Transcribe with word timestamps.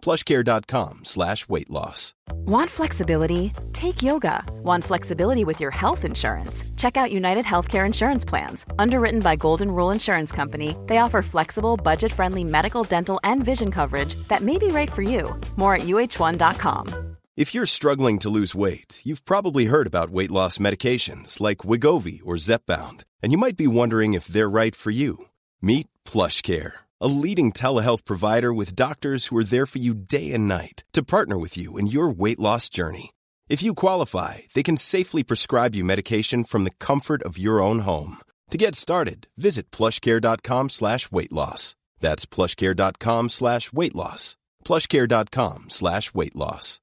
plushcare.com 0.00 1.04
slash 1.04 1.48
weight 1.48 1.70
loss. 1.70 2.14
Want 2.46 2.70
flexibility? 2.70 3.52
Take 3.72 4.02
yoga. 4.02 4.44
Want 4.62 4.84
flexibility 4.84 5.44
with 5.44 5.60
your 5.60 5.70
health 5.70 6.04
insurance? 6.04 6.64
Check 6.76 6.96
out 6.96 7.12
United 7.12 7.44
Healthcare 7.44 7.86
Insurance 7.86 8.24
Plans. 8.24 8.66
Underwritten 8.78 9.20
by 9.20 9.36
Golden 9.36 9.70
Rule 9.70 9.90
Insurance 9.90 10.32
Company, 10.32 10.76
they 10.86 10.98
offer 10.98 11.22
flexible, 11.22 11.76
budget 11.76 12.12
friendly 12.12 12.44
medical, 12.44 12.82
dental, 12.82 13.20
and 13.24 13.44
vision 13.44 13.70
coverage 13.70 14.16
that 14.28 14.42
may 14.42 14.58
be 14.58 14.68
right 14.68 14.90
for 14.90 15.02
you. 15.02 15.38
More 15.56 15.74
at 15.74 15.82
uh1.com. 15.82 17.16
If 17.36 17.54
you're 17.54 17.66
struggling 17.66 18.18
to 18.20 18.28
lose 18.28 18.54
weight, 18.54 19.00
you've 19.04 19.24
probably 19.24 19.66
heard 19.66 19.86
about 19.86 20.10
weight 20.10 20.30
loss 20.30 20.58
medications 20.58 21.40
like 21.40 21.58
Wigovi 21.58 22.20
or 22.24 22.34
Zepbound, 22.34 23.04
and 23.22 23.32
you 23.32 23.38
might 23.38 23.56
be 23.56 23.66
wondering 23.66 24.14
if 24.14 24.26
they're 24.26 24.50
right 24.50 24.74
for 24.74 24.90
you. 24.90 25.26
Meet 25.62 25.86
PlushCare 26.04 26.72
a 27.00 27.06
leading 27.06 27.52
telehealth 27.52 28.04
provider 28.04 28.52
with 28.52 28.74
doctors 28.74 29.26
who 29.26 29.36
are 29.36 29.44
there 29.44 29.66
for 29.66 29.78
you 29.78 29.94
day 29.94 30.32
and 30.32 30.48
night 30.48 30.84
to 30.92 31.02
partner 31.02 31.38
with 31.38 31.56
you 31.56 31.78
in 31.78 31.86
your 31.86 32.08
weight 32.08 32.38
loss 32.38 32.68
journey. 32.68 33.10
If 33.48 33.62
you 33.62 33.74
qualify, 33.74 34.38
they 34.54 34.62
can 34.62 34.76
safely 34.76 35.22
prescribe 35.22 35.74
you 35.74 35.84
medication 35.84 36.44
from 36.44 36.64
the 36.64 36.76
comfort 36.78 37.22
of 37.22 37.36
your 37.36 37.60
own 37.62 37.80
home. 37.80 38.18
To 38.50 38.58
get 38.58 38.74
started, 38.74 39.28
visit 39.36 39.70
plushcare.com 39.70 40.70
slash 40.70 41.10
weight 41.10 41.32
loss. 41.32 41.76
That's 42.00 42.26
plushcare.com 42.26 43.28
slash 43.28 43.72
weight 43.72 43.94
loss. 43.94 44.36
plushcare.com 44.64 45.70
slash 45.70 46.14
weight 46.14 46.36
loss. 46.36 46.80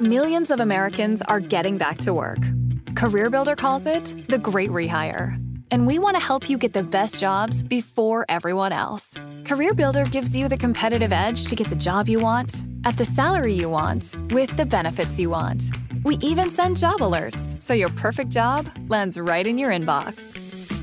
Millions 0.00 0.52
of 0.52 0.60
Americans 0.60 1.22
are 1.22 1.40
getting 1.40 1.78
back 1.78 1.98
to 1.98 2.14
work. 2.14 2.38
CareerBuilder 2.94 3.56
calls 3.56 3.86
it 3.86 4.14
the 4.28 4.38
great 4.38 4.70
rehire. 4.70 5.47
And 5.70 5.86
we 5.86 5.98
want 5.98 6.16
to 6.16 6.22
help 6.22 6.48
you 6.48 6.56
get 6.58 6.72
the 6.72 6.82
best 6.82 7.20
jobs 7.20 7.62
before 7.62 8.24
everyone 8.28 8.72
else. 8.72 9.14
CareerBuilder 9.42 10.10
gives 10.10 10.36
you 10.36 10.48
the 10.48 10.56
competitive 10.56 11.12
edge 11.12 11.44
to 11.46 11.54
get 11.56 11.68
the 11.68 11.76
job 11.76 12.08
you 12.08 12.20
want, 12.20 12.64
at 12.84 12.96
the 12.96 13.04
salary 13.04 13.52
you 13.52 13.68
want, 13.68 14.14
with 14.30 14.56
the 14.56 14.64
benefits 14.64 15.18
you 15.18 15.30
want. 15.30 15.70
We 16.04 16.16
even 16.16 16.50
send 16.50 16.76
job 16.78 17.00
alerts 17.00 17.60
so 17.62 17.74
your 17.74 17.90
perfect 17.90 18.30
job 18.30 18.68
lands 18.88 19.18
right 19.18 19.46
in 19.46 19.58
your 19.58 19.70
inbox. 19.70 20.34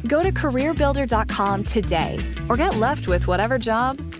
Go 0.07 0.21
to 0.21 0.31
careerbuilder.com 0.31 1.63
today 1.63 2.19
or 2.49 2.57
get 2.57 2.75
left 2.75 3.07
with 3.07 3.27
whatever 3.27 3.57
jobs 3.57 4.19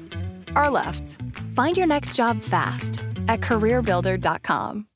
are 0.55 0.69
left. 0.69 1.19
Find 1.53 1.77
your 1.77 1.88
next 1.88 2.16
job 2.16 2.41
fast 2.41 3.03
at 3.27 3.41
careerbuilder.com. 3.41 4.88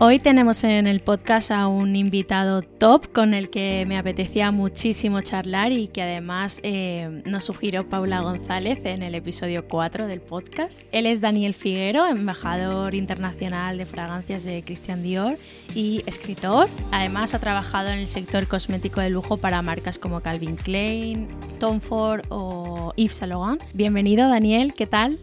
Hoy 0.00 0.20
tenemos 0.20 0.62
en 0.62 0.86
el 0.86 1.00
podcast 1.00 1.50
a 1.50 1.66
un 1.66 1.96
invitado 1.96 2.62
top 2.62 3.12
con 3.12 3.34
el 3.34 3.50
que 3.50 3.84
me 3.88 3.98
apetecía 3.98 4.52
muchísimo 4.52 5.22
charlar 5.22 5.72
y 5.72 5.88
que 5.88 6.02
además 6.02 6.60
eh, 6.62 7.22
nos 7.24 7.46
sugirió 7.46 7.88
Paula 7.88 8.20
González 8.20 8.78
en 8.84 9.02
el 9.02 9.16
episodio 9.16 9.66
4 9.66 10.06
del 10.06 10.20
podcast. 10.20 10.82
Él 10.92 11.04
es 11.06 11.20
Daniel 11.20 11.52
Figuero, 11.52 12.06
embajador 12.06 12.94
internacional 12.94 13.76
de 13.76 13.86
fragancias 13.86 14.44
de 14.44 14.62
Christian 14.62 15.02
Dior 15.02 15.36
y 15.74 16.04
escritor. 16.06 16.68
Además 16.92 17.34
ha 17.34 17.40
trabajado 17.40 17.88
en 17.88 17.98
el 17.98 18.06
sector 18.06 18.46
cosmético 18.46 19.00
de 19.00 19.10
lujo 19.10 19.38
para 19.38 19.62
marcas 19.62 19.98
como 19.98 20.20
Calvin 20.20 20.54
Klein, 20.54 21.26
Tom 21.58 21.80
Ford 21.80 22.24
o 22.28 22.92
Yves 22.94 23.16
Saint 23.16 23.34
Laurent. 23.34 23.60
Bienvenido 23.74 24.28
Daniel, 24.28 24.74
¿qué 24.74 24.86
tal? 24.86 25.18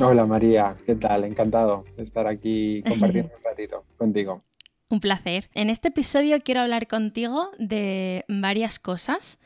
Hola 0.00 0.26
María, 0.26 0.76
¿qué 0.86 0.94
tal? 0.94 1.24
Encantado 1.24 1.84
de 1.96 2.04
estar 2.04 2.28
aquí 2.28 2.82
compartiendo 2.88 3.32
un 3.36 3.42
ratito 3.42 3.84
contigo. 3.96 4.44
Un 4.88 5.00
placer. 5.00 5.50
En 5.54 5.70
este 5.70 5.88
episodio 5.88 6.40
quiero 6.40 6.60
hablar 6.60 6.86
contigo 6.86 7.50
de 7.58 8.24
varias 8.28 8.78
cosas. 8.78 9.40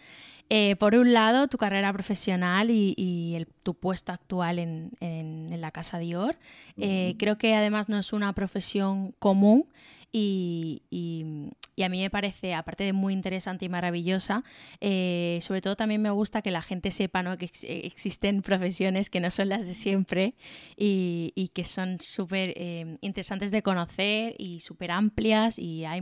Eh, 0.50 0.76
por 0.76 0.94
un 0.94 1.14
lado, 1.14 1.48
tu 1.48 1.56
carrera 1.56 1.90
profesional 1.94 2.68
y, 2.70 3.46
tu 3.62 3.74
puesto 3.74 4.12
actual 4.12 4.58
en, 4.58 5.60
la 5.60 5.70
casa 5.70 5.98
Dior. 5.98 6.36
Eh, 6.76 7.14
creo 7.18 7.38
que 7.38 7.54
además 7.54 7.88
no 7.88 7.98
es 7.98 8.12
una 8.12 8.34
profesión 8.34 9.12
común 9.18 9.66
y, 10.12 10.82
a 11.78 11.88
mí 11.88 12.00
me 12.00 12.10
parece, 12.10 12.54
aparte 12.54 12.84
de 12.84 12.92
muy 12.92 13.12
interesante 13.12 13.64
y 13.64 13.68
maravillosa, 13.68 14.44
eh, 14.80 15.38
sobre 15.42 15.62
todo 15.62 15.74
también 15.74 16.02
me 16.02 16.10
gusta 16.10 16.42
que 16.42 16.50
la 16.50 16.62
gente 16.62 16.90
sepa 16.90 17.22
¿no? 17.22 17.36
que 17.36 17.50
existen 17.62 18.42
profesiones 18.42 19.08
que 19.08 19.20
no 19.20 19.30
son 19.30 19.48
las 19.48 19.66
de 19.66 19.74
siempre 19.74 20.34
y, 20.76 21.50
que 21.54 21.64
son 21.64 21.98
súper 21.98 22.54
eh, 22.56 22.96
interesantes 23.00 23.50
de 23.50 23.62
conocer 23.62 24.34
y 24.38 24.60
súper 24.60 24.90
amplias 24.90 25.58
y 25.58 25.84
hay 25.84 26.00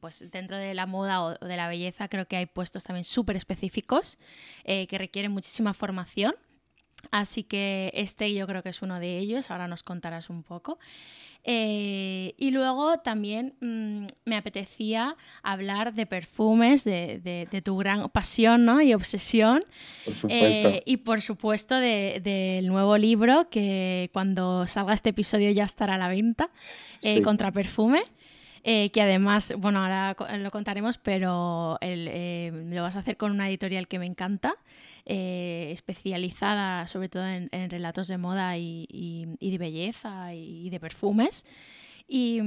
pues 0.00 0.24
dentro 0.30 0.56
de 0.56 0.74
la 0.74 0.86
moda 0.86 1.22
o 1.22 1.34
de 1.34 1.56
la 1.56 1.68
belleza 1.68 2.08
creo 2.08 2.26
que 2.26 2.36
hay 2.36 2.46
puestos 2.46 2.84
también 2.84 3.04
súper 3.04 3.36
específicos 3.36 4.18
eh, 4.64 4.86
que 4.86 4.98
requieren 4.98 5.32
muchísima 5.32 5.74
formación. 5.74 6.34
Así 7.10 7.42
que 7.42 7.92
este 7.94 8.32
yo 8.32 8.46
creo 8.46 8.62
que 8.62 8.70
es 8.70 8.82
uno 8.82 9.00
de 9.00 9.18
ellos, 9.18 9.50
ahora 9.50 9.68
nos 9.68 9.82
contarás 9.82 10.30
un 10.30 10.42
poco. 10.42 10.78
Eh, 11.48 12.34
y 12.38 12.50
luego 12.50 12.98
también 12.98 13.54
mm, 13.60 14.06
me 14.24 14.36
apetecía 14.36 15.16
hablar 15.44 15.94
de 15.94 16.04
perfumes, 16.04 16.82
de, 16.82 17.62
tu 17.64 17.76
gran 17.76 18.08
pasión 18.10 18.64
¿no? 18.64 18.82
y 18.82 18.92
obsesión. 18.94 19.62
Por 20.04 20.14
supuesto. 20.14 20.68
Eh, 20.68 20.82
y 20.84 20.96
por 20.98 21.22
supuesto 21.22 21.76
del 21.78 22.66
nuevo 22.66 22.98
libro 22.98 23.44
que 23.48 24.10
cuando 24.12 24.66
salga 24.66 24.92
este 24.92 25.10
episodio 25.10 25.48
ya 25.52 25.62
estará 25.62 25.94
a 25.94 25.98
la 25.98 26.08
venta, 26.08 26.50
eh, 27.02 27.22
Contra 27.22 27.52
Perfume. 27.52 28.02
que 28.64 29.00
además, 29.00 29.54
bueno, 29.56 29.84
ahora 29.84 30.16
lo 30.38 30.50
contaremos, 30.50 30.98
pero 30.98 31.78
lo 31.80 32.82
vas 32.82 32.96
a 32.96 32.98
hacer 32.98 33.16
con 33.16 33.30
una 33.30 33.48
editorial 33.48 33.86
que 33.86 34.00
me 34.00 34.06
encanta, 34.06 34.56
eh, 35.08 35.70
especializada 35.70 36.88
sobre 36.88 37.08
todo 37.08 37.24
en, 37.26 37.70
relatos 37.70 38.08
de 38.08 38.18
moda 38.18 38.58
y, 38.58 39.36
de 39.40 39.58
belleza 39.58 40.34
y, 40.34 40.68
de 40.68 40.80
perfumes. 40.80 41.46
Y, 42.08 42.40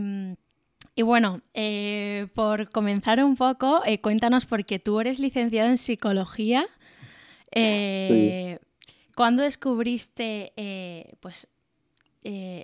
bueno, 1.02 1.42
eh, 1.53 2.28
por 2.36 2.69
comenzar 2.69 3.24
un 3.24 3.38
poco, 3.38 3.81
eh, 3.86 4.02
cuéntanos, 4.02 4.46
porque 4.46 4.78
tú 4.78 5.00
eres 5.00 5.19
licenciado 5.19 5.69
en 5.69 5.78
psicología. 5.78 6.68
Sí. 7.53 8.58
¿Cuándo 9.16 9.44
descubriste, 9.44 10.53
pues, 11.22 11.48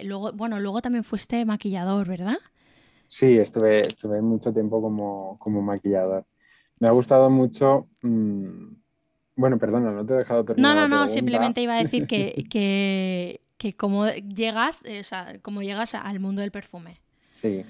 luego, 0.03 0.33
bueno, 0.33 0.59
luego 0.59 0.81
también 0.81 1.03
fuiste 1.03 1.45
maquillador, 1.45 2.07
¿verdad? 2.07 2.37
Sí, 3.07 3.37
estuve, 3.37 3.79
estuve 3.79 4.21
mucho 4.21 4.51
tiempo 4.51 4.81
como, 4.81 5.61
maquillador. 5.61 6.25
Me 6.79 6.89
ha 6.89 6.91
gustado 6.91 7.29
mucho 7.29 7.87
mm, 8.01 8.73
bueno, 9.35 9.57
perdona, 9.57 9.91
no 9.91 10.05
te 10.05 10.13
he 10.13 10.17
dejado 10.17 10.45
terminar. 10.45 10.75
No, 10.75 10.87
no, 10.87 10.87
no, 10.87 11.07
simplemente 11.07 11.61
iba 11.61 11.75
a 11.75 11.83
decir 11.83 12.07
que, 12.07 12.45
que, 12.49 13.41
que 13.57 13.75
cómo 13.75 14.07
llegas, 14.07 14.83
eh, 14.85 14.99
o 14.99 15.03
sea, 15.03 15.37
cómo 15.41 15.61
llegas 15.61 15.95
al 15.95 16.19
mundo 16.19 16.41
del 16.41 16.51
perfume. 16.51 16.95
Sí. 17.31 17.63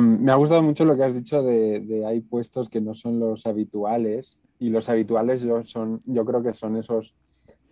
me 0.00 0.32
ha 0.32 0.36
gustado 0.36 0.62
mucho 0.62 0.84
lo 0.84 0.96
que 0.96 1.04
has 1.04 1.14
dicho 1.14 1.42
de, 1.42 1.80
de, 1.80 2.06
hay 2.06 2.20
puestos 2.20 2.68
que 2.68 2.80
no 2.80 2.94
son 2.94 3.18
los 3.18 3.46
habituales 3.46 4.38
y 4.58 4.70
los 4.70 4.88
habituales 4.88 5.42
yo, 5.42 5.64
son, 5.64 6.02
yo 6.06 6.24
creo 6.24 6.42
que 6.42 6.54
son 6.54 6.76
esos 6.76 7.14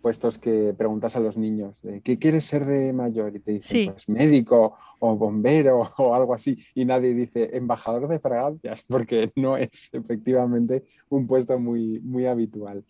puestos 0.05 0.37
que 0.37 0.71
preguntas 0.77 1.15
a 1.15 1.19
los 1.19 1.35
niños, 1.35 1.73
¿qué 2.03 2.19
quieres 2.19 2.45
ser 2.45 2.63
de 2.63 2.93
mayor? 2.93 3.35
Y 3.35 3.39
te 3.39 3.53
dicen, 3.53 3.91
pues 3.91 4.07
médico 4.07 4.75
o 4.99 5.15
bombero 5.15 5.81
o 5.97 6.13
algo 6.13 6.35
así. 6.35 6.59
Y 6.75 6.85
nadie 6.85 7.15
dice 7.15 7.49
embajador 7.57 8.07
de 8.07 8.19
fragancias, 8.19 8.83
porque 8.87 9.31
no 9.35 9.57
es 9.57 9.71
efectivamente 9.91 10.83
un 11.09 11.25
puesto 11.25 11.57
muy, 11.57 12.01
muy 12.01 12.27
habitual. 12.27 12.85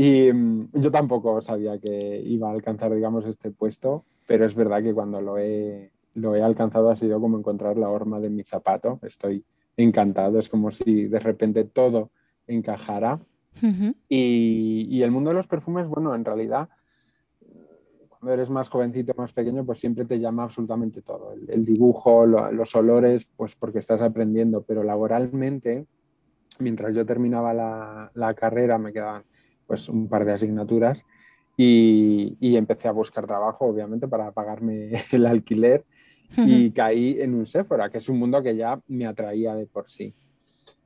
Y 0.00 0.32
mm, 0.32 0.68
yo 0.74 0.92
tampoco 0.92 1.42
sabía 1.42 1.76
que 1.80 2.22
iba 2.24 2.48
a 2.48 2.52
alcanzar, 2.52 2.94
digamos, 2.94 3.26
este 3.26 3.50
puesto, 3.50 4.04
pero 4.28 4.44
es 4.44 4.54
verdad 4.54 4.80
que 4.80 4.94
cuando 4.94 5.20
lo 5.20 5.38
he, 5.38 5.90
lo 6.14 6.36
he 6.36 6.42
alcanzado 6.42 6.90
ha 6.90 6.96
sido 6.96 7.20
como 7.20 7.36
encontrar 7.36 7.76
la 7.76 7.88
horma 7.88 8.20
de 8.20 8.30
mi 8.30 8.44
zapato. 8.44 9.00
Estoy 9.02 9.44
encantado, 9.76 10.38
es 10.38 10.48
como 10.48 10.70
si 10.70 11.06
de 11.06 11.18
repente 11.18 11.64
todo 11.64 12.12
encajara. 12.46 13.18
y, 14.08 14.86
y, 14.88 15.02
el 15.02 15.10
mundo 15.10 15.30
de 15.30 15.34
los 15.34 15.48
perfumes, 15.48 15.88
bueno, 15.88 16.14
en 16.14 16.24
realidad, 16.24 16.68
cuando 18.08 18.34
eres 18.34 18.50
más 18.50 18.68
jovencito, 18.68 19.14
más 19.16 19.32
pequeño, 19.32 19.66
pues 19.66 19.80
siempre 19.80 20.04
te 20.04 20.20
llama 20.20 20.44
absolutamente 20.44 21.02
todo. 21.02 21.34
El, 21.48 21.64
dibujo, 21.64 22.24
los 22.24 22.76
olores, 22.76 23.28
pues 23.36 23.56
porque 23.56 23.80
estás 23.80 24.00
aprendiendo, 24.00 24.62
pero 24.62 24.84
laboralmente, 24.84 25.86
mientras 26.60 26.94
yo 26.94 27.04
terminaba 27.04 27.52
la, 27.52 28.12
la 28.14 28.34
carrera, 28.34 28.78
me 28.78 28.92
quedaban 28.92 29.24
pues 29.68 29.88
un 29.88 30.08
par 30.08 30.24
de 30.24 30.32
asignaturas 30.32 31.04
y, 31.56 32.56
empecé 32.56 32.88
a 32.88 32.92
buscar 32.92 33.26
trabajo, 33.26 33.66
obviamente, 33.66 34.08
para 34.08 34.32
pagarme 34.32 34.92
el 35.12 35.26
alquiler 35.26 35.84
y 36.36 36.70
caí 36.72 37.16
en 37.20 37.34
un 37.34 37.46
Sephora, 37.46 37.90
que 37.90 37.98
es 37.98 38.08
un 38.08 38.18
mundo 38.18 38.42
que 38.42 38.54
ya 38.54 38.80
me 38.86 39.06
atraía 39.06 39.54
de 39.54 39.66
por 39.66 39.88
sí. 39.88 40.14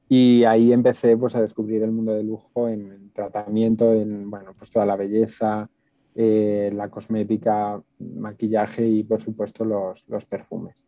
Y 0.09 0.45
ahí 0.45 0.73
empecé 0.73 1.17
pues, 1.17 1.35
a 1.35 1.41
descubrir 1.41 1.83
el 1.83 1.91
mundo 1.91 2.15
del 2.15 2.27
lujo 2.27 2.69
en, 2.69 3.11
tratamiento, 3.13 3.93
en 3.93 4.31
bueno, 4.31 4.55
pues 4.57 4.71
toda 4.71 4.87
la 4.87 4.97
belleza, 4.97 5.69
eh, 6.15 6.71
la 6.75 6.91
cosmética, 6.91 7.83
maquillaje 7.99 8.87
y 8.87 9.03
por 9.05 9.21
supuesto 9.21 9.65
los, 9.65 10.05
los 10.09 10.27
perfumes. 10.27 10.85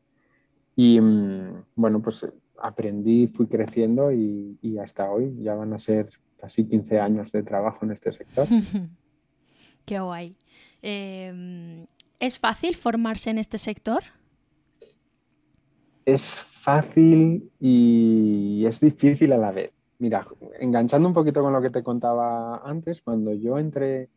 Y 0.76 1.00
mm, 1.00 1.64
bueno, 1.74 2.00
pues 2.00 2.26
aprendí, 2.58 3.26
fui 3.26 3.46
creciendo 3.46 4.12
y, 4.12 4.58
y, 4.62 4.78
hasta 4.78 5.10
hoy 5.10 5.34
ya 5.42 5.54
van 5.54 5.72
a 5.72 5.78
ser 5.78 6.10
casi 6.44 6.66
15 6.66 7.00
años 7.00 7.32
de 7.32 7.42
trabajo 7.42 7.86
en 7.86 7.92
este 7.92 8.12
sector. 8.12 8.46
Qué 9.86 9.98
guay. 9.98 10.36
Em, 10.82 11.86
¿Es 12.20 12.38
fácil 12.38 12.76
formarse 12.76 13.30
en 13.30 13.38
este 13.38 13.56
sector? 13.56 14.02
Es 16.04 16.34
fácil 16.34 17.50
y 17.58 18.64
es 18.66 18.78
difícil 18.78 19.32
a 19.32 19.38
la 19.38 19.52
vez. 19.52 19.72
Mira, 19.98 20.26
enganchando 20.60 21.08
un 21.08 21.14
poquito 21.14 21.40
con 21.40 21.54
lo 21.54 21.62
que 21.62 21.70
te 21.70 21.82
contaba 21.82 22.58
antes, 22.58 23.00
cuando 23.00 23.32
yo 23.32 23.58
entré 23.58 24.10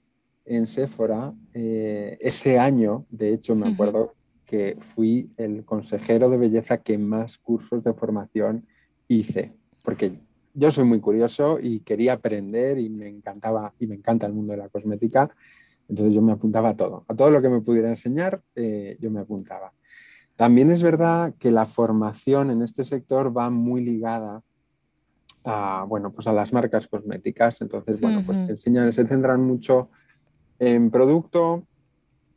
en 0.44 0.68
Sephora, 0.68 1.34
eh, 1.54 2.18
ese 2.20 2.60
año, 2.60 3.06
de 3.10 3.34
hecho, 3.34 3.56
me 3.56 3.70
acuerdo 3.70 4.16
que 4.46 4.78
fui 4.82 5.32
el 5.38 5.64
consejero 5.64 6.30
de 6.30 6.38
belleza 6.38 6.80
que 6.80 6.98
más 6.98 7.38
cursos 7.38 7.86
de 7.86 7.94
formación 7.94 8.66
hice, 9.08 9.54
porque 9.84 10.27
yo 10.58 10.72
soy 10.72 10.86
muy 10.86 11.00
curioso 11.00 11.60
y 11.62 11.82
quería 11.82 12.14
aprender 12.14 12.78
y 12.78 12.90
me 12.90 13.08
encantaba 13.08 13.74
y 13.80 13.88
me 13.88 13.96
encanta 13.96 14.26
el 14.26 14.34
mundo 14.34 14.54
de 14.54 14.58
la 14.58 14.70
cosmética 14.70 15.32
entonces 15.90 16.14
yo 16.14 16.22
me 16.22 16.34
apuntaba 16.34 16.70
a 16.70 16.76
todo, 16.76 17.06
a 17.08 17.16
todo 17.16 17.32
lo 17.32 17.42
que 17.42 17.50
me 17.50 17.62
pudiera 17.62 17.90
enseñar, 17.90 18.42
eh, 18.56 18.98
yo 19.00 19.10
me 19.10 19.22
apuntaba. 19.22 19.74
También 20.36 20.72
es 20.72 20.84
verdad 20.84 21.34
que 21.40 21.50
la 21.50 21.66
formación 21.66 22.52
en 22.52 22.62
este 22.62 22.86
sector 22.86 23.36
va 23.36 23.50
muy 23.50 23.84
ligada 23.84 24.44
a, 25.44 25.86
bueno, 25.88 26.12
pues 26.12 26.28
a 26.28 26.34
las 26.34 26.54
marcas 26.54 26.88
cosméticas. 26.88 27.62
Entonces, 27.62 28.00
bueno, 28.02 28.22
pues 28.26 28.38
enseñan, 28.50 28.92
se 28.94 29.08
centran 29.08 29.42
mucho 29.42 29.90
en 30.60 30.92
producto, 30.92 31.64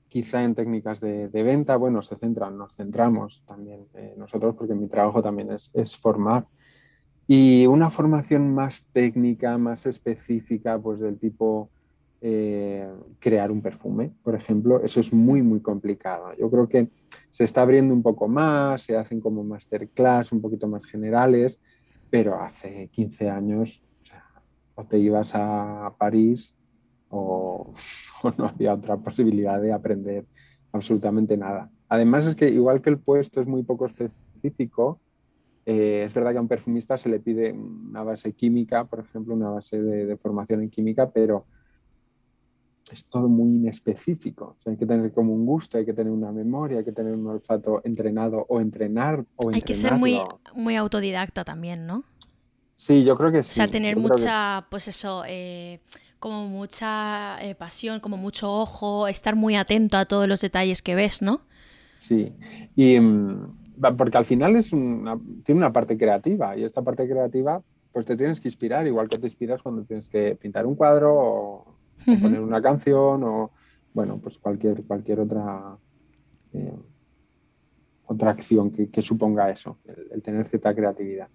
quizá 0.08 0.44
en 0.44 0.54
técnicas 0.54 1.00
de, 1.00 1.28
venta. 1.28 1.76
Bueno, 1.76 2.00
se 2.00 2.16
centran, 2.16 2.56
nos 2.56 2.74
centramos 2.74 3.42
también 3.46 3.86
eh, 3.94 4.14
nosotros, 4.16 4.54
porque 4.56 4.74
mi 4.74 4.88
trabajo 4.88 5.22
también 5.22 5.50
es, 5.50 5.70
es 5.74 5.94
formar. 5.96 6.46
Y 7.32 7.64
una 7.68 7.90
formación 7.90 8.52
más 8.52 8.86
técnica, 8.92 9.56
más 9.56 9.86
específica, 9.86 10.76
pues 10.80 10.98
del 10.98 11.16
tipo 11.16 11.70
eh, 12.20 12.90
crear 13.20 13.52
un 13.52 13.62
perfume, 13.62 14.10
por 14.24 14.34
ejemplo, 14.34 14.82
eso 14.82 14.98
es 14.98 15.12
muy, 15.12 15.40
muy 15.40 15.60
complicado. 15.60 16.34
Yo 16.36 16.50
creo 16.50 16.68
que 16.68 16.88
se 17.30 17.44
está 17.44 17.62
abriendo 17.62 17.94
un 17.94 18.02
poco 18.02 18.26
más, 18.26 18.82
se 18.82 18.96
hacen 18.96 19.20
como 19.20 19.44
masterclass 19.44 20.32
un 20.32 20.40
poquito 20.40 20.66
más 20.66 20.84
generales, 20.84 21.60
pero 22.10 22.34
hace 22.42 22.88
15 22.88 23.30
años 23.30 23.80
o, 24.74 24.82
te 24.86 24.98
ibas 24.98 25.30
a 25.36 25.94
París 25.98 26.52
o, 27.10 27.72
no 28.38 28.48
había 28.48 28.74
otra 28.74 28.96
posibilidad 28.96 29.60
de 29.62 29.72
aprender 29.72 30.26
absolutamente 30.72 31.36
nada. 31.36 31.70
Además 31.88 32.26
es 32.26 32.34
que 32.34 32.48
igual 32.48 32.82
que 32.82 32.90
el 32.90 32.98
puesto 32.98 33.40
es 33.40 33.46
muy 33.46 33.62
poco 33.62 33.86
específico, 33.86 34.98
eh, 35.72 36.02
es 36.04 36.12
verdad 36.12 36.32
que 36.32 36.38
a 36.38 36.40
un 36.40 36.48
perfumista 36.48 36.98
se 36.98 37.08
le 37.08 37.20
pide 37.20 37.52
una 37.52 38.02
base 38.02 38.32
química, 38.32 38.84
por 38.84 39.00
ejemplo, 39.00 39.34
una 39.34 39.50
base 39.50 39.80
de 39.80 40.16
formación 40.16 40.62
en 40.62 40.70
química, 40.70 41.10
pero 41.10 41.46
es 42.92 43.04
todo 43.04 43.28
muy 43.28 43.50
inespecífico. 43.50 44.56
hay 44.66 44.76
que 44.76 44.84
tener 44.84 45.12
como 45.12 45.32
un 45.32 45.46
gusto, 45.46 45.78
hay 45.78 45.86
que 45.86 45.92
tener 45.92 46.12
una 46.12 46.32
memoria, 46.32 46.78
hay 46.78 46.84
que 46.84 46.90
tener 46.90 47.14
un 47.14 47.24
olfato 47.26 47.80
entrenado 47.84 48.44
o 48.48 48.60
entrenar 48.60 49.24
o 49.36 49.50
Hay 49.52 49.62
que 49.62 49.74
ser 49.74 49.94
muy, 49.94 50.18
muy 50.54 50.74
autodidacta 50.74 51.44
también, 51.44 51.86
¿no? 51.86 52.02
Sí, 52.74 53.04
yo 53.04 53.16
creo 53.16 53.30
que 53.30 53.44
sí. 53.44 53.52
O 53.52 53.54
sea, 53.54 53.68
tener 53.68 53.96
mucha, 53.96 54.66
pues 54.70 54.88
eso, 54.88 55.22
eh, 55.28 55.78
como 56.18 56.48
mucha 56.48 57.38
eh, 57.42 57.54
pasión, 57.54 58.00
como 58.00 58.16
mucho 58.16 58.52
ojo, 58.52 59.06
estar 59.06 59.36
muy 59.36 59.54
atento 59.54 59.98
a 59.98 60.06
todos 60.06 60.26
los 60.26 60.40
detalles 60.40 60.82
que 60.82 60.96
ves, 60.96 61.22
¿no? 61.22 61.42
Sí, 61.98 62.32
y 62.74 62.98
mm, 62.98 63.59
porque 63.96 64.18
al 64.18 64.24
final 64.24 64.56
es 64.56 64.70
tiene 64.70 65.58
una 65.58 65.72
parte 65.72 65.96
creativa 65.96 66.56
y 66.56 66.64
esta 66.64 66.82
parte 66.82 67.08
creativa 67.08 67.62
pues 67.92 68.06
te 68.06 68.16
tienes 68.16 68.40
que 68.40 68.48
inspirar, 68.48 68.86
igual 68.86 69.08
que 69.08 69.18
te 69.18 69.26
inspiras 69.26 69.62
cuando 69.62 69.82
tienes 69.82 70.08
que 70.08 70.36
pintar 70.36 70.66
un 70.66 70.74
cuadro 70.74 71.14
o 71.14 71.76
poner 72.20 72.40
una 72.40 72.62
canción 72.62 73.22
o, 73.24 73.50
bueno, 73.92 74.18
pues 74.18 74.38
cualquier, 74.38 74.84
cualquier 74.84 75.20
otra, 75.20 75.76
eh, 76.52 76.78
otra 78.06 78.30
acción 78.30 78.70
que, 78.70 79.02
suponga 79.02 79.50
eso, 79.50 79.78
el, 80.12 80.22
tener 80.22 80.48
cierta 80.48 80.74
creatividad. 80.74 81.28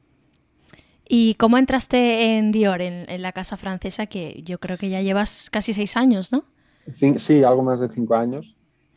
¿Y 1.07 1.35
cómo 1.35 1.57
entraste 1.57 2.37
en 2.37 2.51
Dior, 2.51 2.81
en, 2.81 3.21
la 3.21 3.31
casa 3.31 3.57
francesa, 3.57 4.07
que 4.07 4.41
yo 4.43 4.59
creo 4.59 4.77
que 4.77 4.89
ya 4.89 5.01
llevas 5.01 5.49
casi 5.51 5.73
seis 5.73 5.97
años, 5.97 6.31
¿no? 6.31 6.45
Sí, 6.93 7.43
algo 7.43 7.63
más 7.63 7.79
de 7.79 7.89
cinco 7.89 8.15
años. 8.15 8.55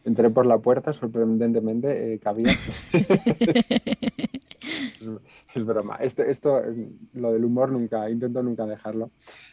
Entré 0.09 0.31
por 0.31 0.47
la 0.47 0.57
puerta, 0.57 0.95
sorprendentemente, 0.95 2.15
eh, 2.15 2.19
cabía. 2.19 2.51
es, 5.55 5.65
broma. 5.67 5.97
Esto, 5.97 6.23
esto, 6.23 6.63
lo 7.13 7.31
del 7.31 7.45
humor 7.45 7.71
nunca, 7.71 8.09
intento 8.09 8.43
nunca 8.43 8.65
dejarlo. 8.65 9.11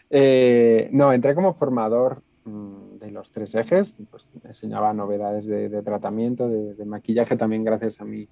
Eh, 0.10 0.88
no, 0.94 1.12
entré 1.12 1.36
como 1.36 1.56
formador 1.56 2.24
mm, 2.46 3.00
de 3.00 3.12
los 3.12 3.34
tres 3.34 3.54
ejes, 3.54 3.96
pues 4.10 4.30
enseñaba 4.46 4.94
novedades 4.94 5.46
de, 5.46 5.82
tratamiento, 5.82 6.48
de, 6.48 6.86
maquillaje 6.86 7.36
también 7.36 7.66
gracias 7.66 8.00
a 8.00 8.06
mi, 8.06 8.30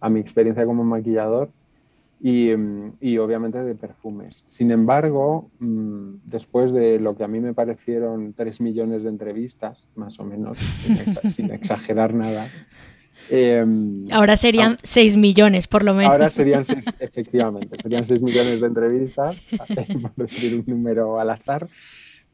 a 0.00 0.08
mi 0.08 0.20
experiencia 0.20 0.64
como 0.64 0.82
maquillador 0.82 1.50
y, 2.20 2.54
mm, 2.56 2.94
y 3.00 3.18
obviamente 3.18 3.62
de 3.62 3.74
perfumes. 3.74 4.44
Sin 4.48 4.70
embargo, 4.70 5.50
mm, 5.58 6.16
después 6.24 6.72
de 6.72 6.98
lo 6.98 7.16
que 7.16 7.24
a 7.24 7.28
mí 7.28 7.40
me 7.40 7.54
parecieron 7.54 8.32
tres 8.32 8.60
millones 8.60 9.02
de 9.02 9.10
entrevistas, 9.10 9.88
más 9.94 10.18
o 10.20 10.24
menos, 10.24 10.58
sin 11.30 11.50
exagerar 11.52 12.14
nada, 12.14 12.48
Em, 13.28 14.06
ahora 14.12 14.36
serían 14.36 14.78
6 14.82 15.16
millones, 15.16 15.66
por 15.66 15.82
lo 15.84 15.94
menos. 15.94 16.12
Ahora 16.12 16.28
serían 16.28 16.64
6, 16.64 16.84
efectivamente, 17.00 17.76
serían 17.82 18.04
6 18.04 18.22
millones 18.22 18.60
de 18.60 18.66
entrevistas, 18.66 19.36
por 20.16 20.26
decir 20.26 20.54
un 20.54 20.64
número 20.66 21.18
al 21.18 21.30
azar. 21.30 21.68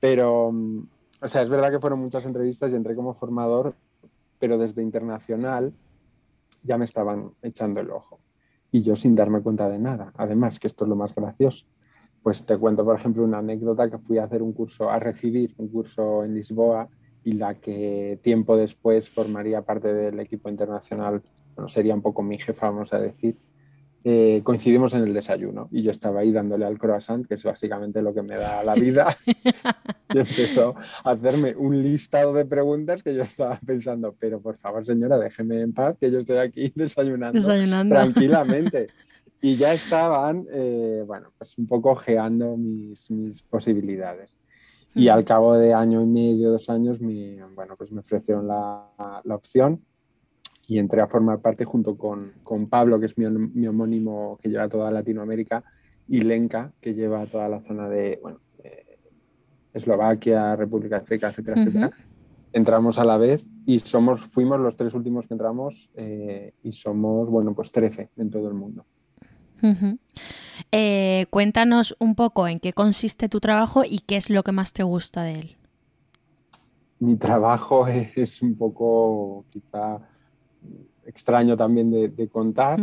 Pero, 0.01 0.49
o 0.49 1.29
sea, 1.29 1.43
es 1.43 1.49
verdad 1.49 1.71
que 1.71 1.79
fueron 1.79 2.01
muchas 2.01 2.25
entrevistas 2.25 2.71
y 2.73 2.75
entré 2.75 2.95
como 2.95 3.15
formador, 3.15 3.75
pero 4.39 4.59
desde 4.59 4.83
internacional 4.83 5.73
ya 6.65 6.77
me 6.77 6.85
estaban 6.85 7.31
echando 7.43 7.81
el 7.81 7.91
ojo. 7.91 8.19
Y 8.73 8.83
yo 8.83 8.97
sin 8.97 9.15
darme 9.15 9.41
cuenta 9.41 9.69
de 9.69 9.79
nada. 9.79 10.13
Además, 10.17 10.59
que 10.59 10.67
esto 10.67 10.85
es 10.85 10.89
lo 10.89 10.97
más 10.97 11.15
gracioso. 11.15 11.67
Pues 12.23 12.45
te 12.45 12.59
cuento, 12.59 12.85
por 12.85 12.97
ejemplo, 12.97 13.23
una 13.23 13.39
anécdota 13.39 13.89
que 13.89 13.99
fui 13.99 14.19
a 14.19 14.25
hacer 14.25 14.43
un 14.43 14.53
curso, 14.53 14.91
a 14.91 14.99
recibir 14.99 15.55
un 15.59 15.69
curso 15.69 16.25
en 16.25 16.35
Lisboa 16.35 16.89
y 17.23 17.35
la 17.35 17.55
que 17.55 18.19
tiempo 18.23 18.57
después 18.57 19.09
formaría 19.09 19.63
parte 19.63 19.93
del 19.93 20.19
equipo 20.19 20.49
internacional, 20.49 21.23
bueno, 21.55 21.69
sería 21.69 21.95
un 21.95 22.03
poco 22.03 22.23
mi 22.23 22.39
jefa, 22.39 22.71
vamos 22.71 22.93
a 22.93 22.99
decir, 22.99 23.37
eh, 24.05 24.41
coincidimos 24.43 24.95
en 24.95 25.03
el 25.03 25.15
desayuno 25.15 25.69
y 25.71 25.83
yo 25.83 25.93
estaba 25.93 26.21
ahí 26.21 26.33
dándole 26.33 26.65
al 26.65 26.79
croissant, 26.79 27.27
que 27.27 27.35
es 27.35 27.43
básicamente 27.43 28.03
lo 28.03 28.13
que 28.13 28.23
me 28.23 28.37
da 28.37 28.65
la 28.65 28.75
vida, 28.75 29.17
y 29.27 30.19
empezó 30.19 30.75
a 31.05 31.13
hacerme 31.13 31.55
un 31.57 31.81
listado 31.81 32.33
de 32.33 32.45
preguntas 32.45 33.03
que 33.03 33.15
yo 33.15 33.23
estaba 33.23 33.61
pensando, 33.65 34.15
pero 34.19 34.41
por 34.41 34.59
favor 34.59 34.85
señora, 34.85 35.19
déjeme 35.19 35.61
en 35.61 35.73
paz, 35.73 35.97
que 36.01 36.11
yo 36.11 36.19
estoy 36.19 36.39
aquí 36.39 36.73
desayunando, 36.75 37.41
tranquilamente. 37.89 38.89
Y 39.45 39.57
ya 39.57 39.75
estaban, 39.75 40.47
eh, 40.53 41.03
bueno, 41.05 41.33
pues 41.37 41.59
un 41.59 41.67
poco 41.67 41.91
ojeando 41.91 42.57
mis, 42.57 43.11
mis 43.11 43.43
posibilidades. 43.43 44.37
Y 44.95 45.09
al 45.09 45.25
cabo 45.25 45.55
de 45.55 45.75
año 45.75 46.01
y 46.01 46.07
medio, 46.07 46.53
dos 46.53 46.71
años, 46.71 47.01
me, 47.01 47.43
bueno, 47.53 47.75
pues 47.77 47.91
me 47.91 48.03
ofrecieron 48.03 48.47
la, 48.47 48.87
la 49.25 49.35
opción 49.35 49.83
y 50.67 50.79
entré 50.79 51.01
a 51.01 51.07
formar 51.07 51.41
parte 51.41 51.65
junto 51.65 51.97
con, 51.97 52.33
con 52.43 52.69
Pablo, 52.69 53.01
que 53.01 53.07
es 53.07 53.19
mi, 53.19 53.27
mi, 53.27 53.67
homónimo 53.67 54.39
que 54.41 54.49
lleva 54.49 54.69
toda 54.69 54.91
Latinoamérica, 54.91 55.65
y 56.09 56.21
Lenka, 56.21 56.73
que 56.81 56.95
lleva 56.95 57.27
toda 57.27 57.49
la 57.49 57.61
zona 57.61 57.89
de, 57.89 58.19
bueno, 58.23 58.41
Eslovaquia, 59.73 60.57
República 60.57 61.03
Checa, 61.03 61.29
etcétera, 61.29 61.61
etcétera. 61.61 61.91
Entramos 62.53 62.99
a 62.99 63.05
la 63.05 63.17
vez 63.17 63.47
y 63.65 63.79
somos, 63.79 64.21
fuimos 64.27 64.61
los 64.61 64.77
tres 64.77 64.95
últimos 64.95 65.27
que 65.27 65.35
entramos 65.35 65.91
eh, 65.95 66.53
y 66.63 66.73
somos, 66.73 67.31
bueno, 67.31 67.55
pues 67.55 67.73
13 67.73 68.11
en 68.17 68.31
todo 68.31 68.49
el 68.49 68.55
mundo. 68.55 68.85
Eh, 70.73 71.27
cuéntanos 71.31 71.97
un 72.01 72.15
poco 72.15 72.49
en 72.49 72.59
qué 72.59 72.73
consiste 72.73 73.29
tu 73.29 73.41
trabajo 73.41 73.85
y 73.85 74.01
qué 74.01 74.17
es 74.17 74.29
lo 74.29 74.43
que 74.43 74.53
más 74.53 74.73
te 74.73 74.83
gusta 74.83 75.23
de 75.23 75.33
él. 75.35 75.57
Mi 76.99 77.17
trabajo 77.17 77.87
es 77.87 78.43
un 78.43 78.57
poco 78.57 79.47
quizá 79.51 80.01
extraño 81.05 81.57
también 81.57 81.91
de, 81.91 82.29
contar. 82.29 82.81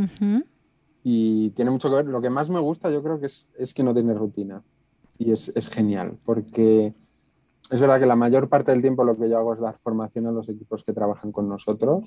Y 1.04 1.50
tiene 1.52 1.72
mucho 1.72 1.90
que 1.90 1.96
ver. 1.96 2.06
Lo 2.06 2.22
que 2.22 2.30
más 2.30 2.50
me 2.50 2.60
gusta 2.60 2.92
yo 2.92 3.02
creo 3.02 3.20
que 3.20 3.28
es, 3.28 3.74
que 3.74 3.84
no 3.84 3.94
tiene 3.94 4.14
rutina. 4.14 4.64
Y 5.18 5.32
es, 5.32 5.52
genial 5.70 6.18
porque 6.24 6.94
es 7.70 7.82
verdad 7.82 8.00
que 8.00 8.06
la 8.06 8.16
mayor 8.16 8.48
parte 8.48 8.72
del 8.72 8.82
tiempo 8.82 9.04
lo 9.04 9.18
que 9.18 9.30
yo 9.30 9.38
hago 9.38 9.54
es 9.54 9.60
dar 9.60 9.78
formación 9.78 10.28
a 10.28 10.32
los 10.32 10.48
equipos 10.48 10.84
que 10.84 10.94
trabajan 10.94 11.34
con 11.34 11.50
nosotros, 11.50 12.06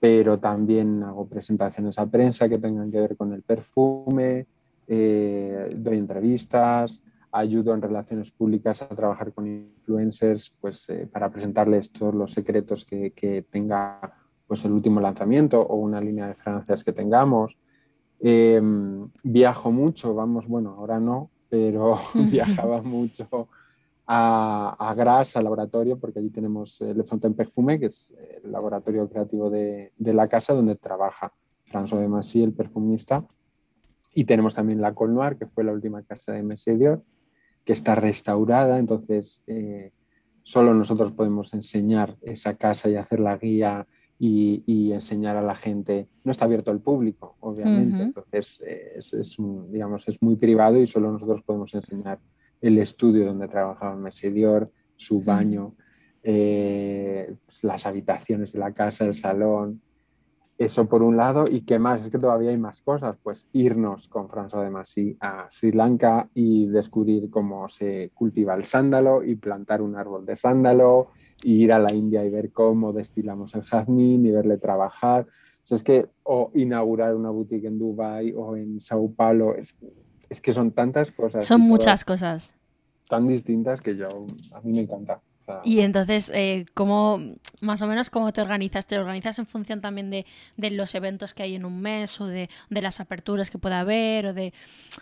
pero 0.00 0.40
también 0.40 1.04
hago 1.04 1.26
presentaciones 1.26 1.98
a 2.00 2.06
prensa 2.06 2.48
que 2.48 2.58
tengan 2.58 2.90
que 2.90 3.00
ver 3.00 3.16
con 3.16 3.32
el 3.32 3.42
perfume, 3.42 4.46
eh, 4.88 5.72
doy 5.76 5.98
entrevistas, 5.98 7.00
ayudo 7.30 7.72
en 7.72 7.80
relaciones 7.80 8.30
públicas 8.30 8.82
a 8.82 8.88
trabajar 8.88 9.32
con 9.32 9.46
influencers 9.46 10.52
pues, 10.60 10.88
eh, 10.90 11.08
para 11.10 11.30
presentarles 11.30 11.90
todos 11.90 12.14
los 12.14 12.32
secretos 12.32 12.84
que, 12.84 13.12
que, 13.12 13.42
tenga 13.42 14.12
pues, 14.52 14.66
el 14.66 14.72
último 14.72 15.00
lanzamiento 15.00 15.62
o 15.62 15.76
una 15.76 15.98
línea 15.98 16.26
de 16.26 16.34
fragancias 16.34 16.84
que 16.84 16.92
tengamos. 16.92 17.56
Em, 18.20 19.08
viajo 19.22 19.72
mucho, 19.72 20.14
vamos, 20.14 20.46
bueno, 20.46 20.74
ahora 20.76 21.00
no, 21.00 21.30
pero 21.48 21.96
viajaba 22.30 22.82
mucho 22.82 23.48
a, 24.06 24.76
a, 24.78 24.94
Gras, 24.94 25.38
al 25.38 25.44
laboratorio, 25.44 25.98
porque 25.98 26.18
allí 26.18 26.28
tenemos 26.28 26.78
el 26.82 27.02
Fontaine 27.02 27.34
Perfume, 27.34 27.80
que 27.80 27.86
es 27.86 28.12
el 28.44 28.52
laboratorio 28.52 29.08
creativo 29.08 29.48
de, 29.48 29.94
de 29.96 30.12
la 30.12 30.28
casa 30.28 30.52
donde 30.52 30.74
trabaja 30.74 31.32
François 31.64 32.00
de 32.02 32.08
Massy, 32.08 32.42
el 32.42 32.52
perfumista. 32.52 33.24
Y 34.12 34.24
tenemos 34.24 34.54
también 34.54 34.82
la 34.82 34.92
Col 34.92 35.14
Noir, 35.14 35.38
que 35.38 35.46
fue 35.46 35.64
la 35.64 35.72
última 35.72 36.02
casa 36.02 36.32
de 36.32 36.42
Messier 36.42 36.76
Dior, 36.76 37.02
que 37.64 37.72
está 37.72 37.94
restaurada, 37.94 38.78
entonces 38.78 39.42
eh, 39.46 39.92
solo 40.42 40.74
nosotros 40.74 41.12
podemos 41.12 41.54
enseñar 41.54 42.18
esa 42.20 42.54
casa 42.58 42.90
y 42.90 42.96
hacer 42.96 43.18
la 43.18 43.38
guía 43.38 43.86
y, 44.24 44.62
y 44.66 44.92
enseñar 44.92 45.36
a 45.36 45.42
la 45.42 45.56
gente. 45.56 46.06
No 46.22 46.30
está 46.30 46.44
abierto 46.44 46.70
al 46.70 46.78
público, 46.78 47.34
obviamente, 47.40 47.96
uh 47.96 47.98
-huh. 47.98 48.02
entonces 48.04 48.62
eh, 48.64 48.92
es, 48.98 49.12
es, 49.14 49.36
un, 49.40 49.72
digamos, 49.72 50.06
es 50.06 50.22
muy 50.22 50.36
privado 50.36 50.76
y 50.76 50.86
solo 50.86 51.10
nosotros 51.10 51.42
podemos 51.42 51.74
enseñar 51.74 52.20
el 52.60 52.78
estudio 52.78 53.26
donde 53.26 53.48
trabajaba 53.48 53.96
Messier 53.96 54.32
Dior, 54.32 54.70
su 54.94 55.20
baño, 55.22 55.74
eh, 56.22 57.34
las 57.62 57.84
habitaciones 57.84 58.52
de 58.52 58.60
la 58.60 58.72
casa, 58.72 59.06
el 59.06 59.16
salón, 59.16 59.80
eso 60.56 60.88
por 60.88 61.02
un 61.02 61.16
lado, 61.16 61.44
y 61.50 61.62
qué 61.62 61.80
más, 61.80 62.02
es 62.02 62.08
que 62.08 62.20
todavía 62.20 62.50
hay 62.50 62.58
más 62.58 62.80
cosas, 62.80 63.16
pues 63.24 63.48
irnos 63.52 64.06
con 64.06 64.28
François 64.28 64.62
de 64.62 64.70
Massy 64.70 65.16
a 65.18 65.48
Sri 65.50 65.72
Lanka 65.72 66.28
y 66.32 66.66
descubrir 66.66 67.28
cómo 67.28 67.68
se 67.68 68.12
cultiva 68.14 68.54
el 68.54 68.62
sándalo 68.62 69.24
y 69.24 69.34
plantar 69.34 69.82
un 69.82 69.96
árbol 69.96 70.24
de 70.24 70.36
sándalo, 70.36 71.08
y 71.42 71.64
ir 71.64 71.72
a 71.72 71.78
la 71.78 71.92
India 71.94 72.24
y 72.24 72.30
ver 72.30 72.50
cómo 72.52 72.92
destilamos 72.92 73.54
el 73.54 73.62
jazmín 73.62 74.24
y 74.26 74.30
verle 74.30 74.58
trabajar. 74.58 75.26
O 75.64 75.66
sea, 75.66 75.76
es 75.76 75.82
que, 75.82 76.06
o 76.22 76.50
inaugurar 76.54 77.14
una 77.14 77.30
boutique 77.30 77.66
en 77.66 77.78
Dubai 77.78 78.32
o 78.32 78.56
en 78.56 78.80
Sao 78.80 79.12
Paulo, 79.12 79.54
es, 79.54 79.76
es 80.28 80.40
que 80.40 80.52
son 80.52 80.72
tantas 80.72 81.10
cosas. 81.10 81.46
Son 81.46 81.60
muchas 81.60 82.04
cosas. 82.04 82.54
Tan 83.08 83.28
distintas 83.28 83.80
que 83.80 83.96
yo, 83.96 84.06
a 84.54 84.60
mí 84.62 84.72
me 84.72 84.80
encanta. 84.80 85.20
Y 85.64 85.80
entonces, 85.80 86.30
eh, 86.34 86.66
¿cómo, 86.72 87.18
más 87.60 87.82
o 87.82 87.86
menos, 87.86 88.10
cómo 88.10 88.32
te 88.32 88.40
organizas? 88.40 88.86
¿Te 88.86 88.98
organizas 88.98 89.38
en 89.38 89.46
función 89.46 89.80
también 89.80 90.10
de, 90.10 90.24
de 90.56 90.70
los 90.70 90.94
eventos 90.94 91.34
que 91.34 91.42
hay 91.42 91.56
en 91.56 91.64
un 91.64 91.80
mes 91.80 92.20
o 92.20 92.26
de, 92.26 92.48
de, 92.70 92.82
las 92.82 93.00
aperturas 93.00 93.50
que 93.50 93.58
pueda 93.58 93.80
haber 93.80 94.26
o 94.26 94.32
de 94.32 94.52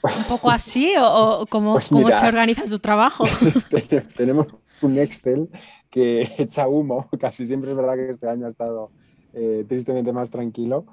un 0.03 0.25
poco 0.25 0.51
así? 0.51 0.95
¿O, 0.99 1.41
o 1.41 1.47
cómo, 1.47 1.75
pues 1.75 1.93
mira, 1.93 2.05
cómo 2.05 2.19
se 2.19 2.27
organiza 2.27 2.65
tu 2.65 2.79
trabajo? 2.79 3.25
tenemos 4.17 4.47
un 4.83 4.99
Excel 4.99 5.49
que 5.89 6.23
echa 6.39 6.69
humo. 6.69 7.09
Casi 7.19 7.47
siempre 7.47 7.71
es 7.71 7.77
verdad 7.77 7.97
que 7.97 8.11
este 8.11 8.29
año 8.29 8.47
ha 8.47 8.51
estado 8.51 8.91
eh, 9.33 9.65
tristemente 9.69 10.13
más 10.13 10.31
tranquilo, 10.31 10.87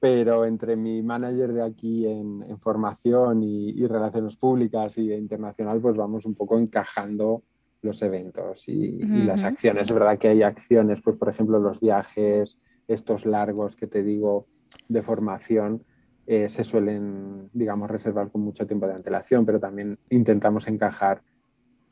pero 0.00 0.44
entre 0.44 0.76
mi 0.76 1.02
manager 1.02 1.52
de 1.52 1.62
aquí 1.62 2.06
en, 2.06 2.42
en 2.42 2.58
formación 2.58 3.42
y, 3.42 3.70
y, 3.70 3.86
relaciones 3.86 4.36
públicas 4.36 4.98
y 4.98 5.12
internacional, 5.12 5.80
pues 5.80 5.96
vamos 5.96 6.26
un 6.26 6.34
poco 6.34 6.58
encajando 6.58 7.42
los 7.82 8.02
eventos 8.02 8.68
y, 8.68 8.96
uh 8.96 9.06
-huh. 9.06 9.22
y, 9.22 9.24
las 9.24 9.44
acciones. 9.44 9.86
Es 9.86 9.92
verdad 9.92 10.18
que 10.18 10.28
hay 10.28 10.42
acciones, 10.42 11.00
pues 11.02 11.16
por 11.16 11.28
ejemplo 11.28 11.58
los 11.58 11.80
viajes, 11.80 12.58
estos 12.88 13.26
largos 13.26 13.76
que 13.76 13.86
te 13.86 14.02
digo 14.02 14.46
de 14.88 15.02
formación, 15.02 15.84
eh, 16.26 16.48
se 16.48 16.64
suelen, 16.64 17.50
digamos, 17.52 17.88
reservar 17.88 18.30
con 18.30 18.42
mucho 18.42 18.66
tiempo 18.66 18.86
de 18.86 18.94
antelación, 18.94 19.46
pero 19.46 19.60
también 19.60 19.98
intentamos 20.10 20.66
encajar 20.66 21.22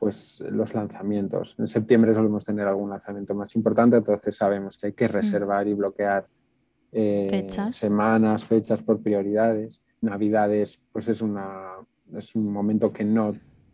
pues 0.05 0.39
los 0.51 0.71
lanzamientos. 0.75 1.55
En 1.57 1.67
septiembre 1.67 2.13
solemos 2.13 2.43
tener 2.43 2.67
algún 2.67 2.91
lanzamiento 2.91 3.33
más 3.33 3.55
importante, 3.55 3.97
entonces 3.97 4.37
sabemos 4.37 4.77
que 4.77 4.85
hay 4.85 4.93
que 4.93 5.07
reservar 5.07 5.65
uh 5.65 5.69
-huh. 5.69 5.71
y 5.71 5.73
bloquear 5.73 6.27
eh, 6.91 7.27
fechas. 7.27 7.75
semanas, 7.75 8.45
fechas 8.45 8.83
por 8.83 9.01
prioridades. 9.01 9.81
Navidades, 10.01 10.79
pues 10.91 11.07
es, 11.07 11.23
una, 11.23 11.71
es 12.15 12.35
un 12.35 12.53
momento 12.53 12.93
que 12.93 13.03
no 13.03 13.33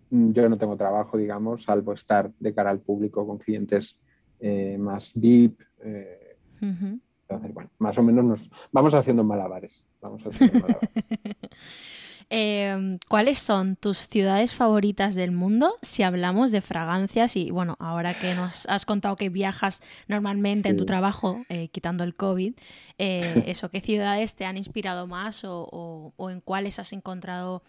yo 0.09 0.47
no 0.47 0.57
tengo 0.57 0.77
trabajo, 0.77 1.17
digamos, 1.17 1.63
salvo 1.63 1.91
estar 1.91 2.31
de 2.39 2.53
cara 2.53 2.69
al 2.69 2.79
público 2.79 3.27
con 3.27 3.37
clientes 3.37 3.99
eh, 4.39 4.77
más 4.79 5.11
VIP. 5.13 5.59
Eh, 5.83 6.37
uh 6.61 6.65
-huh. 6.65 6.99
Entonces, 7.23 7.53
bueno, 7.53 7.71
más 7.79 7.97
o 7.97 8.03
menos 8.03 8.23
nos 8.23 8.49
vamos 8.71 8.93
haciendo 8.93 9.25
malabares. 9.25 9.83
Vamos 9.99 10.25
haciendo 10.25 10.61
malabares. 10.61 10.91
eh, 12.33 12.97
¿Cuáles 13.09 13.39
son 13.39 13.75
tus 13.75 14.07
ciudades 14.07 14.55
favoritas 14.55 15.15
del 15.15 15.33
mundo 15.33 15.75
si 15.81 16.01
hablamos 16.01 16.53
de 16.53 16.61
fragancias? 16.61 17.35
Y 17.35 17.51
bueno, 17.51 17.75
ahora 17.77 18.13
que 18.13 18.33
nos 18.35 18.65
has 18.67 18.85
contado 18.85 19.17
que 19.17 19.27
viajas 19.27 19.81
normalmente 20.07 20.69
sí. 20.69 20.71
en 20.71 20.77
tu 20.77 20.85
trabajo, 20.85 21.43
eh, 21.49 21.67
quitando 21.67 22.05
el 22.05 22.15
COVID, 22.15 22.53
eh, 22.97 23.43
eso, 23.47 23.69
¿qué 23.69 23.81
ciudades 23.81 24.35
te 24.35 24.45
han 24.45 24.55
inspirado 24.55 25.07
más 25.07 25.43
o, 25.43 25.67
o, 25.69 26.13
o 26.15 26.29
en 26.29 26.39
cuáles 26.39 26.79
has 26.79 26.93
encontrado 26.93 27.63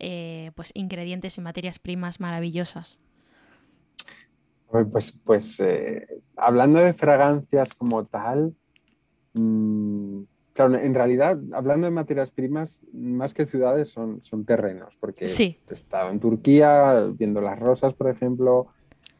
eh, 0.00 0.50
pues, 0.56 0.72
ingredientes 0.74 1.38
y 1.38 1.40
materias 1.40 1.78
primas 1.78 2.18
maravillosas? 2.18 2.98
Pues, 4.68 5.14
pues 5.24 5.62
hablando 6.36 6.80
de 6.80 6.92
fragancias 6.92 7.72
como 7.76 8.04
tal, 8.04 8.52
mmm, 9.34 10.22
claro, 10.58 10.74
en 10.74 10.92
realidad, 10.92 11.38
hablando 11.52 11.86
de 11.86 11.92
materias 11.92 12.32
primas, 12.32 12.84
más 12.92 13.32
que 13.32 13.46
ciudades 13.46 13.90
son, 13.90 14.20
son 14.22 14.44
terrenos, 14.44 14.96
porque 14.98 15.28
sí. 15.28 15.56
he 15.70 15.74
estado 15.74 16.10
en 16.10 16.18
Turquía 16.18 17.06
viendo 17.16 17.40
las 17.40 17.60
rosas, 17.60 17.94
por 17.94 18.10
ejemplo, 18.10 18.66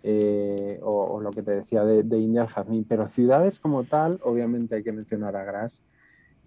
eh, 0.02 0.80
o, 0.83 1.04
o, 1.04 1.21
lo 1.21 1.30
que 1.30 1.45
te 1.45 1.52
decía 1.52 1.85
de, 1.85 2.02
de 2.02 2.18
India, 2.18 2.42
el 2.42 2.49
jazmín, 2.49 2.85
pero 2.88 3.07
ciudades 3.07 3.61
como 3.61 3.85
tal, 3.85 4.18
obviamente 4.25 4.75
hay 4.75 4.83
que 4.83 4.90
mencionar 4.90 5.37
a 5.37 5.45
Gras, 5.45 5.80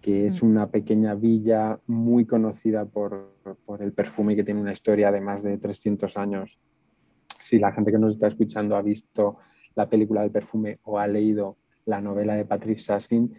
que 0.01 0.25
es 0.25 0.41
una 0.41 0.67
pequeña 0.67 1.15
villa 1.15 1.79
muy 1.87 2.25
conocida 2.25 2.83
por, 2.83 3.33
por, 3.65 3.81
el 3.81 3.93
perfume 3.93 4.33
y 4.33 4.35
que 4.35 4.43
tiene 4.43 4.59
una 4.59 4.73
historia 4.73 5.09
de 5.09 5.21
más 5.21 5.41
de 5.41 5.57
300 5.57 6.17
años. 6.17 6.59
Si 7.39 7.59
la 7.59 7.71
gente 7.71 7.93
que 7.93 7.99
nos 7.99 8.15
está 8.15 8.27
escuchando 8.27 8.75
ha 8.75 8.81
visto 8.81 9.37
la 9.73 9.87
película 9.87 10.21
del 10.21 10.31
perfume 10.31 10.79
o 10.83 10.99
ha 10.99 11.07
leído 11.07 11.55
la 11.85 12.01
novela 12.01 12.35
de 12.35 12.43
Patrick 12.43 12.79
Saskin, 12.79 13.33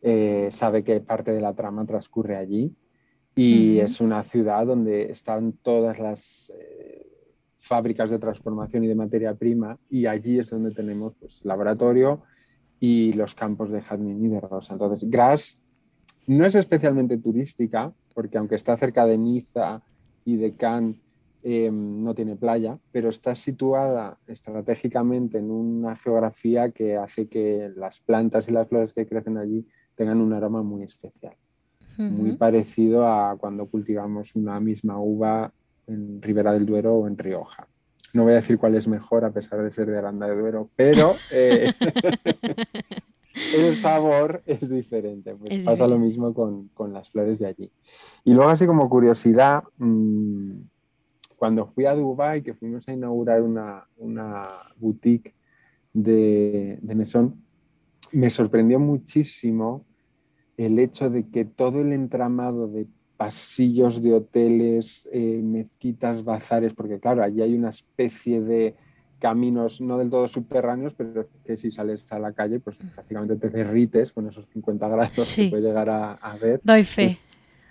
eh, 0.00 0.50
sabe 0.52 0.84
que 0.84 1.00
parte 1.00 1.32
de 1.32 1.40
la 1.40 1.54
trama 1.54 1.84
transcurre 1.84 2.36
allí 2.36 2.74
y 3.34 3.76
uh 3.76 3.80
-huh. 3.80 3.84
es 3.84 4.00
una 4.00 4.22
ciudad 4.22 4.66
donde 4.66 5.10
están 5.10 5.52
todas 5.52 5.98
las 5.98 6.52
eh, 6.58 7.06
fábricas 7.56 8.10
de 8.10 8.18
transformación 8.18 8.84
y 8.84 8.88
de 8.88 8.94
materia 8.94 9.34
prima 9.34 9.78
y 9.90 10.06
allí 10.06 10.38
es 10.38 10.50
donde 10.50 10.70
tenemos 10.70 11.14
pues, 11.16 11.44
laboratorio 11.44 12.22
y 12.80 13.12
los 13.14 13.34
campos 13.34 13.70
de 13.70 13.82
jazmín 13.82 14.24
y 14.24 14.28
de 14.28 14.40
rosa. 14.40 14.74
Entonces, 14.74 15.08
Gras 15.10 15.58
no 16.26 16.44
es 16.44 16.54
especialmente 16.54 17.18
turística, 17.18 17.92
porque 18.14 18.38
aunque 18.38 18.54
está 18.54 18.76
cerca 18.76 19.06
de 19.06 19.18
Niza 19.18 19.82
y 20.24 20.36
de 20.36 20.54
Cannes, 20.54 20.96
eh, 21.42 21.70
no 21.72 22.14
tiene 22.14 22.36
playa, 22.36 22.78
pero 22.92 23.08
está 23.08 23.34
situada 23.34 24.18
estratégicamente 24.26 25.38
en 25.38 25.50
una 25.50 25.96
geografía 25.96 26.70
que 26.70 26.96
hace 26.96 27.28
que 27.28 27.70
las 27.76 28.00
plantas 28.00 28.48
y 28.48 28.52
las 28.52 28.68
flores 28.68 28.92
que 28.92 29.06
crecen 29.06 29.38
allí 29.38 29.66
tengan 29.98 30.20
un 30.20 30.32
aroma 30.32 30.62
muy 30.62 30.84
especial. 30.84 31.34
Uh 31.98 32.02
-huh. 32.02 32.10
Muy 32.10 32.32
parecido 32.36 33.06
a 33.06 33.36
cuando 33.36 33.66
cultivamos 33.66 34.34
una 34.36 34.60
misma 34.60 34.98
uva 34.98 35.52
en 35.88 36.22
Ribera 36.22 36.52
del 36.52 36.64
Duero 36.64 36.94
o 36.94 37.08
en 37.08 37.18
Rioja. 37.18 37.66
No 38.14 38.22
voy 38.22 38.32
a 38.32 38.36
decir 38.36 38.56
cuál 38.56 38.76
es 38.76 38.86
mejor 38.86 39.24
a 39.24 39.32
pesar 39.32 39.62
de 39.62 39.72
ser 39.72 39.86
de 39.86 39.98
Aranda 39.98 40.28
de 40.28 40.36
Duero, 40.36 40.70
pero 40.76 41.14
eh, 41.32 41.72
el 43.56 43.74
sabor 43.76 44.40
es 44.46 44.68
diferente. 44.68 45.34
Pues 45.34 45.58
es 45.58 45.64
pasa 45.64 45.86
lo 45.86 45.98
mismo 45.98 46.32
con, 46.32 46.68
con, 46.68 46.92
las 46.92 47.10
flores 47.10 47.38
de 47.38 47.46
allí. 47.46 47.70
Y 48.24 48.32
luego, 48.32 48.50
así 48.50 48.66
como 48.66 48.88
curiosidad, 48.88 49.64
mmm, 49.78 50.52
cuando 51.36 51.66
fui 51.66 51.86
a 51.86 51.94
Dubái, 51.94 52.42
que 52.42 52.54
fuimos 52.54 52.88
a 52.88 52.92
inaugurar 52.92 53.42
una, 53.42 53.86
una 53.96 54.48
boutique 54.76 55.34
de, 55.92 56.78
de 56.80 56.94
mesón, 56.94 57.42
me 58.12 58.30
sorprendió 58.30 58.78
muchísimo 58.78 59.84
el 60.58 60.78
hecho 60.78 61.08
de 61.08 61.26
que 61.26 61.46
todo 61.46 61.80
el 61.80 61.94
entramado 61.94 62.68
de 62.68 62.86
pasillos 63.16 64.02
de 64.02 64.12
hoteles, 64.12 65.08
eh, 65.12 65.40
mezquitas, 65.42 66.22
bazares, 66.22 66.74
porque 66.74 67.00
claro, 67.00 67.22
allí 67.22 67.40
hay 67.40 67.54
una 67.54 67.70
especie 67.70 68.42
de 68.42 68.74
caminos 69.18 69.80
no 69.80 69.98
del 69.98 70.10
todo 70.10 70.28
subterráneos, 70.28 70.94
pero 70.94 71.28
que 71.44 71.56
si 71.56 71.70
sales 71.70 72.06
a 72.10 72.18
la 72.18 72.32
calle, 72.32 72.60
pues 72.60 72.76
prácticamente 72.94 73.36
te 73.36 73.48
derrites 73.48 74.12
con 74.12 74.28
esos 74.28 74.46
50 74.50 74.88
grados 74.88 75.24
sí. 75.24 75.44
que 75.44 75.50
puedes 75.50 75.64
llegar 75.64 75.88
a, 75.88 76.12
a, 76.12 76.36
ver. 76.36 76.60
Doy 76.62 76.84
fe. 76.84 77.18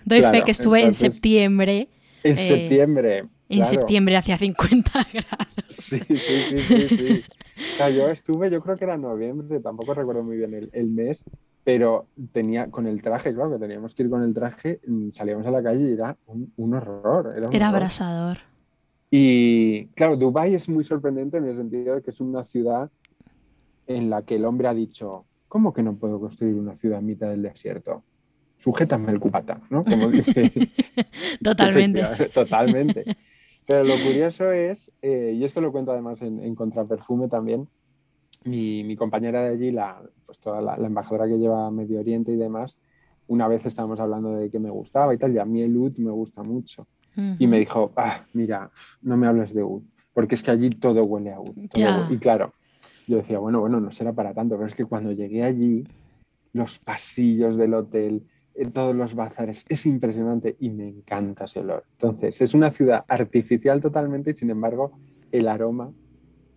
Doy 0.03 0.19
claro, 0.19 0.37
fe 0.37 0.43
que 0.43 0.51
estuve 0.51 0.79
entonces, 0.79 1.03
en 1.03 1.13
septiembre. 1.13 1.87
En 2.23 2.33
eh... 2.33 2.35
septiembre. 2.35 3.23
En 3.49 3.65
septiembre 3.65 4.17
hacía 4.17 4.37
50 4.37 4.91
grados. 5.13 5.47
Sí, 5.69 5.99
sí, 5.99 6.17
sí, 6.17 6.59
sí, 6.59 6.87
sí. 6.89 7.23
yo 7.95 8.09
estuve, 8.09 8.51
yo 8.51 8.61
creo 8.61 8.75
que 8.75 8.83
era 8.83 8.97
noviembre, 8.97 9.59
tampoco 9.61 9.93
recuerdo 9.93 10.23
muy 10.23 10.37
bien 10.37 10.69
el, 10.71 10.87
mes, 10.87 11.23
pero 11.67 12.07
tenía 12.31 12.71
con 12.71 12.87
el 12.87 13.01
traje, 13.01 13.33
claro, 13.33 13.51
que 13.51 13.59
teníamos 13.59 13.93
que 13.93 14.03
ir 14.03 14.09
con 14.09 14.23
el 14.23 14.33
traje, 14.33 14.79
mm, 14.87 15.09
salíamos 15.11 15.45
a 15.47 15.51
la 15.51 15.61
calle 15.61 15.89
y 15.89 15.91
era 15.91 16.15
un, 16.25 16.73
horror. 16.73 17.35
Era, 17.51 17.67
abrasador. 17.67 18.37
Y 19.11 19.87
claro, 19.87 20.15
Dubái 20.15 20.55
es 20.55 20.69
muy 20.69 20.85
sorprendente 20.85 21.35
en 21.35 21.45
el 21.45 21.57
sentido 21.57 21.95
de 21.95 22.01
que 22.01 22.11
es 22.11 22.21
una 22.21 22.45
ciudad 22.45 22.89
en 23.85 24.09
la 24.09 24.21
que 24.21 24.37
el 24.37 24.45
hombre 24.45 24.69
ha 24.69 24.73
dicho, 24.73 25.25
¿cómo 25.49 25.73
que 25.73 25.83
no 25.83 25.97
puedo 25.97 26.21
construir 26.21 26.55
una 26.55 26.73
ciudad 26.77 26.99
en 26.99 27.05
mitad 27.05 27.27
del 27.31 27.41
desierto? 27.41 28.01
Sujétame 28.59 29.11
el 29.11 29.19
cubata, 29.19 29.59
¿no? 29.69 29.83
Como 29.83 30.07
dice. 30.09 30.49
Totalmente. 31.43 32.29
Totalmente. 32.33 33.03
Pero 33.65 33.83
lo 33.83 33.95
curioso 34.05 34.53
es, 34.53 34.89
eh, 35.01 35.33
y 35.35 35.43
esto 35.43 35.59
lo 35.59 35.73
cuento 35.73 35.91
además 35.91 36.21
en, 36.21 36.55
Contraperfume 36.55 37.27
también, 37.27 37.67
mi, 38.47 38.95
compañera 38.95 39.43
de 39.43 39.49
allí, 39.49 39.71
la, 39.71 40.01
pues 40.25 40.39
toda 40.39 40.61
la, 40.61 40.75
embajadora 40.75 41.27
que 41.27 41.37
lleva 41.37 41.69
Medio 41.71 41.99
Oriente 41.99 42.31
y 42.31 42.35
demás, 42.35 42.77
una 43.27 43.47
vez 43.47 43.65
estábamos 43.65 43.99
hablando 43.99 44.31
de 44.31 44.49
que 44.49 44.59
me 44.59 44.69
gustaba 44.69 45.13
y 45.13 45.17
tal, 45.17 45.33
y 45.33 45.39
a 45.39 45.45
mí 45.45 45.61
el 45.61 45.75
UD 45.75 45.97
me 45.97 46.11
gusta 46.11 46.43
mucho. 46.43 46.87
Y 47.39 47.47
me 47.47 47.57
dijo, 47.57 47.91
ah, 47.95 48.25
mira, 48.33 48.69
no 49.01 49.17
me 49.17 49.25
hables 49.25 49.51
de 49.51 49.63
UD, 49.63 49.81
porque 50.13 50.35
es 50.35 50.43
que 50.43 50.51
allí 50.51 50.69
todo 50.69 51.03
huele 51.03 51.33
a 51.33 51.39
UD. 51.39 51.67
Y 52.11 52.17
claro, 52.19 52.53
yo 53.07 53.17
decía, 53.17 53.39
bueno, 53.39 53.59
bueno, 53.59 53.79
no 53.79 53.91
será 53.91 54.13
para 54.13 54.35
tanto, 54.35 54.55
pero 54.55 54.67
es 54.67 54.75
que 54.75 54.85
cuando 54.85 55.11
llegué 55.11 55.43
allí, 55.43 55.83
los 56.53 56.77
pasillos 56.77 57.57
del 57.57 57.73
hotel, 57.73 58.23
en 58.57 58.71
todos 58.71 58.95
los 58.95 59.15
bazares. 59.15 59.65
Es 59.69 59.85
impresionante 59.85 60.57
y 60.59 60.69
me 60.69 60.87
encanta 60.87 61.45
ese 61.45 61.59
olor. 61.61 61.85
Entonces, 61.93 62.41
es 62.41 62.53
una 62.53 62.71
ciudad 62.71 63.05
artificial 63.07 63.81
totalmente 63.81 64.31
y 64.31 64.33
sin 64.33 64.49
embargo 64.49 64.91
el 65.31 65.47
aroma 65.47 65.91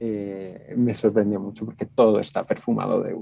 eh, 0.01 0.75
me 0.77 0.95
sorprendió 0.95 1.39
mucho 1.39 1.65
porque 1.67 1.87
todo 1.87 2.21
está 2.21 2.45
perfumado 2.45 3.03
de. 3.03 3.17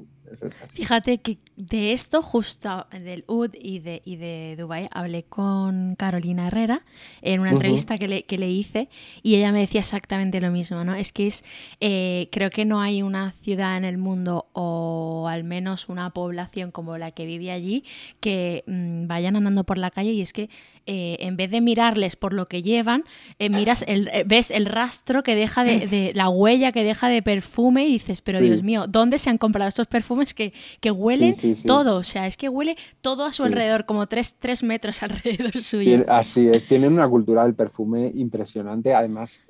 Fíjate 0.73 1.19
que 1.19 1.39
de 1.57 1.93
esto, 1.93 2.23
justo 2.23 2.87
del 2.93 3.25
oud 3.27 3.51
y 3.55 3.81
de, 3.81 4.03
y 4.05 4.17
de 4.17 4.57
Dubai, 4.57 4.89
hablé 4.91 5.25
con 5.25 5.97
Carolina 5.97 6.47
Herrera 6.47 6.83
en 7.23 7.41
una 7.41 7.51
entrevista 7.51 7.97
que, 7.97 8.09
le, 8.09 8.23
que, 8.25 8.39
le, 8.39 8.51
hice 8.51 8.89
y 9.23 9.35
ella 9.35 9.53
me 9.53 9.61
decía 9.61 9.81
exactamente 9.81 10.41
lo 10.41 10.51
mismo, 10.51 10.85
¿no? 10.85 10.95
Es 10.95 11.13
que 11.13 11.27
es, 11.27 11.45
eh, 11.81 12.29
creo 12.33 12.51
que 12.51 12.65
no 12.65 12.81
hay 12.81 13.03
una 13.03 13.33
ciudad 13.33 13.77
en 13.77 13.85
el 13.85 13.99
mundo 13.99 14.49
o 14.53 15.27
al 15.29 15.45
menos 15.45 15.89
una 15.89 16.11
población 16.11 16.71
como 16.71 16.99
la 16.99 17.11
que 17.11 17.27
vive 17.27 17.51
allí 17.51 17.85
que 18.21 18.65
mm, 18.67 19.07
vayan 19.07 19.37
andando 19.37 19.65
por 19.65 19.79
la 19.79 19.91
calle 19.91 20.13
y 20.13 20.23
es 20.23 20.33
que 20.33 20.49
eh, 20.91 21.19
en 21.21 21.37
vez 21.37 21.51
de 21.51 21.61
mirarles 21.61 22.17
por 22.17 22.33
lo 22.33 22.49
que 22.49 22.63
llevan, 22.63 23.05
eh, 23.39 23.51
miras 23.51 23.85
el, 23.87 24.11
ves 24.25 24.51
el 24.51 24.65
rastro 24.65 25.23
que 25.23 25.35
deja 25.35 25.63
de, 25.63 26.13
la 26.15 26.31
huella 26.31 26.73
que 26.73 26.83
deja 26.83 27.09
de 27.09 27.21
perfume 27.21 27.85
y 27.85 27.93
dices, 27.93 28.23
pero 28.23 28.41
Dios 28.41 28.63
mío, 28.63 28.87
¿dónde 28.89 29.19
se 29.19 29.29
han 29.29 29.37
comprado 29.37 29.69
estos 29.69 29.87
perfumes 29.87 30.18
que, 30.35 30.53
que 30.81 30.91
huelen 30.91 31.35
todo? 31.67 31.97
O 31.97 32.05
sea, 32.05 32.27
es 32.27 32.37
que 32.37 32.49
huele 32.49 32.77
todo 33.01 33.25
a 33.25 33.33
su 33.33 33.45
alrededor, 33.45 33.87
como 33.87 34.07
tres, 34.07 34.37
tres, 34.39 34.63
metros 34.63 35.03
alrededor 35.03 35.61
suyo. 35.61 36.05
Así 36.09 36.49
es, 36.49 36.67
tienen 36.67 36.93
una 36.93 37.09
cultura 37.09 37.45
del 37.45 37.55
perfume 37.55 38.13
impresionante, 38.15 38.95
además 38.95 39.43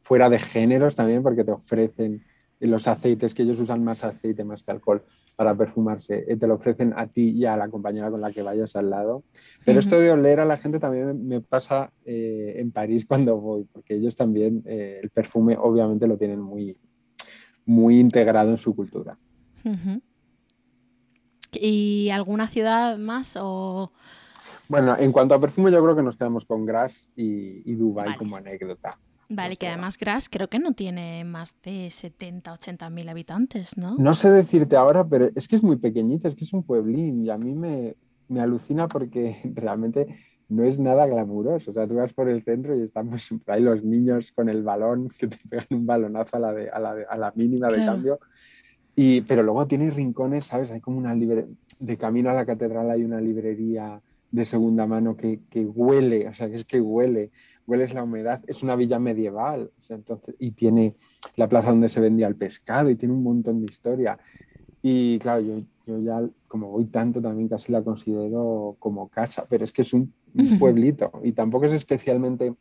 fuera 0.00 0.30
de 0.30 0.38
géneros 0.38 0.94
también, 0.94 1.22
porque 1.22 1.44
te 1.44 1.52
ofrecen 1.52 2.24
los 2.60 2.88
aceites, 2.88 3.34
que 3.34 3.42
ellos 3.42 3.60
usan 3.60 3.84
más 3.84 4.04
aceite 4.04 4.44
más 4.44 4.62
que 4.62 4.70
alcohol 4.70 5.04
para 5.36 5.54
perfumarse, 5.54 6.24
eh, 6.26 6.36
te 6.36 6.48
lo 6.48 6.54
ofrecen 6.54 6.92
a 6.96 7.06
ti 7.06 7.30
y 7.30 7.44
a 7.44 7.56
la 7.56 7.68
compañera 7.68 8.10
con 8.10 8.20
la 8.20 8.32
que 8.32 8.42
vayas 8.42 8.74
al 8.74 8.90
lado. 8.90 9.22
Pero 9.64 9.78
esto 9.78 10.00
de 10.00 10.10
oler 10.10 10.40
a 10.40 10.44
la 10.44 10.56
gente 10.56 10.80
también 10.80 11.28
me 11.28 11.40
pasa 11.40 11.92
eh, 12.04 12.54
en 12.56 12.72
París 12.72 13.06
cuando 13.06 13.36
voy, 13.38 13.64
porque 13.72 13.94
ellos 13.94 14.16
también 14.16 14.64
eh, 14.66 14.98
el 15.00 15.10
perfume 15.10 15.56
obviamente 15.56 16.08
lo 16.08 16.16
tienen 16.16 16.40
muy, 16.40 16.76
muy 17.64 18.00
integrado 18.00 18.50
en 18.50 18.58
su 18.58 18.74
cultura. 18.74 19.16
¿Y 21.52 22.10
alguna 22.10 22.48
ciudad 22.48 22.98
más 22.98 23.38
o...? 23.40 23.92
Bueno, 24.68 24.96
en 24.98 25.12
cuanto 25.12 25.34
a 25.34 25.40
perfume 25.40 25.72
yo 25.72 25.82
creo 25.82 25.96
que 25.96 26.02
nos 26.02 26.16
quedamos 26.16 26.44
con 26.44 26.66
Gras 26.66 27.08
y, 27.16 27.62
y 27.70 27.74
Dubai 27.74 28.16
como 28.18 28.36
anécdota. 28.36 28.98
Vale, 29.30 29.56
que 29.56 29.68
además 29.68 29.98
Gras 29.98 30.28
creo 30.30 30.48
que 30.48 30.58
no 30.58 30.72
tiene 30.72 31.24
más 31.24 31.54
de 31.62 31.90
70, 31.90 32.52
80 32.52 32.88
mil 32.90 33.08
habitantes, 33.08 33.76
¿no? 33.76 33.96
No 33.98 34.14
sé 34.14 34.30
decirte 34.30 34.76
ahora, 34.76 35.06
pero 35.06 35.28
es 35.34 35.48
que 35.48 35.56
es 35.56 35.62
muy 35.62 35.76
pequeñita, 35.76 36.28
es 36.28 36.34
que 36.34 36.44
es 36.44 36.52
un 36.52 36.62
pueblín 36.62 37.24
y 37.24 37.30
a 37.30 37.36
mí 37.36 37.54
me, 37.54 37.96
me 38.28 38.40
alucina 38.40 38.88
porque 38.88 39.40
realmente 39.54 40.06
no 40.48 40.64
es 40.64 40.78
nada 40.78 41.06
glamuroso. 41.06 41.70
O 41.70 41.74
sea, 41.74 41.86
tú 41.86 41.96
vas 41.96 42.14
por 42.14 42.28
el 42.28 42.42
centro 42.42 42.74
y 42.74 42.82
estamos 42.82 43.28
ahí 43.46 43.62
los 43.62 43.84
niños 43.84 44.32
con 44.32 44.48
el 44.48 44.62
balón, 44.62 45.08
que 45.18 45.28
te 45.28 45.36
pegan 45.48 45.66
un 45.70 45.86
balonazo 45.86 46.36
a 46.36 46.40
la, 46.40 46.52
de, 46.54 46.70
a 46.70 46.78
la, 46.78 46.96
a 47.08 47.16
la 47.18 47.32
mínima 47.34 47.68
de 47.68 47.84
cambio. 47.84 48.18
Y, 49.00 49.20
pero 49.22 49.44
luego 49.44 49.66
tiene 49.66 49.90
rincones, 49.90 50.46
¿sabes? 50.46 50.72
Hay 50.72 50.80
como 50.80 50.98
una 50.98 51.14
librería, 51.14 51.54
de 51.78 51.96
camino 51.96 52.30
a 52.30 52.34
la 52.34 52.44
catedral 52.44 52.90
hay 52.90 53.04
una 53.04 53.20
librería 53.20 54.00
de 54.32 54.44
segunda 54.44 54.86
mano 54.86 55.16
que, 55.16 55.40
que 55.48 55.64
huele, 55.64 56.26
o 56.26 56.34
sea, 56.34 56.50
que 56.50 56.56
es 56.56 56.64
que 56.64 56.80
huele 56.80 57.30
hueles 57.68 57.92
la 57.92 58.02
humedad, 58.02 58.42
es 58.46 58.62
una 58.62 58.74
villa 58.74 58.98
medieval, 58.98 59.70
entonces, 59.90 60.34
y 60.38 60.52
tiene 60.52 60.94
la 61.36 61.48
plaza 61.48 61.68
donde 61.68 61.90
se 61.90 62.00
vendía 62.00 62.26
el 62.26 62.34
pescado 62.34 62.88
y 62.88 62.96
tiene 62.96 63.14
un 63.14 63.22
montón 63.22 63.60
de 63.60 63.66
historia. 63.66 64.18
Y 64.80 65.18
claro, 65.18 65.42
yo, 65.42 65.60
yo 65.86 66.00
ya, 66.00 66.26
como 66.48 66.70
voy 66.70 66.86
tanto, 66.86 67.20
también 67.20 67.48
casi 67.48 67.70
la 67.70 67.82
considero 67.82 68.76
como 68.78 69.08
casa, 69.08 69.46
pero 69.48 69.64
es 69.64 69.72
que 69.72 69.82
es 69.82 69.92
un, 69.92 70.12
pueblito 70.58 71.10
y 71.22 71.32
tampoco 71.32 71.66
es 71.66 71.72
especialmente 71.72 72.54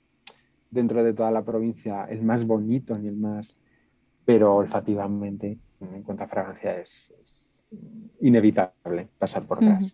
dentro 0.71 1.04
de 1.04 1.13
toda 1.13 1.32
la 1.32 1.43
provincia 1.43 2.06
el 2.06 2.23
más 2.23 2.45
bonito 2.45 2.97
ni 2.97 3.08
el 3.08 3.15
más, 3.15 3.58
pero 4.26 4.56
olfativamente, 4.56 5.58
en 5.81 6.03
cuanto 6.03 6.23
a 6.23 6.27
fragancia, 6.27 6.77
es, 6.79 7.13
inevitable 8.21 9.09
pasar 9.19 9.43
por 9.45 9.63
gas. 9.63 9.93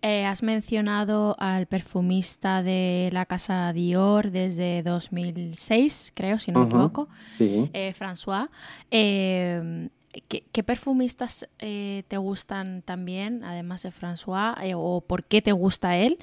Eh, 0.00 0.26
has 0.26 0.42
mencionado 0.42 1.34
al 1.38 1.66
perfumista 1.66 2.62
de 2.62 3.08
la 3.12 3.24
casa 3.24 3.72
Dior 3.72 4.30
desde 4.30 4.82
2006, 4.82 6.12
creo, 6.14 6.38
si 6.38 6.52
no 6.52 6.60
me 6.60 6.66
equivoco, 6.66 7.08
sí. 7.30 7.70
Eh, 7.72 7.94
François. 7.94 8.50
Em, 8.90 9.88
¿qué, 10.28 10.62
perfumistas 10.62 11.48
eh, 11.58 12.02
te 12.08 12.18
gustan 12.18 12.82
también, 12.82 13.44
además 13.44 13.82
de 13.82 13.92
François, 13.92 14.54
o 14.74 15.00
por 15.00 15.24
qué 15.24 15.40
te 15.40 15.52
gusta 15.52 15.96
él? 15.96 16.18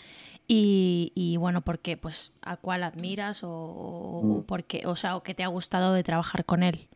Y, 0.48 1.38
bueno, 1.40 1.62
¿por 1.62 1.80
qué? 1.80 1.96
Pues, 1.96 2.34
¿a 2.42 2.58
cuál 2.58 2.84
admiras 2.84 3.42
o, 3.44 4.22
mm. 4.24 4.42
por 4.44 4.66
qué, 4.66 4.86
o 4.86 4.96
sea, 4.96 5.16
o 5.16 5.24
qué 5.24 5.34
te 5.34 5.44
ha 5.44 5.48
gustado 5.48 5.94
de 5.94 6.04
trabajar 6.04 6.44
con 6.46 6.62
él? 6.62 6.88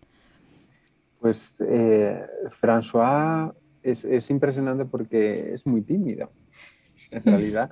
Pues 1.25 1.57
François 2.61 3.51
es, 3.81 4.05
es 4.05 4.29
impresionante 4.29 4.85
porque 4.85 5.55
es 5.55 5.65
muy 5.65 5.81
tímido 5.81 6.29
en 7.09 7.23
realidad, 7.23 7.71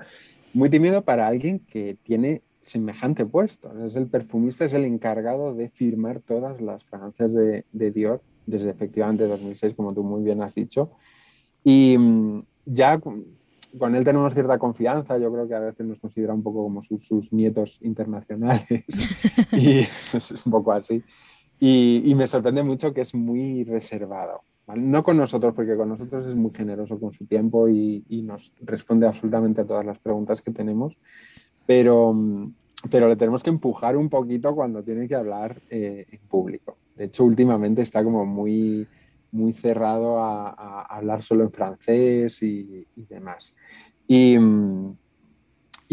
muy 0.55 0.71
tímido 0.71 1.03
para 1.03 1.27
alguien 1.27 1.59
que 1.59 1.95
tiene 2.01 2.41
semejante 2.63 3.27
puesto. 3.27 3.71
Es 3.85 3.95
el 3.95 4.07
perfumista, 4.07 4.65
es 4.65 4.73
el 4.73 4.85
encargado 4.85 5.53
de 5.53 5.69
firmar 5.69 6.19
todas 6.21 6.61
las 6.61 6.83
fragancias 6.83 7.31
de, 7.31 7.91
Dior 7.91 8.23
desde 8.47 8.71
efectivamente 8.71 9.27
2006, 9.27 9.75
como 9.75 9.93
tú 9.93 10.03
muy 10.03 10.23
bien 10.23 10.41
has 10.41 10.55
dicho. 10.55 10.89
Y 11.63 11.95
mm, 11.95 12.43
ya 12.65 12.99
con 12.99 13.95
él 13.95 14.03
tenemos 14.03 14.33
cierta 14.33 14.57
confianza, 14.57 15.19
yo 15.19 15.31
creo 15.31 15.47
que 15.47 15.53
a 15.53 15.59
veces 15.59 15.85
nos 15.85 15.99
considera 15.99 16.33
un 16.33 16.41
poco 16.41 16.63
como 16.63 16.81
sus, 16.81 17.31
nietos 17.31 17.77
internacionales 17.81 18.65
y 19.51 19.79
es 20.13 20.43
un 20.43 20.51
poco 20.51 20.71
así. 20.71 21.03
Y, 21.65 22.13
me 22.15 22.27
sorprende 22.27 22.61
mucho 22.61 22.93
que 22.93 22.99
es 22.99 23.15
muy 23.15 23.63
reservado. 23.63 24.41
No 24.75 25.01
con 25.01 25.15
nosotros, 25.15 25.53
porque 25.53 25.77
con 25.77 25.87
nosotros 25.87 26.27
es 26.27 26.35
muy 26.35 26.51
generoso 26.53 26.99
con 26.99 27.13
su 27.13 27.25
tiempo 27.25 27.69
y, 27.69 28.03
nos 28.25 28.51
responde 28.59 29.07
absolutamente 29.07 29.61
a 29.61 29.65
todas 29.65 29.85
las 29.85 29.97
preguntas 29.97 30.41
que 30.41 30.51
tenemos, 30.51 30.97
pero, 31.65 32.13
pero 32.91 33.07
le 33.07 33.15
tenemos 33.15 33.43
que 33.43 33.49
empujar 33.49 33.95
un 33.95 34.09
poquito 34.09 34.53
cuando 34.53 34.83
tiene 34.83 35.07
que 35.07 35.15
hablar 35.15 35.61
eh, 35.69 36.05
en 36.11 36.19
público. 36.27 36.75
De 36.97 37.05
hecho, 37.05 37.23
últimamente 37.23 37.81
está 37.81 38.03
como 38.03 38.25
muy, 38.25 38.85
muy 39.31 39.53
cerrado 39.53 40.19
a, 40.19 40.81
hablar 40.81 41.23
solo 41.23 41.45
en 41.45 41.51
francés 41.53 42.43
y, 42.43 42.85
demás. 42.93 43.55
Y, 44.05 44.35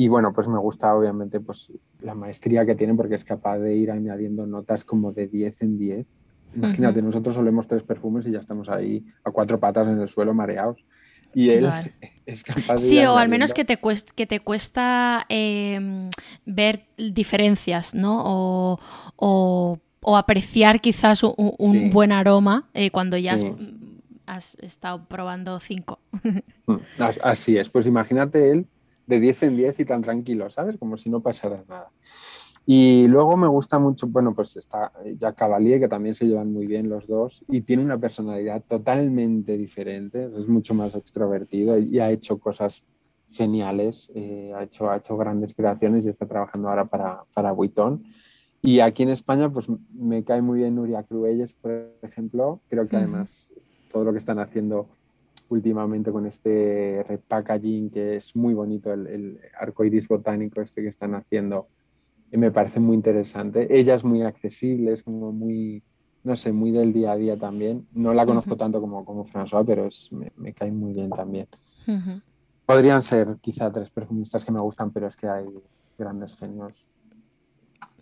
y, 0.05 0.09
bueno, 0.09 0.33
pues 0.33 0.49
me 0.49 0.59
gusta 0.59 0.95
obviamente 0.95 1.41
pues, 1.41 1.73
la 2.01 2.15
maestría 2.15 2.65
que 2.65 2.75
tiene 2.75 2.95
porque 2.95 3.15
es 3.15 3.25
capaz 3.25 3.59
de 3.59 3.75
ir 3.75 3.91
añadiendo 3.91 4.47
notas 4.47 4.85
como 4.85 5.13
de 5.13 5.27
10 5.27 5.63
en 5.63 5.79
10 5.79 6.07
Imagínate, 6.55 7.03
nosotros 7.03 7.35
solemos 7.35 7.69
tres 7.69 7.83
perfumes 7.83 8.27
y 8.27 8.33
ya 8.33 8.41
estamos 8.41 8.69
ahí 8.69 9.05
a 9.25 9.31
cuatro 9.31 9.61
patas 9.61 9.87
en 9.89 10.01
el 10.01 10.09
suelo 10.09 10.35
mareados. 10.35 10.85
Y 11.33 11.51
él 11.51 11.71
es 12.27 12.43
capaz 12.43 12.75
de. 12.75 12.89
Sí, 12.89 12.99
o 13.05 13.17
al 13.17 13.29
menos 13.29 13.55
que 13.55 13.65
te 13.65 13.77
cuesta, 13.77 14.13
que 14.15 14.27
te 14.27 14.41
cuesta 14.41 15.27
em, 15.29 16.11
ver 16.45 16.87
diferencias, 16.97 17.95
¿no? 17.95 18.79
O, 19.17 19.79
apreciar 20.17 20.81
quizás 20.81 21.23
un, 21.23 21.91
buen 21.93 22.11
aroma 22.11 22.69
eh, 22.75 22.91
cuando 22.91 23.17
ya 23.17 23.39
has, 24.27 24.57
estado 24.57 25.05
probando 25.07 25.59
cinco. 25.61 26.01
Mm, 26.67 26.77
así 26.99 27.59
es. 27.59 27.71
Pues 27.71 27.87
imagínate 27.87 28.51
él 28.51 28.67
de 29.11 29.21
10 29.21 29.43
en 29.43 29.57
10 29.57 29.81
y 29.81 29.85
tan 29.85 30.03
tranquilo, 30.03 30.49
¿sabes? 30.49 30.79
Como 30.79 30.97
si 30.97 31.11
no 31.11 31.21
pasara 31.21 31.65
nada. 31.69 31.91
Y 32.65 33.09
luego 33.09 33.37
me 33.37 33.49
gusta 33.49 33.79
mucho, 33.79 34.07
bueno, 34.07 34.35
pues 34.35 34.57
está 34.57 34.93
Jack 35.19 35.37
Cavalier, 35.37 35.81
que 35.81 35.89
también 35.89 36.15
se 36.15 36.29
llevan 36.29 36.53
muy 36.53 36.67
bien 36.67 36.89
los 36.89 37.07
dos, 37.07 37.45
y 37.49 37.63
tiene 37.63 37.83
una 37.83 37.99
personalidad 37.99 38.63
totalmente 38.63 39.57
diferente, 39.57 40.25
es 40.25 40.47
mucho 40.47 40.73
más 40.75 40.95
extrovertido 40.95 41.77
y 41.79 41.99
ha 41.99 42.11
hecho 42.11 42.39
cosas 42.39 42.85
geniales, 43.33 44.11
eh, 44.15 44.53
ha, 44.55 44.63
hecho, 44.63 44.91
ha 44.91 44.99
hecho 44.99 45.17
grandes 45.17 45.55
creaciones 45.55 46.05
y 46.05 46.11
está 46.11 46.27
trabajando 46.27 46.69
ahora 46.69 46.85
para, 46.85 47.25
para 47.35 47.53
Vuitton. 47.53 48.05
Y 48.63 48.81
aquí 48.81 49.03
en 49.03 49.09
España, 49.09 49.51
pues 49.51 49.67
me 49.93 50.23
cae 50.23 50.43
muy 50.43 50.61
bien 50.61 50.75
Nuria 50.75 51.03
Cruelles, 51.03 51.55
por 51.55 51.97
ejemplo. 52.03 52.61
Creo 52.69 52.87
que 52.87 52.97
además 52.97 53.51
todo 53.91 54.05
lo 54.05 54.13
que 54.13 54.19
están 54.19 54.39
haciendo 54.39 54.89
últimamente 55.51 56.11
con 56.11 56.27
este 56.27 57.05
repackaging, 57.07 57.91
que 57.91 58.17
es 58.17 58.35
muy 58.35 58.55
bonito, 58.55 58.93
el, 58.93 59.07
el 59.07 59.41
arco 59.59 59.85
iris 59.85 60.09
botánico 60.09 60.61
este 60.61 60.83
que 60.83 60.89
están 60.89 61.15
haciendo, 61.15 61.69
me 62.39 62.51
parece 62.51 62.81
muy 62.81 62.95
interesante. 62.95 63.67
Ella 63.77 63.95
es 63.95 64.05
muy 64.05 64.23
accesible, 64.23 64.93
es 64.93 65.03
como 65.03 65.33
muy, 65.33 65.83
no 66.23 66.37
sé, 66.37 66.53
muy 66.53 66.71
del 66.71 66.93
día 66.93 67.13
a 67.13 67.17
día 67.17 67.39
también. 67.39 67.87
No 67.93 68.15
la 68.15 68.25
conozco 68.25 68.57
tanto 68.57 68.81
como, 68.81 69.05
como 69.05 69.25
François, 69.25 69.65
pero 69.67 69.87
es, 69.87 70.13
me, 70.13 70.33
me, 70.37 70.53
cae 70.53 70.71
muy 70.71 70.93
bien 70.93 71.11
también. 71.11 71.49
Podrían 72.67 73.03
ser 73.03 73.37
quizá 73.41 73.71
tres 73.73 73.91
perfumistas 73.91 74.45
que 74.45 74.53
me 74.53 74.61
gustan, 74.61 74.93
pero 74.93 75.09
es 75.09 75.17
que 75.17 75.29
hay 75.29 75.47
grandes 75.99 76.37
genios. 76.37 76.90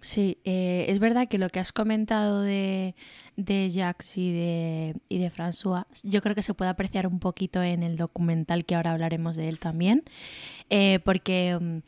Sí, 0.00 0.38
eh, 0.44 0.86
es 0.88 0.98
verdad 0.98 1.28
que 1.28 1.38
lo 1.38 1.48
que 1.48 1.60
has 1.60 1.72
comentado 1.72 2.42
de, 2.42 2.94
de 3.36 3.68
Jacques 3.70 4.16
y 4.16 4.32
de, 4.32 4.96
y 5.08 5.18
de 5.18 5.30
François, 5.30 5.86
yo 6.02 6.20
creo 6.22 6.34
que 6.34 6.42
se 6.42 6.54
puede 6.54 6.70
apreciar 6.70 7.06
un 7.06 7.18
poquito 7.18 7.62
en 7.62 7.82
el 7.82 7.96
documental 7.96 8.64
que 8.64 8.74
ahora 8.74 8.92
hablaremos 8.92 9.36
de 9.36 9.48
él 9.48 9.58
también, 9.58 10.04
eh, 10.70 11.00
porque 11.04 11.56
um, 11.60 11.82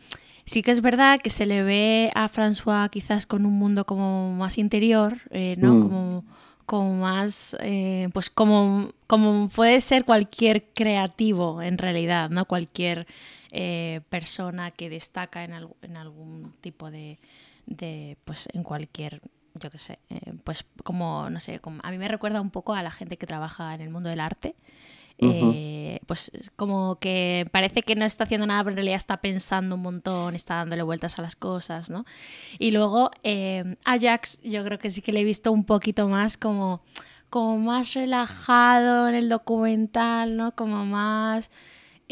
sí 0.45 0.63
que 0.63 0.73
es 0.73 0.81
verdad 0.81 1.19
que 1.19 1.31
se 1.31 1.47
le 1.47 1.63
ve 1.63 2.11
a 2.15 2.29
François 2.29 2.91
quizás 2.91 3.27
con 3.27 3.47
un 3.47 3.55
mundo 3.55 3.85
como 3.87 4.33
más 4.35 4.59
interior, 4.59 5.19
eh, 5.31 5.55
¿no? 5.59 5.75
Mm. 5.75 5.83
Como 5.83 6.25
como 6.67 6.95
más, 6.95 7.57
pues 8.13 8.31
como, 8.31 8.93
como 9.09 9.49
puede 9.49 9.81
ser 9.81 10.05
cualquier 10.05 10.67
creativo 10.73 11.63
en 11.63 11.79
realidad, 11.79 12.31
¿no? 12.31 12.45
Cualquier 12.45 13.09
persona 14.09 14.71
que 14.71 14.89
destaca 14.89 15.43
en, 15.43 15.53
en 15.83 15.97
algún 15.97 16.55
tipo 16.61 16.93
de, 16.93 17.19
de, 17.71 18.19
pues 18.25 18.49
en 18.53 18.63
cualquier, 18.63 19.23
yo 19.55 19.71
qué 19.71 19.79
sé, 19.79 19.99
eh, 20.11 20.35
pues 20.45 20.67
como, 20.85 21.31
no 21.31 21.41
sé, 21.41 21.61
como, 21.61 21.81
a 21.83 21.91
mí 21.91 21.97
me 21.97 22.09
recuerda 22.09 22.43
un 22.43 22.51
poco 22.51 22.75
a 22.75 22.83
la 22.83 22.91
gente 22.91 23.17
que 23.17 23.27
trabaja 23.27 23.75
en 23.75 23.81
el 23.81 23.89
mundo 23.89 24.11
del 24.11 24.21
arte. 24.21 24.55
Eh, 25.23 26.01
pues 26.07 26.31
como 26.57 26.99
que 26.99 27.47
parece 27.53 27.83
que 27.83 27.95
no 27.95 28.07
está 28.07 28.25
haciendo 28.25 28.47
nada, 28.47 28.65
pero 28.65 28.73
en 28.73 28.77
realidad 28.77 28.97
está 28.97 29.19
pensando 29.19 29.75
un 29.75 29.83
montón, 29.83 30.35
está 30.35 30.55
dándole 30.55 30.83
vueltas 30.83 31.19
a 31.19 31.23
las 31.23 31.37
cosas, 31.37 31.91
¿no? 31.91 32.07
Y 32.59 32.71
luego 32.71 33.11
eh, 33.23 33.77
Ajax, 33.85 34.41
yo 34.43 34.65
creo 34.65 34.79
que 34.79 34.89
sí 34.89 35.03
que 35.03 35.13
le 35.13 35.21
he 35.21 35.25
visto 35.25 35.53
un 35.53 35.65
poquito 35.65 36.09
más 36.09 36.39
como, 36.39 36.81
como 37.29 37.59
más 37.59 37.93
relajado 37.93 39.09
en 39.09 39.15
el 39.15 39.29
documental, 39.29 40.39
¿no? 40.39 40.53
Como 40.53 40.87
más 40.87 41.51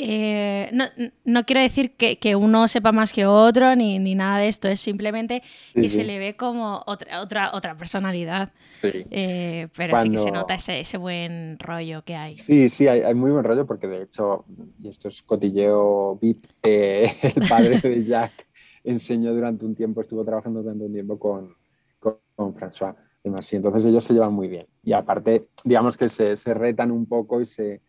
eh, 0.01 0.71
no, 0.73 0.85
no, 1.25 1.45
quiero 1.45 1.61
decir 1.61 1.91
que, 1.97 2.21
que, 2.21 2.37
uno 2.37 2.69
sepa 2.69 2.93
más 2.93 3.13
que 3.13 3.27
otro 3.27 3.75
ni, 3.75 3.99
ni 3.99 4.15
nada 4.15 4.39
de 4.39 4.47
esto, 4.47 4.69
es 4.69 4.79
simplemente 4.79 5.43
que 5.75 5.91
sí, 5.91 5.91
se 5.91 6.05
le 6.05 6.21
ve 6.21 6.37
como 6.37 6.85
otra, 6.87 7.21
otra, 7.21 7.51
otra 7.53 7.75
personalidad. 7.75 8.53
Eh, 8.85 9.67
pero 9.77 9.95
Cuando... 9.95 10.05
sí 10.05 10.11
que 10.11 10.19
se 10.23 10.31
nota 10.31 10.55
ese, 10.55 10.79
ese, 10.79 10.99
buen 10.99 11.59
rollo 11.59 12.05
que 12.05 12.15
hay. 12.15 12.37
Sí, 12.37 12.71
sí, 12.71 12.87
hay, 12.87 13.01
hay, 13.01 13.15
muy 13.17 13.33
buen 13.33 13.43
rollo 13.43 13.67
porque 13.67 13.89
de 13.89 14.05
hecho, 14.05 14.45
y 14.81 14.89
esto 14.89 15.09
es 15.09 15.21
cotilleo 15.23 16.17
VIP, 16.23 16.47
eh, 16.63 17.13
el 17.35 17.49
padre 17.49 17.81
de 17.81 18.05
Jack 18.05 18.47
enseñó 18.85 19.35
durante 19.35 19.65
un 19.65 19.75
tiempo, 19.75 20.01
estuvo 20.01 20.25
trabajando 20.25 20.63
durante 20.63 20.85
un 20.85 20.93
tiempo 20.93 21.19
con, 21.19 21.57
con, 21.99 22.19
con 22.37 22.55
François. 22.55 22.95
Y 23.25 23.57
entonces 23.57 23.85
ellos 23.85 24.05
se 24.05 24.15
llevan 24.15 24.33
muy 24.33 24.47
bien. 24.47 24.67
Y 24.85 24.93
aparte, 24.93 25.49
digamos 25.65 25.97
que 25.97 26.09
se, 26.09 26.37
se 26.37 26.55
retan 26.55 26.93
un 26.93 27.05
poco 27.05 27.41
y 27.41 27.47
se, 27.47 27.83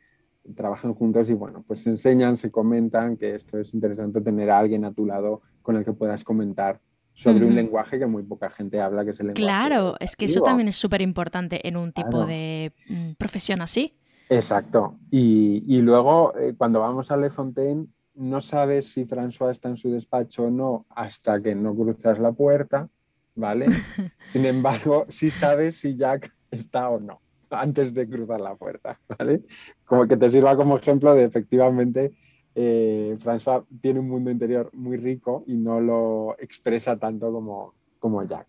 trabajan 0.56 0.94
juntos 0.94 1.30
y 1.30 1.34
bueno, 1.34 1.64
pues 1.68 1.84
se 1.84 1.90
enseñan, 1.90 2.38
se 2.38 2.52
comentan, 2.52 3.18
que 3.18 3.36
esto 3.36 3.58
es 3.60 3.74
interesante 3.74 4.22
tener 4.22 4.50
a 4.50 4.60
alguien 4.60 4.86
a 4.86 4.94
tu 4.94 5.06
lado 5.06 5.42
con 5.62 5.76
el 5.76 5.86
que 5.86 5.94
puedas 5.94 6.24
comentar 6.24 6.80
sobre 7.14 7.40
uh 7.40 7.42
-huh. 7.42 7.48
un 7.50 7.56
lenguaje 7.56 8.00
que 8.00 8.06
muy 8.06 8.24
poca 8.24 8.50
gente 8.50 8.80
habla, 8.80 9.04
que 9.04 9.12
es 9.12 9.20
el 9.20 9.28
lenguaje. 9.28 9.44
Claro, 9.44 9.96
es 10.00 10.16
que 10.16 10.26
eso 10.26 10.42
también 10.42 10.68
es 10.68 10.76
súper 10.76 11.02
importante 11.02 11.68
en 11.68 11.76
un 11.76 11.92
tipo 11.92 12.10
claro. 12.10 12.28
de 12.28 12.74
mm, 12.88 13.12
profesión 13.18 13.62
así. 13.62 13.94
Exacto. 14.30 14.98
Y, 15.12 15.64
y 15.68 15.82
luego, 15.82 16.34
eh, 16.38 16.54
cuando 16.58 16.80
vamos 16.80 17.12
a 17.12 17.18
Le 17.18 17.30
Fontaine, 17.30 17.88
no 18.16 18.42
sabes 18.42 18.92
si 18.94 19.06
François 19.06 19.52
está 19.52 19.70
en 19.70 19.78
su 19.78 19.92
despacho 19.92 20.46
o 20.46 20.52
no 20.52 20.86
hasta 20.90 21.42
que 21.42 21.56
no 21.56 21.76
cruzas 21.76 22.20
la 22.20 22.32
puerta, 22.32 22.90
¿vale? 23.36 23.66
Sin 24.32 24.46
embargo, 24.46 25.06
sí 25.10 25.30
sabes 25.30 25.80
si 25.80 25.96
Jack 25.96 26.34
está 26.52 26.90
o 26.90 27.00
no 27.00 27.22
antes 27.50 27.94
de 27.94 28.08
cruzar 28.08 28.42
la 28.42 28.56
puerta, 28.56 29.00
¿vale? 29.18 29.44
Como 29.86 30.08
que 30.08 30.18
te 30.18 30.30
sirva 30.32 30.56
como 30.56 30.78
ejemplo 30.78 31.14
de 31.14 31.24
efectivamente 31.26 32.14
eh, 32.56 33.18
François 33.20 33.64
tiene 33.82 34.00
un 34.00 34.10
mundo 34.10 34.32
interior 34.32 34.70
muy 34.74 34.98
rico 34.98 35.44
y 35.48 35.56
no 35.56 35.80
lo 35.80 36.36
expresa 36.40 36.98
tanto 36.98 37.32
como, 37.32 37.74
como 38.00 38.24
Jack. 38.24 38.48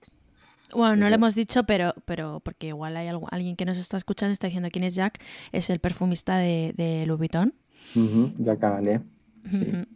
Bueno, 0.74 0.96
no 0.96 1.08
lo 1.08 1.14
hemos 1.14 1.34
dicho, 1.34 1.64
pero, 1.64 1.94
pero 2.04 2.40
porque 2.40 2.68
igual 2.68 2.96
hay 2.96 3.08
algo, 3.08 3.26
alguien 3.30 3.56
que 3.56 3.64
nos 3.64 3.76
está 3.78 3.96
escuchando 3.96 4.32
está 4.32 4.46
diciendo 4.46 4.68
quién 4.70 4.84
es 4.84 4.94
Jack, 4.94 5.20
es 5.52 5.68
el 5.68 5.80
perfumista 5.80 6.38
de, 6.38 6.72
de 6.76 7.04
Louis 7.06 7.18
Vuitton. 7.18 7.54
Uh 7.96 7.98
-huh, 7.98 8.34
Jack 8.38 8.60
Cavalier, 8.60 9.02
sí. 9.50 9.62
Uh 9.62 9.72
-huh. 9.74 9.86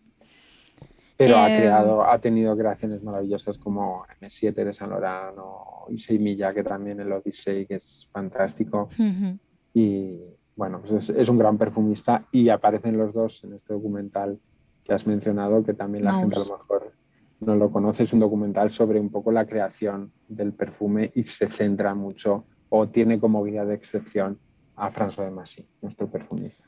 Pero 1.16 1.34
eh... 1.34 1.38
ha 1.38 1.46
creado, 1.56 2.04
ha 2.04 2.18
tenido 2.18 2.56
creaciones 2.56 3.02
maravillosas 3.02 3.58
como 3.58 4.04
M7 4.20 4.52
de 4.52 4.72
Saint 4.72 4.92
Laurent 4.92 5.38
o 5.38 5.86
Issei 5.90 6.18
Milla, 6.18 6.52
que 6.52 6.64
también 6.64 7.00
el 7.00 7.12
Odyssey, 7.12 7.66
que 7.66 7.76
es 7.76 8.08
fantástico. 8.12 8.88
Uh 8.98 9.02
-huh. 9.02 9.38
Y 9.74 10.20
bueno, 10.56 10.80
pues 10.80 11.10
es, 11.10 11.16
es, 11.16 11.28
un 11.28 11.38
gran 11.38 11.58
perfumista 11.58 12.24
y 12.30 12.48
aparecen 12.48 12.96
los 12.96 13.12
dos 13.12 13.42
en 13.44 13.54
este 13.54 13.74
documental 13.74 14.38
que 14.84 14.92
has 14.92 15.06
mencionado, 15.06 15.64
que 15.64 15.74
también 15.74 16.04
la 16.04 16.12
Mouse. 16.12 16.22
gente 16.22 16.36
a 16.36 16.44
lo 16.44 16.58
mejor 16.58 16.92
no 17.40 17.56
lo 17.56 17.70
conoce. 17.70 18.04
Es 18.04 18.12
un 18.12 18.20
documental 18.20 18.70
sobre 18.70 19.00
un 19.00 19.10
poco 19.10 19.32
la 19.32 19.46
creación 19.46 20.12
del 20.28 20.52
perfume 20.52 21.10
y 21.14 21.24
se 21.24 21.48
centra 21.48 21.94
mucho 21.94 22.44
o 22.68 22.88
tiene 22.88 23.18
como 23.18 23.42
guía 23.44 23.64
de 23.64 23.74
excepción 23.74 24.38
a 24.76 24.90
François 24.90 25.24
de 25.24 25.30
Massy, 25.30 25.66
nuestro 25.80 26.10
perfumista. 26.10 26.64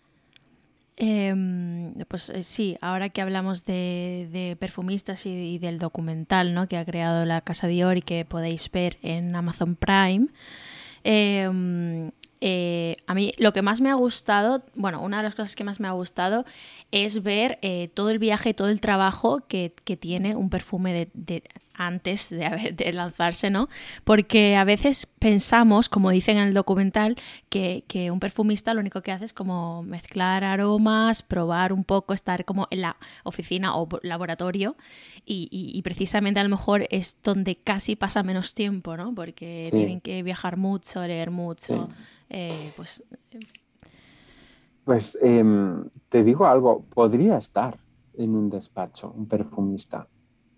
Eh, 0.99 1.35
pues 2.09 2.31
eh, 2.31 2.43
sí, 2.43 2.79
ahora 2.81 3.11
que 3.11 3.21
hablamos 3.21 3.65
de, 3.65 4.57
perfumistas 4.59 5.27
y, 5.27 5.59
del 5.59 5.79
documental 5.79 6.55
¿no? 6.55 6.69
que 6.69 6.79
ha 6.79 6.85
creado 6.87 7.27
la 7.27 7.43
Casa 7.43 7.67
Dior 7.67 7.99
y 7.99 8.03
que 8.03 8.25
podéis 8.25 8.71
ver 8.71 8.99
en 9.03 9.37
Amazon 9.37 9.77
Prime, 9.77 10.29
eh, 11.05 12.11
eh, 12.41 12.97
a 13.07 13.15
mí 13.15 13.33
lo 13.39 13.53
que 13.53 13.63
más 13.63 13.81
me 13.81 13.91
ha 13.91 13.95
gustado, 13.95 14.63
bueno, 14.75 15.01
una 15.03 15.19
de 15.19 15.23
las 15.23 15.35
cosas 15.35 15.57
que 15.57 15.65
más 15.65 15.81
me 15.81 15.89
ha 15.89 15.93
gustado 15.93 16.45
es 16.93 17.23
ver 17.23 17.59
eh, 17.63 17.89
todo 17.95 18.11
el 18.11 18.19
viaje, 18.19 18.55
todo 18.55 18.69
el 18.69 18.81
trabajo 18.81 19.41
que, 19.49 19.73
tiene 19.99 20.37
un 20.37 20.51
perfume 20.51 21.09
de 21.15 21.43
antes 21.77 22.31
de, 22.31 22.75
de, 22.77 22.93
lanzarse, 22.93 23.51
¿no? 23.51 23.69
Porque 24.05 24.57
a 24.57 24.65
veces 24.65 25.07
pensamos, 25.19 25.89
como 25.89 26.11
dicen 26.11 26.39
en 26.39 26.49
el 26.49 26.55
documental, 26.55 27.17
que, 27.49 27.85
que, 27.87 28.11
un 28.11 28.21
perfumista 28.21 28.75
lo 28.75 28.81
único 28.81 29.03
que 29.03 29.13
hace 29.13 29.27
es 29.27 29.33
como 29.33 29.83
mezclar 29.83 30.45
aromas, 30.45 31.23
probar 31.23 31.73
un 31.73 31.85
poco, 31.85 32.15
estar 32.15 32.45
como 32.45 32.67
en 32.71 32.83
la 32.83 32.97
oficina 33.25 33.77
o 33.77 33.89
laboratorio 34.03 34.77
y, 35.25 35.49
y, 35.51 35.77
y 35.77 35.83
precisamente 35.83 36.41
a 36.41 36.45
lo 36.45 36.51
mejor 36.51 36.87
es 36.91 37.19
donde 37.23 37.57
casi 37.57 37.97
pasa 37.97 38.23
menos 38.23 38.55
tiempo, 38.55 38.97
¿no? 38.97 39.15
Porque 39.15 39.69
sí. 39.71 39.77
tienen 39.77 40.01
que 40.01 40.23
viajar 40.23 40.57
mucho, 40.57 41.07
leer 41.07 41.31
mucho, 41.31 41.89
sí. 41.89 41.95
eh, 42.31 42.73
pues... 42.77 43.03
Pues 44.85 45.19
eh, 45.21 45.45
te 46.09 46.23
digo 46.23 46.47
algo, 46.47 46.85
podría 46.95 47.39
estar 47.39 47.77
en 48.17 48.35
un 48.35 48.49
despacho 48.49 49.13
un 49.17 49.27
perfumista 49.27 50.07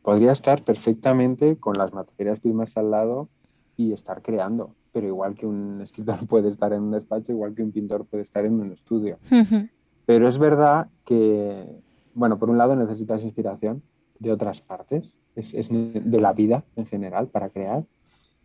podría 0.03 0.33
estar 0.33 0.63
perfectamente 0.63 1.57
con 1.57 1.75
las 1.75 1.93
materias 1.93 2.41
primas 2.41 2.77
al 2.77 2.91
lado 2.91 3.29
y 3.77 3.93
estar 3.93 4.23
creando, 4.23 4.75
pero 4.93 5.07
igual 5.07 5.35
que 5.35 5.47
un 5.47 5.81
escritor 5.81 6.19
puede 6.29 6.49
estar 6.49 6.73
en 6.73 6.83
un 6.83 6.91
despacho, 6.93 7.33
igual 7.33 7.55
que 7.55 7.63
un 7.63 7.73
pintor 7.73 8.07
puede 8.07 8.23
estar 8.23 8.45
en 8.45 8.61
un 8.61 8.73
estudio. 8.73 9.19
Uh 9.31 9.35
-huh. 9.35 9.71
Pero 10.07 10.29
es 10.29 10.39
verdad 10.39 10.89
que, 11.05 11.67
bueno, 12.15 12.39
por 12.39 12.51
un 12.51 12.59
lado 12.59 12.75
necesitas 12.75 13.25
inspiración 13.25 13.83
de 14.19 14.33
otras 14.33 14.61
partes, 14.61 15.17
es, 15.37 15.55
es 15.55 15.69
de 15.71 16.21
la 16.21 16.33
vida 16.33 16.65
en 16.77 16.87
general 16.87 17.29
para 17.29 17.51
crear, 17.51 17.85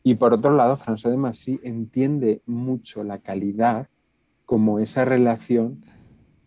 y 0.03 0.15
por 0.15 0.33
otro 0.33 0.51
lado, 0.55 0.75
François 0.75 1.11
de 1.11 1.17
Massy 1.17 1.59
entiende 1.63 2.41
mucho 2.45 3.05
la 3.05 3.19
calidad 3.19 3.87
como 4.45 4.79
esa 4.79 5.05
relación 5.05 5.81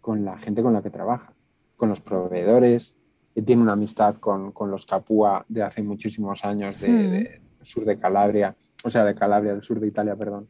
con 0.03 0.25
la 0.27 0.37
gente 0.37 0.63
con 0.63 0.75
la 0.75 0.83
que 0.83 0.91
trabaja, 0.91 1.33
con 1.77 1.89
los 1.89 2.01
proveedores, 2.03 2.95
tiene 3.43 3.63
una 3.63 3.73
amistad 3.73 4.17
con, 4.17 4.53
con, 4.53 4.71
los 4.71 4.87
Capua 4.87 5.45
de 5.49 5.63
hace 5.63 5.83
muchísimos 5.83 6.45
años, 6.45 6.81
de, 6.81 6.89
mm. 6.89 7.11
de, 7.11 7.41
sur 7.63 7.85
de 7.85 7.99
Calabria, 7.99 8.57
o 8.83 8.91
sea, 8.91 9.05
de 9.05 9.15
Calabria, 9.15 9.53
del 9.53 9.63
sur 9.63 9.79
de 9.81 9.89
Italia, 9.89 10.17
perdón. 10.17 10.49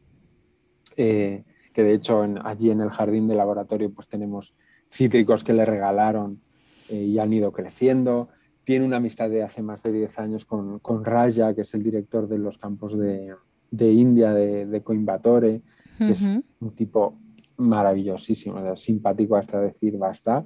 Eh, 0.95 1.43
que 1.73 1.83
de 1.83 1.93
hecho 1.93 2.23
en, 2.23 2.39
allí 2.43 2.71
en 2.71 2.81
el 2.81 2.89
jardín 2.89 3.27
de 3.27 3.35
laboratorio 3.35 3.93
pues 3.93 4.07
tenemos 4.07 4.55
cítricos 4.89 5.43
que 5.43 5.53
le 5.53 5.63
regalaron 5.63 6.41
eh, 6.89 6.95
y 6.95 7.19
han 7.19 7.31
ido 7.31 7.51
creciendo. 7.51 8.29
tiene 8.63 8.85
una 8.85 8.97
amistad 8.97 9.29
de 9.29 9.43
hace 9.43 9.61
más 9.61 9.83
de 9.83 9.91
10 9.91 10.19
años 10.19 10.45
con, 10.45 10.79
con 10.79 11.05
Raja, 11.05 11.53
que 11.53 11.61
es 11.61 11.73
el 11.73 11.83
director 11.83 12.27
de 12.27 12.39
los 12.39 12.57
campos 12.57 12.97
de, 12.97 13.35
de 13.69 13.91
India, 13.91 14.33
de, 14.33 14.65
de 14.65 14.81
Coimbatore, 14.81 15.61
que 15.97 16.11
es 16.11 16.21
un 16.21 16.71
tipo 16.75 17.19
maravillosísimo, 17.57 18.75
simpático 18.75 19.35
hasta 19.35 19.59
decir 19.59 19.97
basta. 19.97 20.45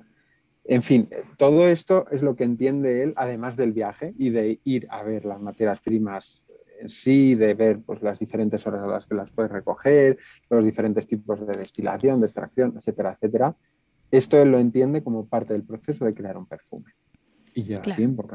En 0.66 0.84
fin, 0.84 1.10
todo 1.38 1.68
esto 1.68 2.06
es 2.12 2.22
lo 2.22 2.36
que 2.36 2.44
entiende 2.44 3.04
él, 3.04 3.14
además 3.16 3.58
del 3.58 3.74
viaje 3.74 4.14
y 4.18 4.30
de 4.30 4.60
ir 4.64 4.88
a 4.90 5.04
ver 5.04 5.26
las 5.26 5.42
materias 5.42 5.80
primas 5.80 6.44
en 6.80 6.90
sí, 6.90 7.36
de 7.36 7.54
ver 7.54 7.80
pues, 7.82 8.02
las 8.02 8.20
diferentes 8.20 8.66
horas 8.66 8.84
a 8.84 8.88
las 8.88 9.06
que 9.06 9.16
las 9.16 9.30
puedes 9.32 9.52
recoger, 9.52 10.18
los 10.50 10.64
diferentes 10.64 11.08
tipos 11.08 11.40
de 11.40 11.54
destilación, 11.54 12.20
de 12.20 12.28
extracción, 12.28 12.74
etcétera, 12.76 13.14
etcétera. 13.14 13.56
Esto 14.10 14.42
él 14.42 14.52
lo 14.52 14.60
entiende 14.60 15.04
como 15.04 15.26
parte 15.26 15.54
del 15.54 15.64
proceso 15.64 16.06
de 16.06 16.14
crear 16.14 16.38
un 16.38 16.46
perfume. 16.46 16.92
Y 17.54 17.64
lleva 17.64 17.82
tiempo, 17.82 18.28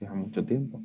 lleva 0.00 0.14
mucho 0.14 0.44
tiempo. 0.44 0.80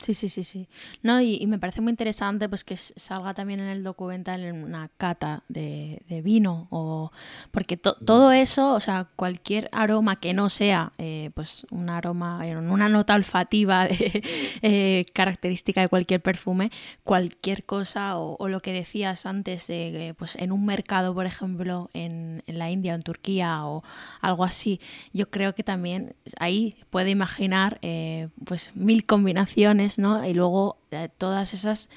Sí, 0.00 0.14
sí, 0.14 0.28
sí, 0.28 0.44
sí. 0.44 0.68
No, 1.02 1.20
y, 1.20 1.46
me 1.46 1.58
parece 1.58 1.80
muy 1.80 1.90
interesante 1.90 2.48
pues 2.48 2.64
que 2.64 2.76
salga 2.76 3.34
también 3.34 3.60
en 3.60 3.68
el 3.68 3.82
documental 3.82 4.44
en 4.44 4.62
una 4.62 4.88
cata 4.96 5.42
de, 5.48 6.02
vino 6.22 6.68
o 6.70 7.10
porque 7.50 7.76
todo 7.76 8.32
eso, 8.32 8.74
o 8.74 8.80
sea, 8.80 9.08
cualquier 9.16 9.68
aroma 9.72 10.16
que 10.16 10.34
no 10.34 10.50
sea 10.50 10.92
eh, 10.98 11.30
pues 11.34 11.66
un 11.70 11.90
aroma, 11.90 12.44
una 12.44 12.88
nota 12.88 13.14
olfativa 13.14 13.88
eh, 14.62 15.06
característica 15.12 15.80
de 15.80 15.88
cualquier 15.88 16.20
perfume, 16.20 16.70
cualquier 17.04 17.64
cosa 17.64 18.18
o, 18.18 18.48
lo 18.48 18.60
que 18.60 18.72
decías 18.72 19.26
antes 19.26 19.66
de 19.66 20.14
pues 20.18 20.36
en 20.36 20.52
un 20.52 20.64
mercado, 20.64 21.14
por 21.14 21.26
ejemplo, 21.26 21.90
en, 21.92 22.42
en 22.46 22.58
la 22.58 22.70
India 22.70 22.92
o 22.92 22.96
en 22.96 23.02
Turquía 23.02 23.66
o 23.66 23.82
algo 24.20 24.44
así, 24.44 24.80
yo 25.12 25.30
creo 25.30 25.54
que 25.54 25.62
también 25.62 26.14
ahí 26.38 26.74
puede 26.90 27.10
imaginar 27.10 27.78
eh, 27.82 28.28
pues 28.44 28.74
mil 28.74 29.04
combinaciones 29.04 29.87
y 29.96 30.34
luego 30.34 30.76
eh, 30.90 31.08
todas 31.16 31.54
esas 31.54 31.88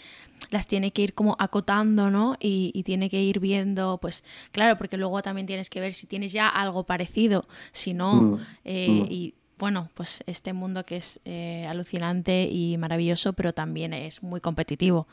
las 0.49 0.67
tiene 0.67 0.91
que 0.91 1.01
ir 1.01 1.13
como 1.13 1.35
acotando, 1.39 2.09
¿no? 2.09 2.35
Y, 2.39 2.81
tiene 2.83 3.09
que 3.09 3.21
ir 3.21 3.39
viendo, 3.39 3.99
pues 4.01 4.23
claro, 4.51 4.77
porque 4.77 4.97
luego 4.97 5.21
también 5.21 5.47
tienes 5.47 5.69
que 5.69 5.79
ver 5.79 5.93
si 5.93 6.07
tienes 6.07 6.31
ya 6.31 6.47
algo 6.47 6.83
parecido, 6.83 7.45
si 7.71 7.93
no, 7.93 8.13
mm, 8.21 8.39
eh, 8.65 8.89
mm. 8.89 9.05
y 9.11 9.33
bueno, 9.59 9.89
pues 9.93 10.23
este 10.25 10.53
mundo 10.53 10.83
que 10.85 10.97
es 10.97 11.19
eh, 11.25 11.65
alucinante 11.67 12.47
y 12.49 12.77
maravilloso, 12.77 13.33
pero 13.33 13.53
también 13.53 13.93
es 13.93 14.23
muy 14.23 14.39
competitivo. 14.41 15.07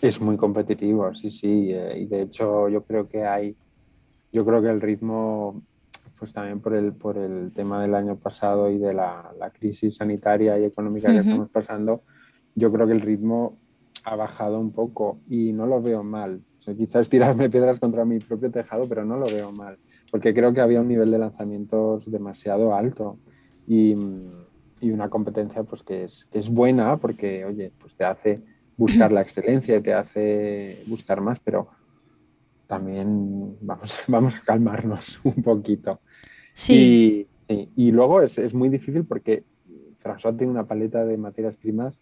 Es 0.00 0.20
muy 0.20 0.36
competitivo, 0.36 1.14
sí, 1.14 1.30
sí, 1.30 1.70
y 1.70 2.06
de 2.06 2.22
hecho 2.22 2.68
yo 2.68 2.82
creo 2.82 3.08
que 3.08 3.24
hay, 3.24 3.54
yo 4.32 4.44
creo 4.44 4.62
que 4.62 4.68
el 4.68 4.80
ritmo 4.80 5.62
pues 6.24 6.32
también 6.32 6.60
por 6.60 6.74
el, 6.74 6.94
por 6.94 7.18
el 7.18 7.52
tema 7.52 7.82
del 7.82 7.94
año 7.94 8.16
pasado 8.16 8.70
y 8.70 8.78
de 8.78 8.94
la, 8.94 9.30
crisis 9.52 9.96
sanitaria 9.96 10.58
y 10.58 10.64
económica 10.64 11.12
que 11.12 11.18
estamos 11.18 11.50
pasando, 11.50 12.00
yo 12.54 12.72
creo 12.72 12.86
que 12.86 12.94
el 12.94 13.02
ritmo 13.02 13.58
ha 14.04 14.16
bajado 14.16 14.58
un 14.58 14.72
poco 14.72 15.18
y 15.28 15.52
no 15.52 15.66
lo 15.66 15.82
veo 15.82 16.02
mal. 16.02 16.40
quizás 16.78 17.10
tirarme 17.10 17.50
piedras 17.50 17.78
contra 17.78 18.06
mi 18.06 18.20
propio 18.20 18.50
tejado, 18.50 18.88
pero 18.88 19.04
no 19.04 19.18
lo 19.18 19.26
veo 19.26 19.52
mal, 19.52 19.76
porque 20.10 20.32
creo 20.32 20.54
que 20.54 20.62
había 20.62 20.80
un 20.80 20.88
nivel 20.88 21.10
de 21.10 21.18
lanzamientos 21.18 22.10
demasiado 22.10 22.74
alto 22.74 23.18
y, 23.66 23.94
y 24.80 24.90
una 24.90 25.10
competencia 25.10 25.62
pues 25.62 25.82
que 25.82 26.04
es, 26.04 26.24
que 26.32 26.38
es 26.38 26.48
buena 26.48 26.96
porque, 26.96 27.44
oye, 27.44 27.70
pues 27.78 27.94
te 27.94 28.04
hace 28.04 28.42
buscar 28.78 29.12
la 29.12 29.20
excelencia, 29.20 29.82
te 29.82 29.92
hace 29.92 30.84
buscar 30.86 31.20
más, 31.20 31.38
pero 31.40 31.68
también 32.66 33.58
vamos, 33.60 33.94
vamos 34.08 34.36
a 34.36 34.40
calmarnos 34.40 35.20
un 35.22 35.42
poquito. 35.42 36.00
Sí. 36.54 37.26
Y, 37.76 37.92
luego 37.92 38.22
es, 38.22 38.38
es, 38.38 38.54
muy 38.54 38.70
difícil 38.70 39.04
porque 39.04 39.44
François 40.02 40.36
tiene 40.36 40.50
una 40.50 40.66
paleta 40.66 41.04
de 41.04 41.18
materias 41.18 41.56
primas 41.56 42.00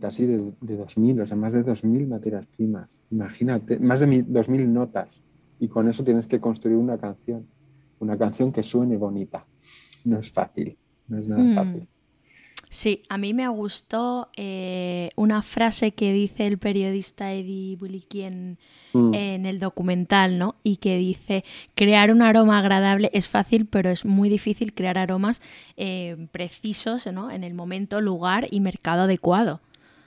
casi 0.00 0.26
de, 0.26 0.38
de 0.60 0.78
2.000, 0.78 1.22
o 1.22 1.26
sea, 1.26 1.36
más 1.36 1.52
de 1.52 1.64
2.000 1.64 2.08
materias 2.08 2.46
primas. 2.46 2.98
Imagínate, 3.10 3.78
más 3.78 4.00
de 4.00 4.06
2.000 4.06 4.66
notas. 4.66 5.08
Y 5.60 5.68
con 5.68 5.88
eso 5.88 6.02
tienes 6.02 6.26
que 6.26 6.40
construir 6.40 6.76
una 6.76 6.98
canción. 6.98 7.46
Una 8.00 8.18
canción 8.18 8.52
que 8.52 8.62
suene 8.62 8.96
bonita. 8.96 9.46
No 10.04 10.18
es 10.18 10.30
fácil, 10.30 10.76
no 11.08 11.18
es 11.18 11.28
nada 11.28 11.42
hmm. 11.42 11.54
fácil. 11.54 11.88
Sí, 12.74 13.02
a 13.08 13.18
mí 13.18 13.34
me 13.34 13.46
gustó 13.46 14.30
eh, 14.36 15.10
una 15.14 15.42
frase 15.42 15.92
que 15.92 16.12
dice 16.12 16.48
el 16.48 16.58
periodista 16.58 17.32
Eddie 17.32 17.76
Bulikien 17.76 18.58
mm. 18.92 19.14
en 19.14 19.46
el 19.46 19.60
documental, 19.60 20.38
¿no? 20.40 20.56
Y 20.64 20.78
que 20.78 20.96
dice, 20.96 21.44
crear 21.76 22.10
un 22.10 22.20
aroma 22.20 22.58
agradable 22.58 23.10
es 23.12 23.28
fácil, 23.28 23.66
pero 23.66 23.90
es 23.90 24.04
muy 24.04 24.28
difícil 24.28 24.74
crear 24.74 24.98
aromas 24.98 25.40
eh, 25.76 26.26
precisos, 26.32 27.06
¿no? 27.12 27.30
En 27.30 27.44
el 27.44 27.54
momento, 27.54 28.00
lugar 28.00 28.48
y 28.50 28.58
mercado 28.58 29.02
adecuado. 29.02 29.60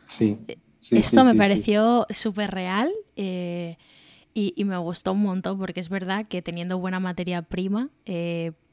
Sí. 0.04 0.38
Eh, 0.50 0.58
esto 0.92 1.24
me 1.24 1.36
pareció 1.36 2.06
súper 2.10 2.52
real 2.52 2.92
y, 3.16 4.64
me 4.66 4.78
gustó 4.78 5.14
un 5.14 5.24
montón 5.24 5.58
porque 5.58 5.80
es 5.80 5.88
verdad 5.88 6.26
que 6.28 6.42
teniendo 6.42 6.78
buena 6.80 7.00
materia 7.00 7.44
prima 7.44 7.90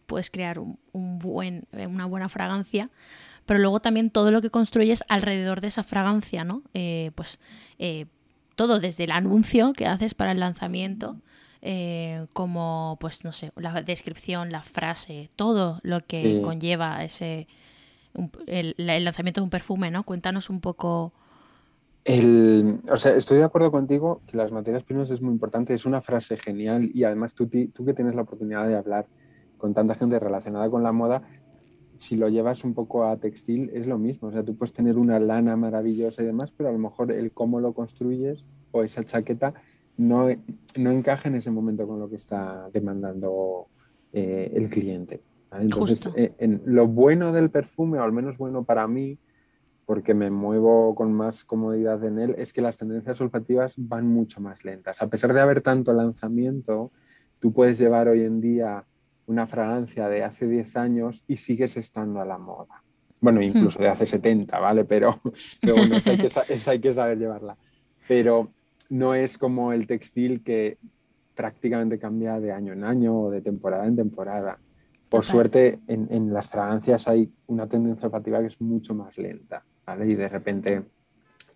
puedes 0.06 0.30
crear 0.30 0.58
un 0.58 1.18
buen, 1.20 1.68
una 1.72 2.06
buena 2.06 2.28
fragancia 2.28 2.90
pero 3.46 3.60
luego 3.60 3.80
también 3.80 4.10
todo 4.10 4.30
lo 4.30 4.40
que 4.40 4.50
construyes 4.50 5.04
alrededor 5.08 5.60
de 5.60 5.68
esa 5.68 5.82
fragancia, 5.82 6.44
¿no? 6.44 6.62
Eh, 6.72 7.10
pues 7.14 7.38
eh, 7.78 8.06
todo 8.54 8.80
desde 8.80 9.04
el 9.04 9.10
anuncio 9.10 9.72
que 9.72 9.86
haces 9.86 10.14
para 10.14 10.32
el 10.32 10.40
lanzamiento, 10.40 11.16
eh, 11.62 12.26
como, 12.32 12.96
pues 13.00 13.24
no 13.24 13.32
sé, 13.32 13.52
la 13.56 13.82
descripción, 13.82 14.52
la 14.52 14.62
frase, 14.62 15.30
todo 15.36 15.80
lo 15.82 16.00
que 16.00 16.40
conlleva 16.42 17.02
ese 17.04 17.48
el, 18.46 18.74
lanzamiento 18.76 19.40
de 19.40 19.44
un 19.44 19.50
perfume, 19.50 19.90
¿no? 19.90 20.04
Cuéntanos 20.04 20.50
un 20.50 20.60
poco. 20.60 21.12
o 22.06 22.96
sea, 22.96 23.16
estoy 23.16 23.38
de 23.38 23.44
acuerdo 23.44 23.72
contigo 23.72 24.20
que 24.26 24.36
las 24.36 24.52
materias 24.52 24.84
primas 24.84 25.10
es 25.10 25.20
muy 25.20 25.32
importante, 25.32 25.74
es 25.74 25.84
una 25.84 26.00
frase 26.00 26.36
genial 26.36 26.90
y 26.94 27.04
además 27.04 27.34
tú, 27.34 27.48
tú 27.48 27.84
que 27.84 27.94
tienes 27.94 28.14
la 28.14 28.22
oportunidad 28.22 28.68
de 28.68 28.76
hablar 28.76 29.06
con 29.58 29.74
tanta 29.74 29.94
gente 29.94 30.20
relacionada 30.20 30.68
con 30.70 30.82
la 30.82 30.92
moda, 30.92 31.22
si 32.04 32.16
lo 32.16 32.28
llevas 32.28 32.64
un 32.64 32.74
poco 32.74 33.06
a 33.06 33.16
textil 33.16 33.70
es 33.72 33.86
lo 33.86 33.98
mismo. 33.98 34.28
O 34.28 34.32
sea, 34.32 34.44
tú 34.44 34.54
puedes 34.56 34.74
tener 34.74 34.98
una 34.98 35.18
lana 35.18 35.56
maravillosa 35.56 36.22
y 36.22 36.26
demás, 36.26 36.52
pero 36.52 36.68
a 36.68 36.72
lo 36.72 36.78
mejor 36.78 37.10
el 37.10 37.32
cómo 37.32 37.60
lo 37.60 37.72
construyes 37.72 38.44
o 38.72 38.82
esa 38.82 39.04
chaqueta 39.04 39.54
no, 39.96 40.28
no 40.76 40.90
encaja 40.90 41.30
en 41.30 41.36
ese 41.36 41.50
momento 41.50 41.86
con 41.86 41.98
lo 41.98 42.10
que 42.10 42.16
está 42.16 42.68
demandando 42.74 43.68
eh, 44.12 44.52
el 44.54 44.68
cliente. 44.68 45.22
Entonces, 45.58 46.06
eh, 46.14 46.34
en, 46.38 46.60
lo 46.66 46.86
bueno 46.86 47.32
del 47.32 47.50
perfume, 47.50 47.98
o 47.98 48.02
al 48.02 48.12
menos 48.12 48.36
bueno 48.36 48.64
para 48.64 48.86
mí, 48.86 49.18
porque 49.86 50.12
me 50.12 50.30
muevo 50.30 50.94
con 50.94 51.10
más 51.10 51.42
comodidad 51.42 52.04
en 52.04 52.18
él, 52.18 52.34
es 52.36 52.52
que 52.52 52.60
las 52.60 52.76
tendencias 52.76 53.18
olfativas 53.22 53.74
van 53.78 54.06
mucho 54.06 54.42
más 54.42 54.62
lentas. 54.62 55.00
A 55.00 55.08
pesar 55.08 55.32
de 55.32 55.40
haber 55.40 55.62
tanto 55.62 55.94
lanzamiento, 55.94 56.92
tú 57.38 57.50
puedes 57.50 57.78
llevar 57.78 58.08
hoy 58.08 58.22
en 58.22 58.40
día 58.42 58.84
una 59.26 59.46
fragancia 59.46 60.08
de 60.08 60.22
hace 60.22 60.46
10 60.46 60.76
años 60.76 61.24
y 61.26 61.36
sigues 61.36 61.76
estando 61.76 62.20
a 62.20 62.24
la 62.24 62.38
moda. 62.38 62.82
Bueno, 63.20 63.40
hmm. 63.40 63.44
incluso 63.44 63.78
de 63.78 63.88
hace 63.88 64.06
70, 64.06 64.58
¿vale? 64.58 64.84
Pero, 64.84 65.20
bueno, 65.62 65.96
hay, 66.04 66.18
que, 66.18 66.70
hay 66.70 66.80
que 66.80 66.94
saber 66.94 67.18
llevarla. 67.18 67.56
Pero 68.06 68.52
no 68.90 69.14
es 69.14 69.38
como 69.38 69.72
el 69.72 69.86
textil 69.86 70.42
que 70.42 70.78
prácticamente 71.34 71.98
cambia 71.98 72.38
de 72.38 72.52
año 72.52 72.72
en 72.72 72.84
año 72.84 73.18
o 73.18 73.30
de 73.30 73.40
temporada 73.40 73.86
en 73.86 73.96
temporada. 73.96 74.58
Por 75.08 75.24
suerte, 75.24 75.80
en, 75.86 76.08
en, 76.10 76.32
las 76.32 76.48
fragancias 76.48 77.06
hay 77.06 77.32
una 77.46 77.68
tendencia 77.68 78.06
olfativa 78.06 78.40
que 78.40 78.46
es 78.46 78.60
mucho 78.60 78.94
más 78.94 79.16
lenta, 79.16 79.64
¿vale? 79.86 80.08
Y 80.08 80.14
de 80.14 80.28
repente 80.28 80.82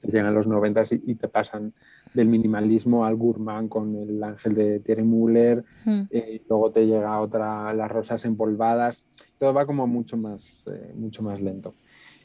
llegan 0.03 0.35
los 0.35 0.47
90 0.47 0.85
y, 0.91 1.15
te 1.17 1.29
pasan 1.29 1.73
del 2.15 2.29
minimalismo 2.29 3.05
al 3.05 3.17
gourmand 3.17 3.69
con 3.69 3.95
el 3.97 4.23
ángel 4.23 4.55
de 4.55 4.81
Thierry 4.81 5.03
Müller, 5.03 5.65
hmm. 5.85 6.03
eh, 6.11 6.43
luego 6.49 6.71
te 6.71 6.87
llega 6.87 7.21
otra, 7.21 7.73
las 7.75 7.91
rosas 7.91 8.25
empolvadas, 8.25 9.05
todo 9.39 9.55
va 9.55 9.67
como 9.67 9.87
mucho 9.87 10.17
más, 10.17 10.67
eh, 10.73 10.93
mucho 10.97 11.23
más 11.23 11.41
lento. 11.41 11.75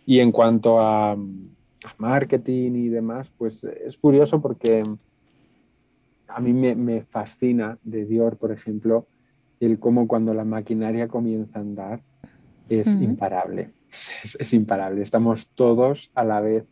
Y 0.05 0.19
en 0.19 0.31
cuanto 0.31 0.79
a, 0.79 1.17
marketing 1.97 2.71
y 2.75 2.87
demás, 2.87 3.29
pues 3.37 3.65
es 3.65 3.97
curioso 3.97 4.41
porque 4.41 4.81
a 6.27 6.39
mí 6.39 6.53
me, 6.53 7.01
fascina 7.01 7.77
de 7.83 8.05
Dior, 8.05 8.37
por 8.37 8.53
ejemplo, 8.53 9.05
el 9.59 9.79
cómo 9.79 10.07
cuando 10.07 10.33
la 10.33 10.45
maquinaria 10.45 11.09
comienza 11.09 11.59
a 11.59 11.61
andar 11.61 12.01
es 12.69 12.87
imparable. 12.87 13.71
es, 14.39 14.53
imparable. 14.53 15.01
Estamos 15.01 15.47
todos 15.47 16.09
a 16.15 16.23
la 16.23 16.39
vez 16.39 16.65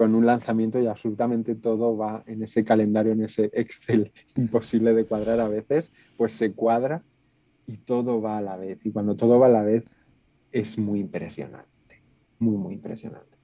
con 0.00 0.14
un 0.14 0.24
lanzamiento 0.24 0.80
y 0.80 0.86
absolutamente 0.86 1.54
todo 1.54 1.94
va 1.94 2.24
en 2.26 2.42
ese 2.42 2.64
calendario, 2.64 3.12
en 3.12 3.22
ese 3.22 3.50
Excel 3.52 4.10
imposible 4.34 4.94
de 4.94 5.04
cuadrar 5.04 5.40
a 5.40 5.46
veces, 5.46 5.92
pues 6.16 6.32
se 6.32 6.52
cuadra 6.52 7.02
y 7.66 7.76
todo 7.76 8.22
va 8.22 8.38
a 8.38 8.40
la 8.40 8.56
vez. 8.56 8.78
Y 8.86 8.92
cuando 8.92 9.14
todo 9.14 9.38
va 9.38 9.48
a 9.48 9.50
la 9.50 9.62
vez 9.62 9.90
es 10.52 10.78
muy 10.78 11.00
impresionante, 11.00 12.00
muy, 12.38 12.56
muy 12.56 12.72
impresionante. 12.76 13.36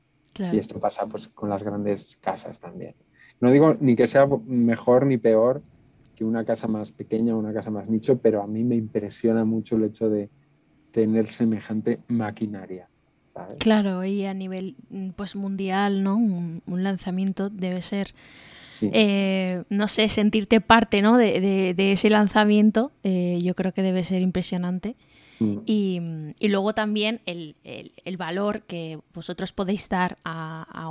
Y 0.51 0.57
esto 0.57 0.81
pasa 0.81 1.05
pues 1.07 1.29
con 1.29 1.51
las 1.51 1.63
grandes 1.63 2.17
casas 2.23 2.59
también. 2.59 2.95
No 3.39 3.51
digo 3.51 3.77
ni 3.79 3.95
que 3.95 4.07
sea 4.07 4.27
mejor 4.47 5.05
ni 5.05 5.19
peor 5.19 5.61
que 6.15 6.25
una 6.25 6.47
casa 6.47 6.69
más 6.69 6.91
pequeña 6.91 7.37
o 7.37 7.39
una 7.39 7.53
casa 7.53 7.71
más 7.71 7.87
nicho, 7.87 8.17
pero 8.17 8.43
a 8.43 8.47
mí 8.47 8.65
me 8.65 8.77
impresiona 8.77 9.45
mucho 9.45 9.77
el 9.77 9.85
hecho 9.85 10.09
de 10.09 10.31
tener 10.91 11.29
semejante 11.29 12.01
maquinaria 12.09 12.89
Claro, 13.59 14.05
y 14.05 14.25
a 14.25 14.35
nivel 14.35 14.77
mm, 14.91 15.11
pues 15.11 15.37
mundial, 15.37 16.03
¿no? 16.03 16.17
Un, 16.17 16.63
lanzamiento 16.67 17.51
debe 17.51 17.83
ser, 17.83 18.15
eh, 18.81 19.65
no 19.69 19.89
sé, 19.89 20.09
sentirte 20.09 20.61
parte 20.61 21.03
¿no? 21.03 21.17
de, 21.17 21.75
ese 21.79 22.11
lanzamiento, 22.11 22.93
eh, 23.03 23.39
yo 23.43 23.55
creo 23.55 23.73
que 23.73 23.83
debe 23.83 24.05
ser 24.05 24.23
impresionante. 24.23 24.97
Mm. 25.39 25.59
Y, 25.67 26.01
luego 26.49 26.73
también 26.73 27.21
el, 27.27 27.57
valor 28.17 28.63
que 28.63 28.99
vosotros 29.13 29.53
podéis 29.53 29.89
dar 29.89 30.19
a, 30.25 30.91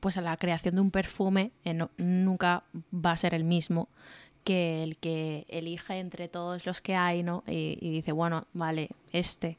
pues 0.00 0.16
a 0.18 0.20
la 0.20 0.36
creación 0.36 0.74
de 0.74 0.80
un 0.82 0.90
perfume 0.90 1.52
eh, 1.64 1.78
nunca 1.96 2.64
va 2.92 3.12
a 3.12 3.16
ser 3.16 3.32
el 3.34 3.44
mismo 3.44 3.88
que 4.44 4.82
el 4.82 4.96
que 4.96 5.46
elige 5.48 5.98
entre 5.98 6.28
todos 6.28 6.64
los 6.64 6.80
que 6.80 6.94
hay, 6.94 7.22
¿no? 7.22 7.44
Y, 7.46 7.78
y 7.80 7.90
dice, 7.90 8.12
bueno, 8.12 8.46
vale, 8.54 8.90
este 9.12 9.58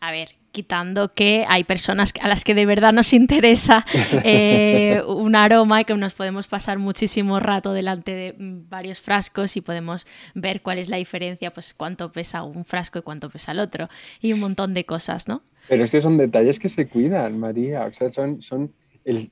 a 0.00 0.12
ver, 0.12 0.36
quitando 0.56 1.12
que 1.12 1.44
hay 1.48 1.64
personas 1.64 2.14
a 2.20 2.28
las 2.28 2.42
que 2.42 2.54
de 2.54 2.64
verdad 2.64 2.92
nos 2.92 3.12
interesa 3.12 3.84
eh, 4.24 5.02
un 5.06 5.36
aroma 5.36 5.82
y 5.82 5.84
que 5.84 5.94
nos 5.94 6.14
podemos 6.14 6.46
pasar 6.46 6.78
muchísimo 6.78 7.40
rato 7.40 7.72
delante 7.74 8.12
de 8.12 8.32
mm, 8.32 8.68
varios 8.70 9.02
frascos 9.02 9.56
y 9.56 9.60
podemos 9.60 10.06
ver 10.34 10.62
cuál 10.62 10.78
es 10.78 10.88
la 10.88 10.96
diferencia, 10.96 11.52
pues 11.52 11.74
cuánto 11.74 12.10
pesa 12.10 12.42
un 12.42 12.64
frasco 12.64 12.98
y 12.98 13.02
cuánto 13.02 13.28
pesa 13.28 13.52
el 13.52 13.58
otro 13.58 13.88
y 14.20 14.32
un 14.32 14.40
montón 14.40 14.72
de 14.72 14.86
cosas, 14.86 15.28
¿no? 15.28 15.42
Pero 15.68 15.84
es 15.84 15.90
que 15.90 16.00
son 16.00 16.16
detalles 16.16 16.58
que 16.58 16.68
se 16.68 16.88
cuidan, 16.88 17.38
María. 17.38 17.84
O 17.84 17.92
sea, 17.92 18.10
son, 18.12 18.40
son 18.40 18.72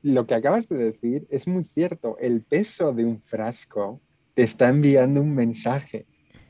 lo 0.03 0.27
que 0.27 0.35
acabas 0.35 0.69
de 0.69 0.77
decir 0.77 1.27
es 1.31 1.49
muy 1.49 1.65
cierto. 1.65 2.17
El 2.21 2.43
peso 2.43 2.93
de 2.93 3.05
un 3.05 3.21
frasco 3.21 4.01
te 4.35 4.43
está 4.43 4.69
enviando 4.69 5.21
un 5.21 5.35
mensaje 5.35 6.07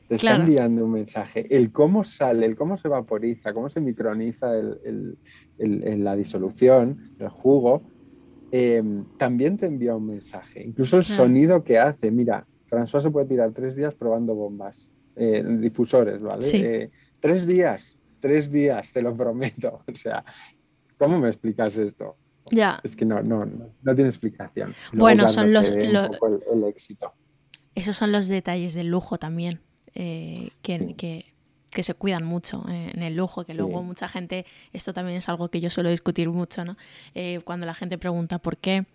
te 0.09 0.17
está 0.17 0.37
enviando 0.37 0.85
un 0.85 0.93
mensaje. 0.93 1.47
El 1.55 1.73
cómo 1.73 2.05
sale, 2.05 2.47
el 2.47 2.57
cómo 2.57 2.77
se 2.77 2.89
vaporiza, 2.89 3.53
cómo 3.53 3.71
se 3.71 3.81
microniza 3.81 4.57
el, 4.59 5.19
la 5.59 6.17
disolución, 6.17 7.15
el 7.19 7.29
jugo, 7.29 7.83
em, 8.51 9.05
también 9.17 9.57
te 9.57 9.67
envía 9.67 9.95
un 9.97 10.07
mensaje. 10.07 10.63
Incluso 10.63 10.99
el 10.99 11.05
sonido 11.05 11.65
que 11.65 11.79
hace. 11.79 12.11
Mira, 12.11 12.47
François 12.69 13.01
se 13.01 13.11
puede 13.11 13.27
tirar 13.27 13.53
tres 13.53 13.75
días 13.77 13.95
probando 13.95 14.35
bombas, 14.35 14.91
eh, 15.17 15.43
difusores, 15.59 16.23
¿vale? 16.23 16.47
Eh, 16.53 16.91
tres 17.21 17.47
días, 17.47 17.97
tres 18.21 18.51
días, 18.51 18.93
te 18.93 19.03
lo 19.03 19.17
prometo. 19.17 19.81
O 19.91 19.95
sea, 19.95 20.25
¿cómo 20.99 21.19
me 21.19 21.29
explicas 21.29 21.77
esto? 21.77 22.17
Ya. 22.51 22.79
Es 22.83 22.95
que 22.95 23.07
no, 23.07 23.23
no, 23.23 23.47
no, 23.47 23.95
tiene 23.95 24.11
explicación. 24.11 24.75
bueno, 24.93 25.27
son 25.29 25.51
los, 25.51 25.73
el 25.73 26.65
éxito. 26.69 27.15
Esos 27.75 27.97
son 27.97 28.13
los 28.13 28.29
detalles 28.29 28.75
del 28.75 28.89
lujo 28.89 29.19
también. 29.19 29.61
Eh, 29.95 30.51
que, 30.63 31.83
se 31.83 31.95
cuidan 31.95 32.25
mucho 32.25 32.65
eh, 32.69 32.93
en 32.95 33.03
el 33.03 33.17
lujo, 33.17 33.45
que 33.45 33.53
luego 33.53 33.83
mucha 33.83 34.09
gente, 34.09 34.47
esto 34.73 34.95
también 34.95 35.19
es 35.19 35.29
algo 35.29 35.49
que 35.49 35.61
yo 35.61 35.71
suelo 35.71 35.91
discutir 35.91 36.31
mucho, 36.31 36.65
¿no? 36.65 36.77
Eh, 37.17 37.41
cuando 37.45 37.67
la 37.67 37.75
gente 37.75 37.99
pregunta 37.99 38.39
por 38.39 38.59
qué 38.59 38.87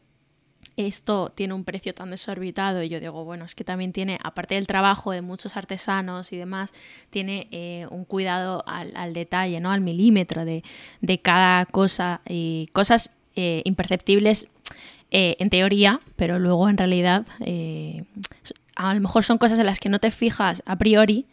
esto 0.77 1.29
tiene 1.35 1.53
un 1.53 1.65
precio 1.65 1.93
tan 1.93 2.09
desorbitado 2.09 2.81
y 2.81 2.87
yo 2.87 3.01
digo, 3.01 3.25
bueno, 3.25 3.43
es 3.43 3.53
que 3.53 3.65
también 3.65 3.91
tiene, 3.91 4.17
aparte 4.23 4.55
del 4.55 4.65
trabajo 4.65 5.11
de 5.11 5.21
muchos 5.21 5.57
artesanos 5.57 6.31
y 6.31 6.37
demás, 6.37 6.73
tiene 7.09 7.87
un 7.91 8.05
cuidado 8.05 8.63
al, 8.65 9.13
detalle, 9.13 9.59
¿no? 9.59 9.71
Al 9.71 9.81
milímetro 9.81 10.45
de, 10.45 10.63
cada 11.21 11.65
cosa 11.65 12.21
y 12.27 12.69
cosas 12.71 13.11
imperceptibles 13.35 14.49
en 15.11 15.49
teoría, 15.49 15.99
pero 16.15 16.39
luego 16.39 16.69
en 16.69 16.77
realidad 16.77 17.25
a 18.79 18.93
lo 18.93 19.01
mejor 19.01 19.25
son 19.25 19.37
cosas 19.37 19.59
en 19.59 19.65
las 19.65 19.81
que 19.81 19.89
no 19.89 19.99
te 19.99 20.09
fijas 20.09 20.63
a 20.65 20.77
priori, 20.77 21.27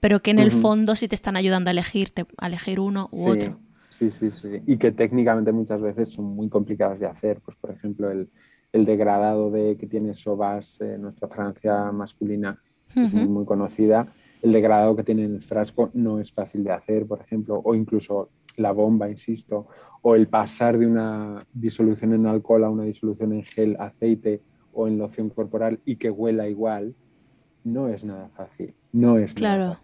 pero 0.00 0.20
que 0.20 0.32
en 0.32 0.40
el 0.40 0.50
fondo 0.50 0.96
sí 0.96 1.06
te 1.06 1.14
están 1.14 1.36
ayudando 1.36 1.70
a 1.70 1.72
elegir, 1.72 2.12
a 2.38 2.48
elegir 2.48 2.80
uno 2.80 3.08
u 3.12 3.28
otro. 3.28 3.56
Sí, 3.90 4.10
sí, 4.10 4.32
sí. 4.32 4.62
Y 4.66 4.78
que 4.78 4.90
técnicamente 4.90 5.52
muchas 5.52 5.80
veces 5.80 6.10
son 6.10 6.24
muy 6.24 6.48
complicadas 6.48 6.98
de 6.98 7.06
hacer. 7.06 7.40
Pues, 7.40 7.56
por 7.56 7.70
ejemplo, 7.70 8.10
el, 8.10 8.28
degradado 8.72 9.50
de 9.52 9.76
que 9.76 9.86
tiene 9.86 10.12
Sobas, 10.14 10.80
en 10.80 11.02
nuestra 11.02 11.28
Francia 11.28 11.92
masculina, 11.92 12.60
es 12.94 13.14
muy, 13.14 13.44
conocida. 13.44 14.12
El 14.42 14.50
degradado 14.50 14.96
que 14.96 15.04
tiene 15.04 15.24
en 15.24 15.36
el 15.36 15.42
frasco 15.42 15.90
no 15.94 16.18
es 16.18 16.32
fácil 16.32 16.64
de 16.64 16.72
hacer, 16.72 17.06
por 17.06 17.20
ejemplo, 17.20 17.60
o 17.64 17.76
incluso 17.76 18.30
la 18.56 18.72
bomba, 18.72 19.08
insisto, 19.08 19.68
o 20.02 20.16
el 20.16 20.26
pasar 20.26 20.76
de 20.78 20.86
una 20.86 21.46
disolución 21.52 22.12
en 22.14 22.26
alcohol 22.26 22.64
a 22.64 22.70
una 22.70 22.84
disolución 22.84 23.32
en 23.32 23.44
gel, 23.44 23.76
aceite, 23.78 24.42
o 24.78 24.88
en 24.88 24.98
loción 24.98 25.28
corporal 25.30 25.80
y 25.84 25.96
que 25.96 26.10
huela 26.10 26.48
igual, 26.48 26.94
no 27.64 27.88
es 27.88 28.04
nada 28.04 28.28
fácil. 28.36 28.74
No 28.92 29.16
es 29.16 29.34
claro. 29.34 29.64
Nada 29.64 29.82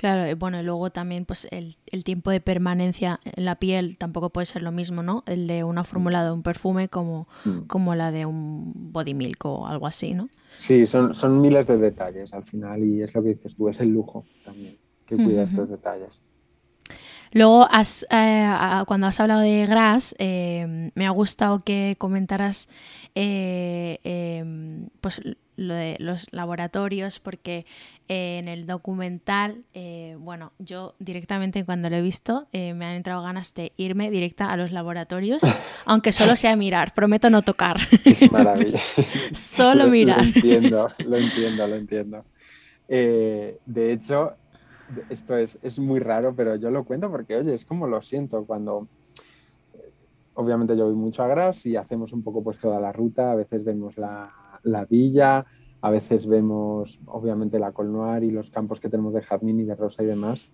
Claro, 0.00 0.34
bueno, 0.36 0.58
y 0.58 0.62
luego 0.62 0.90
también 0.90 1.26
pues 1.26 1.46
el, 1.50 1.76
tiempo 2.04 2.30
de 2.30 2.40
permanencia 2.40 3.20
en 3.22 3.44
la 3.44 3.56
piel 3.56 3.98
tampoco 3.98 4.30
puede 4.30 4.46
ser 4.46 4.62
lo 4.62 4.72
mismo, 4.72 5.02
¿no? 5.02 5.24
El 5.26 5.46
de 5.46 5.62
una 5.62 5.84
fórmula 5.84 6.24
de 6.24 6.30
un 6.30 6.42
perfume 6.42 6.88
como, 6.88 7.28
mm. 7.44 7.66
como 7.66 7.94
la 7.94 8.10
de 8.10 8.24
un 8.24 8.72
body 8.92 9.12
milk 9.12 9.44
o 9.44 9.66
algo 9.66 9.86
así, 9.86 10.14
¿no? 10.14 10.30
Sí, 10.56 10.86
son, 10.86 11.14
son 11.14 11.40
miles 11.40 11.66
de 11.66 11.76
detalles 11.76 12.32
al 12.32 12.44
final 12.44 12.82
y 12.82 13.02
es 13.02 13.14
lo 13.14 13.22
que 13.22 13.30
dices 13.34 13.54
tú, 13.54 13.68
es 13.68 13.80
el 13.80 13.90
lujo 13.90 14.24
también, 14.42 14.78
que 15.04 15.16
cuida 15.16 15.42
estos 15.42 15.68
detalles. 15.68 16.18
Luego, 17.32 17.68
has, 17.70 18.06
eh, 18.10 18.52
cuando 18.86 19.06
has 19.06 19.20
hablado 19.20 19.42
de 19.42 19.64
Gras, 19.66 20.14
eh, 20.18 20.90
me 20.94 21.06
ha 21.06 21.10
gustado 21.10 21.62
que 21.62 21.94
comentaras 21.96 22.68
eh, 23.14 23.98
em, 24.02 24.88
pues, 25.00 25.20
lo 25.56 25.74
de 25.74 25.96
los 26.00 26.26
laboratorios, 26.32 27.20
porque 27.20 27.66
en 28.08 28.48
el 28.48 28.66
documental, 28.66 29.62
bueno, 30.18 30.52
yo 30.58 30.94
directamente 30.98 31.64
cuando 31.64 31.90
lo 31.90 31.96
he 31.96 32.02
visto, 32.02 32.48
me 32.52 32.86
han 32.86 32.94
entrado 32.94 33.22
ganas 33.22 33.52
de 33.52 33.72
irme 33.76 34.10
directa 34.10 34.50
a 34.50 34.56
los 34.56 34.72
laboratorios, 34.72 35.42
aunque 35.84 36.12
solo 36.12 36.34
sea 36.34 36.56
mirar, 36.56 36.94
prometo 36.94 37.28
no 37.28 37.42
tocar. 37.42 37.76
Es 38.04 38.32
maravilloso. 38.32 39.04
solo 39.32 39.88
mirar. 39.88 40.24
Lo 40.24 40.32
entiendo, 40.34 40.88
lo 41.04 41.16
entiendo, 41.18 41.66
lo 41.68 41.76
entiendo. 41.76 42.24
de 42.88 43.92
hecho, 43.92 44.34
esto 45.08 45.36
es, 45.36 45.58
es, 45.62 45.78
muy 45.78 46.00
raro, 46.00 46.34
pero 46.34 46.56
yo 46.56 46.70
lo 46.70 46.84
cuento 46.84 47.10
porque, 47.10 47.36
oye, 47.36 47.54
es 47.54 47.64
como 47.64 47.86
lo 47.86 48.02
siento 48.02 48.44
cuando, 48.44 48.88
eh, 49.74 49.90
obviamente 50.34 50.76
yo 50.76 50.86
voy 50.86 50.94
mucho 50.94 51.22
a 51.22 51.28
Gras 51.28 51.64
y 51.66 51.76
hacemos 51.76 52.12
un 52.12 52.22
poco 52.22 52.42
pues 52.42 52.58
toda 52.58 52.80
la 52.80 52.92
ruta, 52.92 53.32
a 53.32 53.34
veces 53.34 53.64
vemos 53.64 53.96
la, 53.96 54.32
la 54.62 54.84
villa, 54.84 55.46
a 55.80 55.90
veces 55.90 56.26
vemos 56.26 57.00
obviamente 57.06 57.58
la 57.58 57.72
Colnoir 57.72 58.22
y 58.24 58.30
los 58.30 58.50
campos 58.50 58.80
que 58.80 58.88
tenemos 58.88 59.14
de 59.14 59.22
jazmín 59.22 59.60
y 59.60 59.64
de 59.64 59.74
rosa 59.74 60.02
y 60.02 60.06
demás, 60.06 60.48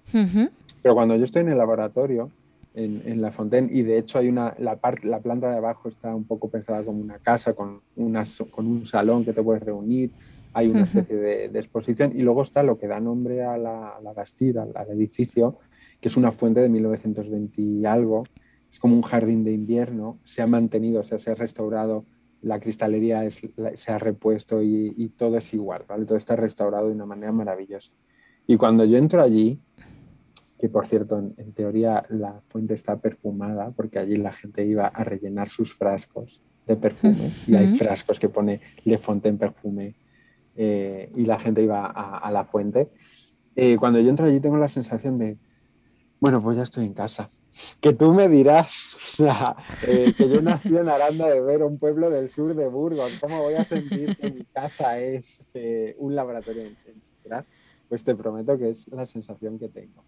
pero 0.82 0.94
cuando 0.94 1.16
yo 1.16 1.24
estoy 1.24 1.42
en 1.42 1.48
el 1.48 1.58
laboratorio, 1.58 2.30
en, 2.74 3.02
en, 3.06 3.22
La 3.22 3.32
Fontaine, 3.32 3.70
y 3.72 3.82
de 3.82 3.96
hecho 3.96 4.18
hay 4.18 4.28
una, 4.28 4.54
la, 4.58 4.76
parte, 4.76 5.08
la 5.08 5.20
planta 5.20 5.50
de 5.50 5.56
abajo 5.56 5.88
está 5.88 6.14
un 6.14 6.24
poco 6.24 6.50
pensada 6.50 6.84
como 6.84 7.00
una 7.00 7.18
casa 7.18 7.54
con, 7.54 7.80
con 7.94 8.66
un 8.66 8.84
salón 8.84 9.24
que 9.24 9.32
te 9.32 9.42
puedes 9.42 9.62
reunir, 9.62 10.10
hay 10.56 10.68
una 10.68 10.84
especie 10.84 11.16
de, 11.16 11.44
exposición. 11.58 12.12
Y 12.16 12.22
luego 12.22 12.42
está 12.42 12.62
lo 12.62 12.78
que 12.78 12.86
da 12.86 12.98
nombre 12.98 13.44
a 13.44 13.58
la, 13.58 13.90
a 13.90 14.00
la 14.00 14.14
Bastida, 14.14 14.66
al 14.74 14.90
edificio, 14.90 15.58
que 16.00 16.08
es 16.08 16.16
una 16.16 16.32
fuente 16.32 16.60
de 16.60 16.70
1920 16.70 17.60
y 17.60 17.84
algo, 17.84 18.24
es 18.72 18.78
como 18.78 18.96
un 18.96 19.02
jardín 19.02 19.44
de 19.44 19.52
invierno, 19.52 20.18
se 20.24 20.40
ha 20.40 20.46
mantenido, 20.46 21.00
o 21.00 21.04
sea, 21.04 21.18
se 21.18 21.30
ha 21.30 21.34
restaurado, 21.34 22.06
la 22.40 22.58
cristalería 22.58 23.22
se 23.30 23.92
ha 23.92 23.98
repuesto 23.98 24.62
y, 24.62 25.12
todo 25.16 25.36
es 25.36 25.52
igual, 25.52 25.84
¿vale? 25.86 26.06
Todo 26.06 26.16
está 26.16 26.36
restaurado 26.36 26.88
de 26.88 26.94
una 26.94 27.06
manera 27.06 27.32
maravillosa. 27.32 27.92
Y 28.46 28.56
cuando 28.56 28.84
yo 28.84 28.96
entro 28.96 29.20
allí, 29.20 29.60
que 30.58 30.70
por 30.70 30.86
cierto, 30.86 31.18
en, 31.18 31.52
teoría 31.52 32.06
la 32.08 32.40
fuente 32.40 32.74
está 32.74 32.98
perfumada, 32.98 33.72
porque 33.72 33.98
allí 33.98 34.16
la 34.16 34.32
gente 34.32 34.64
iba 34.64 34.86
a 34.86 35.04
rellenar 35.04 35.50
sus 35.50 35.74
frascos 35.74 36.40
de 36.66 36.76
perfume, 36.76 37.32
y 37.46 37.54
hay 37.54 37.68
frascos 37.68 38.18
que 38.18 38.28
pone 38.28 38.60
Le 38.84 38.98
Fontaine 38.98 39.38
Perfume, 39.38 39.94
eh, 40.56 41.10
y 41.14 41.24
la 41.24 41.38
gente 41.38 41.62
iba 41.62 41.86
a, 41.86 42.30
la 42.30 42.44
fuente. 42.44 42.88
Eh, 43.54 43.76
cuando 43.78 44.00
yo 44.00 44.10
entro 44.10 44.26
allí 44.26 44.40
tengo 44.40 44.56
la 44.56 44.68
sensación 44.68 45.18
de, 45.18 45.36
bueno, 46.20 46.40
pues 46.40 46.56
ya 46.56 46.62
estoy 46.62 46.86
en 46.86 46.94
casa. 46.94 47.30
Que 47.80 47.94
tú 47.94 48.12
me 48.12 48.28
dirás, 48.28 48.94
o 48.96 49.06
sea, 49.06 49.56
eh, 49.86 50.12
que 50.16 50.28
yo 50.28 50.42
nací 50.42 50.76
en 50.76 50.88
Aranda 50.88 51.28
de 51.28 51.40
Ver, 51.40 51.62
un 51.62 51.78
pueblo 51.78 52.10
del 52.10 52.30
sur 52.30 52.54
de 52.54 52.68
Burgos, 52.68 53.12
¿cómo 53.20 53.42
voy 53.42 53.54
a 53.54 53.64
sentir 53.64 54.16
que 54.16 54.30
mi 54.30 54.44
casa 54.44 54.98
es 54.98 55.44
un 55.98 56.14
laboratorio 56.14 56.64
Pues 57.88 58.04
te 58.04 58.14
prometo 58.14 58.58
que 58.58 58.70
es 58.70 58.88
la 58.88 59.06
sensación 59.06 59.58
que 59.58 59.68
tengo. 59.68 60.04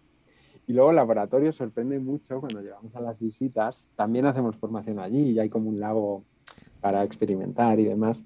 Y 0.69 0.73
luego 0.73 0.91
el 0.91 0.97
laboratorio 0.97 1.51
sorprende 1.51 1.97
mucho 1.97 2.39
cuando 2.39 2.61
llegamos 2.61 2.95
a 2.95 3.01
las 3.01 3.17
visitas. 3.17 3.87
También 3.95 4.27
hacemos 4.27 4.55
formación 4.55 4.99
allí 4.99 5.31
y 5.31 5.39
hay 5.39 5.49
como 5.49 5.67
un 5.67 5.79
lago 5.79 6.23
para 6.79 7.03
experimentar 7.03 7.79
y 7.79 7.85
demás. 7.85 8.19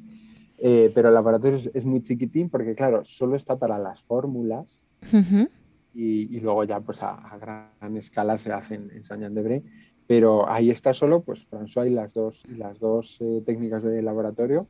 Eh, 0.58 0.92
pero 0.94 1.10
el 1.10 1.14
laboratorio 1.14 1.60
es, 1.74 1.86
muy 1.86 2.02
chiquitín 2.02 2.50
porque, 2.50 2.76
claro, 2.76 3.04
solo 3.04 3.36
está 3.36 3.58
para 3.58 3.78
las 3.80 4.02
fórmulas 4.04 4.80
y, 5.94 6.40
luego 6.40 6.64
ya 6.64 6.80
pues 6.80 7.02
a, 7.02 7.38
gran 7.40 7.98
escala 7.98 8.38
se 8.38 8.54
hacen 8.54 8.90
en 8.94 9.04
Saint 9.04 9.22
Jean 9.22 9.34
de 9.34 9.64
Pero 10.08 10.50
ahí 10.50 10.70
está 10.70 10.94
solo, 10.94 11.22
pues 11.22 11.48
François 11.50 11.88
y 11.88 11.90
las 11.90 12.14
dos, 12.14 12.44
las 12.50 12.80
dos 12.80 13.18
eh, 13.20 13.42
técnicas 13.46 13.84
de 13.84 14.02
laboratorio 14.02 14.68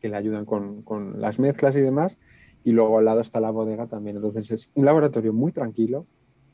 que 0.00 0.08
le 0.08 0.16
ayudan 0.16 0.44
con, 0.44 0.82
con, 0.82 1.20
las 1.20 1.38
mezclas 1.38 1.74
y 1.76 1.80
demás. 1.80 2.18
Y 2.62 2.72
luego 2.72 2.98
al 2.98 3.06
lado 3.06 3.20
está 3.20 3.40
la 3.40 3.50
bodega 3.50 3.86
también. 3.86 4.16
Entonces 4.16 4.50
es 4.50 4.70
un 4.74 4.84
laboratorio 4.84 5.32
muy 5.32 5.50
tranquilo, 5.52 6.06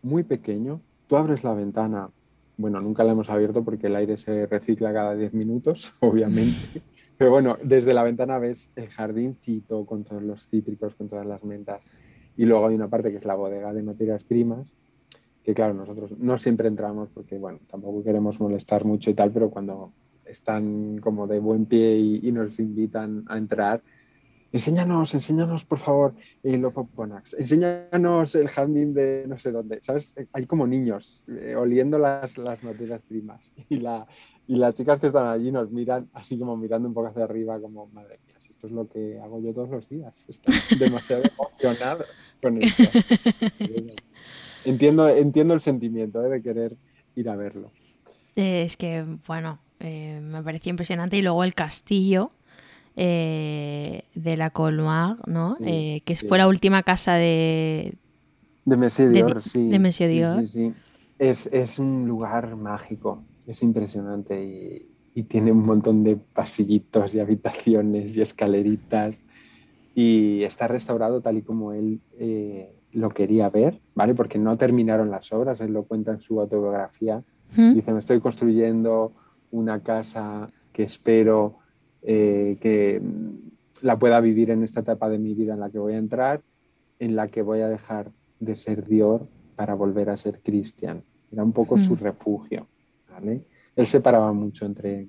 muy 0.03 0.23
pequeño. 0.23 0.81
Tú 1.09 1.17
abres 1.17 1.45
la 1.45 1.53
ventana 1.55 2.11
bueno, 2.61 2.79
nunca 2.83 3.05
la 3.05 3.13
hemos 3.13 3.31
abierto 3.31 3.65
porque 3.65 3.87
el 3.87 3.97
aire 3.97 4.19
se 4.19 4.45
recicla 4.45 4.93
cada 4.93 5.15
10 5.15 5.33
minutos, 5.33 5.95
obviamente. 6.01 6.83
Pero 7.21 7.33
bueno, 7.33 7.59
desde 7.63 7.93
la 7.93 8.03
ventana 8.03 8.39
ves 8.39 8.71
el 8.77 8.89
jardincito 8.89 9.85
con 9.85 10.05
todos 10.05 10.23
los 10.23 10.49
cítricos, 10.49 10.95
con 10.95 11.07
todas 11.07 11.27
las 11.27 11.45
mentas. 11.45 11.83
Y 12.35 12.47
luego 12.47 12.67
hay 12.67 12.75
una 12.75 12.89
parte 12.89 13.11
que 13.11 13.19
es 13.19 13.27
la 13.27 13.35
bodega 13.35 13.75
de 13.75 13.83
materias 13.83 14.25
primas, 14.25 14.67
que 15.45 15.53
claro, 15.53 15.75
nosotros 15.75 16.19
no 16.19 16.39
siempre 16.39 16.67
entramos 16.67 17.11
porque, 17.13 17.37
bueno, 17.37 17.59
tampoco 17.71 18.03
queremos 18.03 18.41
molestar 18.41 18.87
mucho 18.87 19.11
y 19.11 19.15
tal, 19.15 19.33
pero 19.33 19.51
cuando 19.51 19.93
están 20.25 20.97
como 21.03 21.27
de 21.27 21.41
buen 21.41 21.67
pie 21.67 21.99
y, 21.99 22.33
nos 22.33 22.59
invitan 22.59 23.25
a 23.29 23.37
entrar, 23.37 23.83
enséñanos, 24.53 25.15
enséñanos 25.15 25.65
por 25.65 25.79
favor 25.79 26.15
el 26.43 26.65
Opoponax, 26.65 27.35
enséñanos 27.35 28.35
el 28.35 28.49
jardín 28.49 28.95
de 28.95 29.25
no 29.29 29.39
sé 29.39 29.53
dónde, 29.53 29.81
¿sabes? 29.83 30.13
Hay 30.33 30.47
como 30.47 30.67
niños 30.67 31.23
eh, 31.29 31.55
oliendo 31.55 31.99
las, 31.99 32.37
las 32.39 32.63
materias 32.63 33.03
primas 33.03 33.53
y, 33.69 33.77
la, 33.77 34.07
y 34.47 34.57
las 34.57 34.75
chicas 34.75 34.99
que 34.99 35.09
están 35.09 35.29
allí 35.29 35.53
nos 35.53 35.71
miran 35.71 36.09
así 36.15 36.39
como 36.39 36.57
mirando 36.57 36.89
un 36.89 36.95
poco 36.95 37.09
hacia 37.09 37.25
arriba 37.25 37.61
como, 37.61 37.87
madre 37.89 38.19
mía, 38.27 38.37
si 38.41 38.51
esto 38.51 38.67
es 38.67 38.73
lo 38.73 38.89
que 38.89 39.19
hago 39.21 39.41
yo 39.41 39.53
todos 39.53 39.71
los 39.71 39.89
días, 39.89 40.25
estoy 40.29 40.55
demasiado 40.79 41.23
emocionado 41.25 42.05
con 42.43 42.63
esto. 42.63 42.85
entiendo, 44.65 45.09
entiendo 45.09 45.55
el 45.55 45.61
sentimiento 45.61 46.25
¿eh? 46.25 46.29
de 46.29 46.43
querer 46.43 46.77
ir 47.15 47.29
a 47.29 47.37
verlo. 47.37 47.71
Eh, 48.37 48.63
es 48.63 48.77
que, 48.77 49.05
bueno, 49.27 49.59
eh, 49.81 50.21
me 50.23 50.43
parecía 50.43 50.71
impresionante. 50.71 51.17
Y 51.17 51.23
luego 51.23 51.45
el 51.45 51.55
castillo 51.55 52.33
de 52.97 54.37
la 54.37 54.51
Colmar, 54.51 55.17
¿no? 55.27 55.57
que 55.59 56.17
fue 56.29 56.39
la 56.39 56.49
última 56.49 56.83
casa 56.83 57.15
de... 57.15 57.95
De 58.65 58.77
Monsieur 58.77 59.11
Dior, 59.11 59.43
sí. 59.43 59.69
De 59.69 59.79
Monsieur 59.79 60.11
Dior. 60.11 60.49
Sí, 60.49 60.73
es, 61.19 61.47
es, 61.47 61.79
un 61.79 62.07
lugar 62.07 62.57
mágico, 62.57 63.25
es 63.47 63.63
impresionante 63.63 64.45
y, 64.45 64.87
y, 65.15 65.23
tiene 65.25 65.51
un 65.51 65.63
montón 65.63 66.03
de 66.03 66.17
pasillitos 66.17 67.15
y 67.15 67.21
habitaciones 67.21 68.15
y 68.17 68.21
escaleritas 68.21 69.19
y 69.95 70.45
está 70.45 70.69
restaurado 70.69 71.21
tal 71.21 71.39
y 71.39 71.43
como 71.43 71.73
él 71.73 72.01
lo 72.93 73.11
quería 73.11 73.49
ver, 73.51 73.81
¿vale? 73.95 74.15
Porque 74.15 74.39
no 74.39 74.57
terminaron 74.57 75.11
las 75.11 75.33
obras, 75.33 75.61
él 75.61 75.73
lo 75.73 75.85
cuenta 75.85 76.13
en 76.13 76.21
su 76.21 76.41
autobiografía. 76.41 77.23
Dice, 77.55 77.93
me 77.93 77.99
estoy 77.99 78.21
construyendo 78.21 79.13
una 79.51 79.83
casa 79.83 80.49
que 80.73 80.85
espero 80.85 81.59
eh, 82.03 82.59
que 82.61 83.01
la 83.83 83.99
pueda 83.99 84.21
vivir 84.21 84.51
en 84.51 84.63
esta 84.63 84.81
etapa 84.81 85.09
de 85.09 85.19
mi 85.19 85.35
vida 85.35 85.55
en 85.55 85.61
la 85.61 85.71
que 85.71 85.79
voy 85.79 85.95
a 85.95 85.99
entrar, 85.99 86.43
en 86.99 87.17
la 87.17 87.29
que 87.29 87.43
voy 87.43 87.61
a 87.61 87.69
dejar 87.69 88.11
de 88.39 88.57
ser 88.57 88.87
Dior 88.87 89.27
para 89.57 89.75
volver 89.75 90.11
a 90.11 90.17
ser 90.17 90.41
Cristian. 90.41 91.03
Era 91.33 91.45
un 91.45 91.53
poco 91.53 91.79
su 91.79 91.97
refugio, 91.97 92.67
¿vale? 93.11 93.45
Él 93.77 93.87
separaba 93.87 94.33
mucho 94.33 94.67
entre 94.67 95.09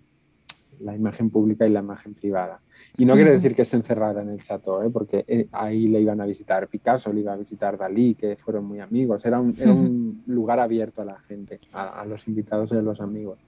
la 0.80 0.96
imagen 0.96 1.30
pública 1.30 1.66
y 1.66 1.70
la 1.70 1.80
imagen 1.80 2.14
privada. 2.14 2.62
Y 2.98 3.06
no 3.06 3.14
quiere 3.14 3.32
decir 3.32 3.56
que 3.56 3.66
se 3.66 3.78
encerrara 3.78 4.22
en 4.22 4.30
el 4.30 4.42
chateau, 4.42 4.82
¿eh? 4.84 4.90
porque 4.90 5.24
eh, 5.28 5.48
ahí 5.52 5.88
le 5.88 6.02
iban 6.02 6.20
a 6.20 6.26
visitar 6.26 6.68
Picasso, 6.68 7.14
le 7.14 7.22
iba 7.22 7.34
a 7.34 7.38
visitar 7.38 7.78
Dalí, 7.78 8.16
que 8.16 8.36
fueron 8.36 8.66
muy 8.66 8.80
amigos. 8.80 9.24
Era 9.26 9.40
un, 9.40 10.24
lugar 10.26 10.60
abierto 10.60 11.02
a 11.02 11.06
la 11.06 11.20
gente, 11.20 11.60
a, 11.74 12.06
los 12.06 12.28
invitados 12.28 12.72
y 12.72 12.76
a 12.76 12.82
los 12.82 13.00
amigos. 13.00 13.40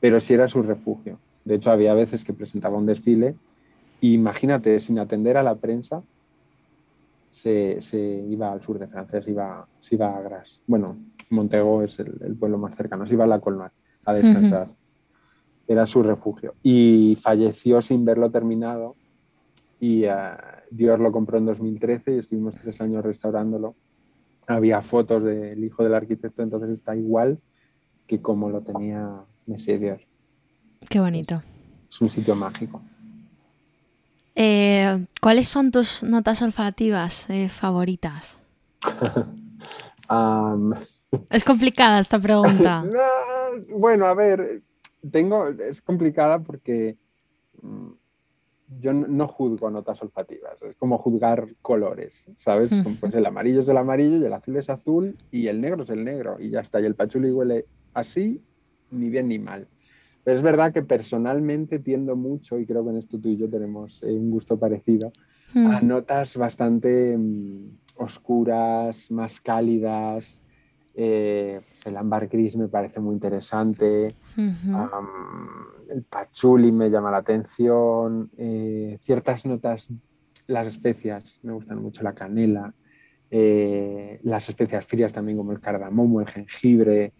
Pero 0.00 0.20
sí 0.20 0.34
era 0.34 0.48
su 0.48 0.62
refugio. 0.62 1.18
De 1.48 1.56
hecho, 1.56 1.70
había 1.70 1.94
veces 1.94 2.24
que 2.24 2.32
presentaba 2.32 2.76
un 2.76 2.86
desfile 2.86 3.34
y 4.00 4.14
imagínate, 4.14 4.78
sin 4.80 4.98
atender 4.98 5.36
a 5.36 5.42
la 5.42 5.56
prensa, 5.56 6.02
se, 7.30 7.80
iba 8.28 8.52
al 8.52 8.62
sur 8.62 8.78
de 8.78 8.86
Francia, 8.86 9.22
se 9.22 9.30
iba, 9.30 9.66
se 9.80 9.94
iba 9.94 10.16
a 10.16 10.20
Gras. 10.20 10.60
Bueno, 10.66 10.96
Montego 11.30 11.82
es 11.82 11.98
el, 11.98 12.36
pueblo 12.38 12.58
más 12.58 12.76
cercano, 12.76 13.06
se 13.06 13.14
iba 13.14 13.24
a 13.24 13.28
la 13.28 13.40
Colmar 13.40 13.72
a 14.04 14.14
descansar 14.14 14.68
era 15.68 15.86
su 15.86 16.02
refugio. 16.02 16.54
Y 16.62 17.16
falleció 17.20 17.80
sin 17.82 18.04
verlo 18.04 18.30
terminado 18.30 18.96
y 19.78 20.06
uh, 20.06 20.10
Dios 20.70 20.98
lo 20.98 21.12
compró 21.12 21.38
en 21.38 21.44
2013 21.44 22.14
y 22.14 22.18
estuvimos 22.18 22.56
tres 22.56 22.80
años 22.80 23.04
restaurándolo. 23.04 23.76
Había 24.46 24.80
fotos 24.80 25.22
del 25.22 25.62
hijo 25.62 25.84
del 25.84 25.94
arquitecto, 25.94 26.42
entonces 26.42 26.70
está 26.70 26.96
igual 26.96 27.38
que 28.06 28.22
como 28.22 28.48
lo 28.48 28.62
tenía 28.62 29.24
Messi 29.46 29.76
Dior. 29.76 30.00
Qué 30.88 31.00
bonito. 31.00 31.42
Es 31.90 32.00
un 32.00 32.10
sitio 32.10 32.34
mágico. 32.34 32.82
Eh, 34.34 35.06
¿Cuáles 35.20 35.48
son 35.48 35.70
tus 35.72 36.02
notas 36.02 36.42
olfativas 36.42 37.28
eh, 37.30 37.48
favoritas? 37.48 38.40
Es 41.30 41.44
complicada 41.44 41.98
esta 41.98 42.18
pregunta. 42.18 42.84
bueno, 43.70 44.06
a 44.06 44.14
ver, 44.14 44.62
tengo, 45.10 45.48
es 45.48 45.80
complicada 45.82 46.38
porque 46.38 46.96
mm, 47.62 47.88
yo 48.80 48.92
no 48.92 49.26
juzgo 49.26 49.70
notas 49.70 50.02
olfativas, 50.02 50.62
es 50.62 50.76
como 50.76 50.98
juzgar 50.98 51.46
colores, 51.62 52.30
¿sabes? 52.36 52.70
Pues 53.00 53.14
el 53.14 53.24
amarillo 53.24 53.62
es 53.62 53.68
el 53.68 53.76
amarillo 53.76 54.18
y 54.18 54.24
el 54.24 54.32
azul 54.32 54.56
es 54.56 54.68
azul 54.68 55.16
y 55.30 55.48
el 55.48 55.60
negro 55.60 55.84
es 55.84 55.90
el 55.90 56.04
negro 56.04 56.36
y 56.38 56.50
ya 56.50 56.60
está. 56.60 56.80
Y 56.80 56.84
el 56.84 56.94
pachuli 56.94 57.30
huele 57.30 57.66
así, 57.94 58.42
ni 58.90 59.08
bien 59.08 59.28
ni 59.28 59.38
mal. 59.38 59.66
Pero 60.28 60.36
es 60.36 60.42
verdad 60.42 60.74
que 60.74 60.82
personalmente 60.82 61.78
tiendo 61.78 62.14
mucho, 62.14 62.58
y 62.58 62.66
creo 62.66 62.84
que 62.84 62.90
en 62.90 62.98
esto 62.98 63.18
tú 63.18 63.30
y 63.30 63.38
yo 63.38 63.48
tenemos 63.48 64.02
eh, 64.02 64.12
un 64.12 64.30
gusto 64.30 64.58
parecido, 64.58 65.10
a 65.54 65.80
notas 65.80 66.36
bastante 66.36 67.16
mm, 67.16 67.78
oscuras, 67.96 69.10
más 69.10 69.40
cálidas, 69.40 70.42
eh, 70.94 71.62
el 71.82 71.96
ámbar 71.96 72.28
gris 72.28 72.58
me 72.58 72.68
parece 72.68 73.00
muy 73.00 73.14
interesante. 73.14 74.16
el 74.36 76.02
pachuli 76.02 76.72
me 76.72 76.90
llama 76.90 77.10
la 77.10 77.16
atención. 77.16 78.30
Eh, 78.36 78.98
ciertas 79.00 79.46
notas, 79.46 79.88
las 80.46 80.66
especias, 80.66 81.40
me 81.42 81.54
gustan 81.54 81.80
mucho 81.80 82.02
la 82.02 82.14
canela. 82.14 82.74
Eh, 83.30 84.20
las 84.24 84.46
especias 84.50 84.84
frías 84.84 85.10
también 85.10 85.38
como 85.38 85.52
el 85.52 85.60
cardamomo, 85.60 86.20
el 86.20 86.28
jengibre. 86.28 87.14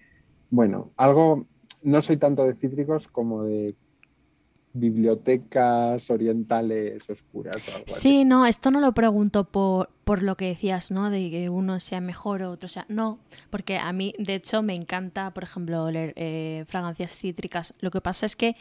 Bueno, 0.51 0.93
algo, 0.99 1.47
no 1.83 2.03
soy 2.03 2.17
tanto 2.17 2.45
de 2.45 2.55
cítricos 2.55 3.09
como 3.09 3.45
de 3.45 3.75
bibliotecas 4.73 6.11
orientales 6.11 7.09
oscuras. 7.09 7.57
sí, 7.87 8.25
no, 8.25 8.47
esto 8.47 8.71
no 8.71 8.81
lo 8.81 8.93
pregunto 8.93 9.45
por, 9.45 9.91
por 10.05 10.23
lo 10.23 10.37
que 10.37 10.47
decías, 10.47 10.91
¿no? 10.91 11.11
De 11.11 11.31
que 11.31 11.51
uno 11.51 11.81
sea 11.81 12.01
mejor 12.01 12.43
o 12.43 12.51
otro 12.51 12.69
sea. 12.69 12.87
No, 12.89 13.19
porque 13.51 13.77
a 13.77 13.93
mí, 13.93 14.15
de 14.19 14.37
hecho, 14.37 14.63
me 14.63 14.75
encanta, 14.75 15.33
por 15.33 15.45
ejemplo, 15.45 15.91
leer 15.91 16.15
eh, 16.17 16.65
fragancias 16.67 17.13
cítricas. 17.17 17.75
Lo 17.81 17.91
que 17.91 18.01
pasa 18.01 18.25
es 18.25 18.37
que, 18.37 18.57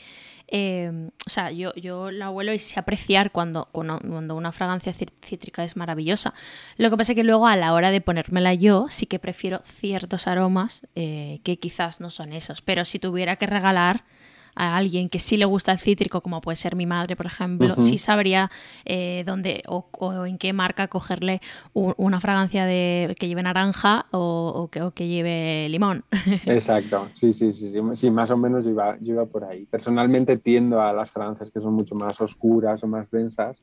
eh, 0.47 1.09
o 1.25 1.29
sea, 1.29 1.51
yo, 1.51 1.73
yo 1.75 2.11
la 2.11 2.29
huelo 2.29 2.53
y 2.53 2.59
sé 2.59 2.79
apreciar 2.79 3.31
cuando, 3.31 3.67
cuando 3.71 4.35
una 4.35 4.51
fragancia 4.51 4.93
cítrica 4.93 5.63
es 5.63 5.77
maravillosa. 5.77 6.33
Lo 6.77 6.89
que 6.89 6.97
pasa 6.97 7.13
es 7.13 7.15
que 7.15 7.23
luego 7.23 7.47
a 7.47 7.55
la 7.55 7.73
hora 7.73 7.91
de 7.91 8.01
ponérmela 8.01 8.53
yo, 8.53 8.87
sí 8.89 9.05
que 9.05 9.19
prefiero 9.19 9.61
ciertos 9.63 10.27
aromas 10.27 10.85
eh, 10.95 11.39
que 11.43 11.59
quizás 11.59 12.01
no 12.01 12.09
son 12.09 12.33
esos. 12.33 12.61
Pero 12.61 12.83
si 12.85 12.99
tuviera 12.99 13.35
que 13.37 13.45
regalar 13.45 14.03
a 14.57 14.75
alguien 14.75 15.07
que 15.07 15.19
sí 15.19 15.37
le 15.37 15.45
gusta 15.45 15.71
el 15.71 15.77
cítrico, 15.77 16.21
como 16.21 16.41
puede 16.41 16.55
ser 16.55 16.75
mi 16.75 16.85
madre, 16.85 17.15
por 17.15 17.27
ejemplo, 17.27 17.75
sí 17.79 17.97
sabría 17.97 18.49
eh, 18.85 19.23
dónde 19.25 19.61
o, 19.67 19.85
en 20.25 20.37
qué 20.37 20.51
marca 20.51 20.87
cogerle 20.87 21.41
una 21.73 22.19
fragancia 22.19 22.65
de, 22.65 23.15
que 23.19 23.27
lleve 23.27 23.43
naranja 23.43 24.07
o, 24.11 24.69
que, 24.71 25.07
lleve 25.07 25.69
limón. 25.69 26.03
Exacto, 26.45 27.09
sí, 27.13 27.33
sí, 27.33 27.53
sí, 27.53 27.71
sí, 27.93 28.11
más 28.11 28.31
o 28.31 28.37
menos 28.37 28.65
yo 28.65 28.71
iba, 28.71 29.25
por 29.27 29.45
ahí. 29.45 29.65
Personalmente 29.65 30.37
tiendo 30.37 30.81
a 30.81 30.91
las 30.91 31.11
fragancias 31.11 31.51
que 31.51 31.61
son 31.61 31.73
mucho 31.73 31.93
más 31.95 32.19
oscuras 32.19 32.83
o 32.83 32.87
más 32.87 33.09
densas, 33.11 33.61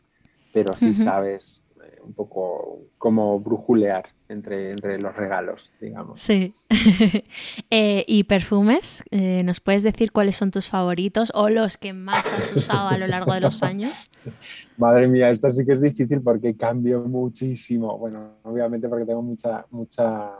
pero 0.52 0.72
sí 0.74 0.94
sabes 0.94 1.60
un 2.04 2.12
poco 2.12 2.80
como 2.98 3.40
brujulear 3.40 4.04
entre, 4.28 4.70
entre 4.70 4.98
los 4.98 5.14
regalos, 5.14 5.72
digamos. 5.80 6.20
Sí. 6.20 6.54
Eh, 7.70 8.04
¿Y 8.06 8.24
perfumes? 8.24 9.02
Eh, 9.10 9.42
¿Nos 9.42 9.60
puedes 9.60 9.82
decir 9.82 10.12
cuáles 10.12 10.36
son 10.36 10.50
tus 10.50 10.68
favoritos 10.68 11.32
o 11.34 11.48
los 11.48 11.76
que 11.76 11.92
más 11.92 12.24
has 12.32 12.54
usado 12.54 12.88
a 12.88 12.98
lo 12.98 13.06
largo 13.06 13.32
de 13.32 13.40
los 13.40 13.62
años? 13.62 14.10
Madre 14.76 15.08
mía, 15.08 15.30
esto 15.30 15.50
sí 15.52 15.64
que 15.64 15.72
es 15.72 15.80
difícil 15.80 16.20
porque 16.20 16.56
cambio 16.56 17.00
muchísimo. 17.00 17.98
Bueno, 17.98 18.36
obviamente 18.44 18.88
porque 18.88 19.06
tengo 19.06 19.22
mucha, 19.22 19.66
mucha 19.70 20.30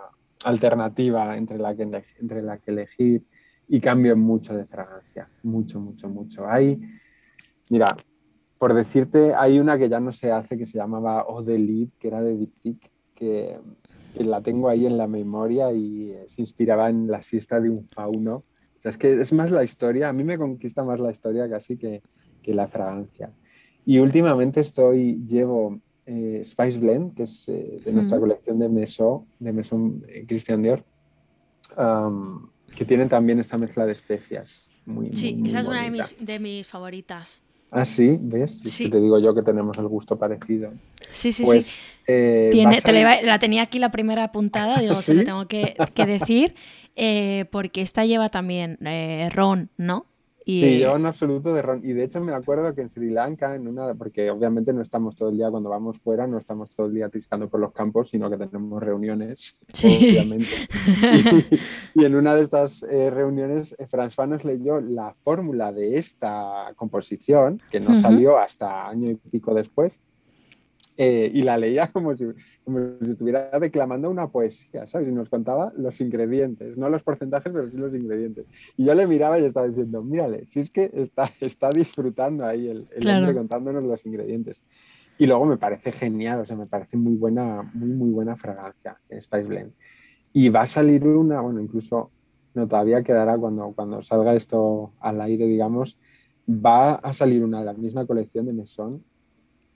alternativa 0.44 1.36
entre 1.36 1.58
la, 1.58 1.74
que, 1.74 1.82
entre 1.82 2.42
la 2.42 2.58
que 2.58 2.70
elegir 2.70 3.24
y 3.68 3.80
cambio 3.80 4.16
mucho 4.16 4.54
de 4.54 4.66
fragancia. 4.66 5.28
Mucho, 5.42 5.80
mucho, 5.80 6.08
mucho. 6.08 6.48
Hay, 6.48 6.80
mira, 7.70 7.86
por 8.58 8.74
decirte, 8.74 9.34
hay 9.34 9.58
una 9.58 9.76
que 9.76 9.88
ya 9.88 10.00
no 10.00 10.12
se 10.12 10.30
hace 10.30 10.56
que 10.56 10.66
se 10.66 10.78
llamaba 10.78 11.24
Eau 11.28 11.42
de 11.42 11.88
que 11.98 12.08
era 12.08 12.22
de 12.22 12.36
Diptyque, 12.36 12.90
que, 13.14 13.58
la 14.16 14.40
tengo 14.42 14.68
ahí 14.68 14.86
en 14.86 14.96
la 14.96 15.08
memoria 15.08 15.72
y 15.72 16.10
eh, 16.12 16.26
se 16.28 16.40
inspiraba 16.40 16.88
en 16.88 17.08
la 17.10 17.22
siesta 17.22 17.60
de 17.60 17.68
un 17.70 17.84
fauno. 17.84 18.44
O 18.78 18.80
sea, 18.80 18.90
es 18.92 18.96
que 18.96 19.12
es 19.20 19.32
más 19.32 19.50
la 19.50 19.64
historia, 19.64 20.08
a 20.08 20.12
mí 20.12 20.22
me 20.22 20.38
conquista 20.38 20.84
más 20.84 21.00
la 21.00 21.10
historia 21.10 21.48
casi 21.50 21.76
que, 21.76 22.00
que 22.42 22.54
la 22.54 22.68
fragancia. 22.68 23.32
Y 23.84 23.98
últimamente 23.98 24.60
estoy, 24.60 25.20
llevo 25.26 25.80
eh, 26.06 26.42
Spice 26.44 26.78
Blend, 26.78 27.14
que 27.14 27.24
es 27.24 27.48
eh, 27.48 27.78
de 27.84 27.92
nuestra 27.92 28.20
colección 28.20 28.58
de 28.58 28.68
Meso, 28.68 29.26
de 29.40 29.52
Meso 29.52 29.78
Christian 30.28 30.62
Dior. 30.62 30.84
que 32.76 32.84
tienen 32.84 33.08
también 33.08 33.38
esta 33.40 33.58
mezcla 33.58 33.86
de 33.86 33.92
especias. 33.92 34.70
Muy, 34.86 35.12
sí, 35.12 35.34
muy, 35.34 35.48
esa 35.48 35.60
es 35.60 35.66
muy 35.66 35.74
una 35.76 35.84
de 35.84 35.90
bonita. 35.90 36.08
mis, 36.18 36.26
de 36.26 36.38
mis 36.38 36.66
favoritas. 36.66 37.40
Ah, 37.70 37.84
sí, 37.84 38.18
¿ves? 38.20 38.64
Es 38.64 38.72
Sí. 38.72 38.84
que 38.84 38.90
te 38.90 39.00
digo 39.00 39.18
yo 39.18 39.34
que 39.34 39.42
tenemos 39.42 39.76
el 39.78 39.88
gusto 39.88 40.16
parecido. 40.16 40.72
Sí, 41.10 41.32
sí, 41.32 41.44
Pues, 41.44 41.66
sí. 41.66 41.80
eh, 42.06 42.48
Tiene- 42.52 42.80
te 42.80 42.92
la, 43.24 43.38
tenía 43.38 43.62
aquí 43.62 43.78
la 43.78 43.90
primera 43.90 44.24
apuntada, 44.24 44.80
digo, 44.80 44.94
se 44.96 45.14
lo 45.14 45.20
¿Sí? 45.20 45.24
tengo 45.26 45.46
que, 45.46 45.74
que 45.94 46.06
decir, 46.06 46.54
eh, 46.96 47.46
porque 47.50 47.80
esta 47.82 48.04
lleva 48.04 48.28
también 48.28 48.78
eh, 48.84 49.28
ron, 49.32 49.70
¿no? 49.76 50.06
Y, 50.46 50.60
Sí, 50.60 50.78
yo 50.80 50.94
en 50.94 51.06
absoluto 51.06 51.54
de 51.54 51.62
ron. 51.62 51.80
Y 51.82 51.94
de 51.94 52.04
hecho 52.04 52.20
me 52.20 52.34
acuerdo 52.34 52.74
que 52.74 52.82
en 52.82 52.90
Sri 52.90 53.08
Lanka, 53.08 53.54
en 53.54 53.66
una, 53.66 53.94
porque 53.94 54.30
obviamente 54.30 54.74
no 54.74 54.82
estamos 54.82 55.16
todo 55.16 55.30
el 55.30 55.38
día 55.38 55.50
cuando 55.50 55.70
vamos 55.70 55.96
fuera, 55.98 56.26
no 56.26 56.36
estamos 56.36 56.68
todo 56.76 56.86
el 56.88 56.92
día 56.92 57.08
triscando 57.08 57.48
por 57.48 57.60
los 57.60 57.72
campos, 57.72 58.10
sino 58.10 58.28
que 58.28 58.36
tenemos 58.36 58.82
reuniones, 58.82 59.56
Sí. 59.72 59.96
obviamente. 60.10 60.46
Y, 61.96 62.02
y 62.02 62.04
en 62.04 62.14
una 62.14 62.34
de 62.34 62.42
estas 62.44 62.82
reuniones, 62.82 63.74
François 63.90 64.28
nos 64.28 64.44
leyó 64.44 64.82
la 64.82 65.14
fórmula 65.22 65.72
de 65.72 65.96
esta 65.96 66.66
composición, 66.76 67.62
que 67.70 67.80
no 67.80 67.94
salió 67.94 68.36
hasta 68.36 68.86
año 68.86 69.10
y 69.10 69.14
pico 69.14 69.54
después, 69.54 69.98
eh, 70.96 71.30
y 71.34 71.42
la 71.42 71.58
leía 71.58 71.88
como 71.92 72.16
si, 72.16 72.24
como 72.64 72.78
si 73.02 73.10
estuviera 73.10 73.50
declamando 73.58 74.08
una 74.10 74.28
poesía, 74.28 74.86
¿sabes? 74.86 75.08
Y 75.08 75.12
nos 75.12 75.28
contaba 75.28 75.72
los 75.76 76.00
ingredientes, 76.00 76.78
no 76.78 76.88
los 76.88 77.02
porcentajes, 77.02 77.52
pero 77.52 77.68
sí 77.70 77.76
los 77.76 77.94
ingredientes. 77.94 78.46
Y 78.76 78.84
yo 78.84 78.94
le 78.94 79.06
miraba 79.06 79.38
y 79.38 79.44
estaba 79.44 79.66
diciendo, 79.66 80.02
mírale, 80.02 80.46
si 80.52 80.60
es 80.60 80.70
que 80.70 80.90
está, 80.94 81.28
está 81.40 81.70
disfrutando 81.70 82.44
ahí 82.46 82.68
el, 82.68 82.84
el 82.94 83.02
Claro. 83.02 83.18
hombre 83.26 83.34
contándonos 83.34 83.82
los 83.84 84.06
ingredientes. 84.06 84.62
Y 85.18 85.26
luego 85.26 85.46
me 85.46 85.56
parece 85.56 85.92
genial, 85.92 86.40
o 86.40 86.44
sea, 86.44 86.56
me 86.56 86.66
parece 86.66 86.96
muy 86.96 87.14
buena, 87.14 87.62
muy, 87.74 87.88
muy 87.90 88.10
buena 88.10 88.36
fragancia 88.36 88.96
Spice 89.20 89.44
Blend. 89.44 89.72
Y 90.32 90.48
va 90.48 90.62
a 90.62 90.66
salir 90.66 91.06
una, 91.06 91.40
bueno, 91.40 91.60
incluso, 91.60 92.10
no, 92.54 92.66
todavía 92.66 93.02
quedará 93.02 93.38
cuando, 93.38 93.72
cuando 93.76 94.02
salga 94.02 94.34
esto 94.34 94.92
al 95.00 95.20
aire, 95.20 95.46
digamos, 95.46 95.98
va 96.48 96.94
a 96.94 97.12
salir 97.12 97.44
una 97.44 97.60
de 97.60 97.66
la 97.66 97.72
misma 97.74 98.06
colección 98.06 98.46
de 98.46 98.52
Mesón 98.52 99.04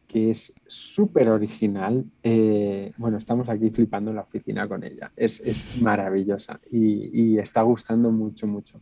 que 0.08 0.30
es 0.30 0.52
súper 0.66 1.28
original. 1.28 2.04
Eh, 2.22 2.92
bueno, 2.96 3.18
estamos 3.18 3.48
aquí 3.48 3.70
flipando 3.70 4.10
en 4.10 4.16
la 4.16 4.22
oficina 4.22 4.66
con 4.66 4.82
ella. 4.82 5.12
Es, 5.14 5.38
es 5.40 5.80
maravillosa 5.80 6.58
y, 6.70 7.34
y 7.34 7.38
está 7.38 7.62
gustando 7.62 8.10
mucho, 8.10 8.46
mucho. 8.46 8.80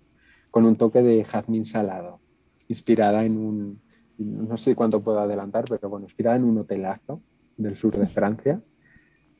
Con 0.50 0.64
un 0.64 0.76
toque 0.76 1.02
de 1.02 1.24
jazmín 1.24 1.66
salado, 1.66 2.20
inspirada 2.68 3.24
en 3.24 3.36
un, 3.36 3.80
no 4.18 4.56
sé 4.56 4.74
cuánto 4.76 5.02
puedo 5.02 5.18
adelantar, 5.18 5.64
pero 5.68 5.90
bueno, 5.90 6.06
inspirada 6.06 6.36
en 6.36 6.44
un 6.44 6.58
hotelazo 6.58 7.20
del 7.56 7.76
sur 7.76 7.98
de 7.98 8.06
Francia. 8.06 8.62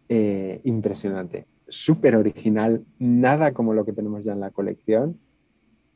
Eh, 0.09 0.61
impresionante, 0.64 1.47
súper 1.68 2.16
original, 2.16 2.84
nada 2.99 3.53
como 3.53 3.74
lo 3.74 3.84
que 3.84 3.93
tenemos 3.93 4.24
ya 4.24 4.32
en 4.32 4.41
la 4.41 4.51
colección. 4.51 5.18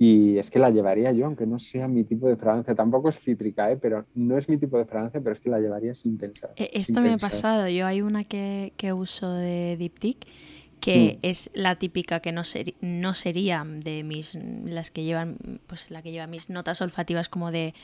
Y 0.03 0.38
es 0.38 0.51
que 0.51 0.59
la 0.59 0.70
llevaría 0.70 1.12
yo, 1.12 1.26
aunque 1.26 1.46
no 1.46 1.59
sea 1.59 1.86
mi 1.86 2.05
tipo 2.05 2.26
de 2.26 2.36
fragancia. 2.36 2.74
Tampoco 2.74 3.11
es 3.11 3.20
cítrica, 3.20 3.70
¿eh? 3.70 3.76
pero 3.76 4.07
no 4.14 4.38
es 4.38 4.48
mi 4.48 4.57
tipo 4.57 4.78
de 4.78 4.86
fragancia, 4.86 5.20
pero 5.20 5.34
es 5.34 5.40
que 5.40 5.51
la 5.51 5.61
llevaría 5.61 5.94
sin 5.94 6.16
pensar. 6.16 6.53
sin 6.57 6.66
esto 6.72 7.01
me 7.03 7.12
ha 7.12 7.18
pasado, 7.18 7.68
yo 7.68 7.86
hay 7.86 8.01
una 8.01 8.24
que, 8.24 8.72
que 8.78 8.94
uso 8.94 9.30
de 9.34 9.76
Diptyque 9.76 10.26
que 10.80 11.18
Mm. 11.22 11.26
es 11.26 11.51
la 11.53 11.76
típica 11.78 12.20
que 12.20 12.32
no, 12.32 12.40
seri- 12.40 12.76
no 12.80 13.12
sería 13.12 13.62
de 13.68 14.03
mis 14.03 14.34
las 14.64 14.90
que 14.90 15.05
llevan 15.05 15.36
pues 15.66 15.90
la 15.90 16.01
que 16.01 16.11
lleva 16.12 16.26
mis 16.26 16.48
notas 16.48 16.80
olfativas 16.80 17.28
como 17.28 17.51
de, 17.51 17.74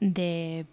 de 0.00 0.66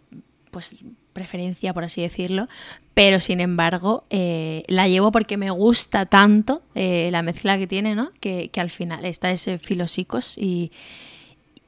pues 0.50 0.76
preferencia 1.18 1.74
por 1.74 1.84
así 1.84 2.02
decirlo 2.02 2.48
pero 2.94 3.20
sin 3.20 3.40
embargo 3.40 4.04
eh, 4.10 4.64
la 4.68 4.88
llevo 4.88 5.12
porque 5.12 5.36
me 5.38 5.50
gusta 5.52 6.06
tanto 6.06 6.62
eh, 6.76 7.10
la 7.12 7.22
mezcla 7.24 7.58
que 7.58 7.68
tiene 7.68 7.96
no 7.96 8.10
que, 8.20 8.50
que 8.54 8.60
al 8.62 8.70
final 8.70 9.04
está 9.06 9.32
ese 9.32 9.58
filosicos 9.58 10.38
y 10.38 10.72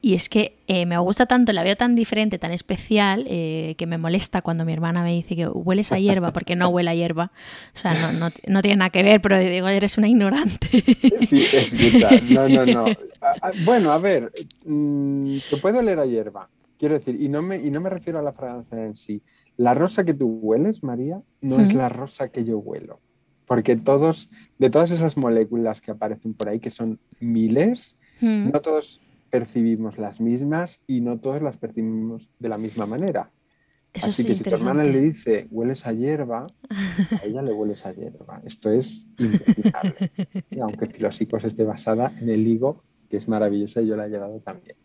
y 0.02 0.14
es 0.14 0.30
que 0.30 0.56
eh, 0.66 0.86
me 0.86 0.96
gusta 0.96 1.26
tanto, 1.26 1.52
la 1.52 1.62
veo 1.62 1.76
tan 1.76 1.94
diferente, 1.94 2.38
tan 2.38 2.52
especial, 2.52 3.26
eh, 3.28 3.74
que 3.76 3.86
me 3.86 3.98
molesta 3.98 4.40
cuando 4.40 4.64
mi 4.64 4.72
hermana 4.72 5.02
me 5.02 5.12
dice 5.12 5.36
que 5.36 5.46
hueles 5.46 5.92
a 5.92 5.98
hierba, 5.98 6.32
porque 6.32 6.56
no 6.56 6.68
huele 6.70 6.88
a 6.88 6.94
hierba. 6.94 7.32
O 7.74 7.78
sea, 7.78 7.92
no, 8.00 8.10
no, 8.10 8.30
no 8.46 8.62
tiene 8.62 8.76
nada 8.76 8.88
que 8.88 9.02
ver, 9.02 9.20
pero 9.20 9.38
digo, 9.38 9.68
eres 9.68 9.98
una 9.98 10.08
ignorante. 10.08 10.68
Sí, 11.28 11.44
escucha, 11.52 12.18
no, 12.22 12.48
no, 12.48 12.64
no. 12.64 12.86
A- 13.20 13.36
a- 13.48 13.52
bueno, 13.62 13.92
a 13.92 13.98
ver, 13.98 14.32
mm, 14.64 15.36
te 15.50 15.56
puede 15.58 15.80
oler 15.80 15.98
a 15.98 16.06
hierba, 16.06 16.48
quiero 16.80 16.94
decir, 16.94 17.22
y 17.22 17.28
no, 17.28 17.42
me, 17.42 17.58
y 17.58 17.70
no 17.70 17.80
me 17.80 17.90
refiero 17.90 18.18
a 18.18 18.22
la 18.22 18.32
fragancia 18.32 18.84
en 18.84 18.96
sí. 18.96 19.22
La 19.56 19.74
rosa 19.74 20.04
que 20.04 20.14
tú 20.14 20.26
hueles, 20.26 20.82
María, 20.82 21.22
no 21.40 21.60
es 21.60 21.74
la 21.74 21.88
rosa 21.88 22.30
que 22.30 22.44
yo 22.44 22.58
huelo. 22.58 22.98
Porque 23.46 23.76
todos, 23.76 24.30
de 24.58 24.70
todas 24.70 24.90
esas 24.90 25.16
moléculas 25.16 25.80
que 25.80 25.92
aparecen 25.92 26.34
por 26.34 26.48
ahí, 26.48 26.58
que 26.58 26.70
son 26.70 26.98
miles, 27.20 27.96
Mm, 28.20 28.50
no 28.50 28.60
todos 28.60 29.00
percibimos 29.30 29.98
las 29.98 30.20
mismas 30.20 30.80
y 30.86 31.00
no 31.00 31.18
todos 31.18 31.42
las 31.42 31.56
percibimos 31.56 32.28
de 32.38 32.48
la 32.48 32.58
misma 32.58 32.86
manera. 32.86 33.30
Eso 33.92 34.08
Así 34.08 34.24
que 34.24 34.34
si 34.34 34.44
tu 34.44 34.50
hermana 34.50 34.84
le 34.84 35.00
dice 35.00 35.48
hueles 35.50 35.84
a 35.86 35.92
hierba, 35.92 36.46
a 36.68 37.24
ella 37.24 37.42
le 37.42 37.52
hueles 37.52 37.84
a 37.86 37.92
hierba. 37.92 38.40
Esto 38.44 38.70
es 38.70 39.08
indudable. 39.18 40.10
Y 40.50 40.60
aunque 40.60 40.86
Filosicos 40.86 41.44
esté 41.44 41.64
basada 41.64 42.12
en 42.20 42.28
el 42.28 42.46
higo, 42.46 42.84
que 43.08 43.16
es 43.16 43.26
maravillosa 43.26 43.82
y 43.82 43.88
yo 43.88 43.96
la 43.96 44.06
he 44.06 44.10
llevado 44.10 44.38
también. 44.40 44.76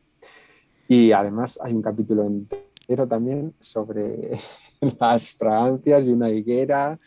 Y 0.88 1.12
además 1.12 1.60
hay 1.62 1.74
un 1.74 1.82
capítulo 1.82 2.24
entero 2.26 3.08
también 3.08 3.54
sobre 3.60 4.32
las 5.00 5.32
fragancias 5.32 6.06
y 6.06 6.12
una 6.12 6.30
higuera 6.30 6.98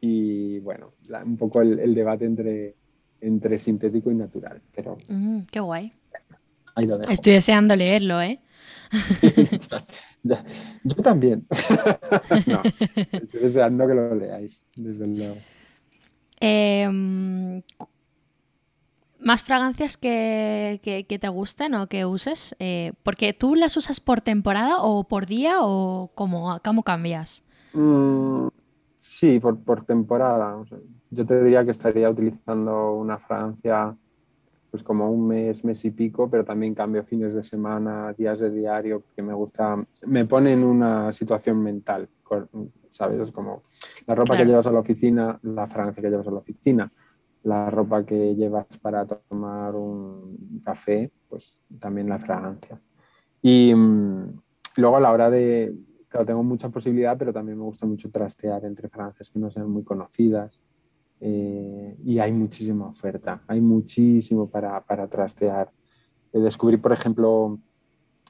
y 0.00 0.58
bueno, 0.60 0.94
la- 1.08 1.24
un 1.24 1.36
poco 1.36 1.60
el, 1.62 1.78
el 1.78 1.94
debate 1.94 2.24
entre, 2.24 2.76
entre 3.20 3.58
sintético 3.58 4.10
y 4.10 4.14
natural. 4.14 4.60
Pero 4.74 4.96
Mm, 5.08 5.42
qué 5.50 5.60
guay. 5.60 5.90
ahí 6.74 6.86
lo 6.86 6.98
dejo. 6.98 7.10
Estoy 7.12 7.32
deseando 7.34 7.74
leerlo, 7.76 8.20
¿eh? 8.20 8.40
Ya, 10.22 10.44
Yo 10.82 10.96
también. 10.96 11.46
no, 12.46 12.62
estoy 13.12 13.40
deseando 13.40 13.86
que 13.86 13.94
lo 13.94 14.14
leáis, 14.14 14.64
desde 14.76 15.06
luego. 15.06 15.36
Em, 16.40 17.62
¿Más 19.28 19.42
fragancias 19.42 19.98
que, 19.98 20.80
que- 20.82 21.04
que 21.04 21.18
te 21.18 21.28
gusten 21.28 21.74
o 21.74 21.86
que 21.86 22.06
uses? 22.06 22.56
Eh, 22.60 22.94
porque 23.02 23.34
tú 23.34 23.54
las 23.56 23.76
usas 23.76 24.00
por 24.00 24.22
temporada 24.22 24.78
o 24.80 25.04
por 25.04 25.26
día 25.26 25.56
o 25.60 26.10
cómo, 26.14 26.58
cómo 26.64 26.82
cambias. 26.82 27.44
Mm, 27.74 28.48
sí, 28.98 29.38
por, 29.38 29.58
por 29.62 29.84
temporada. 29.84 30.56
o 30.56 30.64
sea, 30.64 30.78
yo 31.10 31.26
te 31.26 31.42
diría 31.42 31.62
que 31.62 31.72
estaría 31.72 32.08
utilizando 32.08 32.94
una 32.94 33.18
fragancia 33.18 33.94
pues 34.70 34.82
como 34.82 35.10
un 35.10 35.28
mes, 35.28 35.62
mes 35.62 35.84
y 35.84 35.90
pico, 35.90 36.30
pero 36.30 36.42
también 36.42 36.74
cambio 36.74 37.04
fines 37.04 37.34
de 37.34 37.42
semana, 37.42 38.14
días 38.14 38.38
de 38.40 38.48
diario, 38.50 39.02
que 39.14 39.20
me 39.20 39.34
gusta, 39.34 39.76
me 40.06 40.24
pone 40.24 40.54
en 40.54 40.64
una 40.64 41.12
situación 41.12 41.62
mental, 41.62 42.08
¿sabes? 42.90 43.20
Es 43.20 43.30
como 43.30 43.64
la 44.06 44.14
ropa 44.14 44.28
Claro. 44.36 44.38
que 44.44 44.50
llevas 44.50 44.66
a 44.66 44.72
la 44.72 44.80
oficina, 44.80 45.38
la 45.42 45.66
fragancia 45.66 46.02
que 46.02 46.08
llevas 46.08 46.28
a 46.28 46.30
la 46.30 46.38
oficina, 46.38 46.90
la 47.42 47.70
ropa 47.70 48.04
que 48.04 48.34
llevas 48.34 48.66
para 48.82 49.06
tomar 49.06 49.74
un 49.74 50.60
café, 50.64 51.10
pues 51.28 51.60
también 51.78 52.08
la 52.08 52.18
fragancia. 52.18 52.80
Y 53.42 53.74
mm, 53.74 54.40
luego 54.76 54.96
a 54.96 55.00
la 55.00 55.12
hora 55.12 55.30
de, 55.30 55.74
claro, 56.08 56.26
tengo 56.26 56.42
mucha 56.42 56.68
posibilidad, 56.68 57.16
pero 57.16 57.32
también 57.32 57.58
me 57.58 57.64
gusta 57.64 57.86
mucho 57.86 58.10
trastear 58.10 58.64
entre 58.64 58.88
fragancias 58.88 59.30
que 59.30 59.38
no 59.38 59.50
sean 59.50 59.70
muy 59.70 59.84
conocidas. 59.84 60.60
eh, 61.20 61.96
y 62.04 62.18
hay 62.20 62.30
muchísima 62.32 62.86
oferta, 62.86 63.42
hay 63.48 63.60
muchísimo 63.60 64.48
para, 64.48 64.80
para 64.84 65.08
trastear. 65.08 65.70
Eh, 66.32 66.38
descubrí, 66.40 66.76
por 66.76 66.92
ejemplo, 66.92 67.58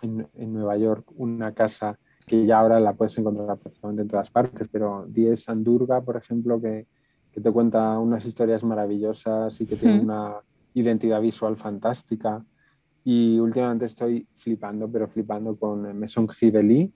en, 0.03 0.27
en 0.35 0.53
Nueva 0.55 0.77
York 0.79 1.11
una 1.17 1.53
casa 1.53 1.99
que 2.27 2.47
ya 2.47 2.61
ahora 2.61 2.79
la 2.81 2.95
puedes 2.95 3.17
encontrar 3.19 3.59
prácticamente 3.59 4.03
en 4.03 4.09
todas 4.09 4.31
partes, 4.31 4.69
pero 4.71 5.07
Diez 5.09 5.49
Andurga, 5.49 6.01
por 6.03 6.17
ejemplo, 6.17 6.61
que, 6.61 6.87
que 7.33 7.41
te 7.41 7.51
cuenta 7.51 7.99
unas 7.99 8.25
historias 8.25 8.63
maravillosas 8.65 9.61
y 9.61 9.67
que 9.67 9.77
tiene 9.77 10.01
Mm. 10.01 10.05
una 10.05 10.35
identidad 10.75 11.21
visual 11.21 11.57
fantástica. 11.57 12.45
Y 13.05 13.39
últimamente 13.39 13.87
estoy 13.87 14.27
flipando, 14.35 14.91
pero 14.91 15.09
flipando 15.09 15.57
con 15.57 15.99
Maison 15.99 16.27
Gribeli, 16.27 16.93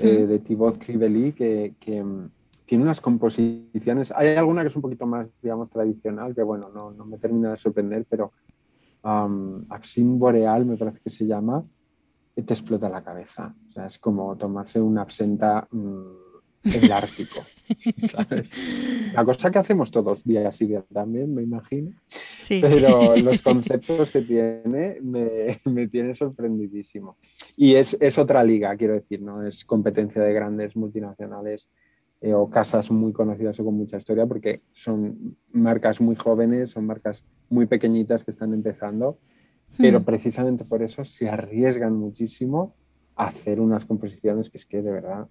eh, 0.00 0.26
de 0.26 0.38
Thibaut 0.40 0.78
Gribeli, 0.78 1.32
que, 1.32 1.74
que, 1.78 2.02
mm, 2.02 2.30
tiene 2.66 2.84
unas 2.84 3.00
composiciones. 3.00 4.12
Hay 4.14 4.28
alguna 4.36 4.62
que 4.62 4.68
es 4.68 4.76
un 4.76 4.82
poquito 4.82 5.06
más, 5.06 5.28
digamos, 5.40 5.70
tradicional, 5.70 6.34
que 6.34 6.42
bueno, 6.42 6.68
no, 6.74 6.90
no 6.90 7.04
me 7.06 7.16
termina 7.18 7.50
de 7.50 7.56
sorprender, 7.56 8.04
pero 8.08 8.32
um, 9.04 9.62
Absinthe 9.68 10.18
Boreal 10.18 10.66
me 10.66 10.76
parece 10.76 10.98
que 10.98 11.10
se 11.10 11.26
llama, 11.26 11.64
y 12.34 12.42
te 12.42 12.54
explota 12.54 12.88
la 12.88 13.02
cabeza. 13.04 13.54
O 13.68 13.72
sea, 13.72 13.86
es 13.86 13.98
como 14.00 14.36
tomarse 14.36 14.80
una 14.80 15.02
absenta 15.02 15.66
mm, 15.70 16.25
en 16.66 16.84
el 16.84 16.92
Ártico. 16.92 17.44
¿sabes? 18.08 18.48
La 19.14 19.24
cosa 19.24 19.50
que 19.50 19.58
hacemos 19.58 19.90
todos 19.90 20.22
días 20.24 20.60
y 20.60 20.66
días 20.66 20.84
también, 20.92 21.34
me 21.34 21.42
imagino. 21.42 21.92
Sí. 22.08 22.60
Pero 22.60 23.16
los 23.22 23.42
conceptos 23.42 24.10
que 24.10 24.22
tiene 24.22 24.98
me, 25.02 25.56
me 25.64 25.88
tiene 25.88 26.14
sorprendidísimo. 26.14 27.16
Y 27.56 27.74
es, 27.74 27.96
es 28.00 28.18
otra 28.18 28.44
liga, 28.44 28.76
quiero 28.76 28.94
decir, 28.94 29.22
no 29.22 29.46
es 29.46 29.64
competencia 29.64 30.22
de 30.22 30.32
grandes 30.32 30.76
multinacionales 30.76 31.68
eh, 32.20 32.34
o 32.34 32.48
casas 32.48 32.90
muy 32.90 33.12
conocidas 33.12 33.58
o 33.60 33.64
con 33.64 33.74
mucha 33.74 33.96
historia, 33.96 34.26
porque 34.26 34.62
son 34.72 35.36
marcas 35.52 36.00
muy 36.00 36.16
jóvenes, 36.16 36.70
son 36.70 36.86
marcas 36.86 37.24
muy 37.48 37.66
pequeñitas 37.66 38.24
que 38.24 38.30
están 38.30 38.52
empezando 38.52 39.18
pero 39.78 40.00
Mm. 40.00 40.04
precisamente 40.04 40.64
por 40.64 40.82
eso 40.82 41.04
se 41.04 41.28
arriesgan 41.28 41.94
muchísimo 41.94 42.74
a 43.14 43.26
hacer 43.28 43.60
unas 43.60 43.84
composiciones 43.84 44.50
que 44.50 44.58
es 44.58 44.66
que 44.66 44.82
de 44.82 44.90
verdad... 44.90 45.28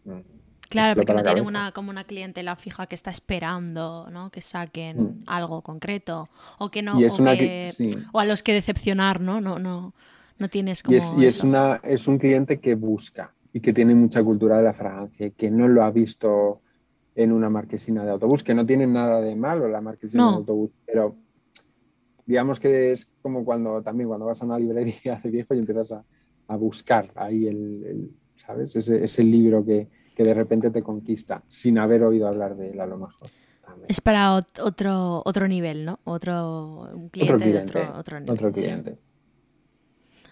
Claro, 0.76 0.95
porque 0.95 1.13
no 1.13 1.23
tienen 1.23 1.45
una, 1.45 1.71
como 1.71 1.89
una 1.89 2.03
clientela 2.03 2.55
fija 2.55 2.86
que 2.88 2.95
está 2.95 3.11
esperando, 3.11 4.07
¿no? 4.11 4.30
Que 4.30 4.41
saquen 4.41 4.97
Mm. 5.01 5.23
algo 5.28 5.61
concreto. 5.61 6.23
O 6.59 6.69
que 6.69 6.82
no. 6.82 6.97
O, 6.97 7.15
una 7.21 7.34
que- 7.38 7.39
que- 7.39 7.71
sí. 7.71 7.89
o 8.13 8.19
a 8.19 8.26
los 8.26 8.43
que 8.43 8.53
decepcionar, 8.53 9.21
¿no? 9.21 9.41
No, 9.41 9.57
no, 9.59 9.93
no 10.38 10.49
tienes 10.49 10.84
como. 10.84 10.95
Y, 10.95 10.97
es, 10.99 11.13
y 11.17 11.26
es, 11.26 11.43
una, 11.43 11.80
es 11.84 12.07
un 12.07 12.17
cliente 12.17 12.59
que 12.59 12.76
busca 12.76 13.34
y 13.53 13.59
que 13.61 13.73
tiene 13.73 13.95
mucha 13.95 14.23
cultura 14.23 14.57
de 14.57 14.63
la 14.63 14.73
fragancia 14.73 15.28
y 15.28 15.32
que 15.32 15.49
no 15.49 15.67
lo 15.67 15.84
ha 15.84 15.91
visto 15.91 16.61
en 17.15 17.32
una 17.32 17.49
marquesina 17.49 18.03
de 18.03 18.11
autobús, 18.11 18.43
que 18.43 18.53
no 18.53 18.65
tiene 18.65 18.86
nada 18.86 19.21
de 19.21 19.36
malo 19.38 19.69
la 19.69 19.80
marquesina 19.80 20.23
No. 20.23 20.32
de 20.32 20.38
autobús, 20.38 20.71
pero 20.86 21.15
digamos 22.26 22.59
que 22.59 22.91
es 22.91 23.07
como 23.21 23.45
cuando 23.45 23.82
también 23.82 24.07
cuando 24.09 24.26
vas 24.26 24.41
a 24.41 24.45
una 24.45 24.59
librería 24.59 25.19
de 25.23 25.30
viejo 25.30 25.53
y 25.53 25.59
empiezas 25.59 25.91
a, 25.91 26.03
a 26.47 26.55
buscar 26.57 27.11
ahí 27.15 27.47
el, 27.47 27.84
el, 27.86 28.11
¿sabes? 28.36 28.76
Ese, 28.76 29.03
ese 29.03 29.23
libro 29.23 29.63
que, 29.65 29.88
que 30.16 30.24
de 30.24 30.34
repente 30.34 30.72
te 30.72 30.82
conquista 30.82 31.43
sin 31.47 31.78
haber 31.78 32.03
oído 32.03 32.28
hablar 32.28 32.55
de 32.55 32.72
él 32.72 32.80
a 32.80 32.86
lo 32.88 32.97
mejor. 32.97 33.30
también. 33.63 33.86
Es 33.89 34.01
para 34.01 34.36
ot- 34.38 34.59
otro, 34.63 35.22
otro 35.26 35.47
nivel, 35.47 35.86
¿no? 35.86 35.99
Otro 36.05 36.89
un 36.93 37.09
cliente, 37.09 37.34
otro 37.34 37.45
de 37.45 37.51
cliente, 37.51 37.80
otro, 37.82 37.99
otro 37.99 38.20
nivel. 38.20 38.34
otro 38.34 38.53
sí. 38.53 38.61
cliente. 38.61 38.97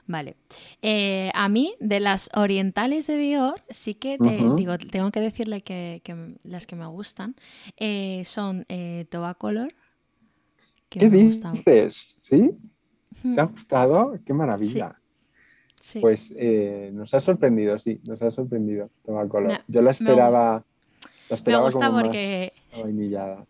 Vale. 0.06 0.36
Eh, 0.82 1.32
a 1.34 1.48
mí, 1.48 1.76
de 1.80 2.02
las 2.02 2.30
orientales 2.36 3.08
de 3.08 3.16
Dior, 3.18 3.62
sí 3.70 3.96
que 3.96 4.18
te, 4.18 4.38
digo, 4.58 4.78
tengo 4.78 5.12
que 5.12 5.22
decirle 5.22 5.62
que, 5.62 6.02
las 6.44 6.68
que 6.68 6.76
me 6.76 6.86
gustan 6.88 7.36
eh, 7.78 8.24
son 8.26 8.66
eh, 8.68 9.06
Toba 9.10 9.34
Color. 9.36 9.74
que 10.90 11.00
¿Qué 11.00 11.10
me 11.10 11.24
gusta- 11.26 11.52
dices? 11.52 11.96
¿Sí? 11.96 12.52
¿Te 13.22 13.40
ha 13.40 13.46
gustado? 13.46 14.14
¡Qué 14.26 14.34
maravilla! 14.34 14.96
sí. 14.98 15.03
Pues 16.02 16.34
eh, 16.38 16.92
nos 16.94 17.14
ha 17.14 17.20
sorprendido, 17.20 17.78
sí, 17.78 18.00
nos 18.08 18.22
ha 18.22 18.32
sorprendido 18.32 18.90
Toma 19.06 19.28
Color. 19.28 19.48
Me- 19.50 19.62
Yo 19.68 19.82
la 19.82 19.92
esperaba, 19.92 20.64
la 21.30 21.36
esperaba 21.36 21.66
gusta 21.66 21.88
como 21.88 22.02
porque- 22.04 22.52
más 22.72 22.82
vainillada. 22.84 23.46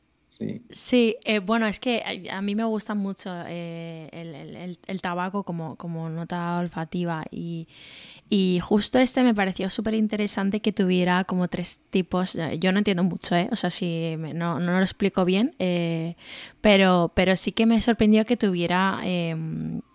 Sí. 0.48 0.62
Sí, 0.70 1.16
eh, 1.24 1.40
bueno, 1.40 1.68
es 1.68 1.80
que 1.80 2.02
a, 2.32 2.38
a 2.38 2.42
mí 2.42 2.56
me 2.56 2.64
gusta 2.64 2.96
mucho 2.96 3.30
eh, 3.48 4.10
el, 4.12 4.36
el- 4.36 4.56
el- 4.56 4.78
el 4.88 5.02
tabaco 5.02 5.44
como, 5.44 5.76
como 5.76 6.10
nota 6.10 6.58
olfativa 6.60 7.24
y, 7.32 7.68
y 8.30 8.60
justo 8.62 9.00
este 9.00 9.24
me 9.24 9.34
pareció 9.36 9.70
súper 9.70 9.94
interesante 9.94 10.60
que 10.62 10.72
tuviera 10.72 11.24
como 11.26 11.48
tres 11.48 11.80
tipos. 11.90 12.36
eh, 12.36 12.58
Yo 12.60 12.72
no 12.72 12.80
entiendo 12.80 13.04
mucho, 13.04 13.36
¿eh? 13.36 13.48
O 13.52 13.56
sea, 13.56 13.70
si 13.70 14.16
no, 14.18 14.60
no 14.60 14.72
lo 14.78 14.82
explico 14.82 15.26
bien, 15.26 15.56
eh, 15.60 16.16
pero, 16.62 17.12
pero 17.16 17.36
sí 17.36 17.52
que 17.52 17.66
me 17.66 17.80
sorprendió 17.82 18.26
que 18.26 18.38
tuviera 18.38 19.00
eh, 19.04 19.36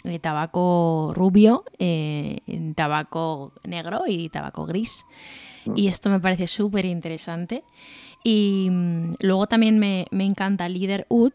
eh, 0.04 0.18
tabaco 0.18 1.12
rubio, 1.14 1.64
eh, 1.78 2.40
tabaco 2.74 3.52
negro 3.64 4.04
y 4.06 4.28
tabaco 4.28 4.64
gris. 4.66 5.04
Y 5.74 5.88
esto 5.88 6.08
me 6.08 6.18
parece 6.20 6.46
súper 6.46 6.86
interesante. 6.86 7.62
Y 8.22 8.68
mm, 8.70 9.14
luego 9.20 9.46
también 9.46 9.78
me, 9.78 10.06
me 10.10 10.24
encanta 10.24 10.68
Líder 10.68 11.06
Ud. 11.08 11.32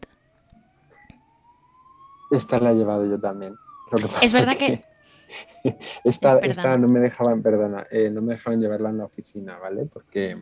Esta 2.30 2.58
la 2.58 2.72
he 2.72 2.74
llevado 2.74 3.06
yo 3.06 3.18
también. 3.18 3.54
Lo 3.90 3.98
que 3.98 4.06
pasa 4.06 4.24
Es 4.24 4.32
verdad 4.32 4.56
que... 4.56 4.84
esta, 6.04 6.38
esta 6.38 6.78
no 6.78 6.88
me 6.88 7.00
dejaban, 7.00 7.42
perdona, 7.42 7.86
eh, 7.90 8.10
no 8.10 8.22
me 8.22 8.34
dejaban 8.34 8.60
llevarla 8.60 8.90
en 8.90 8.98
la 8.98 9.04
oficina, 9.04 9.58
¿vale? 9.58 9.86
Porque 9.86 10.40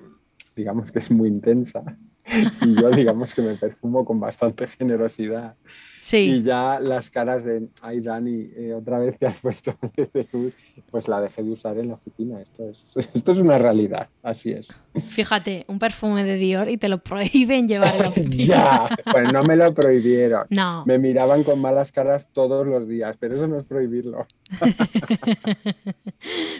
digamos 0.55 0.91
que 0.93 0.99
es 0.99 1.11
muy 1.11 1.29
intensa 1.29 1.83
y 2.63 2.75
yo 2.81 2.91
digamos 2.91 3.35
que 3.35 3.43
me 3.43 3.55
perfumo 3.55 4.05
con 4.05 4.21
bastante 4.21 4.67
generosidad. 4.67 5.57
Y 5.65 5.69
Sí, 6.05 6.43
ya 6.43 6.81
las 6.81 7.11
caras 7.11 7.45
de, 7.45 7.69
ay 7.81 8.01
Dani, 8.01 8.51
eh, 8.57 8.75
otra 8.75 8.99
vez 8.99 9.17
que 9.19 9.27
has 9.27 9.39
puesto 9.39 9.77
de 9.97 10.27
luz", 10.33 10.55
pues 10.91 11.07
la 11.09 11.21
dejé 11.21 11.43
de 11.45 11.51
usar 11.53 11.79
en 11.79 11.89
la 11.89 11.95
oficina. 11.95 12.41
Esto 12.41 12.69
es, 12.69 12.87
esto 13.15 13.33
es 13.33 13.39
una 13.39 13.59
realidad, 13.59 14.09
así 14.23 14.51
es. 14.51 14.75
fíjate, 15.01 15.65
un 15.69 15.79
perfume 15.79 16.25
de 16.25 16.37
Dior 16.37 16.69
y 16.69 16.77
te 16.77 16.89
lo 16.89 16.99
prohíben 16.99 17.69
llevar 17.69 17.95
en 17.95 18.03
la 18.03 18.09
oficina. 18.09 18.45
ya, 18.45 18.89
pues 19.11 19.33
no 19.33 19.43
me 19.45 19.57
lo 19.57 19.73
prohibieron. 19.75 20.47
No, 20.51 20.85
Me 20.87 20.99
miraban 20.99 21.45
con 21.45 21.61
malas 21.61 21.93
caras 21.93 22.29
todos 22.33 22.67
los 22.67 22.89
días, 22.89 23.17
pero 23.21 23.37
eso 23.37 23.47
no 23.47 23.59
es 23.59 23.65
prohibirlo. 23.65 24.27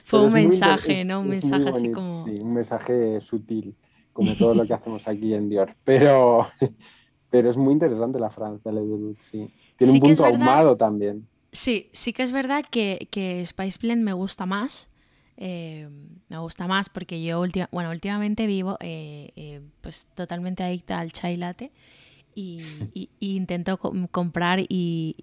fue 0.05 0.21
Pero 0.21 0.23
un 0.25 0.33
mensaje, 0.33 1.05
¿no? 1.05 1.21
Un 1.21 1.29
mensaje 1.31 1.69
así 1.69 1.91
como... 1.91 2.25
Sí, 2.25 2.35
un 2.41 2.55
mensaje 2.55 3.21
sutil, 3.21 3.75
como 4.13 4.35
todo 4.35 4.55
lo 4.55 4.67
que 4.67 4.75
hacemos 4.75 5.07
aquí 5.09 5.35
en 5.35 5.49
Dior. 5.49 5.75
Pero, 5.85 6.47
pero 7.31 7.51
es 7.51 7.57
muy 7.57 7.73
interesante 7.73 8.19
la 8.19 8.31
Francia, 8.31 8.71
Le 8.73 8.81
Duluth, 8.81 9.19
sí. 9.21 9.51
Tiene 9.77 9.93
Sí 9.93 9.99
un 9.99 10.01
punto 10.01 10.25
ahumado 10.25 10.77
también. 10.77 11.27
Sí, 11.53 11.91
sí 11.93 12.13
que 12.13 12.23
es 12.23 12.33
verdad 12.33 12.65
que, 12.71 13.09
que 13.11 13.45
Spice 13.45 13.79
Blend 13.83 14.03
me 14.05 14.13
gusta 14.13 14.47
más. 14.47 14.89
eh, 15.37 15.89
me 16.29 16.39
gusta 16.39 16.67
más 16.69 16.89
porque 16.89 17.23
yo 17.23 17.41
ultima- 17.41 17.69
bueno, 17.73 17.91
últimamente 17.91 18.47
vivo 18.47 18.77
eh, 18.81 19.33
eh, 19.35 19.61
pues 19.81 20.07
totalmente 20.15 20.63
adicta 20.63 20.99
al 21.01 21.11
chai 21.13 21.37
latte 21.37 21.73
y, 22.35 22.59
y- 22.95 23.11
y 23.19 23.37
intento 23.37 23.79
com- 23.79 24.07
comprar 24.09 24.61
y, 24.69 25.17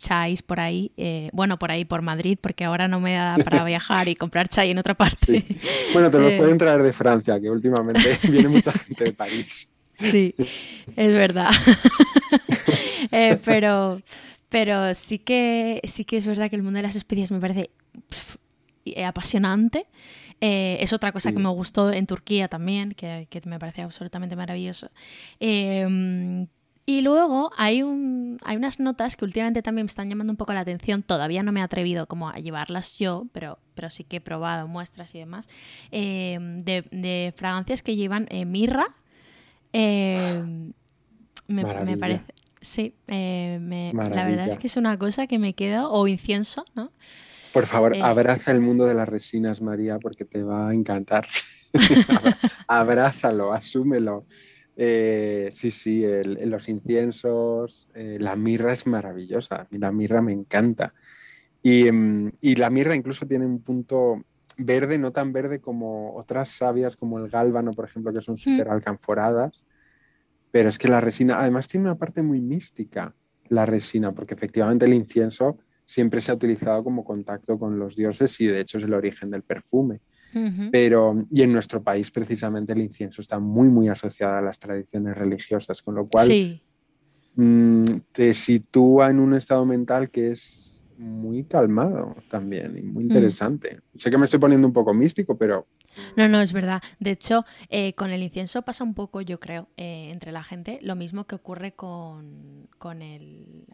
y, 0.00 0.06
chais 0.06 0.42
por 0.42 0.60
ahí, 0.60 0.92
eh, 0.96 1.30
bueno, 1.32 1.58
por 1.58 1.70
ahí 1.70 1.84
por 1.84 2.02
Madrid, 2.02 2.38
porque 2.40 2.64
ahora 2.64 2.88
no 2.88 3.00
me 3.00 3.14
da 3.14 3.36
para 3.44 3.64
viajar 3.64 4.08
y 4.08 4.16
comprar 4.16 4.48
chai 4.48 4.70
en 4.70 4.78
otra 4.78 4.94
parte. 4.94 5.44
Sí. 5.46 5.56
Bueno, 5.92 6.10
te 6.10 6.18
los 6.18 6.32
Eh, 6.32 6.38
pueden 6.38 6.58
traer 6.58 6.82
de 6.82 6.92
Francia, 6.92 7.40
que 7.40 7.50
últimamente 7.50 8.18
viene 8.30 8.48
mucha 8.48 8.72
gente 8.72 9.04
de 9.04 9.12
París. 9.12 9.68
Sí, 9.96 10.34
es 10.96 11.12
verdad. 11.12 11.50
Eh, 13.12 13.38
pero, 13.44 14.00
pero 14.50 14.94
sí 14.94 15.18
que 15.18 15.80
sí 15.84 16.04
que 16.04 16.16
es 16.16 16.26
verdad 16.26 16.48
que 16.48 16.54
el 16.54 16.62
mundo 16.62 16.76
de 16.76 16.84
las 16.84 16.94
especies 16.94 17.32
me 17.32 17.40
parece 17.40 17.70
apasionante. 19.04 19.86
Eh, 20.40 20.78
es 20.80 20.92
otra 20.92 21.10
cosa 21.10 21.32
que 21.32 21.38
me 21.40 21.48
gustó 21.48 21.92
en 21.92 22.06
Turquía 22.06 22.46
también, 22.46 22.92
que, 22.92 23.26
que 23.28 23.40
me 23.46 23.58
parece 23.58 23.82
absolutamente 23.82 24.36
maravilloso. 24.36 24.90
Eh, 25.40 26.46
y 26.86 27.02
luego 27.02 27.50
hay, 27.56 27.82
un, 27.82 28.38
hay 28.44 28.56
unas 28.56 28.80
notas 28.80 29.16
que 29.16 29.24
últimamente 29.24 29.62
también 29.62 29.84
me 29.86 29.88
están 29.90 30.08
llamando 30.08 30.32
un 30.32 30.36
poco 30.36 30.52
la 30.52 30.60
atención. 30.60 31.02
Todavía 31.02 31.42
no 31.42 31.52
me 31.52 31.60
he 31.60 31.62
atrevido 31.62 32.06
como 32.06 32.28
a 32.30 32.38
llevarlas 32.38 32.98
yo, 32.98 33.26
pero, 33.32 33.58
pero 33.74 33.90
sí 33.90 34.04
que 34.04 34.16
he 34.16 34.20
probado 34.20 34.66
muestras 34.68 35.14
y 35.14 35.18
demás. 35.20 35.48
eh, 35.92 36.38
de, 36.40 36.82
de 36.90 37.32
fragancias 37.36 37.82
que 37.82 37.96
llevan 37.96 38.26
eh, 38.30 38.44
mirra. 38.44 38.86
eh, 39.72 40.42
me, 41.48 41.64
me 41.84 41.96
parece. 41.98 42.34
Sí, 42.62 42.94
me- 43.06 43.92
la 44.10 44.24
verdad 44.24 44.46
es 44.46 44.58
que 44.58 44.66
es 44.66 44.76
una 44.76 44.98
cosa 44.98 45.26
que 45.26 45.38
me 45.38 45.54
queda, 45.54 45.88
o 45.88 46.06
incienso, 46.08 46.64
¿no? 46.74 46.92
Por 47.52 47.66
favor, 47.66 47.96
abraza 48.00 48.52
el 48.52 48.60
mundo 48.60 48.84
de 48.86 48.94
las 48.94 49.08
resinas, 49.08 49.60
María, 49.62 49.98
porque 49.98 50.24
te 50.24 50.42
va 50.42 50.68
a 50.68 50.74
encantar. 50.74 51.26
Abrázalo, 52.68 53.52
asúmelo. 53.52 54.26
Eh, 54.82 55.50
sí, 55.54 55.70
sí, 55.70 56.02
el- 56.04 56.48
los 56.48 56.66
inciensos, 56.70 57.86
eh, 57.94 58.16
la 58.18 58.34
mirra 58.34 58.72
es 58.72 58.86
maravillosa. 58.86 59.66
La 59.72 59.92
mirra 59.92 60.22
me 60.22 60.32
encanta. 60.32 60.94
Y, 61.62 61.92
mm, 61.92 62.32
y 62.40 62.54
la 62.56 62.70
mirra 62.70 62.94
incluso 62.94 63.26
tiene 63.26 63.44
un 63.44 63.62
punto 63.62 64.24
verde, 64.56 64.96
no 64.98 65.12
tan 65.12 65.34
verde 65.34 65.60
como 65.60 66.16
otras 66.16 66.48
sabias, 66.50 66.96
como 66.96 67.18
el 67.18 67.28
gálbano, 67.28 67.72
por 67.72 67.84
ejemplo, 67.84 68.10
que 68.10 68.22
son 68.22 68.38
súper 68.38 68.68
alcanforadas. 68.70 69.64
Pero 70.50 70.70
es 70.70 70.78
que 70.78 70.88
la 70.88 71.02
resina, 71.02 71.38
además, 71.40 71.68
tiene 71.68 71.84
una 71.86 71.98
parte 71.98 72.22
muy 72.22 72.40
mística, 72.40 73.14
la 73.48 73.66
resina, 73.66 74.12
porque 74.12 74.32
efectivamente 74.32 74.86
el 74.86 74.94
incienso 74.94 75.58
siempre 75.84 76.22
se 76.22 76.30
ha 76.30 76.34
utilizado 76.36 76.82
como 76.84 77.04
contacto 77.04 77.58
con 77.58 77.78
los 77.78 77.96
dioses 77.96 78.40
y 78.40 78.46
de 78.46 78.60
hecho 78.60 78.78
es 78.78 78.84
el 78.84 78.94
origen 78.94 79.30
del 79.30 79.42
perfume. 79.42 80.00
Pero, 80.70 81.26
y 81.30 81.42
en 81.42 81.52
nuestro 81.52 81.82
país 81.82 82.10
precisamente 82.10 82.72
el 82.72 82.80
incienso 82.80 83.20
está 83.20 83.38
muy, 83.38 83.68
muy 83.68 83.88
asociado 83.88 84.36
a 84.36 84.40
las 84.42 84.58
tradiciones 84.58 85.16
religiosas, 85.16 85.82
con 85.82 85.94
lo 85.96 86.06
cual 86.06 86.26
Sí, 86.26 86.62
mm, 87.34 87.84
te 88.12 88.34
sitúa 88.34 89.10
en 89.10 89.20
un 89.20 89.34
estado 89.34 89.64
mental 89.66 90.10
que 90.10 90.32
es 90.32 90.82
muy 90.98 91.44
calmado 91.44 92.14
también 92.28 92.76
y 92.76 92.82
Mm. 92.82 92.92
muy 92.92 93.04
interesante. 93.04 93.80
Sé 93.96 94.10
que 94.10 94.18
me 94.18 94.26
estoy 94.26 94.38
poniendo 94.38 94.66
un 94.66 94.72
poco 94.72 94.92
místico, 94.92 95.36
pero 95.36 95.66
no, 96.16 96.28
no, 96.28 96.40
es 96.40 96.52
verdad. 96.52 96.82
De 96.98 97.10
hecho, 97.12 97.44
eh, 97.68 97.94
con 97.94 98.10
el 98.10 98.22
incienso 98.22 98.62
pasa 98.62 98.84
un 98.84 98.94
poco, 98.94 99.20
yo 99.22 99.40
creo, 99.40 99.68
eh, 99.76 100.10
entre 100.12 100.30
la 100.30 100.42
gente, 100.42 100.78
lo 100.82 100.94
mismo 100.96 101.26
que 101.26 101.34
ocurre 101.34 101.72
con, 101.72 102.68
con 102.78 103.02
el, 103.02 103.64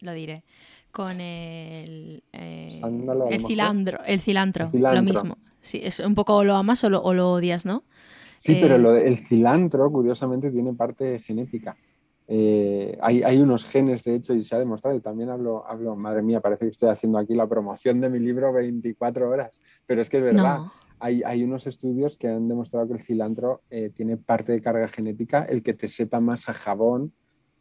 lo 0.00 0.12
diré, 0.12 0.44
con 0.90 1.20
el, 1.20 2.22
eh, 2.32 2.80
lo 2.82 3.28
el 3.28 3.40
cilantro, 3.44 3.98
el 4.04 4.20
cilantro, 4.20 4.64
El 4.66 4.70
cilantro. 4.72 5.02
lo 5.02 5.02
mismo. 5.02 5.38
Sí, 5.60 5.80
es 5.82 6.00
un 6.00 6.14
poco 6.14 6.42
lo 6.44 6.54
amas 6.56 6.82
o 6.84 6.90
lo, 6.90 7.02
o 7.02 7.12
lo 7.14 7.32
odias, 7.32 7.66
¿no? 7.66 7.84
Sí, 8.38 8.52
Eh, 8.52 8.58
pero 8.60 8.78
lo 8.78 8.92
de- 8.92 9.06
el 9.06 9.18
cilantro, 9.18 9.90
curiosamente, 9.92 10.50
tiene 10.50 10.72
parte 10.74 11.20
genética. 11.20 11.76
Eh, 12.26 12.96
hay, 13.02 13.22
hay 13.22 13.40
unos 13.42 13.66
genes, 13.66 14.04
de 14.04 14.14
hecho, 14.14 14.34
y 14.34 14.44
se 14.44 14.54
ha 14.54 14.58
demostrado, 14.58 14.96
y 14.96 15.00
también 15.00 15.30
hablo, 15.30 15.66
hablo, 15.66 15.96
madre 15.96 16.22
mía, 16.22 16.40
parece 16.40 16.64
que 16.66 16.70
estoy 16.70 16.88
haciendo 16.88 17.18
aquí 17.18 17.34
la 17.34 17.46
promoción 17.48 18.00
de 18.00 18.08
mi 18.08 18.18
libro 18.20 18.52
24 18.52 19.28
horas, 19.28 19.60
pero 19.84 20.00
es 20.00 20.08
que 20.08 20.18
es 20.18 20.22
verdad, 20.22 20.58
No. 20.58 20.72
hay, 21.00 21.22
hay 21.24 21.42
unos 21.42 21.66
estudios 21.66 22.16
que 22.16 22.28
han 22.28 22.46
demostrado 22.48 22.86
que 22.86 22.94
el 22.94 23.00
cilantro 23.00 23.62
eh, 23.68 23.90
tiene 23.94 24.16
parte 24.16 24.52
de 24.52 24.62
carga 24.62 24.86
genética, 24.88 25.42
el 25.44 25.62
que 25.62 25.74
te 25.74 25.88
sepa 25.88 26.20
más 26.20 26.48
a 26.48 26.54
jabón 26.54 27.12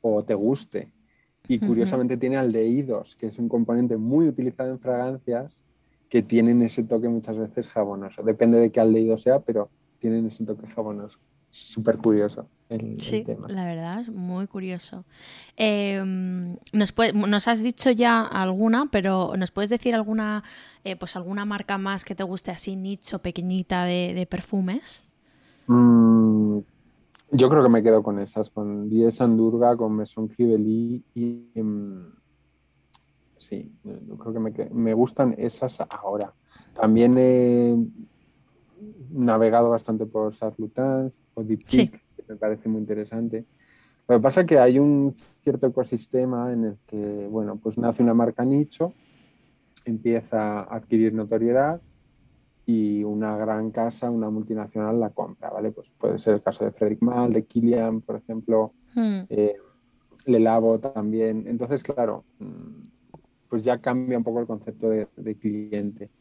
o 0.01 0.23
te 0.23 0.33
guste. 0.35 0.93
Y 1.49 1.59
curiosamente 1.59 2.15
tiene 2.15 2.37
aldehídos, 2.37 3.15
que 3.17 3.27
es 3.27 3.39
un 3.39 3.49
componente 3.49 3.97
muy 3.97 4.27
utilizado 4.27 4.69
en 4.69 4.79
fragancias 4.79 5.59
que 6.07 6.21
tienen 6.21 6.61
ese 6.61 6.83
toque 6.83 7.09
muchas 7.09 7.37
veces 7.37 7.67
jabonoso. 7.67 8.23
Depende 8.23 8.59
de 8.59 8.71
qué 8.71 8.79
aldehído 8.79 9.17
sea, 9.17 9.39
pero 9.39 9.69
tienen 9.99 10.27
ese 10.27 10.45
toque 10.45 10.67
jabonoso. 10.67 11.17
Súper 11.49 11.97
curioso 11.97 12.47
el, 12.69 13.01
sí, 13.01 13.23
tema. 13.23 13.47
la 13.47 13.65
verdad 13.65 14.01
es 14.01 14.09
muy 14.09 14.45
curioso. 14.45 15.03
Em, 15.57 16.57
nos, 16.71 16.93
nos, 17.15 17.47
has 17.47 17.63
dicho 17.63 17.89
ya 17.89 18.21
alguna, 18.21 18.85
pero 18.91 19.33
¿nos 19.35 19.49
puedes 19.49 19.71
decir 19.71 19.95
alguna, 19.95 20.43
eh, 20.83 20.95
pues 20.95 21.15
alguna 21.15 21.45
marca 21.45 21.79
más 21.79 22.05
que 22.05 22.13
te 22.13 22.23
guste 22.23 22.51
así, 22.51 22.75
nicho, 22.75 23.19
pequeñita 23.19 23.85
de, 23.85 24.27
perfumes? 24.29 25.03
Mm, 25.65 26.08
yo 27.31 27.49
creo 27.49 27.63
que 27.63 27.69
me 27.69 27.83
quedo 27.83 28.03
con 28.03 28.19
esas, 28.19 28.49
con 28.49 28.89
Diez 28.89 29.21
Andurga, 29.21 29.75
con 29.77 29.93
Maison 29.93 30.27
Cribeli 30.27 31.03
y... 31.13 31.49
Em, 31.55 32.11
sí, 33.37 33.71
yo 33.83 34.17
creo 34.17 34.33
que 34.33 34.39
me, 34.39 34.69
me, 34.71 34.93
gustan 34.93 35.35
esas 35.37 35.77
ahora. 35.91 36.33
También 36.73 37.17
he 37.17 37.75
navegado 39.11 39.69
bastante 39.69 40.05
por 40.05 40.35
Sarlutans 40.35 41.13
o 41.33 41.43
Deep 41.43 41.63
que 41.65 42.01
me 42.27 42.35
parece 42.35 42.69
muy 42.69 42.81
interesante. 42.81 43.45
Lo 44.07 44.15
que 44.17 44.21
pasa 44.21 44.41
es 44.41 44.47
que 44.47 44.57
hay 44.57 44.79
un 44.79 45.15
cierto 45.43 45.67
ecosistema 45.67 46.51
en 46.51 46.65
el 46.65 46.79
que, 46.87 47.27
bueno, 47.29 47.57
pues 47.57 47.77
nace 47.77 48.01
una 48.01 48.13
marca 48.13 48.43
nicho, 48.43 48.93
empieza 49.85 50.61
a 50.61 50.75
adquirir 50.75 51.13
notoriedad 51.13 51.79
y 52.69 53.03
una 53.03 53.35
gran 53.35 53.71
casa, 53.71 54.11
una 54.11 54.29
multinacional 54.29 54.99
la 54.99 55.09
compra, 55.09 55.49
¿vale? 55.49 55.71
Pues 55.71 55.89
puede 55.97 56.19
ser 56.19 56.35
el 56.35 56.43
caso 56.43 56.63
de 56.65 56.71
Frederick 56.71 57.01
Mal, 57.01 57.33
de 57.33 57.43
Kilian, 57.43 58.01
por 58.01 58.17
ejemplo, 58.17 58.73
hmm. 58.93 59.21
eh, 59.27 59.55
Le 60.27 60.39
Lavo 60.39 60.79
también. 60.79 61.45
Entonces, 61.47 61.81
claro, 61.81 62.25
mm, 62.37 63.17
pues 63.49 63.63
ya 63.63 63.81
cambia 63.81 64.19
un 64.19 64.23
poco 64.23 64.41
el 64.41 64.45
concepto 64.45 64.87
de, 64.87 65.35
cliente. 65.39 66.11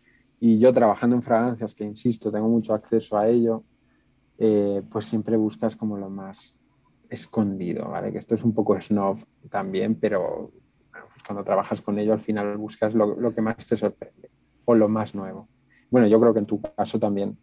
Y 0.41 0.59
yo 0.59 0.73
trabajando 0.73 1.17
en 1.17 1.23
fragancias, 1.23 1.75
que 1.75 1.85
insisto, 1.85 2.33
tengo 2.33 2.49
mucho 2.49 2.73
acceso 2.73 3.19
a 3.19 3.29
ello, 3.29 3.65
eh, 4.39 4.81
pues 4.91 5.05
siempre 5.05 5.37
buscas 5.37 5.77
como 5.77 5.99
lo 5.99 6.09
más 6.09 6.59
escondido, 7.11 7.91
¿vale? 7.91 8.11
Que 8.11 8.19
esto 8.19 8.35
es 8.35 8.43
un 8.43 8.55
poco 8.55 8.81
snob 8.81 9.19
también, 9.51 9.97
pero 9.97 10.51
pues 10.91 11.23
cuando 11.27 11.45
trabajas 11.45 11.83
con 11.83 11.99
ello 11.99 12.15
al 12.15 12.21
final 12.21 12.57
buscas 12.57 12.95
lo 12.95 13.35
que 13.35 13.43
más 13.43 13.67
te 13.67 13.77
sorprende 13.77 14.31
o 14.65 14.75
lo 14.75 14.89
más 14.89 15.15
nuevo 15.15 15.47
bueno, 15.91 16.07
yo 16.07 16.21
creo 16.21 16.33
que 16.33 16.41
en 16.41 16.47
tu 16.47 16.61
caso 16.61 16.99
también 16.99 17.37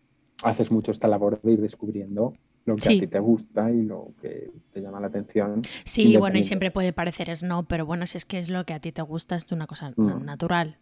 haces 0.44 0.72
mucho 0.72 0.92
esta 0.92 1.08
labor 1.08 1.42
de 1.42 1.52
ir 1.54 1.62
descubriendo 1.62 2.34
lo 2.66 2.76
que 2.76 2.90
a 2.90 3.00
ti 3.00 3.08
te 3.08 3.20
gusta 3.20 3.72
y 3.72 3.84
lo 3.84 4.12
que 4.22 4.52
te 4.74 4.82
llama 4.82 5.00
la 5.00 5.08
atención. 5.08 5.62
Sí, 5.84 6.18
bueno, 6.18 6.38
y 6.38 6.44
siempre 6.44 6.72
puede 6.72 6.94
parecer 6.94 7.36
snob, 7.36 7.66
pero 7.68 7.86
bueno, 7.86 8.08
si 8.08 8.18
es 8.18 8.26
que 8.26 8.40
es 8.40 8.50
lo 8.50 8.66
que 8.66 8.74
a 8.74 8.80
ti 8.80 8.92
te 8.92 9.04
gusta, 9.04 9.36
es 9.36 9.52
una 9.52 9.68
cosa 9.68 9.94
mm. 9.96 10.26
natural. 10.26 10.78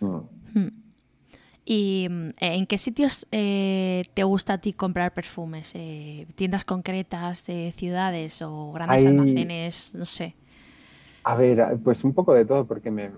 Mm. 0.00 0.16
Hmm. 0.54 0.68
¿Y 1.70 2.08
eh, 2.40 2.54
en 2.54 2.64
qué 2.64 2.78
sitios 2.78 3.26
eh, 3.30 4.04
te 4.14 4.24
gusta 4.24 4.54
a 4.54 4.58
ti 4.58 4.72
comprar 4.72 5.12
perfumes? 5.12 5.72
Eh, 5.74 6.26
¿Tiendas 6.34 6.64
concretas, 6.64 7.46
ciudades 7.74 8.40
o 8.40 8.72
grandes 8.72 9.04
almacenes? 9.04 9.94
No 9.94 10.06
sé. 10.06 10.34
A 11.24 11.36
ver, 11.36 11.78
pues 11.84 12.04
un 12.04 12.14
poco 12.14 12.32
de 12.32 12.46
todo, 12.46 12.64
porque 12.64 12.90
me, 12.90 13.10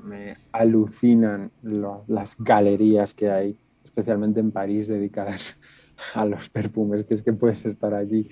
alucinan 0.51 1.53
las 1.63 2.35
galerías 2.39 3.15
que 3.15 3.31
hay 3.31 3.57
especialmente 4.01 4.41
en 4.41 4.51
París, 4.51 4.89
dedicadas 4.89 5.59
a 6.15 6.25
los 6.25 6.49
perfumes, 6.49 7.05
que 7.05 7.15
es 7.15 7.23
que 7.23 7.33
puedes 7.33 7.65
estar 7.65 7.95
allí 7.95 8.29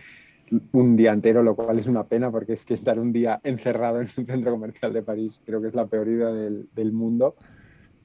un 0.72 0.96
día 0.96 1.12
entero, 1.12 1.42
lo 1.42 1.54
cual 1.54 1.78
es 1.78 1.86
una 1.86 2.04
pena 2.04 2.30
porque 2.30 2.54
es 2.54 2.64
que 2.64 2.72
estar 2.72 2.98
un 2.98 3.12
día 3.12 3.38
encerrado 3.44 4.00
en 4.00 4.08
un 4.16 4.26
centro 4.26 4.50
comercial 4.50 4.94
de 4.94 5.02
París 5.02 5.42
creo 5.44 5.60
que 5.60 5.68
es 5.68 5.74
la 5.74 5.86
peor 5.86 6.08
idea 6.08 6.28
del, 6.28 6.68
del 6.74 6.92
mundo. 6.92 7.36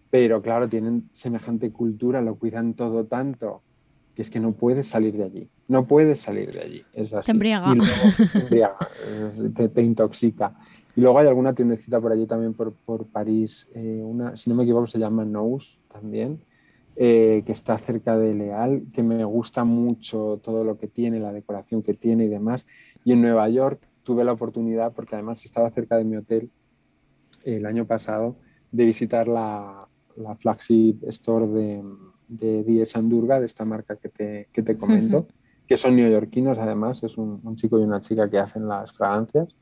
Pero 0.09 0.41
claro, 0.41 0.67
tienen 0.67 1.09
semejante 1.11 1.71
cultura, 1.71 2.21
lo 2.21 2.35
cuidan 2.35 2.73
todo 2.73 3.05
tanto, 3.05 3.63
que 4.13 4.21
es 4.21 4.29
que 4.29 4.39
no 4.39 4.51
puedes 4.51 4.87
salir 4.87 5.15
de 5.17 5.23
allí. 5.23 5.49
No 5.67 5.87
puedes 5.87 6.19
salir 6.19 6.51
de 6.51 6.59
allí. 6.59 6.85
Es 6.93 7.13
así. 7.13 7.25
Te 7.25 7.31
embriaga. 7.31 7.73
te, 9.55 9.69
te, 9.69 9.81
intoxica. 9.81 10.53
Y 10.95 11.01
luego 11.01 11.17
hay 11.17 11.27
alguna 11.27 11.55
tiendecita 11.55 11.99
por 11.99 12.11
allí 12.11 12.27
también 12.27 12.53
por, 12.53 12.73
por 12.73 13.07
París, 13.07 13.67
eh, 13.73 14.01
una, 14.03 14.35
si 14.35 14.49
no 14.49 14.55
me 14.55 14.63
equivoco 14.63 14.85
se 14.85 14.99
llama 14.99 15.25
Nous 15.25 15.79
también, 15.87 16.43
eh, 16.95 17.41
que 17.45 17.51
está 17.51 17.77
cerca 17.79 18.17
de 18.17 18.35
Leal, 18.35 18.83
que 18.93 19.01
me 19.01 19.23
gusta 19.25 19.63
mucho 19.63 20.39
todo 20.43 20.63
lo 20.63 20.77
que 20.77 20.87
tiene, 20.87 21.19
la 21.19 21.31
decoración 21.31 21.81
que 21.81 21.95
tiene 21.95 22.25
y 22.25 22.27
demás. 22.27 22.65
Y 23.03 23.13
en 23.13 23.21
Nueva 23.21 23.49
York 23.49 23.87
tuve 24.03 24.23
la 24.23 24.33
oportunidad, 24.33 24.93
porque 24.93 25.15
además 25.15 25.43
estaba 25.43 25.71
cerca 25.71 25.97
de 25.97 26.03
mi 26.03 26.17
hotel 26.17 26.51
el 27.45 27.65
año 27.65 27.85
pasado, 27.85 28.37
de 28.71 28.85
visitar 28.85 29.27
la, 29.27 29.87
la 30.15 30.35
flagship 30.35 30.99
store 31.07 31.47
de, 31.47 31.83
de 32.27 32.63
Diez 32.63 32.95
Andurga, 32.95 33.39
de 33.39 33.47
esta 33.47 33.65
marca 33.65 33.95
que 33.95 34.09
te, 34.09 34.49
que 34.51 34.61
te 34.61 34.77
comento, 34.77 35.27
que 35.67 35.77
son 35.77 35.95
neoyorquinos 35.95 36.57
además, 36.59 37.01
es 37.03 37.17
un, 37.17 37.39
un, 37.43 37.55
chico 37.55 37.79
y 37.79 37.83
una 37.83 38.01
chica 38.01 38.29
que 38.29 38.37
hacen 38.37 38.67
las 38.67 38.91
fragancias. 38.91 39.57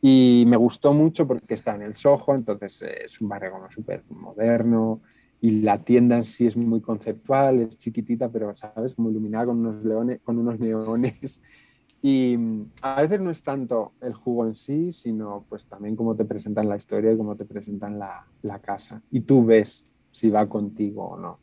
Y 0.00 0.44
me 0.46 0.56
gustó 0.56 0.92
mucho 0.92 1.26
porque 1.26 1.54
está 1.54 1.74
en 1.74 1.82
el 1.82 1.94
Soho, 1.94 2.34
entonces 2.34 2.82
es 2.82 3.20
un 3.20 3.28
barrio 3.28 3.52
como 3.52 3.70
súper 3.70 4.04
moderno, 4.10 5.02
y 5.40 5.60
la 5.60 5.84
tienda 5.84 6.16
en 6.16 6.24
sí 6.24 6.46
es 6.46 6.56
muy 6.56 6.80
conceptual, 6.80 7.60
es 7.60 7.78
chiquitita, 7.78 8.30
pero, 8.30 8.54
¿sabes? 8.56 8.98
Muy 8.98 9.12
iluminada 9.12 9.46
con 9.46 9.58
unos, 9.58 9.84
leones, 9.84 10.20
con 10.22 10.38
unos 10.38 10.58
neones. 10.58 11.40
Y 12.00 12.36
mm, 12.36 12.70
a 12.82 13.02
veces 13.02 13.20
no 13.20 13.28
es 13.28 13.42
tanto 13.42 13.90
el 14.00 14.14
jugo 14.14 14.46
en 14.46 14.54
sí, 14.54 14.92
sino 14.92 15.44
pues 15.48 15.66
también 15.66 15.96
cómo 15.96 16.14
te 16.14 16.24
presentan 16.24 16.68
la 16.68 16.76
historia 16.76 17.12
y 17.12 17.16
cómo 17.16 17.34
te 17.34 17.44
presentan 17.44 17.98
la, 17.98 18.24
la 18.42 18.60
casa. 18.60 19.02
Y 19.10 19.22
tú 19.22 19.44
ves 19.44 19.84
si 20.12 20.30
va 20.30 20.48
contigo 20.48 21.08
o 21.08 21.18
no. 21.18 21.40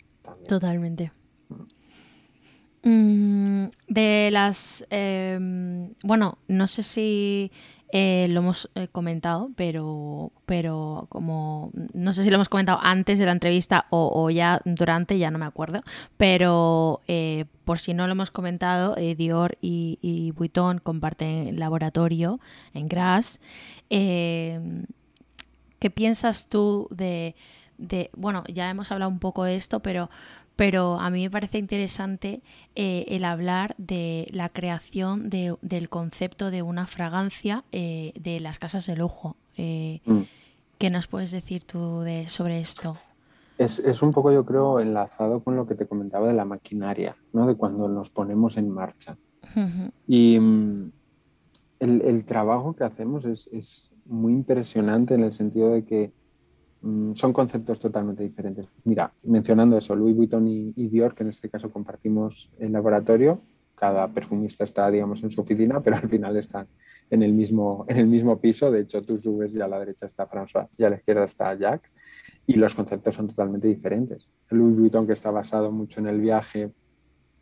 Totalmente. 0.47 1.11
Mm. 1.49 1.63
Mm, 2.85 3.69
de 3.87 4.29
las... 4.31 4.85
Em, 4.89 5.93
bueno, 6.03 6.37
no 6.47 6.67
sé 6.67 6.83
si 6.83 7.51
eh, 7.91 8.27
lo 8.29 8.41
hemos 8.41 8.69
eh, 8.75 8.87
comentado, 8.91 9.49
pero, 9.55 10.31
pero 10.45 11.07
como 11.09 11.71
no 11.93 12.13
sé 12.13 12.23
si 12.23 12.29
lo 12.29 12.35
hemos 12.35 12.49
comentado 12.49 12.79
antes 12.81 13.19
de 13.19 13.25
la 13.25 13.31
entrevista 13.31 13.85
o, 13.89 14.29
ya 14.29 14.61
durante, 14.65 15.17
ya 15.17 15.31
no 15.31 15.37
me 15.37 15.45
acuerdo, 15.45 15.81
pero 16.17 17.01
eh, 17.07 17.45
por 17.63 17.79
si 17.79 17.93
no 17.93 18.07
lo 18.07 18.13
hemos 18.13 18.31
comentado, 18.31 18.95
Dior 18.95 19.57
y, 19.61 19.99
y 20.01 20.31
Vuitton 20.31 20.79
comparten 20.79 21.59
laboratorio 21.59 22.39
en 22.73 22.87
Gras. 22.87 23.39
¿Qué 23.89 24.85
piensas 25.93 26.49
tú 26.49 26.87
de, 26.91 27.35
de, 27.77 28.09
bueno, 28.15 28.43
ya 28.47 28.69
hemos 28.69 28.91
hablado 28.91 29.11
un 29.11 29.19
poco 29.19 29.43
de 29.43 29.55
esto, 29.55 29.81
pero 29.81 30.09
pero 30.55 30.99
a 30.99 31.09
mí 31.09 31.23
me 31.23 31.29
parece 31.29 31.57
interesante 31.57 32.41
eh, 32.75 33.05
el 33.09 33.25
hablar 33.25 33.75
de 33.77 34.27
la 34.31 34.49
creación 34.49 35.29
del 35.29 35.89
concepto 35.89 36.51
de 36.51 36.61
una 36.61 36.87
fragancia 36.87 37.63
eh, 37.71 38.13
de 38.19 38.39
las 38.39 38.59
casas 38.59 38.85
de 38.85 38.95
lujo. 38.95 39.35
Eh, 39.57 40.01
mm. 40.05 40.21
¿Qué 40.77 40.89
nos 40.89 41.07
puedes 41.07 41.31
decir 41.31 41.63
tú 41.63 42.01
de, 42.01 42.27
sobre 42.27 42.59
esto? 42.59 42.97
Es, 43.57 44.01
un 44.01 44.11
poco, 44.11 44.33
yo 44.33 44.45
creo, 44.45 44.81
enlazado 44.81 45.39
con 45.39 45.55
lo 45.55 45.65
que 45.65 45.75
te 45.75 45.85
comentaba 45.85 46.27
de 46.27 46.33
la 46.33 46.43
maquinaria, 46.43 47.15
¿no? 47.31 47.47
de 47.47 47.55
cuando 47.55 47.87
nos 47.87 48.09
ponemos 48.09 48.57
en 48.57 48.69
marcha. 48.69 49.17
Y 50.05 50.37
mm, 50.37 50.91
el, 51.79 52.25
trabajo 52.25 52.75
que 52.75 52.83
hacemos 52.83 53.23
es, 53.23 53.47
es 53.53 53.91
muy 54.05 54.33
impresionante 54.33 55.13
en 55.13 55.23
el 55.23 55.31
sentido 55.31 55.69
de 55.69 55.85
que 55.85 56.11
son 57.13 57.33
conceptos 57.33 57.79
totalmente 57.79 58.23
diferentes. 58.23 58.67
Mira, 58.83 59.11
mencionando 59.23 59.77
eso, 59.77 59.95
Louis 59.95 60.15
Vuitton 60.15 60.47
y, 60.47 60.87
Dior, 60.87 61.15
que 61.15 61.23
en 61.23 61.29
este 61.29 61.49
caso 61.49 61.71
compartimos 61.71 62.51
el 62.59 62.71
laboratorio, 62.71 63.41
cada 63.73 64.07
perfumista 64.07 64.63
está, 64.63 64.89
digamos, 64.91 65.23
en 65.23 65.31
su 65.31 65.41
oficina, 65.41 65.81
pero 65.81 65.97
al 65.97 66.07
final 66.07 66.37
están 66.37 66.67
en 67.09 67.23
el 67.23 67.33
mismo, 67.33 67.85
en 67.87 67.97
el 67.97 68.07
mismo 68.07 68.39
piso. 68.39 68.71
De 68.71 68.81
hecho, 68.81 69.01
tú 69.01 69.17
subes 69.17 69.53
y 69.53 69.61
a 69.61 69.67
la 69.67 69.79
derecha 69.79 70.05
está 70.05 70.29
François 70.29 70.69
y 70.77 70.83
a 70.83 70.89
la 70.89 70.97
izquierda 70.97 71.25
está 71.25 71.53
Jack. 71.55 71.91
Y 72.45 72.53
los 72.53 72.75
conceptos 72.75 73.15
son 73.15 73.27
totalmente 73.27 73.67
diferentes. 73.67 74.29
Louis 74.49 74.77
Vuitton, 74.77 75.07
que 75.07 75.13
está 75.13 75.31
basado 75.31 75.71
mucho 75.71 75.99
en 75.99 76.07
el 76.07 76.21
viaje 76.21 76.71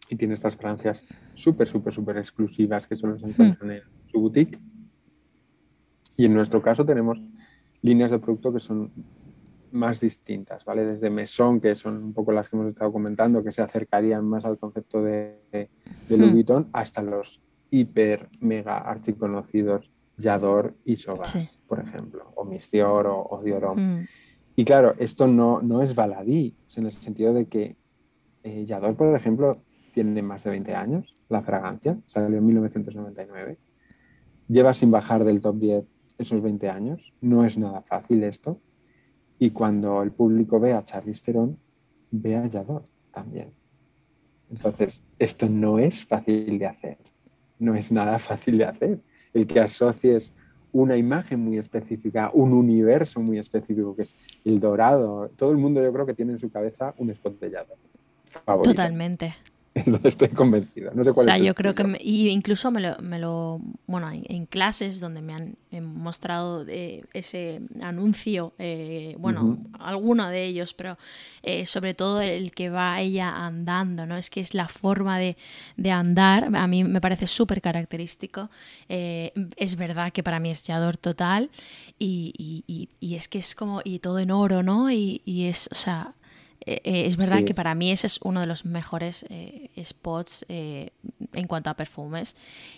y 0.10 0.16
tiene 0.16 0.34
estas 0.36 0.56
fragancias 0.56 1.14
súper, 1.34 1.68
súper, 1.68 1.94
súper 1.94 2.18
exclusivas 2.18 2.88
que 2.88 2.96
solo 2.96 3.20
se 3.20 3.28
encuentran 3.28 3.72
en 3.72 3.82
su 4.08 4.20
boutique. 4.20 4.58
Y 6.16 6.26
en 6.26 6.34
nuestro 6.34 6.62
caso 6.62 6.86
tenemos 6.86 7.20
líneas 7.82 8.10
de 8.10 8.20
producto 8.20 8.54
que 8.54 8.60
son 8.60 8.92
más 9.74 10.00
distintas, 10.00 10.64
¿vale? 10.66 10.86
Desde 10.86 11.10
Mesón, 11.10 11.60
que 11.60 11.76
son 11.76 12.04
un 12.04 12.14
poco 12.14 12.32
las 12.32 12.48
que 12.48 12.56
hemos 12.56 12.70
estado 12.70 12.92
comentando, 12.92 13.44
que 13.44 13.52
se 13.52 13.62
acercarían 13.62 14.24
más 14.26 14.46
al 14.46 14.58
concepto 14.58 15.02
de, 15.02 15.40
de, 15.52 15.70
Louis 16.10 16.32
hmm. 16.32 16.34
Vuitton, 16.34 16.70
hasta 16.74 17.02
los 17.02 17.42
hiper, 17.70 18.30
mega 18.40 18.78
archiconocidos 18.78 19.92
Yador 20.18 20.76
y 20.86 20.98
Sogas, 20.98 21.60
por 21.68 21.80
ejemplo, 21.80 22.32
o 22.36 22.46
Miss 22.46 22.70
Dior 22.70 23.08
o, 23.08 23.20
o 23.20 23.76
hmm. 23.76 24.06
Y 24.56 24.66
claro, 24.66 24.94
esto 25.00 25.28
no, 25.28 25.62
no 25.62 25.82
es 25.82 25.96
baladí, 25.96 26.56
en 26.76 26.86
el 26.86 26.92
sentido 26.92 27.34
de 27.34 27.48
que 27.48 27.76
eh, 28.44 28.66
Yador, 28.66 28.96
por 28.96 29.16
ejemplo, 29.16 29.64
tiene 29.92 30.22
más 30.22 30.44
de 30.44 30.52
20 30.52 30.76
años, 30.76 31.16
la 31.30 31.42
fragancia, 31.42 31.98
salió 32.08 32.38
en 32.38 32.46
1999, 32.46 33.58
lleva 34.48 34.74
sin 34.74 34.92
bajar 34.92 35.24
del 35.24 35.42
top 35.42 35.58
10 35.58 35.86
esos 36.18 36.42
20 36.42 36.70
años. 36.70 37.14
No 37.22 37.46
es 37.46 37.58
nada 37.58 37.82
fácil 37.82 38.24
esto. 38.24 38.62
Y 39.44 39.50
cuando 39.52 40.02
el 40.02 40.14
público 40.14 40.58
ve 40.58 40.72
a 40.72 40.82
Charlize 40.86 41.22
Theron, 41.22 41.58
ve 42.12 42.38
a 42.38 42.48
Yador 42.48 42.86
también. 43.12 43.52
Entonces, 44.50 45.04
esto 45.20 45.50
no 45.50 45.80
es 45.80 46.06
fácil 46.06 46.58
de 46.58 46.66
hacer. 46.66 46.98
No 47.60 47.76
es 47.76 47.92
nada 47.92 48.20
fácil 48.20 48.58
de 48.58 48.64
hacer. 48.64 49.02
El 49.34 49.46
que 49.46 49.60
asocies 49.60 50.32
una 50.72 50.96
imagen 50.96 51.42
muy 51.42 51.58
específica, 51.58 52.32
un 52.34 52.54
universo 52.54 53.20
muy 53.20 53.38
específico, 53.38 53.94
que 53.94 54.04
es 54.04 54.16
el 54.46 54.62
dorado. 54.62 55.30
Todo 55.36 55.52
el 55.52 55.58
mundo 55.58 55.84
yo 55.84 55.92
creo 55.92 56.06
que 56.06 56.14
tiene 56.14 56.32
en 56.32 56.40
su 56.40 56.50
cabeza 56.50 56.94
un 56.98 57.10
spot 57.10 57.38
de 57.42 57.52
Yador. 57.52 57.78
Totalmente. 58.64 59.36
Estoy 60.04 60.28
convencida. 60.30 60.92
No 60.94 61.04
sé 61.04 61.12
cuál 61.14 61.28
o 61.28 61.30
sea, 61.30 61.38
yo 61.40 61.56
creo 61.56 61.74
que 61.74 61.98
incluso 62.04 62.70
me 62.70 62.80
lo, 62.80 62.96
me 63.00 63.18
lo 63.18 63.60
bueno, 63.88 64.12
en, 64.12 64.46
clases 64.46 65.00
donde 65.00 65.22
me 65.22 65.34
han 65.34 65.58
mostrado 65.82 66.64
eh, 66.68 67.04
ese 67.14 67.62
anuncio, 67.82 68.54
eh, 68.60 69.16
bueno, 69.18 69.58
alguno 69.80 70.30
de 70.30 70.44
ellos, 70.44 70.76
pero 70.76 70.98
eh, 71.42 71.66
sobre 71.66 71.96
todo 71.96 72.22
el 72.22 72.52
que 72.52 72.70
va 72.70 73.02
ella 73.02 73.30
andando, 73.32 74.06
¿no? 74.06 74.16
Es 74.16 74.30
que 74.30 74.42
es 74.42 74.54
la 74.54 74.68
forma 74.68 75.18
de, 75.18 75.36
andar, 75.90 76.56
a 76.56 76.68
mí 76.68 76.84
me 76.84 77.02
parece 77.02 77.26
súper 77.26 77.60
característico. 77.60 78.50
es 78.88 79.76
verdad 79.76 80.12
que 80.12 80.22
para 80.22 80.40
mí 80.40 80.52
es 80.52 80.64
Yador 80.66 80.98
total 80.98 81.50
y, 81.98 82.64
y, 82.68 82.90
y, 83.00 83.16
es 83.16 83.28
que 83.28 83.40
es 83.40 83.56
como, 83.56 83.82
y 83.84 84.00
todo 84.00 84.20
en 84.20 84.30
oro, 84.30 84.62
¿no? 84.62 84.92
Y, 84.92 85.22
y 85.26 85.46
es, 85.46 85.68
o 85.72 85.76
sea, 85.76 86.14
eh, 86.66 86.82
eh, 86.84 87.08
es 87.08 87.18
verdad 87.18 87.44
que 87.44 87.54
para 87.54 87.76
mí 87.76 87.92
ese 87.92 88.08
es 88.08 88.20
uno 88.24 88.40
de 88.40 88.48
los 88.48 88.66
mejores 88.66 89.26
eh, 89.30 89.70
spots 89.84 90.46
en 90.48 91.48
cuanto 91.48 91.70
a 91.70 91.76
perfumes 91.76 92.36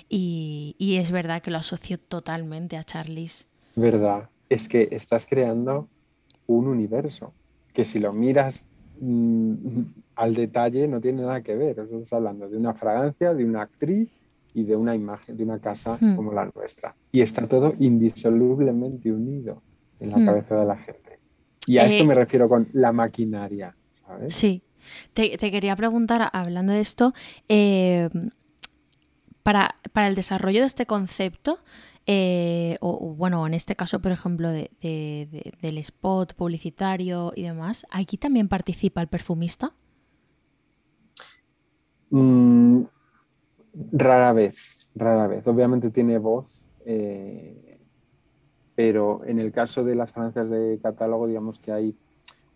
y, 0.09 0.97
es 0.99 1.11
verdad 1.11 1.41
que 1.41 1.51
lo 1.51 1.57
asocio 1.57 1.97
totalmente 1.99 2.77
a 2.77 2.83
Charlize. 2.83 3.45
Verdad, 3.75 4.29
es 4.49 4.69
que 4.69 4.87
estás 4.91 5.25
creando 5.25 5.87
un 6.47 6.67
universo 6.67 7.33
que 7.73 7.83
si 7.83 7.99
lo 7.99 8.13
miras 8.13 8.65
mm, 9.01 9.81
al 10.15 10.33
detalle 10.33 10.87
no 10.87 11.01
tiene 11.01 11.21
nada 11.21 11.41
que 11.41 11.55
ver. 11.55 11.79
Estás 11.79 12.13
hablando 12.13 12.49
de 12.49 12.57
una 12.57 12.73
fragancia, 12.73 13.33
de 13.33 13.45
una 13.45 13.61
actriz 13.63 14.09
y 14.53 14.63
de 14.63 14.75
una 14.75 14.95
imagen, 14.95 15.35
de 15.35 15.43
una 15.43 15.59
casa 15.59 15.97
hmm. 15.99 16.15
como 16.15 16.31
la 16.31 16.49
nuestra. 16.55 16.95
Y 17.11 17.21
está 17.21 17.47
todo 17.47 17.73
indisolublemente 17.79 19.11
unido 19.11 19.61
en 19.99 20.11
la 20.11 20.17
hmm. 20.17 20.25
cabeza 20.25 20.55
de 20.55 20.65
la 20.65 20.77
gente. 20.77 21.04
Y 21.67 21.77
a 21.77 21.85
esto 21.85 22.03
eh, 22.03 22.07
me 22.07 22.15
refiero 22.15 22.47
con 22.47 22.67
la 22.73 22.91
maquinaria, 22.91 23.75
¿sabes? 24.05 24.33
Sí. 24.33 24.61
Te, 25.13 25.37
quería 25.37 25.75
preguntar, 25.75 26.29
hablando 26.31 26.73
de 26.73 26.79
esto, 26.79 27.13
eh, 27.49 28.09
para, 29.41 29.75
el 29.95 30.15
desarrollo 30.15 30.59
de 30.59 30.67
este 30.67 30.85
concepto, 30.85 31.59
eh, 32.05 32.77
o, 32.81 33.15
bueno, 33.15 33.47
en 33.47 33.55
este 33.55 33.75
caso, 33.75 33.99
por 33.99 34.11
ejemplo, 34.11 34.51
del 34.51 35.77
spot 35.79 36.35
publicitario 36.35 37.33
y 37.35 37.43
demás, 37.43 37.87
¿aquí 37.89 38.17
también 38.17 38.47
participa 38.47 39.01
el 39.01 39.07
perfumista? 39.07 39.73
Mm, 42.11 42.83
rara 43.91 44.33
vez, 44.33 44.87
rara 44.93 45.25
vez. 45.25 45.47
Obviamente 45.47 45.89
tiene 45.89 46.19
voz, 46.19 46.67
pero 48.75 49.21
en 49.25 49.39
el 49.39 49.51
caso 49.51 49.83
de 49.83 49.95
las 49.95 50.11
fragancias 50.11 50.49
de 50.49 50.79
catálogo, 50.81 51.27
digamos 51.27 51.59
que 51.59 51.71
hay 51.71 51.95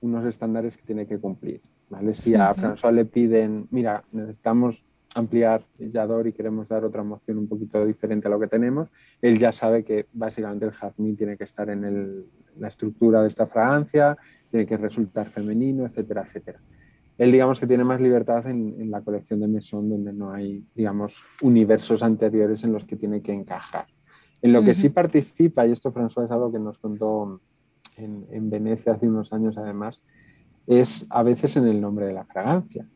unos 0.01 0.25
estándares 0.25 0.77
que 0.77 0.83
tiene 0.83 1.07
que 1.07 1.17
cumplir. 1.17 1.61
¿vale? 1.89 2.13
Si 2.13 2.35
a 2.35 2.53
François 2.53 2.91
le 2.91 3.05
piden, 3.05 3.67
mira, 3.71 4.03
necesitamos 4.11 4.85
ampliar 5.15 5.65
Yador 5.79 6.27
y 6.27 6.33
queremos 6.33 6.67
dar 6.67 6.85
otra 6.85 7.01
emoción 7.01 7.39
un 7.39 7.47
poquito 7.47 7.83
diferente 7.85 8.27
a 8.27 8.31
lo 8.31 8.39
que 8.39 8.47
tenemos, 8.47 8.89
él 9.21 9.39
ya 9.39 9.51
sabe 9.51 9.83
que 9.83 10.05
básicamente 10.13 10.65
el 10.65 10.71
jazmín 10.71 11.15
tiene 11.15 11.35
que 11.35 11.45
estar 11.45 11.69
en 11.69 12.25
la 12.57 12.67
estructura 12.67 13.21
de 13.21 13.27
esta 13.27 13.47
fragancia, 13.47 14.17
tiene 14.51 14.67
que 14.67 14.77
resultar 14.77 15.29
femenino, 15.29 15.85
etcétera, 15.85 16.23
etcétera. 16.23 16.59
Él 17.17 17.31
digamos 17.31 17.59
que 17.59 17.67
tiene 17.67 17.83
más 17.83 17.99
libertad 17.99 18.47
en, 18.47 18.75
en 18.79 18.91
la 18.91 19.01
colección 19.01 19.39
de 19.41 19.47
Mesón, 19.47 19.89
donde 19.89 20.13
no 20.13 20.31
hay, 20.31 20.63
digamos, 20.73 21.21
universos 21.41 22.01
anteriores 22.01 22.63
en 22.63 22.71
los 22.71 22.85
que 22.85 22.95
tiene 22.95 23.21
que 23.21 23.33
encajar. 23.33 23.87
En 24.41 24.53
lo 24.53 24.63
que 24.63 24.73
sí 24.73 24.89
participa, 24.89 25.67
y 25.67 25.71
esto 25.71 25.91
François 25.91 26.25
es 26.25 26.31
algo 26.31 26.51
que 26.51 26.59
nos 26.59 26.77
contó 26.77 27.41
en, 27.97 28.49
Venecia 28.49 28.93
hace 28.93 29.07
unos 29.07 29.33
años 29.33 29.57
además, 29.57 30.01
es 30.65 31.05
a 31.09 31.23
veces 31.23 31.57
en 31.57 31.65
el 31.65 31.81
nombre 31.81 32.05
de 32.05 32.13
la 32.13 32.25
fragancia. 32.25 32.87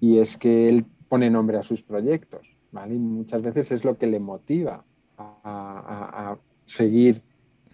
Y 0.00 0.18
es 0.18 0.36
que 0.36 0.68
él 0.68 0.84
pone 1.08 1.30
nombre 1.30 1.58
a 1.58 1.62
sus 1.62 1.82
proyectos, 1.82 2.56
¿vale? 2.70 2.94
Y 2.94 2.98
muchas 2.98 3.42
veces 3.42 3.72
es 3.72 3.84
lo 3.84 3.96
que 3.96 4.06
le 4.06 4.20
motiva 4.20 4.84
a, 5.16 6.36
seguir 6.66 7.22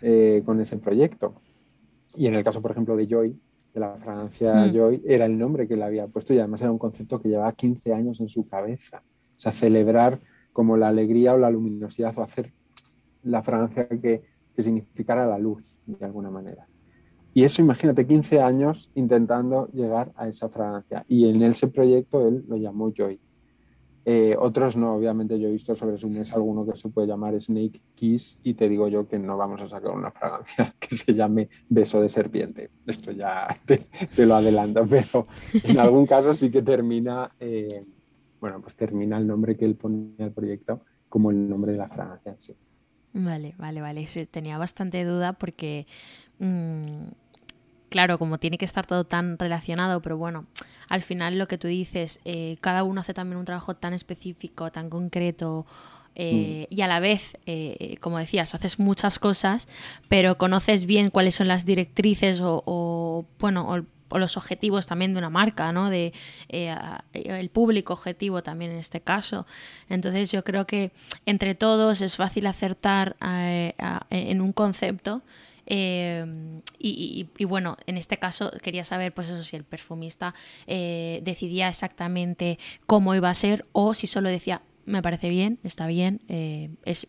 eh, 0.03 0.43
con 0.45 0.61
ese 0.61 0.77
proyecto. 0.79 1.35
Y 2.16 2.27
en 2.27 2.35
el 2.35 2.43
caso, 2.43 2.61
por 2.61 2.71
ejemplo, 2.73 2.97
de 2.97 3.07
Joy, 3.07 3.39
de 3.73 3.81
la 3.81 3.97
fragancia 3.97 4.68
Joy, 4.73 5.03
era 5.07 5.27
el 5.27 5.39
nombre 5.39 5.68
que 5.68 5.77
le 5.77 5.85
había 5.85 6.09
puesto 6.09 6.35
y 6.35 6.39
además 6.39 6.61
era 6.62 6.73
un 6.73 6.79
concepto 6.79 7.21
que 7.21 7.29
llevaba 7.29 7.53
15 7.53 7.93
años 7.93 8.21
en 8.21 8.29
su 8.29 8.49
cabeza. 8.49 9.03
O 9.37 9.41
sea, 9.41 9.53
celebrar 9.53 10.21
como 10.53 10.77
la 10.77 10.89
alegría 10.89 11.35
o 11.35 11.39
la 11.39 11.51
luminosidad 11.51 12.16
o 12.18 12.23
hacer 12.23 12.53
la 13.23 13.43
fragancia 13.43 13.89
que, 13.89 14.23
que 14.55 14.62
significara 14.62 15.27
la 15.27 15.39
luz 15.39 15.79
de 15.87 16.05
alguna 16.05 16.31
manera. 16.31 16.66
Y 17.33 17.45
eso, 17.45 17.62
imagínate, 17.62 18.07
15 18.07 18.41
años 18.41 18.91
intentando 18.95 19.68
llegar 19.73 20.12
a 20.16 20.29
esa 20.29 20.49
fragancia. 20.49 21.05
Y 21.09 21.29
en 21.29 21.43
ese 21.43 21.68
proyecto 21.68 22.27
él 22.27 22.45
lo 22.49 22.57
llamó 22.57 22.93
Joy. 22.93 23.21
Eh, 24.05 24.35
otros 24.39 24.77
no, 24.77 24.95
obviamente 24.95 25.39
yo 25.39 25.49
he 25.49 25.53
visto 25.53 25.77
sobre 25.77 25.99
su 25.99 26.09
mesa 26.09 26.35
alguno 26.35 26.64
que 26.64 26.77
se 26.77 26.89
puede 26.89 27.07
llamar 27.07 27.41
Snake 27.41 27.83
Kiss 27.95 28.39
y 28.43 28.55
te 28.55 28.66
digo 28.66 28.89
yo 28.89 29.07
que 29.07 29.18
no 29.18 29.37
vamos 29.37 29.61
a 29.61 29.68
sacar 29.68 29.91
una 29.93 30.11
fragancia 30.11 30.75
que 30.81 30.97
se 30.97 31.14
llame 31.14 31.51
beso 31.68 32.01
de 32.01 32.09
serpiente. 32.09 32.71
Esto 32.87 33.12
ya 33.12 33.47
te, 33.66 33.87
lo 34.27 34.35
adelanto, 34.35 34.87
pero 34.89 35.27
en 35.53 35.79
algún 35.79 36.07
caso 36.07 36.33
sí 36.33 36.51
que 36.51 36.62
termina, 36.62 37.31
eh, 37.39 37.81
bueno, 38.41 38.61
pues 38.62 38.75
termina 38.75 39.18
el 39.18 39.27
nombre 39.27 39.57
que 39.57 39.66
él 39.66 39.77
pone 39.77 40.14
al 40.18 40.33
proyecto 40.33 40.81
como 41.09 41.31
el 41.31 41.49
nombre 41.49 41.73
de 41.73 41.79
la 41.79 41.89
fragancia 41.89 42.35
sí. 42.39 42.55
Vale, 43.13 43.55
vale, 43.59 43.81
vale. 43.81 44.07
tenía 44.31 44.59
bastante 44.59 45.05
duda 45.05 45.33
porque, 45.33 45.87
mm, 46.39 47.09
claro, 47.89 48.19
como 48.19 48.39
tiene 48.39 48.59
que 48.59 48.65
estar 48.65 48.87
todo 48.87 49.05
tan 49.05 49.39
relacionado, 49.39 50.01
pero 50.01 50.17
bueno, 50.17 50.47
al 50.89 51.03
final 51.03 51.39
lo 51.39 51.49
que 51.49 51.59
tú 51.59 51.69
dices, 51.69 52.21
eh, 52.25 52.57
cada 52.61 52.85
uno 52.85 53.01
hace 53.01 53.15
también 53.15 53.39
un 53.39 53.45
trabajo 53.45 53.75
tan 53.75 53.95
específico, 53.95 54.71
tan 54.71 54.91
concreto. 54.91 55.67
Eh, 56.15 56.67
mm. 56.71 56.75
Y 56.75 56.83
a 56.83 56.89
la 56.89 57.01
vez, 57.01 57.37
eh, 57.47 57.97
como 58.01 58.19
decías, 58.19 58.55
haces 58.55 58.79
muchas 58.79 59.19
cosas, 59.19 59.69
pero 60.09 60.39
conoces 60.39 60.85
bien 60.87 61.09
cuáles 61.09 61.35
son 61.35 61.49
las 61.49 61.65
directrices 61.65 62.41
o, 62.41 62.63
o 62.67 63.27
bueno, 63.39 63.69
o 63.69 63.85
o 64.11 64.19
los 64.19 64.37
objetivos 64.37 64.87
también 64.87 65.13
de 65.15 65.19
una 65.19 65.31
marca, 65.31 65.73
¿no? 65.73 65.89
De 65.89 66.13
eh, 66.49 66.75
el 67.13 67.49
público 67.49 67.93
objetivo 67.95 68.43
también 68.43 68.73
en 68.73 68.79
este 68.79 69.01
caso. 69.01 69.47
Entonces 69.89 70.31
yo 70.31 70.45
creo 70.45 70.67
que 70.67 70.93
entre 71.27 71.55
todos 71.55 72.03
es 72.03 72.17
fácil 72.17 72.47
acertar 72.47 73.17
eh, 73.23 73.75
en 74.11 74.41
un 74.41 74.53
concepto. 74.53 75.23
Eh, 75.73 76.61
y, 76.79 77.29
bueno, 77.45 77.77
en 77.87 77.97
este 77.97 78.17
caso 78.17 78.51
quería 78.61 78.83
saber, 78.83 79.15
pues 79.15 79.29
eso, 79.29 79.45
si 79.45 79.55
el 79.57 79.63
perfumista 79.63 80.35
decidía 80.67 81.69
exactamente 81.69 82.59
cómo 82.87 83.15
iba 83.15 83.31
a 83.31 83.35
ser 83.35 83.67
o 83.73 83.95
si 83.95 84.09
solo 84.09 84.29
decía, 84.29 84.63
me 84.85 85.01
parece 85.01 85.29
bien, 85.29 85.61
está 85.63 85.87
bien, 85.87 86.23
es, 86.85 87.07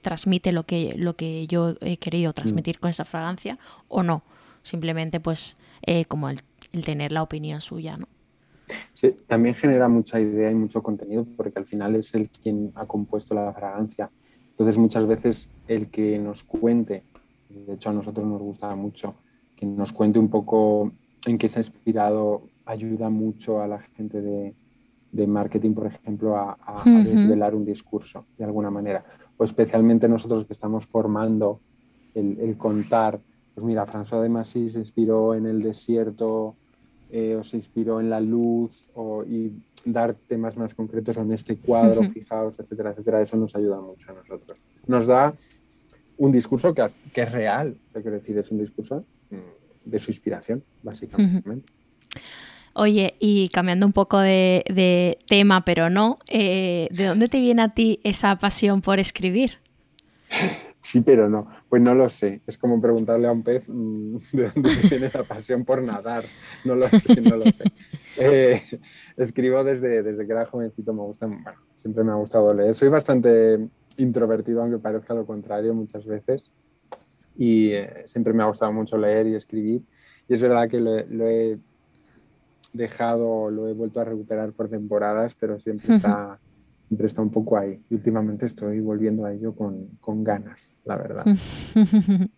transmite 0.00 0.52
lo 0.52 0.64
que, 0.64 0.94
lo 0.96 1.16
que 1.16 1.48
yo 1.48 1.74
he 1.80 1.96
querido 1.96 2.32
transmitir 2.32 2.78
con 2.78 2.90
esa 2.90 3.04
fragancia 3.04 3.58
o 3.88 4.04
no. 4.04 4.22
Simplemente 4.64 5.20
pues 5.20 5.58
eh, 5.82 6.06
como 6.06 6.30
el, 6.30 6.40
tener 6.84 7.12
la 7.12 7.22
opinión 7.22 7.60
suya, 7.60 7.98
¿no? 7.98 8.08
Sí, 8.94 9.14
también 9.26 9.54
genera 9.54 9.88
mucha 9.88 10.18
idea 10.18 10.50
y 10.50 10.54
mucho 10.54 10.82
contenido 10.82 11.26
porque 11.36 11.58
al 11.58 11.66
final 11.66 11.94
es 11.96 12.14
el 12.14 12.30
quien 12.30 12.72
ha 12.74 12.86
compuesto 12.86 13.34
la 13.34 13.52
fragancia. 13.52 14.10
Entonces 14.48 14.78
muchas 14.78 15.06
veces 15.06 15.50
el 15.68 15.90
que 15.90 16.18
nos 16.18 16.44
cuente, 16.44 17.04
de 17.50 17.74
hecho 17.74 17.90
a 17.90 17.92
nosotros 17.92 18.26
nos 18.26 18.40
gusta 18.40 18.74
mucho, 18.74 19.16
que 19.54 19.66
nos 19.66 19.92
cuente 19.92 20.18
un 20.18 20.30
poco 20.30 20.90
en 21.26 21.36
qué 21.36 21.50
se 21.50 21.58
ha 21.58 21.62
inspirado, 21.62 22.48
ayuda 22.64 23.10
mucho 23.10 23.60
a 23.60 23.68
la 23.68 23.80
gente 23.80 24.22
de, 24.22 25.26
marketing, 25.26 25.74
por 25.74 25.88
ejemplo, 25.88 26.38
a, 26.38 26.56
desvelar 27.04 27.54
un 27.54 27.66
discurso 27.66 28.24
de 28.38 28.44
alguna 28.44 28.70
manera. 28.70 29.04
O 29.36 29.44
especialmente 29.44 30.08
nosotros 30.08 30.46
que 30.46 30.54
estamos 30.54 30.86
formando 30.86 31.60
el 32.14 32.56
contar 32.56 33.20
pues 33.54 33.64
mira, 33.64 33.86
François 33.86 34.22
de 34.22 34.28
Massy 34.28 34.68
se 34.68 34.78
inspiró 34.78 35.34
en 35.34 35.46
el 35.46 35.62
desierto 35.62 36.56
eh, 37.10 37.36
o 37.36 37.44
se 37.44 37.56
inspiró 37.56 38.00
en 38.00 38.10
la 38.10 38.20
luz 38.20 38.88
o, 38.94 39.22
y 39.24 39.52
dar 39.84 40.14
temas 40.14 40.56
más 40.56 40.74
concretos 40.74 41.16
en 41.16 41.30
este 41.32 41.56
cuadro, 41.56 42.02
fijaos, 42.10 42.54
etcétera, 42.58 42.90
etcétera, 42.90 43.22
eso 43.22 43.36
nos 43.36 43.54
ayuda 43.54 43.80
mucho 43.80 44.10
a 44.10 44.14
nosotros. 44.14 44.58
Nos 44.86 45.06
da 45.06 45.34
un 46.16 46.32
discurso 46.32 46.74
que, 46.74 46.84
que 47.12 47.22
es 47.22 47.32
real, 47.32 47.76
quiero 47.92 48.12
decir, 48.12 48.36
es 48.38 48.50
un 48.50 48.58
discurso 48.58 49.04
mm, 49.30 49.90
de 49.90 49.98
su 49.98 50.10
inspiración, 50.10 50.64
básicamente. 50.82 51.72
Oye, 52.72 53.14
y 53.20 53.48
cambiando 53.48 53.86
un 53.86 53.92
poco 53.92 54.18
de, 54.18 55.16
tema, 55.28 55.64
pero 55.64 55.90
no, 55.90 56.18
eh, 56.28 56.88
¿de 56.90 57.06
dónde 57.06 57.28
te 57.28 57.38
viene 57.38 57.62
a 57.62 57.68
ti 57.68 58.00
esa 58.02 58.36
pasión 58.36 58.80
por 58.80 58.98
escribir? 58.98 59.58
Sí, 60.84 61.00
pero 61.00 61.30
no. 61.30 61.48
Pues 61.70 61.80
no 61.80 61.94
lo 61.94 62.10
sé. 62.10 62.42
Es 62.46 62.58
como 62.58 62.78
preguntarle 62.78 63.26
a 63.26 63.32
un 63.32 63.42
pez 63.42 63.64
mm, 63.66 64.16
de 64.32 64.50
dónde 64.50 64.70
viene 64.90 65.10
la 65.12 65.22
pasión 65.24 65.64
por 65.64 65.82
nadar. 65.82 66.24
No 66.66 66.74
lo 66.74 66.86
sé, 66.90 67.20
no 67.22 67.36
lo 67.36 67.42
sé. 67.42 67.52
Eh, 68.16 68.62
escribo 69.16 69.64
desde, 69.64 70.04
desde 70.04 70.24
que 70.24 70.30
era 70.30 70.46
jovencito, 70.46 70.92
me 70.92 71.02
gusta, 71.02 71.26
bueno, 71.26 71.42
siempre 71.78 72.04
me 72.04 72.12
ha 72.12 72.14
gustado 72.14 72.54
leer. 72.54 72.76
Soy 72.76 72.88
bastante 72.88 73.58
introvertido, 73.96 74.62
aunque 74.62 74.78
parezca 74.78 75.14
lo 75.14 75.26
contrario 75.26 75.74
muchas 75.74 76.06
veces. 76.06 76.52
Y 77.36 77.70
eh, 77.70 78.04
siempre 78.06 78.32
me 78.32 78.44
ha 78.44 78.46
gustado 78.46 78.72
mucho 78.72 78.96
leer 78.96 79.26
y 79.26 79.34
escribir. 79.34 79.82
Y 80.28 80.34
es 80.34 80.40
verdad 80.40 80.68
que 80.68 80.78
lo, 80.78 81.04
lo 81.06 81.26
he 81.26 81.58
dejado, 82.72 83.50
lo 83.50 83.66
he 83.66 83.72
vuelto 83.72 83.98
a 83.98 84.04
recuperar 84.04 84.52
por 84.52 84.68
temporadas, 84.68 85.34
pero 85.34 85.58
siempre 85.58 85.96
está 85.96 86.38
siempre 86.94 87.08
está 87.08 87.22
un 87.22 87.30
poco 87.30 87.58
ahí. 87.58 87.80
Y 87.90 87.94
últimamente 87.94 88.46
estoy 88.46 88.78
volviendo 88.78 89.24
a 89.24 89.32
ello 89.32 89.52
con, 89.52 89.88
con 90.00 90.22
ganas, 90.22 90.76
la 90.84 90.96
verdad. 90.96 91.26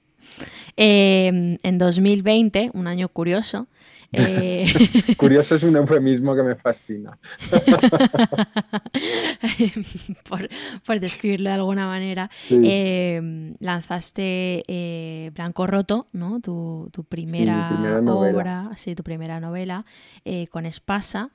eh, 0.79 1.59
en 1.63 1.79
2020, 1.79 2.71
un 2.73 2.87
año 2.87 3.11
curioso. 3.11 3.67
Eh... 4.13 4.65
curioso 5.19 5.57
es 5.57 5.63
un 5.63 5.77
eufemismo 5.77 6.35
que 6.35 6.43
me 6.43 6.55
fascina. 6.55 7.19
por, 10.27 10.49
por, 10.87 11.01
describirlo 11.01 11.51
de 11.51 11.57
alguna 11.57 11.87
manera, 11.87 12.31
sí. 12.33 12.59
eh, 12.65 13.55
lanzaste 13.61 14.63
eh, 14.69 15.33
Blanco 15.35 15.67
Roto, 15.67 16.07
¿no? 16.13 16.41
tu, 16.41 16.89
tu 16.93 17.05
primera, 17.05 17.69
sí, 17.69 17.75
primera 17.75 18.15
obra, 18.15 18.71
sí, 18.77 18.95
tu 18.95 19.03
primera 19.03 19.39
novela, 19.39 19.85
eh, 20.25 20.47
con 20.47 20.65
Espasa. 20.65 21.31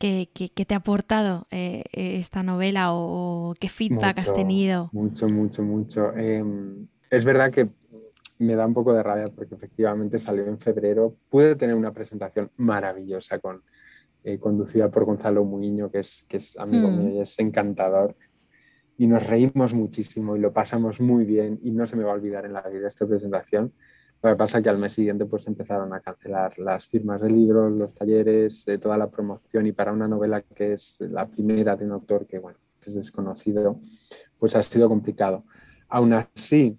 Eh, 0.00 0.28
¿Qué, 0.28 0.28
qué, 0.32 0.48
qué 0.50 0.64
te 0.64 0.74
ha 0.74 0.78
aportado 0.78 1.46
eh, 1.50 1.84
esta 1.92 2.42
novela 2.42 2.92
o, 2.92 3.50
o, 3.50 3.54
qué 3.54 3.68
feedback 3.68 4.18
mucho, 4.18 4.30
has 4.30 4.34
tenido? 4.34 4.90
Mucho, 4.92 5.28
mucho, 5.28 5.62
mucho. 5.62 6.12
Eh, 6.16 6.44
es 7.10 7.24
verdad 7.24 7.50
que 7.50 7.68
me 8.38 8.54
da 8.54 8.66
un 8.66 8.74
poco 8.74 8.92
de 8.92 9.02
rabia 9.02 9.32
porque 9.34 9.54
efectivamente 9.54 10.18
salió 10.18 10.46
en 10.46 10.58
febrero. 10.58 11.16
Pude 11.30 11.56
tener 11.56 11.74
una 11.74 11.92
presentación 11.92 12.50
maravillosa 12.56 13.38
con, 13.38 13.62
eh, 14.24 14.38
conducida 14.38 14.90
por 14.90 15.04
Gonzalo 15.04 15.44
Muiño, 15.44 15.90
que 15.90 16.00
es, 16.00 16.24
que 16.28 16.38
es 16.38 16.58
amigo 16.58 16.90
mm. 16.90 16.98
mío 16.98 17.10
y 17.14 17.20
es 17.20 17.38
encantador. 17.38 18.16
Y 18.98 19.06
nos 19.06 19.26
reímos 19.26 19.74
muchísimo 19.74 20.36
y 20.36 20.40
lo 20.40 20.52
pasamos 20.52 21.00
muy 21.00 21.24
bien 21.24 21.58
y 21.62 21.70
no 21.70 21.86
se 21.86 21.96
me 21.96 22.04
va 22.04 22.12
a 22.12 22.14
olvidar 22.14 22.44
en 22.44 22.52
la 22.52 22.62
vida 22.62 22.88
esta 22.88 23.06
presentación. 23.06 23.72
Lo 24.26 24.32
que 24.32 24.38
pasa 24.38 24.58
es 24.58 24.64
que 24.64 24.70
al 24.70 24.78
mes 24.78 24.92
siguiente 24.92 25.24
pues 25.24 25.46
empezaron 25.46 25.94
a 25.94 26.00
cancelar 26.00 26.58
las 26.58 26.86
firmas 26.86 27.20
de 27.20 27.30
libros, 27.30 27.70
los 27.70 27.94
talleres, 27.94 28.66
eh, 28.66 28.76
toda 28.76 28.98
la 28.98 29.08
promoción 29.08 29.68
y 29.68 29.72
para 29.72 29.92
una 29.92 30.08
novela 30.08 30.42
que 30.42 30.72
es 30.72 30.96
la 31.00 31.28
primera 31.28 31.76
de 31.76 31.84
un 31.84 31.92
autor 31.92 32.26
que, 32.26 32.40
bueno, 32.40 32.58
que 32.80 32.90
es 32.90 32.96
desconocido, 32.96 33.80
pues 34.36 34.56
ha 34.56 34.64
sido 34.64 34.88
complicado. 34.88 35.44
Aún 35.88 36.12
así, 36.12 36.76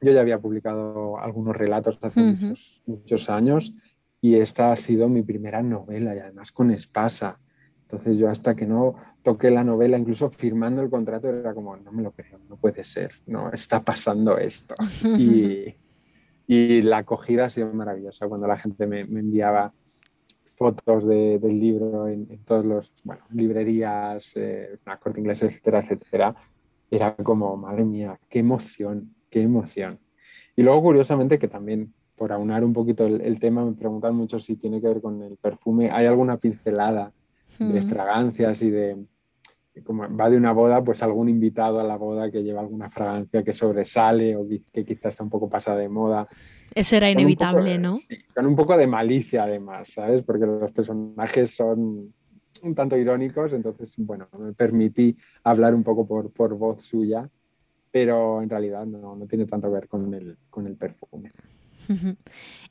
yo 0.00 0.12
ya 0.12 0.20
había 0.20 0.38
publicado 0.38 1.18
algunos 1.18 1.56
relatos 1.56 1.98
hace 2.00 2.20
uh 2.20 2.22
-huh. 2.22 2.40
muchos, 2.40 2.82
muchos 2.86 3.28
años 3.28 3.74
y 4.20 4.36
esta 4.36 4.70
ha 4.70 4.76
sido 4.76 5.08
mi 5.08 5.22
primera 5.22 5.64
novela 5.64 6.14
y 6.14 6.20
además 6.20 6.52
con 6.52 6.70
Espasa. 6.70 7.40
Entonces 7.82 8.16
yo 8.18 8.30
hasta 8.30 8.54
que 8.54 8.66
no 8.66 8.94
toqué 9.24 9.50
la 9.50 9.64
novela, 9.64 9.98
incluso 9.98 10.30
firmando 10.30 10.80
el 10.80 10.90
contrato, 10.90 11.28
era 11.28 11.54
como, 11.54 11.76
no 11.76 11.90
me 11.90 12.04
lo 12.04 12.12
creo, 12.12 12.38
no 12.48 12.56
puede 12.56 12.84
ser, 12.84 13.14
no, 13.26 13.50
está 13.50 13.82
pasando 13.82 14.38
esto. 14.38 14.76
Y, 15.18 15.74
y 16.50 16.80
la 16.80 16.98
acogida 16.98 17.44
ha 17.44 17.50
sido 17.50 17.72
maravillosa 17.74 18.26
cuando 18.26 18.46
la 18.46 18.56
gente 18.56 18.86
me, 18.86 19.04
me 19.04 19.20
enviaba 19.20 19.72
fotos 20.46 21.06
de, 21.06 21.38
del 21.38 21.60
libro 21.60 22.08
en, 22.08 22.26
en 22.30 22.42
todos 22.42 22.64
los, 22.64 22.92
bueno, 23.04 23.22
librerías, 23.30 24.32
eh, 24.34 24.78
la 24.86 24.98
corte 24.98 25.20
inglesa, 25.20 25.44
etcétera, 25.44 25.80
etcétera. 25.80 26.34
Era 26.90 27.14
como, 27.16 27.54
madre 27.58 27.84
mía, 27.84 28.18
qué 28.30 28.38
emoción, 28.38 29.14
qué 29.28 29.42
emoción. 29.42 30.00
Y 30.56 30.62
luego, 30.62 30.82
curiosamente, 30.82 31.38
que 31.38 31.48
también, 31.48 31.92
por 32.16 32.32
aunar 32.32 32.64
un 32.64 32.72
poquito 32.72 33.06
el, 33.06 33.20
el 33.20 33.38
tema, 33.38 33.62
me 33.62 33.74
preguntan 33.74 34.14
mucho 34.14 34.38
si 34.38 34.56
tiene 34.56 34.80
que 34.80 34.88
ver 34.88 35.02
con 35.02 35.22
el 35.22 35.36
perfume. 35.36 35.90
¿Hay 35.90 36.06
alguna 36.06 36.38
pincelada 36.38 37.12
de 37.58 37.82
fragancias 37.82 38.62
y 38.62 38.70
de, 38.70 39.04
como 39.84 40.14
va 40.16 40.30
de 40.30 40.36
una 40.36 40.52
boda, 40.52 40.82
pues 40.82 41.02
algún 41.02 41.28
invitado 41.28 41.80
a 41.80 41.84
la 41.84 41.96
boda 41.96 42.30
que 42.30 42.42
lleva 42.42 42.60
alguna 42.60 42.90
fragancia 42.90 43.42
que 43.42 43.52
sobresale 43.52 44.36
o 44.36 44.46
que 44.46 44.84
quizás 44.84 45.10
está 45.10 45.24
un 45.24 45.30
poco 45.30 45.48
pasada 45.48 45.78
de 45.78 45.88
moda. 45.88 46.26
Eso 46.74 46.96
era 46.96 47.10
inevitable, 47.10 47.76
poco, 47.76 47.82
¿no? 47.82 47.94
Sí, 47.96 48.18
con 48.34 48.46
un 48.46 48.56
poco 48.56 48.76
de 48.76 48.86
malicia 48.86 49.44
además, 49.44 49.90
¿sabes? 49.90 50.22
Porque 50.22 50.46
los 50.46 50.72
personajes 50.72 51.54
son 51.54 52.12
un 52.62 52.74
tanto 52.74 52.96
irónicos, 52.96 53.52
entonces, 53.52 53.92
bueno, 53.98 54.28
me 54.38 54.52
permití 54.52 55.16
hablar 55.44 55.74
un 55.74 55.82
poco 55.82 56.06
por, 56.06 56.30
por 56.32 56.54
voz 56.56 56.82
suya, 56.82 57.28
pero 57.90 58.42
en 58.42 58.50
realidad 58.50 58.86
no, 58.86 59.16
no 59.16 59.26
tiene 59.26 59.46
tanto 59.46 59.68
que 59.68 59.74
ver 59.74 59.88
con 59.88 60.12
el, 60.14 60.36
con 60.50 60.66
el 60.66 60.76
perfume. 60.76 61.30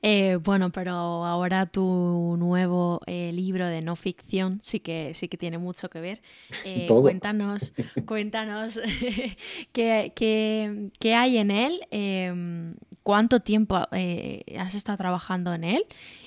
Eh, 0.01 0.37
bueno, 0.43 0.71
pero 0.71 0.91
ahora 0.91 1.65
tu 1.65 2.35
nuevo 2.37 3.01
eh, 3.07 3.31
libro 3.33 3.65
de 3.65 3.81
no 3.81 3.95
ficción 3.95 4.59
sí 4.61 4.79
que 4.79 5.13
sí 5.13 5.27
que 5.27 5.37
tiene 5.37 5.57
mucho 5.57 5.89
que 5.89 5.99
ver. 5.99 6.21
Eh, 6.65 6.85
cuéntanos, 6.87 7.73
cuéntanos 8.05 8.79
qué, 9.71 10.11
qué, 10.15 10.89
qué, 10.99 11.13
hay 11.13 11.37
en 11.37 11.49
él, 11.51 11.79
em, 11.91 12.75
cuánto 13.03 13.39
tiempo 13.39 13.79
eh, 13.91 14.43
has 14.59 14.75
estado 14.75 14.97
trabajando 14.97 15.53
en 15.53 15.63
él 15.63 15.85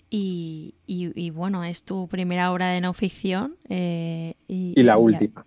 y, 0.08 0.74
y, 0.86 1.12
y, 1.20 1.30
bueno, 1.30 1.62
es 1.62 1.84
tu 1.84 2.08
primera 2.08 2.52
obra 2.52 2.70
de 2.70 2.80
no 2.80 2.94
ficción. 2.94 3.56
y, 3.68 4.34
y, 4.48 4.82
la 4.82 4.96
última. 4.96 5.44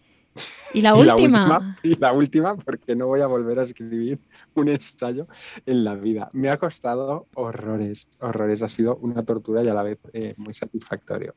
¿Y 0.74 0.82
la, 0.82 0.90
y 0.90 1.00
última? 1.00 1.08
la 1.08 1.16
última? 1.16 1.78
Y 1.84 1.96
la 1.96 2.14
última, 2.14 2.56
porque 2.56 2.96
no 2.96 3.08
voy 3.08 3.22
a 3.22 3.28
volver 3.28 3.60
a 3.60 3.64
escribir 3.64 4.20
un 4.56 4.70
ensayo 4.70 5.28
en 5.66 5.84
la 5.84 5.96
vida. 5.96 6.30
Me 6.34 6.50
ha 6.50 6.58
costado 6.58 7.28
horrores, 7.36 8.10
horrores. 8.20 8.62
Ha 8.62 8.70
sido 8.70 8.98
una 8.98 9.24
tortura 9.24 9.64
y 9.64 9.68
a 9.68 9.74
la 9.74 9.84
vez 9.84 10.00
eh, 10.14 10.34
muy 10.38 10.54
satisfactorio. 10.54 11.36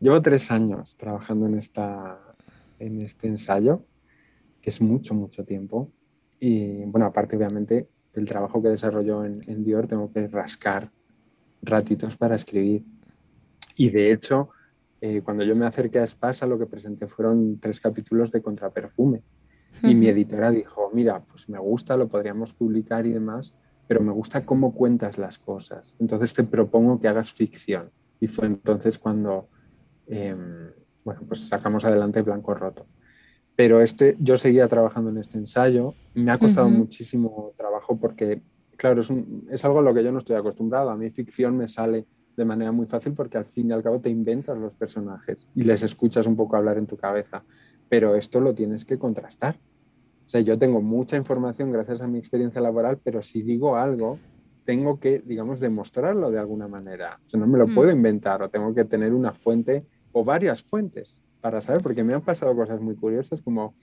Llevo 0.00 0.20
tres 0.22 0.50
años 0.50 0.96
trabajando 0.96 1.46
en, 1.46 1.58
esta, 1.58 2.18
en 2.78 3.00
este 3.00 3.28
ensayo, 3.28 3.84
que 4.60 4.70
es 4.70 4.80
mucho, 4.80 5.14
mucho 5.14 5.44
tiempo. 5.44 5.90
Y 6.40 6.84
bueno, 6.86 7.06
aparte 7.06 7.36
obviamente 7.36 7.88
del 8.14 8.24
trabajo 8.24 8.62
que 8.62 8.68
desarrollo 8.68 9.24
en, 9.24 9.42
en 9.46 9.64
Dior, 9.64 9.86
tengo 9.86 10.12
que 10.12 10.26
rascar 10.28 10.90
ratitos 11.62 12.16
para 12.16 12.36
escribir. 12.36 12.84
Y 13.76 13.90
de 13.90 14.12
hecho, 14.12 14.50
eh, 15.04 15.20
cuando 15.20 15.42
yo 15.42 15.56
me 15.56 15.66
acerqué 15.66 15.98
a 15.98 16.04
Espasa, 16.04 16.46
lo 16.46 16.56
que 16.60 16.66
presenté 16.66 17.08
fueron 17.08 17.58
tres 17.58 17.80
capítulos 17.80 18.30
de 18.30 18.40
Contraperfume. 18.40 19.18
Uh 19.18 19.86
-huh. 19.86 19.90
Y 19.90 19.94
mi 19.96 20.06
editora 20.06 20.52
dijo, 20.52 20.92
mira, 20.94 21.24
pues 21.24 21.48
me 21.48 21.58
gusta, 21.58 21.96
lo 21.96 22.06
podríamos 22.06 22.52
publicar 22.54 23.04
y 23.04 23.10
demás, 23.10 23.52
pero 23.88 24.00
me 24.00 24.12
gusta 24.12 24.46
cómo 24.46 24.72
cuentas 24.72 25.18
las 25.18 25.38
cosas. 25.38 25.96
Entonces 25.98 26.32
te 26.34 26.44
propongo 26.44 27.00
que 27.00 27.08
hagas 27.08 27.32
ficción. 27.32 27.90
Y 28.20 28.28
fue 28.28 28.46
entonces 28.46 28.96
cuando, 28.96 29.48
eh, 30.06 30.36
bueno, 31.04 31.22
pues 31.26 31.48
sacamos 31.48 31.84
adelante 31.84 32.22
Blanco 32.22 32.54
Roto. 32.54 32.86
Pero 33.56 33.80
este, 33.80 34.14
yo 34.20 34.38
seguía 34.38 34.68
trabajando 34.68 35.10
en 35.10 35.18
este 35.18 35.36
ensayo. 35.36 35.94
Me 36.14 36.30
ha 36.30 36.38
costado 36.38 36.68
uh 36.68 36.70
-huh. 36.70 36.78
muchísimo 36.78 37.52
trabajo 37.56 37.98
porque, 37.98 38.40
claro, 38.76 39.00
es, 39.00 39.10
un, 39.10 39.48
es 39.50 39.64
algo 39.64 39.80
a 39.80 39.82
lo 39.82 39.92
que 39.92 40.04
yo 40.04 40.12
no 40.12 40.20
estoy 40.20 40.36
acostumbrado. 40.36 40.90
A 40.90 40.96
mí 40.96 41.10
ficción 41.10 41.56
me 41.56 41.66
sale 41.66 42.06
de 42.36 42.44
manera 42.44 42.72
muy 42.72 42.86
fácil 42.86 43.12
porque 43.12 43.38
al 43.38 43.44
fin 43.44 43.70
y 43.70 43.72
al 43.72 43.82
cabo 43.82 44.00
te 44.00 44.10
inventas 44.10 44.56
los 44.58 44.74
personajes 44.74 45.48
y 45.54 45.62
les 45.62 45.82
escuchas 45.82 46.26
un 46.26 46.36
poco 46.36 46.56
hablar 46.56 46.78
en 46.78 46.86
tu 46.86 46.96
cabeza, 46.96 47.44
pero 47.88 48.16
esto 48.16 48.40
lo 48.40 48.54
tienes 48.54 48.84
que 48.84 48.98
contrastar. 48.98 49.56
O 50.26 50.28
sea, 50.28 50.40
yo 50.40 50.58
tengo 50.58 50.80
mucha 50.80 51.16
información 51.16 51.72
gracias 51.72 52.00
a 52.00 52.06
mi 52.06 52.18
experiencia 52.18 52.60
laboral, 52.60 52.98
pero 53.02 53.22
si 53.22 53.42
digo 53.42 53.76
algo, 53.76 54.18
tengo 54.64 54.98
que, 54.98 55.18
digamos, 55.18 55.60
demostrarlo 55.60 56.30
de 56.30 56.38
alguna 56.38 56.68
manera. 56.68 57.20
O 57.26 57.28
sea, 57.28 57.40
no 57.40 57.46
me 57.46 57.58
lo 57.58 57.66
mm. 57.66 57.74
puedo 57.74 57.90
inventar 57.90 58.42
o 58.42 58.48
tengo 58.48 58.74
que 58.74 58.84
tener 58.84 59.12
una 59.12 59.32
fuente 59.32 59.84
o 60.12 60.24
varias 60.24 60.62
fuentes 60.62 61.20
para 61.40 61.60
saber, 61.60 61.82
porque 61.82 62.04
me 62.04 62.14
han 62.14 62.22
pasado 62.22 62.54
cosas 62.54 62.80
muy 62.80 62.94
curiosas 62.94 63.42
como 63.42 63.74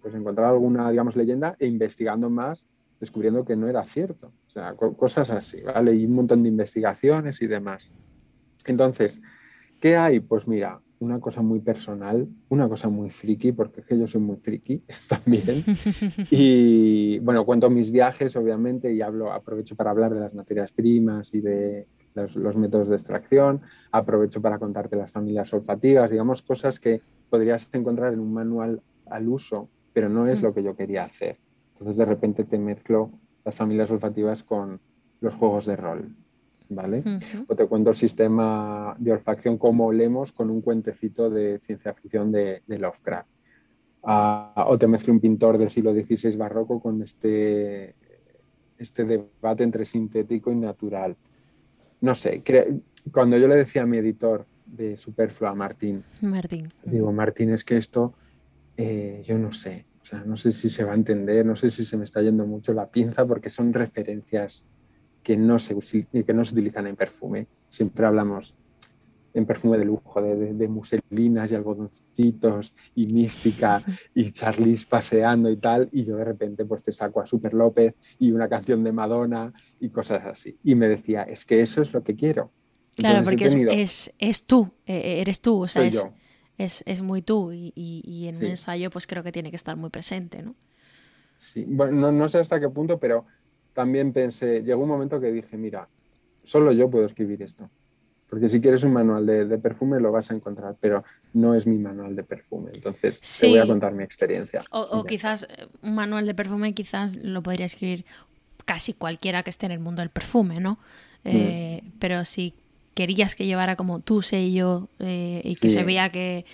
pues 0.00 0.14
encontrar 0.14 0.48
alguna, 0.48 0.90
digamos, 0.90 1.16
leyenda 1.16 1.56
e 1.58 1.66
investigando 1.66 2.30
más, 2.30 2.64
descubriendo 3.00 3.44
que 3.44 3.56
no 3.56 3.68
era 3.68 3.84
cierto. 3.84 4.32
O 4.48 4.50
sea, 4.50 4.74
cosas 4.74 5.30
así, 5.30 5.62
¿vale? 5.62 5.94
Y 5.94 6.06
un 6.06 6.14
montón 6.14 6.42
de 6.42 6.48
investigaciones 6.48 7.40
y 7.42 7.46
demás. 7.46 7.90
Entonces, 8.66 9.20
¿qué 9.80 9.96
hay? 9.96 10.20
Pues 10.20 10.48
mira, 10.48 10.80
una 11.00 11.20
cosa 11.20 11.42
muy 11.42 11.60
personal, 11.60 12.28
una 12.48 12.68
cosa 12.68 12.88
muy 12.88 13.10
friki, 13.10 13.52
porque 13.52 13.80
es 13.80 13.86
que 13.86 13.98
yo 13.98 14.06
soy 14.06 14.20
muy 14.20 14.36
friki 14.36 14.82
también. 15.08 15.64
Y 16.30 17.18
bueno, 17.20 17.44
cuento 17.44 17.70
mis 17.70 17.90
viajes, 17.90 18.34
obviamente, 18.36 18.92
y 18.92 19.00
hablo, 19.00 19.32
aprovecho 19.32 19.76
para 19.76 19.90
hablar 19.90 20.12
de 20.14 20.20
las 20.20 20.34
materias 20.34 20.72
primas 20.72 21.32
y 21.34 21.40
de 21.40 21.86
los, 22.14 22.34
los 22.36 22.56
métodos 22.56 22.88
de 22.88 22.96
extracción, 22.96 23.62
aprovecho 23.92 24.42
para 24.42 24.58
contarte 24.58 24.96
las 24.96 25.10
familias 25.10 25.52
olfativas, 25.52 26.10
digamos, 26.10 26.42
cosas 26.42 26.80
que 26.80 27.00
podrías 27.30 27.68
encontrar 27.72 28.12
en 28.12 28.20
un 28.20 28.32
manual 28.32 28.82
al 29.06 29.28
uso, 29.28 29.68
pero 29.92 30.08
no 30.08 30.26
es 30.26 30.42
lo 30.42 30.52
que 30.52 30.62
yo 30.62 30.74
quería 30.74 31.04
hacer. 31.04 31.38
Entonces, 31.78 31.96
de 31.96 32.04
repente 32.04 32.44
te 32.44 32.58
mezclo 32.58 33.10
las 33.44 33.54
familias 33.54 33.90
olfativas 33.90 34.42
con 34.42 34.80
los 35.20 35.34
juegos 35.34 35.64
de 35.64 35.76
rol, 35.76 36.14
¿vale? 36.68 36.98
Uh 36.98 37.02
-huh. 37.02 37.44
O 37.48 37.54
te 37.54 37.66
cuento 37.66 37.90
el 37.90 37.96
sistema 37.96 38.96
de 38.98 39.12
olfacción, 39.12 39.58
cómo 39.58 39.86
olemos 39.86 40.32
con 40.32 40.50
un 40.50 40.60
cuentecito 40.60 41.30
de 41.30 41.60
ciencia 41.60 41.94
ficción 41.94 42.32
de, 42.32 42.62
de 42.66 42.78
Lovecraft. 42.78 43.28
o 44.02 44.78
te 44.78 44.86
mezcle 44.86 45.12
un 45.12 45.20
pintor 45.20 45.56
del 45.58 45.70
siglo 45.70 45.92
XVI 45.92 46.36
barroco 46.36 46.80
con 46.80 47.02
este, 47.02 47.94
este 48.76 49.04
debate 49.04 49.64
entre 49.64 49.86
sintético 49.86 50.50
y 50.50 50.56
natural. 50.56 51.16
No 52.00 52.14
sé, 52.14 52.42
cuando 53.12 53.36
yo 53.36 53.48
le 53.48 53.56
decía 53.56 53.82
a 53.82 53.86
mi 53.86 53.98
editor 53.98 54.46
de 54.66 54.96
Superflua, 54.96 55.54
Martín, 55.54 56.04
Martín. 56.20 56.68
digo, 56.84 57.12
Martín, 57.12 57.50
es 57.50 57.64
que 57.64 57.76
esto, 57.76 58.14
eh, 58.76 59.22
yo 59.24 59.38
no 59.38 59.52
sé, 59.52 59.84
o 60.08 60.10
sea, 60.10 60.24
no 60.24 60.38
sé 60.38 60.52
si 60.52 60.70
se 60.70 60.84
va 60.84 60.92
a 60.92 60.94
entender, 60.94 61.44
no 61.44 61.54
sé 61.54 61.70
si 61.70 61.84
se 61.84 61.98
me 61.98 62.04
está 62.04 62.22
yendo 62.22 62.46
mucho 62.46 62.72
la 62.72 62.90
pinza 62.90 63.26
porque 63.26 63.50
son 63.50 63.74
referencias 63.74 64.64
que 65.22 65.36
no 65.36 65.58
se, 65.58 65.76
que 66.24 66.32
no 66.32 66.46
se 66.46 66.52
utilizan 66.54 66.86
en 66.86 66.96
perfume. 66.96 67.46
Siempre 67.68 68.06
hablamos 68.06 68.54
en 69.34 69.44
perfume 69.44 69.76
de 69.76 69.84
lujo, 69.84 70.22
de, 70.22 70.66
muselinas 70.68 71.50
y 71.50 71.54
algodoncitos 71.56 72.74
y 72.94 73.06
mística 73.08 73.82
y 74.14 74.30
Charlize 74.30 74.86
paseando 74.88 75.50
y 75.50 75.58
tal, 75.58 75.90
y 75.92 76.04
yo 76.04 76.16
de 76.16 76.24
repente 76.24 76.64
pues 76.64 76.82
te 76.82 76.90
saco 76.90 77.20
a 77.20 77.26
Super 77.26 77.52
López 77.52 77.94
y 78.18 78.32
una 78.32 78.48
canción 78.48 78.82
de 78.82 78.92
Madonna 78.92 79.52
y 79.78 79.90
cosas 79.90 80.24
así. 80.24 80.56
Y 80.64 80.74
me 80.74 80.88
decía, 80.88 81.24
es 81.24 81.44
que 81.44 81.60
eso 81.60 81.82
es 81.82 81.92
lo 81.92 82.02
que 82.02 82.16
quiero. 82.16 82.50
claro, 82.96 83.22
porque 83.24 83.44
es, 83.44 84.14
es, 84.18 84.46
tú, 84.46 84.70
e, 84.86 84.96
e, 84.96 85.20
eres 85.20 85.42
tú, 85.42 85.64
o 85.64 85.68
sea, 85.68 85.84
es, 85.84 86.02
es, 86.58 86.82
es, 86.86 87.00
muy 87.00 87.22
tú 87.22 87.52
y, 87.52 87.72
y, 87.74 88.26
en 88.28 88.36
un 88.36 88.44
ensayo 88.44 88.90
pues 88.90 89.06
creo 89.06 89.22
que 89.22 89.32
tiene 89.32 89.50
que 89.50 89.56
estar 89.56 89.76
muy 89.76 89.90
presente, 89.90 90.42
¿no? 90.42 90.54
Sí, 91.36 91.64
bueno, 91.68 91.92
no, 91.92 92.12
no 92.12 92.28
sé 92.28 92.38
hasta 92.38 92.58
qué 92.58 92.68
punto, 92.68 92.98
pero 92.98 93.24
también 93.72 94.12
pensé, 94.12 94.62
llegó 94.62 94.82
un 94.82 94.88
momento 94.88 95.20
que 95.20 95.30
dije, 95.30 95.56
mira, 95.56 95.88
solo 96.42 96.72
yo 96.72 96.90
puedo 96.90 97.06
escribir 97.06 97.42
esto. 97.42 97.70
Porque 98.28 98.48
si 98.48 98.60
quieres 98.60 98.82
un 98.82 98.92
manual 98.92 99.24
de, 99.24 99.58
perfume 99.58 100.00
lo 100.00 100.12
vas 100.12 100.30
a 100.30 100.34
encontrar, 100.34 100.76
pero 100.80 101.02
no 101.32 101.54
es 101.54 101.66
mi 101.66 101.78
manual 101.78 102.14
de 102.14 102.24
perfume. 102.24 102.72
Entonces 102.74 103.20
te 103.20 103.48
voy 103.48 103.58
a 103.58 103.66
contar 103.66 103.94
mi 103.94 104.04
experiencia. 104.04 104.62
O, 104.70 105.02
quizás 105.04 105.44
eh, 105.44 105.66
un 105.82 105.94
manual 105.94 106.26
de 106.26 106.34
perfume 106.34 106.74
quizás 106.74 107.16
lo 107.16 107.42
podría 107.42 107.64
escribir 107.66 108.04
casi 108.66 108.92
cualquiera 108.92 109.42
que 109.42 109.50
esté 109.50 109.64
en 109.66 109.72
el 109.72 109.78
mundo 109.78 110.02
del 110.02 110.10
perfume, 110.10 110.60
¿no? 110.60 110.78
Eh, 111.24 111.80
mm. 111.82 111.90
Pero 111.98 112.24
si 112.26 112.52
querías 112.98 113.36
que 113.36 113.46
llevara 113.46 113.76
como 113.76 114.00
tu 114.00 114.22
sello 114.22 114.88
eh, 114.98 115.40
y 115.44 115.54
que 115.54 115.70
se 115.70 115.84
vea 115.84 116.10
que, 116.10 116.44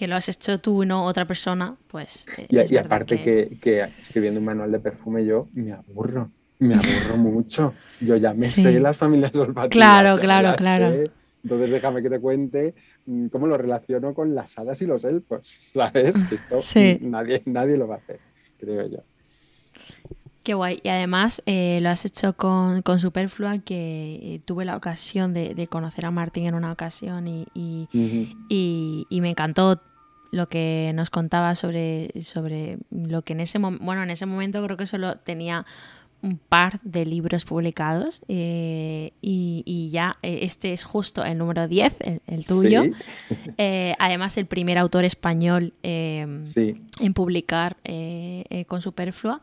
lo 0.00 0.16
has 0.16 0.28
hecho 0.28 0.58
tú 0.58 0.82
y 0.82 0.86
no 0.86 1.04
otra 1.04 1.26
persona, 1.26 1.76
pues... 1.86 2.26
y, 2.48 2.76
aparte 2.76 3.22
que... 3.22 3.88
escribiendo 4.02 4.40
un 4.40 4.46
manual 4.46 4.72
de 4.72 4.80
perfume 4.80 5.24
yo 5.24 5.46
me 5.52 5.70
aburro 5.70 6.28
me 6.58 6.74
aburro 6.74 7.16
mucho. 7.16 7.74
Yo 8.00 8.16
ya 8.16 8.34
me 8.34 8.46
sé 8.46 8.78
las 8.80 8.96
familias 8.96 9.34
olfativas. 9.34 9.68
Claro, 9.68 10.18
claro, 10.20 10.54
claro. 10.56 11.04
Entonces 11.44 11.70
déjame 11.70 12.02
que 12.02 12.10
te 12.10 12.20
cuente 12.20 12.74
mm, 13.06 13.26
cómo 13.26 13.46
lo 13.46 13.56
relaciono 13.56 14.14
con 14.14 14.34
las 14.34 14.58
hadas 14.58 14.80
y 14.82 14.86
los 14.86 15.04
elfos, 15.04 15.40
¿sabes? 15.72 16.14
Esto 16.32 16.60
nadie, 17.00 17.42
nadie 17.46 17.76
lo 17.76 17.88
va 17.88 17.96
a 17.96 17.98
hacer, 17.98 18.18
creo 18.58 18.88
yo. 18.88 18.98
Qué 20.42 20.54
guay. 20.54 20.80
Y 20.82 20.88
además 20.88 21.42
eh, 21.46 21.78
lo 21.80 21.90
has 21.90 22.04
hecho 22.04 22.32
con, 22.34 22.82
Superflua, 22.98 23.58
que 23.58 24.18
eh, 24.22 24.40
tuve 24.44 24.64
la 24.64 24.76
ocasión 24.76 25.32
de, 25.34 25.66
conocer 25.68 26.04
a 26.04 26.10
Martín 26.10 26.46
en 26.46 26.54
una 26.54 26.72
ocasión 26.72 27.28
y, 27.28 27.46
y, 27.54 29.20
me 29.20 29.30
encantó 29.30 29.80
lo 30.32 30.48
que 30.48 30.90
nos 30.94 31.10
contaba 31.10 31.54
sobre, 31.54 32.10
sobre 32.20 32.78
lo 32.90 33.22
que 33.22 33.34
en 33.34 33.40
ese 33.40 33.58
momento, 33.58 33.84
bueno, 33.84 34.02
en 34.02 34.10
ese 34.10 34.26
momento 34.26 34.64
creo 34.64 34.76
que 34.76 34.86
solo 34.86 35.18
tenía 35.18 35.64
un 36.22 36.38
par 36.38 36.78
de 36.82 37.04
libros 37.04 37.44
publicados 37.44 38.22
eh, 38.28 39.12
y, 39.20 39.90
ya 39.92 40.14
eh, 40.22 40.40
este 40.42 40.72
es 40.72 40.84
justo 40.84 41.24
el 41.24 41.36
número 41.36 41.68
10, 41.68 41.96
el, 42.26 42.44
tuyo. 42.46 42.82
Eh, 43.58 43.94
además, 43.98 44.36
el 44.36 44.46
primer 44.46 44.78
autor 44.78 45.04
español 45.04 45.74
en 45.82 46.44
publicar 47.14 47.76
con 48.66 48.80
Superflua. 48.80 49.40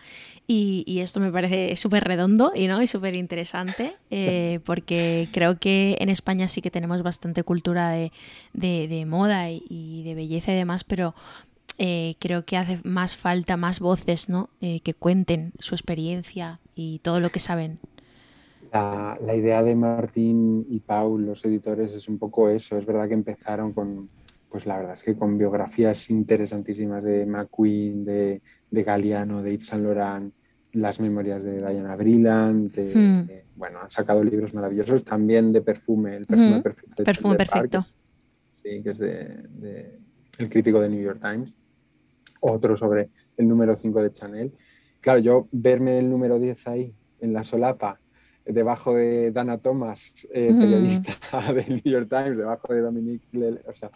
Y, 0.47 0.99
esto 0.99 1.19
me 1.19 1.31
parece 1.31 1.75
súper 1.75 2.03
redondo 2.03 2.51
y, 2.55 2.67
¿no? 2.67 2.81
y 2.81 2.87
súper 2.87 3.15
interesante 3.15 3.95
porque 4.65 5.29
creo 5.31 5.59
que 5.59 5.97
en 5.99 6.09
España 6.09 6.47
sí 6.47 6.61
que 6.61 6.71
tenemos 6.71 7.03
bastante 7.03 7.43
cultura 7.43 7.91
de, 7.91 8.11
de 8.53 9.05
moda 9.05 9.49
y 9.51 10.03
de 10.03 10.15
belleza 10.15 10.51
y 10.51 10.55
demás, 10.55 10.83
pero 10.83 11.13
eh, 11.81 12.15
creo 12.19 12.43
que 12.43 12.57
hace 12.57 12.77
más 12.83 13.15
falta 13.15 13.55
más 13.55 13.79
voces 13.79 14.27
¿no? 14.27 14.49
Eh, 14.59 14.81
que 14.81 14.93
cuenten 14.93 15.53
su 15.59 15.75
experiencia 15.75 16.59
y 16.75 16.99
todo 16.99 17.21
lo 17.21 17.29
que 17.29 17.39
saben. 17.39 17.79
La, 18.73 19.17
la, 19.25 19.33
idea 19.33 19.63
de 19.63 19.75
Martín 19.75 20.67
y 20.69 20.81
Paul, 20.81 21.25
los 21.25 21.43
editores, 21.45 21.93
es 21.93 22.09
un 22.09 22.19
poco 22.19 22.49
eso. 22.49 22.77
Es 22.77 22.85
verdad 22.85 23.07
que 23.07 23.13
empezaron 23.13 23.71
con, 23.71 24.09
pues 24.49 24.65
la 24.65 24.77
verdad 24.77 24.93
es 24.95 25.03
que 25.03 25.15
con 25.15 25.37
biografías 25.37 26.09
interesantísimas 26.09 27.01
de 27.01 27.25
McQueen, 27.25 28.03
de, 28.03 28.41
de 28.69 28.83
Galeano, 28.83 29.41
de 29.41 29.53
Yves 29.53 29.67
Saint 29.67 29.85
Laurent, 29.85 30.33
las 30.73 30.99
memorias 30.99 31.41
de 31.41 31.57
Diana 31.59 31.95
Brillant, 31.95 32.77
hmm. 32.77 33.21
bueno, 33.55 33.79
han 33.79 33.89
sacado 33.89 34.21
libros 34.21 34.53
maravillosos 34.53 35.05
también 35.05 35.53
de 35.53 35.61
perfume, 35.61 36.17
el 36.17 36.25
perfume 36.25 36.61
perfecto. 36.61 37.03
Perfume 37.05 37.35
perfecto. 37.35 37.81
sí, 37.81 38.83
que 38.83 38.89
es 38.89 38.97
de, 38.97 39.47
de, 39.49 39.99
el 40.37 40.49
crítico 40.49 40.81
de 40.81 40.89
New 40.89 41.01
York 41.01 41.21
Times 41.21 41.53
otro 42.39 42.77
sobre 42.77 43.09
el 43.37 43.47
número 43.47 43.75
5 43.75 44.01
de 44.01 44.11
Chanel. 44.11 44.51
Claro, 45.01 45.19
yo 45.19 45.47
verme 45.51 45.99
el 45.99 46.09
número 46.09 46.39
10 46.39 46.67
ahí, 46.67 46.93
en 47.21 47.33
la 47.33 47.43
solapa, 47.43 47.99
debajo 48.45 48.95
de 48.95 49.31
Dana 49.31 49.57
Thomas, 49.57 50.27
eh, 50.33 50.53
periodista 50.59 51.13
del 51.53 51.81
New 51.83 51.93
York 51.93 52.09
Times, 52.09 52.37
debajo 52.37 52.73
de 52.73 52.81
Dominique 52.81 53.25
Lele, 53.31 53.61
o 53.67 53.73
sea, 53.73 53.91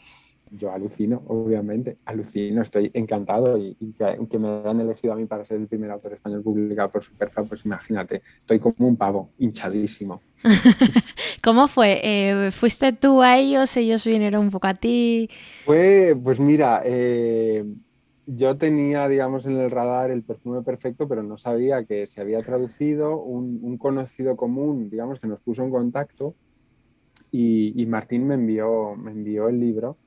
yo 0.55 0.71
alucino, 0.71 1.23
obviamente, 1.27 1.97
alucino, 2.05 2.61
estoy 2.61 2.91
encantado 2.93 3.57
y, 3.57 3.75
que, 4.29 4.39
me 4.39 4.61
han 4.65 4.79
elegido 4.79 5.13
a 5.13 5.15
mí 5.15 5.25
para 5.25 5.45
ser 5.45 5.57
el 5.57 5.67
primer 5.67 5.89
autor 5.89 6.13
español 6.13 6.43
publicado 6.43 6.91
por 6.91 7.03
Superfan, 7.03 7.47
pues 7.47 7.65
imagínate, 7.65 8.21
estoy 8.39 8.59
como 8.59 8.75
un 8.87 8.95
pavo, 8.95 9.31
hinchadísimo. 9.39 10.21
¿Cómo 11.43 11.67
fue? 11.67 11.99
Eh, 12.03 12.51
¿Fuiste 12.51 12.93
tú 12.93 13.21
a 13.21 13.37
ellos? 13.37 13.75
¿Ellos 13.77 14.05
vinieron 14.05 14.45
un 14.45 14.51
poco 14.51 14.67
a 14.67 14.73
ti? 14.73 15.27
Fue, 15.65 16.15
pues 16.21 16.39
mira, 16.39 16.83
eh, 16.85 17.65
yo 18.25 18.57
tenía, 18.57 19.07
digamos, 19.07 19.45
en 19.45 19.57
el 19.57 19.69
radar 19.69 20.11
el 20.11 20.23
perfume 20.23 20.61
perfecto, 20.61 21.07
pero 21.07 21.23
no 21.23 21.37
sabía 21.37 21.83
que 21.85 22.07
se 22.07 22.21
había 22.21 22.41
traducido 22.41 23.17
un, 23.17 23.77
conocido 23.77 24.37
común, 24.37 24.89
digamos, 24.89 25.19
que 25.19 25.27
nos 25.27 25.39
puso 25.41 25.63
en 25.63 25.71
contacto 25.71 26.35
y, 27.31 27.85
Martín 27.87 28.27
me 28.27 28.35
envió, 28.35 28.95
me 28.95 29.11
envió 29.11 29.49
el 29.49 29.59
libro. 29.59 29.97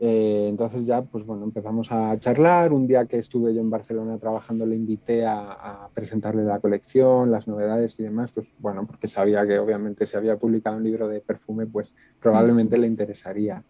Eh, 0.00 0.46
entonces 0.48 0.86
ya, 0.86 1.02
pues 1.02 1.24
bueno, 1.24 1.44
empezamos 1.44 1.90
a 1.90 2.18
charlar. 2.18 2.72
Un 2.72 2.86
día 2.86 3.06
que 3.06 3.18
estuve 3.18 3.54
yo 3.54 3.60
en 3.60 3.70
Barcelona 3.70 4.18
trabajando, 4.18 4.64
le 4.66 4.76
invité 4.76 5.26
a, 5.26 5.88
presentarle 5.92 6.44
la 6.44 6.60
colección, 6.60 7.30
las 7.30 7.46
novedades 7.46 7.98
y 7.98 8.04
demás, 8.04 8.30
pues 8.32 8.48
bueno, 8.58 8.86
porque 8.86 9.08
sabía 9.08 9.46
que 9.46 9.58
obviamente 9.58 10.06
si 10.06 10.16
había 10.16 10.36
publicado 10.36 10.76
un 10.76 10.84
libro 10.84 11.08
de 11.08 11.20
perfume, 11.20 11.66
pues 11.66 11.92
probablemente 12.20 12.78
le 12.78 12.86
interesaría. 12.86 13.62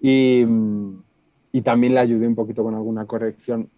Y, 0.00 0.44
y 1.56 1.62
también 1.62 1.94
le 1.94 2.00
ayudé 2.00 2.28
un 2.28 2.34
poquito 2.34 2.62
con 2.62 2.74
alguna 2.74 3.06
corrección 3.06 3.70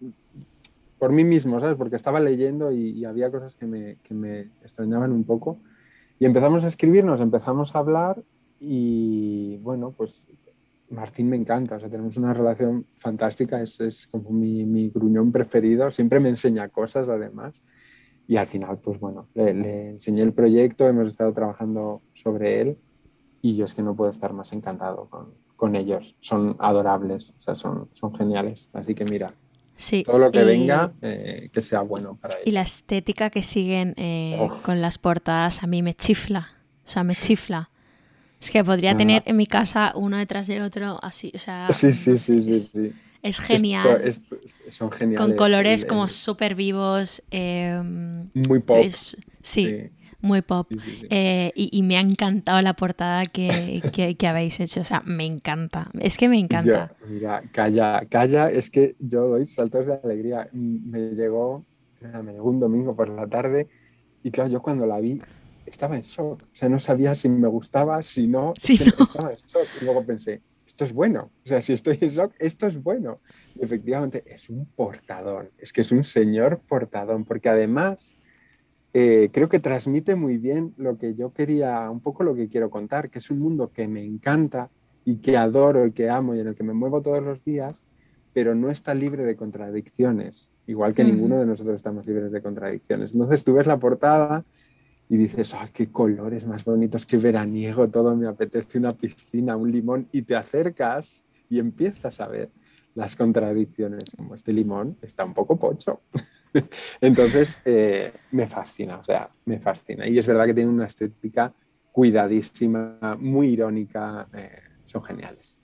por 0.97 1.13
mí 1.13 1.23
mismo, 1.23 1.61
¿sabes? 1.61 1.77
Porque 1.77 1.95
estaba 1.95 2.19
leyendo 2.19 2.73
y, 2.73 3.05
había 3.05 3.31
cosas 3.31 3.55
que 3.55 3.65
me, 3.65 3.95
que 4.03 4.13
me, 4.13 4.41
extrañaban 4.61 5.13
un 5.13 5.23
poco. 5.23 5.59
Y 6.19 6.25
empezamos 6.25 6.65
a 6.65 6.67
escribirnos, 6.67 7.21
empezamos 7.21 7.73
a 7.73 7.79
hablar 7.79 8.21
y 8.59 9.55
bueno, 9.59 9.93
pues 9.95 10.25
Martín 10.89 11.29
me 11.29 11.37
encanta, 11.37 11.77
o 11.77 11.79
sea, 11.79 11.87
tenemos 11.87 12.17
una 12.17 12.33
relación 12.33 12.85
fantástica, 12.97 13.61
es, 13.61 13.79
es 13.79 14.07
como 14.07 14.29
mi, 14.31 14.65
mi, 14.65 14.89
gruñón 14.89 15.31
preferido, 15.31 15.89
siempre 15.89 16.19
me 16.19 16.27
enseña 16.27 16.67
cosas 16.67 17.07
además. 17.07 17.53
Y 18.27 18.35
al 18.35 18.47
final, 18.47 18.79
pues 18.79 18.99
bueno, 18.99 19.29
le, 19.35 19.91
enseñé 19.91 20.23
el 20.23 20.33
proyecto, 20.33 20.85
hemos 20.85 21.07
estado 21.07 21.31
trabajando 21.31 22.01
sobre 22.13 22.59
él 22.59 22.77
y 23.41 23.55
yo 23.55 23.63
es 23.63 23.73
que 23.73 23.83
no 23.83 23.95
puedo 23.95 24.11
estar 24.11 24.33
más 24.33 24.51
encantado 24.51 25.07
con, 25.09 25.33
con 25.59 25.75
ellos. 25.75 26.15
Son 26.21 26.55
adorables, 26.59 27.33
o 27.37 27.41
sea, 27.41 27.53
son, 27.53 27.89
son 27.93 28.15
geniales. 28.15 28.69
Así 28.73 28.95
que 28.95 29.03
mira, 29.03 29.33
todo 30.05 30.17
lo 30.17 30.31
que 30.31 30.43
venga, 30.43 30.93
eh, 31.01 31.49
que 31.51 31.61
sea 31.61 31.81
bueno 31.81 32.17
para 32.19 32.35
ellos. 32.35 32.47
Y 32.47 32.51
la 32.51 32.61
estética 32.61 33.29
que 33.29 33.43
siguen 33.43 33.93
eh, 33.97 34.49
con 34.63 34.81
las 34.81 34.97
portadas 34.97 35.61
a 35.61 35.67
mí 35.67 35.83
me 35.83 35.93
chifla. 35.93 36.55
O 36.85 36.87
sea, 36.87 37.03
me 37.03 37.15
chifla. 37.15 37.69
Es 38.39 38.51
que 38.51 38.63
podría 38.63 38.95
tener 38.95 39.21
en 39.25 39.35
mi 39.35 39.45
casa 39.45 39.91
uno 39.95 40.17
detrás 40.17 40.47
de 40.47 40.61
otro 40.61 40.97
así, 41.03 41.29
o 41.35 41.37
sea... 41.37 41.67
Sí, 41.71 41.91
sí, 41.91 42.17
sí, 42.17 42.53
sí, 42.53 42.93
Es 43.21 43.37
genial. 43.37 44.15
son 44.69 44.89
geniales. 44.89 45.19
Con 45.19 45.35
colores 45.35 45.83
como 45.83 46.07
súper 46.07 46.55
vivos. 46.55 47.21
Em, 47.31 48.29
Muy 48.33 48.59
pop. 48.59 48.77
sí 49.41 49.91
muy 50.21 50.41
pop. 50.41 50.71
Eh, 51.09 51.51
y, 51.55 51.83
me 51.83 51.97
ha 51.97 52.01
encantado 52.01 52.61
la 52.61 52.73
portada 52.73 53.23
que, 53.25 53.81
que, 54.17 54.27
habéis 54.27 54.59
hecho. 54.59 54.81
O 54.81 54.83
sea, 54.83 55.01
me 55.05 55.25
encanta. 55.25 55.89
Es 55.99 56.17
que 56.17 56.29
me 56.29 56.39
encanta. 56.39 56.93
mira, 57.07 57.43
calla, 57.51 58.05
calla. 58.09 58.49
Es 58.49 58.69
que 58.69 58.95
yo 58.99 59.27
doy 59.27 59.45
saltos 59.45 59.85
de 59.85 59.99
alegría. 60.03 60.49
Me 60.53 61.11
llegó, 61.11 61.65
me 62.01 62.33
llegó 62.33 62.49
un 62.49 62.59
domingo 62.59 62.95
por 62.95 63.09
la 63.09 63.27
tarde 63.27 63.67
y 64.23 64.31
claro, 64.31 64.49
yo 64.49 64.61
cuando 64.61 64.85
la 64.85 64.99
vi 64.99 65.21
estaba 65.65 65.95
en 65.95 66.01
shock. 66.01 66.43
O 66.43 66.55
sea, 66.55 66.69
no 66.69 66.79
sabía 66.79 67.15
si 67.15 67.29
me 67.29 67.47
gustaba, 67.47 68.03
si 68.03 68.27
no. 68.27 68.53
Estaba 68.57 69.31
en 69.31 69.37
shock. 69.37 69.67
Y 69.81 69.85
luego 69.85 70.05
pensé, 70.05 70.41
esto 70.67 70.83
es 70.83 70.93
bueno. 70.93 71.31
O 71.45 71.47
sea, 71.47 71.61
si 71.61 71.73
estoy 71.73 71.97
en 72.01 72.09
shock, 72.09 72.33
esto 72.39 72.67
es 72.67 72.81
bueno. 72.81 73.21
Y 73.55 73.63
efectivamente, 73.63 74.23
es 74.27 74.49
un 74.49 74.65
portadón. 74.65 75.49
Es 75.57 75.71
que 75.71 75.81
es 75.81 75.91
un 75.91 76.03
señor 76.03 76.61
portadón, 76.67 77.25
porque 77.25 77.49
además 77.49 78.15
eh, 78.93 79.29
creo 79.31 79.49
que 79.49 79.59
transmite 79.59 80.15
muy 80.15 80.37
bien 80.37 80.73
lo 80.77 80.97
que 80.97 81.13
yo 81.15 81.31
quería, 81.31 81.89
un 81.89 81.99
poco 81.99 82.23
lo 82.23 82.35
que 82.35 82.49
quiero 82.49 82.69
contar, 82.69 83.09
que 83.09 83.19
es 83.19 83.29
un 83.29 83.39
mundo 83.39 83.71
que 83.71 83.87
me 83.87 84.03
encanta 84.03 84.69
y 85.05 85.17
que 85.17 85.37
adoro 85.37 85.85
y 85.85 85.91
que 85.91 86.09
amo 86.09 86.35
y 86.35 86.39
en 86.39 86.47
el 86.47 86.55
que 86.55 86.63
me 86.63 86.73
muevo 86.73 87.01
todos 87.01 87.23
los 87.23 87.43
días, 87.43 87.79
pero 88.33 88.55
no 88.55 88.69
está 88.69 88.93
libre 88.93 89.23
de 89.23 89.35
contradicciones, 89.35 90.49
igual 90.65 90.93
que 90.93 91.03
ninguno 91.03 91.37
de 91.37 91.45
nosotros 91.45 91.75
estamos 91.75 92.05
libres 92.05 92.31
de 92.31 92.41
contradicciones. 92.41 93.13
Entonces 93.13 93.43
tú 93.43 93.53
ves 93.53 93.67
la 93.67 93.79
portada 93.79 94.43
y 95.07 95.17
dices, 95.17 95.53
¡ay, 95.53 95.69
qué 95.73 95.91
colores 95.91 96.45
más 96.45 96.63
bonitos, 96.65 97.05
qué 97.05 97.17
veraniego, 97.17 97.89
todo 97.89 98.15
me 98.15 98.27
apetece 98.27 98.77
una 98.77 98.93
piscina, 98.93 99.57
un 99.57 99.71
limón! 99.71 100.07
Y 100.11 100.21
te 100.23 100.35
acercas 100.35 101.21
y 101.49 101.59
empiezas 101.59 102.21
a 102.21 102.27
ver 102.27 102.49
las 102.95 103.15
contradicciones, 103.15 104.03
como 104.17 104.35
este 104.35 104.53
limón 104.53 104.97
está 105.01 105.23
un 105.23 105.33
poco 105.33 105.57
pocho. 105.57 106.01
Entonces, 107.01 107.59
eh, 107.65 108.11
me 108.31 108.47
fascina, 108.47 108.97
o 108.97 109.03
sea, 109.03 109.29
me 109.45 109.59
fascina. 109.59 110.07
Y 110.07 110.17
es 110.17 110.27
verdad 110.27 110.45
que 110.45 110.53
tiene 110.53 110.69
una 110.69 110.85
estética 110.85 111.53
cuidadísima, 111.91 113.17
muy 113.19 113.49
irónica, 113.49 114.27
eh, 114.33 114.59
son 114.85 115.03
geniales. 115.03 115.55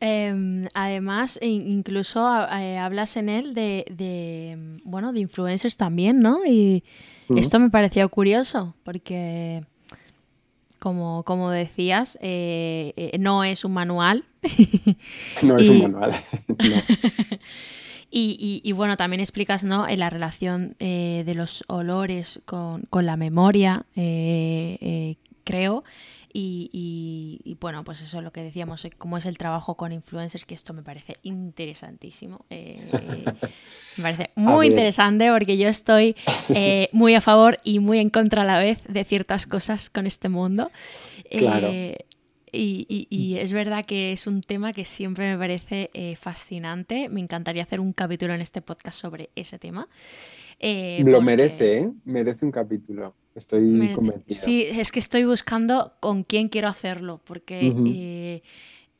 Em, 0.00 0.66
además, 0.74 1.38
incluso 1.40 2.20
eh, 2.52 2.78
hablas 2.78 3.16
en 3.16 3.28
él 3.28 3.54
de, 3.54 4.78
bueno, 4.84 5.12
de 5.12 5.20
influencers 5.20 5.76
también, 5.76 6.20
¿no? 6.20 6.44
Y 6.46 6.84
esto 7.36 7.58
me 7.58 7.70
pareció 7.70 8.08
curioso, 8.08 8.74
porque 8.82 9.64
como, 10.84 11.22
como 11.22 11.48
decías, 11.48 12.18
no 12.20 13.42
es 13.42 13.64
un 13.64 13.72
manual. 13.72 14.24
no 15.42 15.56
es 15.56 15.70
un 15.70 15.80
manual. 15.80 16.14
Y, 18.16 18.70
bueno, 18.76 18.96
también 18.96 19.18
explicas 19.18 19.64
¿no? 19.64 19.88
la 19.88 20.08
relación 20.08 20.76
eh, 20.78 21.24
de 21.26 21.34
los 21.34 21.64
olores 21.66 22.40
con, 22.44 22.86
la 22.92 23.16
memoria, 23.16 23.86
eh, 23.96 24.78
eh, 24.80 25.16
creo. 25.42 25.82
Y, 26.36 27.56
bueno, 27.60 27.84
pues 27.84 28.02
eso 28.02 28.18
es 28.18 28.24
lo 28.24 28.32
que 28.32 28.42
decíamos, 28.42 28.84
cómo 28.98 29.18
es 29.18 29.24
el 29.24 29.38
trabajo 29.38 29.76
con 29.76 29.92
influencers, 29.92 30.44
que 30.44 30.56
esto 30.56 30.72
me 30.72 30.82
parece 30.82 31.16
interesantísimo. 31.22 32.44
me 32.50 34.02
parece 34.02 34.30
muy 34.34 34.66
interesante 34.66 35.30
porque 35.30 35.56
yo 35.56 35.68
estoy 35.68 36.16
muy 36.92 37.14
a 37.14 37.20
favor 37.20 37.56
y 37.62 37.78
muy 37.78 38.00
en 38.00 38.10
contra 38.10 38.42
a 38.42 38.44
la 38.44 38.58
vez 38.58 38.80
de 38.88 39.04
ciertas 39.04 39.46
cosas 39.46 39.88
con 39.90 40.06
este 40.06 40.28
mundo. 40.28 40.72
Claro. 41.30 41.70
Y, 42.56 43.36
es 43.38 43.52
verdad 43.52 43.84
que 43.84 44.12
es 44.12 44.26
un 44.26 44.40
tema 44.40 44.72
que 44.72 44.84
siempre 44.84 45.30
me 45.30 45.38
parece 45.38 45.90
eh, 45.94 46.16
fascinante. 46.16 47.08
Me 47.08 47.20
encantaría 47.20 47.62
hacer 47.62 47.80
un 47.80 47.92
capítulo 47.92 48.34
en 48.34 48.40
este 48.40 48.60
podcast 48.62 48.98
sobre 48.98 49.30
ese 49.34 49.58
tema. 49.58 49.88
Eh, 50.58 51.02
Lo 51.04 51.20
merece, 51.20 51.78
¿eh? 51.78 51.92
Merece 52.04 52.44
un 52.44 52.52
capítulo. 52.52 53.14
Estoy 53.34 53.92
convencida. 53.94 54.36
Sí, 54.36 54.64
es 54.64 54.92
que 54.92 55.00
estoy 55.00 55.24
buscando 55.24 55.94
con 56.00 56.22
quién 56.22 56.48
quiero 56.48 56.68
hacerlo, 56.68 57.20
porque 57.24 58.40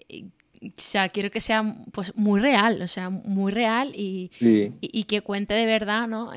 eh, 0.09 0.23
o 0.61 0.73
sea, 0.77 1.09
quiero 1.09 1.31
que 1.31 1.41
sea 1.41 1.63
pues 1.93 2.15
muy 2.17 2.41
real, 2.41 2.83
o 2.83 2.89
sea, 2.89 3.11
muy 3.11 3.53
real 3.53 3.95
y, 3.95 4.31
y, 4.81 5.05
que 5.05 5.21
cuente 5.21 5.55
de 5.55 5.67
verdad, 5.67 6.09
¿no? 6.09 6.31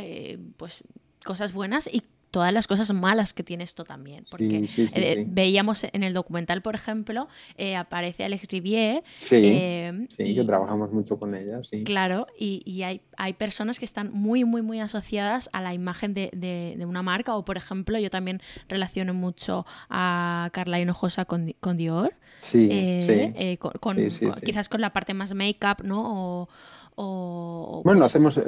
pues 0.58 0.84
cosas 1.24 1.54
buenas 1.54 1.90
y 1.92 2.04
todas 2.38 2.54
las 2.54 2.68
cosas 2.68 2.94
malas 2.94 3.34
que 3.34 3.42
tiene 3.42 3.64
esto 3.64 3.84
también. 3.84 4.24
Porque 4.30 4.70
eh, 4.78 5.26
veíamos 5.28 5.84
en 5.92 6.04
el 6.04 6.14
documental, 6.14 6.62
por 6.62 6.76
ejemplo, 6.76 7.28
eh, 7.58 7.76
aparece 7.76 8.24
Alex 8.26 8.48
Rivier. 8.52 9.04
Sí, 9.18 9.42
eh, 9.44 10.06
sí 10.16 10.36
que 10.36 10.44
trabajamos 10.44 10.92
mucho 10.92 11.18
con 11.18 11.34
ella, 11.34 11.62
sí. 11.64 11.84
Claro, 11.84 12.28
y, 12.38 12.84
hay, 12.84 13.02
hay, 13.18 13.34
personas 13.34 13.80
que 13.80 13.86
están 13.86 14.12
muy, 14.14 14.46
muy, 14.46 14.62
muy 14.62 14.80
asociadas 14.80 15.50
a 15.52 15.64
la 15.64 15.74
imagen 15.74 16.14
de, 16.14 16.78
una 16.88 17.02
marca. 17.02 17.36
O, 17.36 17.44
por 17.44 17.58
ejemplo, 17.58 17.98
yo 17.98 18.12
también 18.12 18.40
relaciono 18.70 19.16
mucho 19.16 19.66
a 19.90 20.52
Carla 20.54 20.80
Hinojosa 20.80 21.26
con, 21.26 21.56
con 21.60 21.76
Dior. 21.76 22.14
Sí, 22.42 22.70
sí. 23.02 23.58
Con, 23.58 23.98
quizás 24.46 24.70
con 24.70 24.80
la 24.80 24.94
parte 24.94 25.16
más 25.16 25.34
make-up, 25.34 25.84
¿no? 25.84 26.48
O, 26.96 27.82
bueno, 27.84 28.02
pues 28.02 28.12
hacemos. 28.12 28.40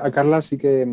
A 0.00 0.10
Carla 0.10 0.40
sí 0.40 0.56
que 0.56 0.88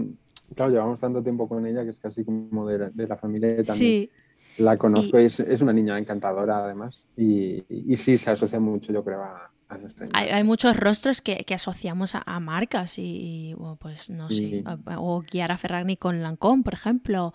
claro, 0.56 0.72
llevamos 0.72 0.99
tanto 0.99 1.22
tiempo 1.22 1.48
con 1.48 1.65
ella 1.65 1.84
que 1.84 1.90
es 1.90 1.99
casi 1.99 2.23
como 2.23 2.68
de, 2.68 2.91
la 2.95 3.18
familia 3.18 3.49
también. 3.64 3.76
Sí. 3.76 4.11
La 4.57 4.78
conozco 4.78 5.19
y, 5.19 5.26
es, 5.26 5.61
una 5.61 5.73
niña 5.73 5.98
encantadora 5.98 6.65
además 6.65 7.07
y, 7.15 7.64
sí 7.98 8.18
se 8.18 8.32
asocia 8.32 8.60
mucho 8.60 8.91
yo 8.91 9.03
creo 9.03 9.23
a, 9.23 9.78
nuestra 9.80 10.07
hay, 10.11 10.28
hay, 10.28 10.44
muchos 10.44 10.76
rostros 10.76 11.22
que, 11.22 11.45
asociamos 11.53 12.14
a, 12.15 12.40
marcas 12.41 12.95
y, 12.98 13.56
pues 13.80 14.10
no 14.10 14.30
sé, 14.30 14.64
o 14.98 15.23
Chiara 15.23 15.57
Ferragni 15.57 15.95
con 15.95 16.22
Lancôme, 16.22 16.64
por 16.64 16.73
ejemplo. 16.73 17.34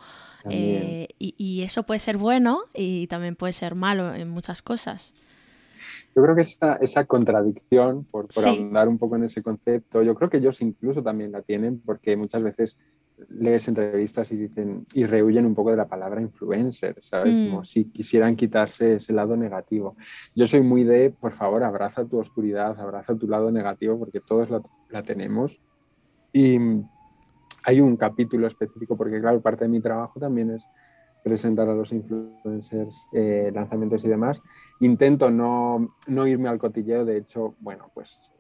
Eh, 0.50 1.08
y, 1.18 1.62
eso 1.62 1.84
puede 1.84 1.98
ser 1.98 2.18
bueno 2.18 2.60
y 2.74 3.06
también 3.06 3.36
puede 3.36 3.54
ser 3.54 3.74
malo 3.74 4.14
en 4.14 4.28
muchas 4.28 4.60
cosas. 4.60 5.14
Yo 6.14 6.22
creo 6.22 6.36
que 6.36 6.42
esa, 6.42 6.74
esa 6.74 7.04
contradicción, 7.04 8.04
por, 8.04 8.28
por 8.28 8.46
ahondar 8.46 8.88
un 8.88 8.98
poco 8.98 9.16
en 9.16 9.24
ese 9.24 9.42
concepto, 9.42 10.02
yo 10.02 10.14
creo 10.14 10.28
que 10.28 10.36
ellos 10.36 10.60
incluso 10.60 11.02
también 11.02 11.32
la 11.32 11.42
tienen 11.42 11.80
porque 11.80 12.16
muchas 12.16 12.42
veces 12.42 12.78
lees 13.28 13.66
entrevistas 13.68 14.30
y 14.32 14.36
dicen 14.36 14.86
y 14.92 15.06
rehuyen 15.06 15.46
un 15.46 15.54
poco 15.54 15.70
de 15.70 15.76
la 15.76 15.88
palabra 15.88 16.20
influencer, 16.20 16.98
¿sabes? 17.02 17.32
Mm. 17.32 17.50
Como 17.50 17.64
si 17.64 17.86
quisieran 17.86 18.36
quitarse 18.36 18.96
ese 18.96 19.12
lado 19.12 19.36
negativo. 19.36 19.96
Yo 20.34 20.46
soy 20.46 20.62
muy 20.62 20.84
de, 20.84 21.10
por 21.10 21.32
favor, 21.32 21.62
abraza 21.62 22.04
tu 22.04 22.18
oscuridad, 22.18 22.78
abraza 22.78 23.14
tu 23.14 23.26
lado 23.26 23.50
negativo, 23.50 23.98
porque 23.98 24.20
todos 24.20 24.48
la, 24.90 25.02
tenemos. 25.02 25.60
Y 26.32 26.58
hay 27.64 27.80
un 27.80 27.96
capítulo 27.96 28.46
específico, 28.46 28.96
porque 28.96 29.20
claro, 29.20 29.40
parte 29.40 29.64
de 29.64 29.70
mi 29.70 29.80
trabajo 29.80 30.20
también 30.20 30.50
es 30.50 30.66
presentar 31.24 31.68
a 31.68 31.74
los 31.74 31.92
influencers 31.92 33.08
eh, 33.12 33.50
lanzamientos 33.52 34.04
y 34.04 34.08
demás. 34.08 34.40
Intento 34.80 35.30
no, 35.30 35.96
no 36.06 36.26
irme 36.26 36.48
al 36.48 36.58
cotilleo, 36.58 37.04
de 37.04 37.16
hecho, 37.16 37.54
bueno, 37.60 37.90
pues 37.94 38.30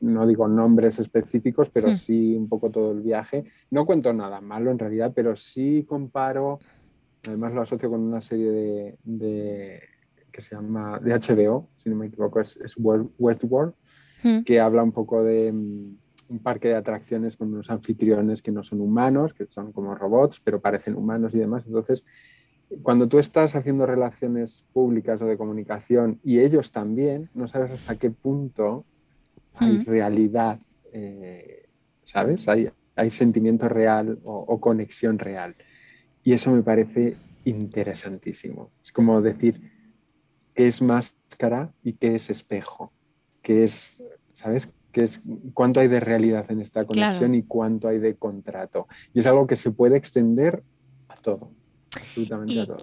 no 0.00 0.26
digo 0.26 0.48
nombres 0.48 0.98
específicos, 0.98 1.68
pero 1.70 1.88
hmm. 1.88 1.94
sí 1.94 2.34
un 2.34 2.48
poco 2.48 2.70
todo 2.70 2.92
el 2.92 3.00
viaje. 3.00 3.44
No 3.70 3.86
cuento 3.86 4.12
nada 4.12 4.40
malo 4.40 4.70
en 4.70 4.78
realidad, 4.78 5.12
pero 5.14 5.36
sí 5.36 5.84
comparo, 5.88 6.58
además 7.26 7.52
lo 7.52 7.62
asocio 7.62 7.90
con 7.90 8.00
una 8.00 8.20
serie 8.20 8.98
de, 9.04 9.82
que 10.32 10.42
se 10.42 10.54
llama 10.54 10.98
de 10.98 11.12
HBO, 11.14 11.68
si 11.76 11.90
no 11.90 11.96
me 11.96 12.06
equivoco, 12.06 12.40
es, 12.40 12.58
Westworld, 12.78 13.74
hmm. 14.22 14.42
que 14.44 14.60
habla 14.60 14.82
un 14.82 14.92
poco 14.92 15.22
de 15.22 15.52
mm, 15.52 15.96
un 16.30 16.38
parque 16.38 16.68
de 16.68 16.76
atracciones 16.76 17.36
con 17.36 17.52
unos 17.52 17.70
anfitriones 17.70 18.40
que 18.40 18.52
no 18.52 18.62
son 18.62 18.80
humanos, 18.80 19.34
que 19.34 19.46
son 19.46 19.72
como 19.72 19.94
robots, 19.94 20.40
pero 20.42 20.60
parecen 20.60 20.96
humanos 20.96 21.34
y 21.34 21.38
demás. 21.38 21.64
Entonces, 21.66 22.06
cuando 22.82 23.08
tú 23.08 23.18
estás 23.18 23.56
haciendo 23.56 23.84
relaciones 23.84 24.64
públicas 24.72 25.20
o 25.20 25.26
de 25.26 25.36
comunicación 25.36 26.20
y 26.22 26.38
ellos 26.38 26.70
también, 26.70 27.28
no 27.34 27.48
sabes 27.48 27.72
hasta 27.72 27.96
qué 27.96 28.10
punto 28.10 28.84
hay 29.60 29.84
realidad, 29.84 30.58
eh, 30.92 31.68
¿sabes? 32.04 32.48
Hay, 32.48 32.70
hay, 32.96 33.10
sentimiento 33.10 33.68
real 33.68 34.18
o, 34.24 34.60
conexión 34.60 35.18
real. 35.18 35.54
Y 36.24 36.32
eso 36.32 36.50
me 36.50 36.62
parece 36.62 37.16
interesantísimo. 37.44 38.70
Es 38.82 38.92
como 38.92 39.20
decir 39.22 39.70
qué 40.54 40.68
es 40.68 40.82
máscara 40.82 41.72
y 41.82 41.94
qué 41.94 42.16
es 42.16 42.30
espejo, 42.30 42.92
qué 43.42 43.64
es, 43.64 43.96
¿sabes? 44.34 44.70
¿Qué 44.92 45.04
es, 45.04 45.20
cuánto 45.54 45.80
hay 45.80 45.88
de 45.88 46.00
realidad 46.00 46.50
en 46.50 46.60
esta 46.60 46.84
conexión 46.84 47.34
y 47.34 47.44
cuánto 47.44 47.86
hay 47.86 47.98
de 47.98 48.16
contrato. 48.16 48.88
Y 49.14 49.20
es 49.20 49.26
algo 49.26 49.46
que 49.46 49.56
se 49.56 49.70
puede 49.70 49.96
extender 49.96 50.64
a 51.08 51.16
todo. 51.16 51.52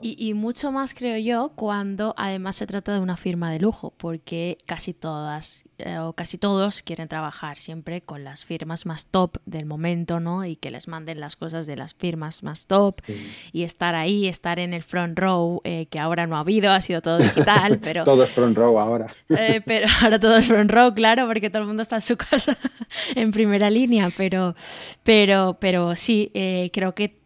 Y, 0.01 0.33
mucho 0.33 0.71
más 0.71 0.93
creo 0.93 1.17
yo 1.17 1.53
cuando 1.55 2.13
además 2.17 2.57
se 2.57 2.67
trata 2.67 2.93
de 2.93 2.99
una 2.99 3.15
firma 3.15 3.51
de 3.51 3.59
lujo, 3.59 3.93
porque 3.97 4.57
casi 4.65 4.93
todas 4.93 5.63
eh, 5.77 5.99
o 5.99 6.13
casi 6.13 6.37
todos 6.37 6.81
quieren 6.81 7.07
trabajar 7.07 7.55
siempre 7.55 8.01
con 8.01 8.23
las 8.23 8.43
firmas 8.43 8.85
más 8.85 9.05
top 9.05 9.37
del 9.45 9.65
momento, 9.65 10.19
¿no? 10.19 10.43
Y 10.43 10.55
que 10.55 10.71
les 10.71 10.87
manden 10.87 11.19
las 11.19 11.35
cosas 11.35 11.67
de 11.67 11.77
las 11.77 11.93
firmas 11.93 12.43
más 12.43 12.65
top 12.65 12.95
y 13.53 13.63
estar 13.63 13.95
ahí, 13.95 14.27
estar 14.27 14.59
en 14.59 14.73
el 14.73 14.83
front 14.83 15.17
row, 15.17 15.61
eh, 15.63 15.85
que 15.89 15.99
ahora 15.99 16.27
no 16.27 16.35
ha 16.35 16.41
habido, 16.41 16.71
ha 16.71 16.81
sido 16.81 17.01
todo 17.01 17.19
digital, 17.19 17.79
pero... 17.83 18.03
todo 18.03 18.23
es 18.23 18.31
front 18.31 18.57
row 18.57 18.77
ahora. 18.79 19.07
Eh, 19.29 19.61
pero 19.65 19.87
ahora 20.01 20.19
todo 20.19 20.35
es 20.35 20.47
front 20.47 20.71
row, 20.71 20.93
claro, 20.93 21.27
porque 21.27 21.49
todo 21.49 21.61
el 21.61 21.67
mundo 21.67 21.83
está 21.83 21.97
en 21.97 22.01
su 22.01 22.17
casa 22.29 22.57
en 23.15 23.31
primera 23.31 23.69
línea, 23.69 24.09
pero, 24.17 24.55
pero, 25.03 25.57
pero 25.59 25.95
sí, 25.95 26.31
creo 26.73 26.93
que 26.93 27.16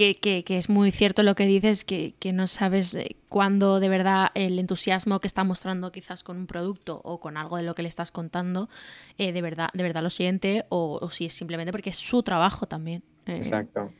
que, 0.00 0.44
es 0.48 0.68
muy 0.68 0.90
cierto 0.90 1.22
lo 1.22 1.34
que 1.34 1.46
dices, 1.46 1.84
que, 1.84 2.14
no 2.32 2.46
sabes 2.46 2.94
eh, 2.94 3.16
cuándo 3.28 3.80
de 3.80 3.88
verdad 3.88 4.28
el 4.34 4.58
entusiasmo 4.58 5.20
que 5.20 5.26
está 5.26 5.44
mostrando 5.44 5.92
quizás 5.92 6.22
con 6.22 6.38
un 6.38 6.46
producto 6.46 7.00
o 7.04 7.20
con 7.20 7.36
algo 7.36 7.56
de 7.56 7.64
lo 7.64 7.74
que 7.74 7.82
le 7.82 7.88
estás 7.88 8.10
contando, 8.10 8.68
eh, 9.18 9.32
de, 9.32 9.42
verdad, 9.42 9.68
de 9.74 9.82
verdad 9.82 10.02
lo 10.02 10.10
siente 10.10 10.64
o, 10.70 11.08
si 11.10 11.26
es 11.26 11.34
simplemente 11.34 11.72
porque 11.72 11.90
es 11.90 11.96
su 11.96 12.22
trabajo 12.22 12.66
también. 12.66 13.02
Eh. 13.26 13.36
Exacto. 13.36 13.92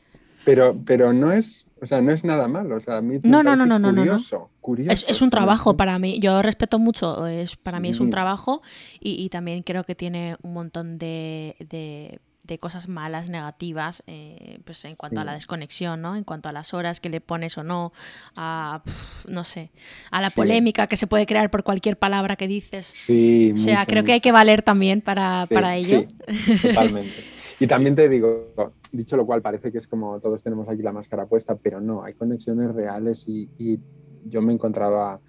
Pero, 0.43 0.75
pero 0.85 1.13
no 1.13 1.31
es, 1.31 1.67
O 1.79 1.85
sea, 1.85 2.01
no 2.01 2.11
es 2.11 2.23
nada 2.23 2.47
malo. 2.47 2.77
O 2.77 2.79
sea, 2.79 2.97
a 2.97 3.01
mí 3.01 3.19
me 3.21 3.29
No, 3.29 3.43
no, 3.43 3.55
no, 3.55 3.65
no, 3.67 3.77
no, 3.77 3.91
no, 3.91 3.91
no. 3.91 4.01
curioso, 4.01 4.49
curioso 4.59 4.91
Es, 4.91 5.05
es 5.07 5.21
un 5.21 5.29
trabajo 5.29 5.77
para 5.77 5.99
mí. 5.99 6.19
Yo 6.19 6.41
respeto 6.41 6.79
mucho, 6.79 7.27
es, 7.27 7.57
para 7.57 7.79
mí 7.79 7.89
es 7.89 7.99
un 7.99 8.09
trabajo 8.09 8.63
y, 8.99 9.23
y 9.23 9.29
también 9.29 9.61
creo 9.61 9.83
que 9.83 9.93
tiene 9.93 10.35
un 10.41 10.53
montón 10.53 10.97
de, 10.97 11.55
de- 11.59 12.19
de 12.43 12.57
cosas 12.57 12.87
malas, 12.87 13.29
negativas, 13.29 14.03
eh, 14.07 14.59
pues 14.65 14.83
en 14.85 14.95
cuanto 14.95 15.21
a 15.21 15.23
la 15.25 15.33
desconexión, 15.33 16.01
¿no? 16.01 16.15
En 16.15 16.23
cuanto 16.23 16.49
a 16.49 16.51
las 16.51 16.73
horas 16.73 16.99
que 16.99 17.09
le 17.09 17.21
pones 17.21 17.57
o 17.57 17.63
no, 17.63 17.93
a, 18.35 18.81
no 19.27 19.43
sé, 19.43 19.71
a 20.09 20.21
la 20.21 20.29
Sí. 20.29 20.35
polémica 20.37 20.87
que 20.87 20.97
se 20.97 21.07
puede 21.07 21.25
crear 21.25 21.51
por 21.51 21.63
cualquier 21.63 21.97
palabra 21.97 22.35
que 22.35 22.47
dices. 22.47 22.85
Sí, 22.85 23.51
O 23.53 23.57
sea, 23.57 23.79
mucho, 23.79 23.89
creo 23.91 24.03
que 24.03 24.13
hay 24.13 24.21
que 24.21 24.31
valer 24.31 24.63
también 24.63 25.01
para, 25.01 25.45
Sí, 25.45 25.53
para 25.53 25.75
ello. 25.75 26.01
Sí, 26.01 26.57
totalmente. 26.61 27.21
Y 27.59 27.67
también 27.67 27.95
te 27.95 28.09
digo, 28.09 28.53
dicho 28.91 29.15
lo 29.17 29.25
cual, 29.25 29.41
parece 29.41 29.71
que 29.71 29.77
es 29.77 29.87
como 29.87 30.19
todos 30.19 30.41
tenemos 30.41 30.67
aquí 30.67 30.81
la 30.81 30.91
máscara 30.91 31.27
puesta, 31.27 31.55
pero 31.55 31.79
no, 31.79 32.03
hay 32.03 32.15
conexiones 32.15 32.73
reales 32.73 33.27
y, 33.27 33.49
y 33.59 33.79
yo 34.25 34.41
me 34.41 34.51
he 34.51 34.55
encontrado 34.55 35.01
a, 35.01 35.21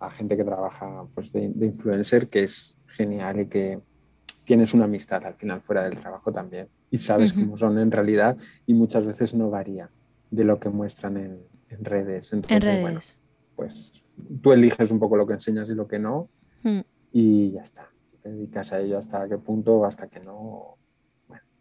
a 0.00 0.10
gente 0.10 0.36
que 0.36 0.44
trabaja 0.44 1.04
pues, 1.14 1.30
de, 1.32 1.50
de 1.54 1.66
influencer 1.66 2.28
que 2.28 2.44
es 2.44 2.76
genial 2.86 3.40
y 3.40 3.46
que 3.48 3.80
tienes 4.44 4.74
una 4.74 4.84
amistad 4.84 5.24
al 5.24 5.34
final 5.34 5.60
fuera 5.60 5.84
del 5.84 5.98
trabajo 5.98 6.30
también 6.32 6.68
y 6.90 6.98
sabes 6.98 7.32
cómo 7.32 7.56
son 7.56 7.78
en 7.78 7.90
realidad 7.90 8.36
y 8.66 8.74
muchas 8.74 9.04
veces 9.06 9.34
no 9.34 9.50
varía 9.50 9.90
de 10.30 10.44
lo 10.44 10.58
que 10.60 10.68
muestran 10.68 11.16
en, 11.16 11.38
en 11.70 11.84
redes. 11.84 12.32
En 12.32 12.38
Entonces, 12.38 12.62
redes. 12.62 12.80
bueno, 12.82 13.00
pues 13.56 13.92
tú 14.42 14.52
eliges 14.52 14.90
un 14.90 14.98
poco 14.98 15.16
lo 15.16 15.26
que 15.26 15.34
enseñas 15.34 15.68
y 15.70 15.74
lo 15.74 15.86
que 15.88 15.98
no 15.98 16.28
Mm. 16.62 16.80
y 17.12 17.50
ya 17.52 17.62
está. 17.62 17.90
Te 18.22 18.30
dedicas 18.30 18.72
a 18.72 18.80
ello 18.80 18.96
hasta 18.96 19.28
qué 19.28 19.36
punto, 19.36 19.84
hasta 19.84 20.06
que 20.08 20.20
no. 20.20 20.78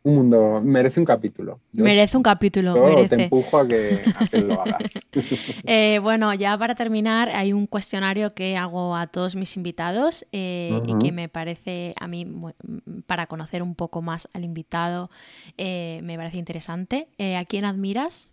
Un 0.06 0.16
mundo 0.16 0.62
merece 0.62 1.00
un 1.00 1.06
capítulo. 1.06 1.62
Yo, 1.72 1.86
Merece 1.86 2.18
un 2.18 2.24
capítulo, 2.24 2.76
yo 2.76 2.88
merece. 2.88 3.08
te 3.16 3.24
empujo 3.24 3.58
a 3.58 3.66
que, 3.68 4.02
a 4.16 4.28
que 4.28 4.42
lo 4.42 4.62
hagas. 4.62 4.94
Eh, 5.66 6.00
bueno, 6.00 6.34
ya 6.34 6.58
para 6.58 6.76
terminar, 6.76 7.30
hay 7.30 7.54
un 7.54 7.68
cuestionario 7.68 8.32
que 8.32 8.58
hago 8.58 8.96
a 8.98 9.08
todos 9.08 9.36
mis 9.36 9.56
invitados 9.56 10.26
eh, 10.34 10.82
y 10.86 11.00
que 11.00 11.12
me 11.14 11.30
parece 11.30 11.94
a 12.00 12.08
mí, 12.08 12.28
para 13.08 13.28
conocer 13.28 13.64
un 13.64 13.76
poco 13.76 14.02
más 14.02 14.28
al 14.34 14.44
invitado, 14.44 15.10
eh, 15.58 16.02
me 16.04 16.18
parece 16.18 16.38
interesante. 16.38 17.08
¿A 17.38 17.46
quién 17.46 17.64
admiras? 17.64 18.30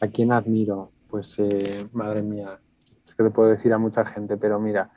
¿A 0.00 0.08
quién 0.08 0.32
admiro? 0.32 0.90
Pues, 1.08 1.36
madre 1.92 2.20
mía, 2.22 2.60
es 3.06 3.14
que 3.14 3.22
le 3.22 3.30
puedo 3.30 3.48
decir 3.48 3.72
a 3.72 3.78
mucha 3.78 4.04
gente, 4.04 4.36
pero 4.36 4.60
mira, 4.60 4.90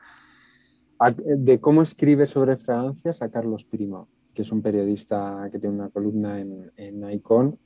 a- 1.00 1.12
de 1.12 1.62
cómo 1.62 1.82
escribe 1.82 2.26
sobre 2.28 2.58
fragancias 2.58 3.22
a 3.22 3.30
Carlos 3.30 3.64
Primo, 3.64 4.10
que 4.40 4.44
es 4.44 4.54
un 4.54 4.62
periodista 4.62 5.50
que 5.52 5.60
tiene 5.60 5.76
una 5.76 5.90
columna 5.90 6.40
en, 6.40 6.72
en 6.78 7.12
Icon, 7.12 7.60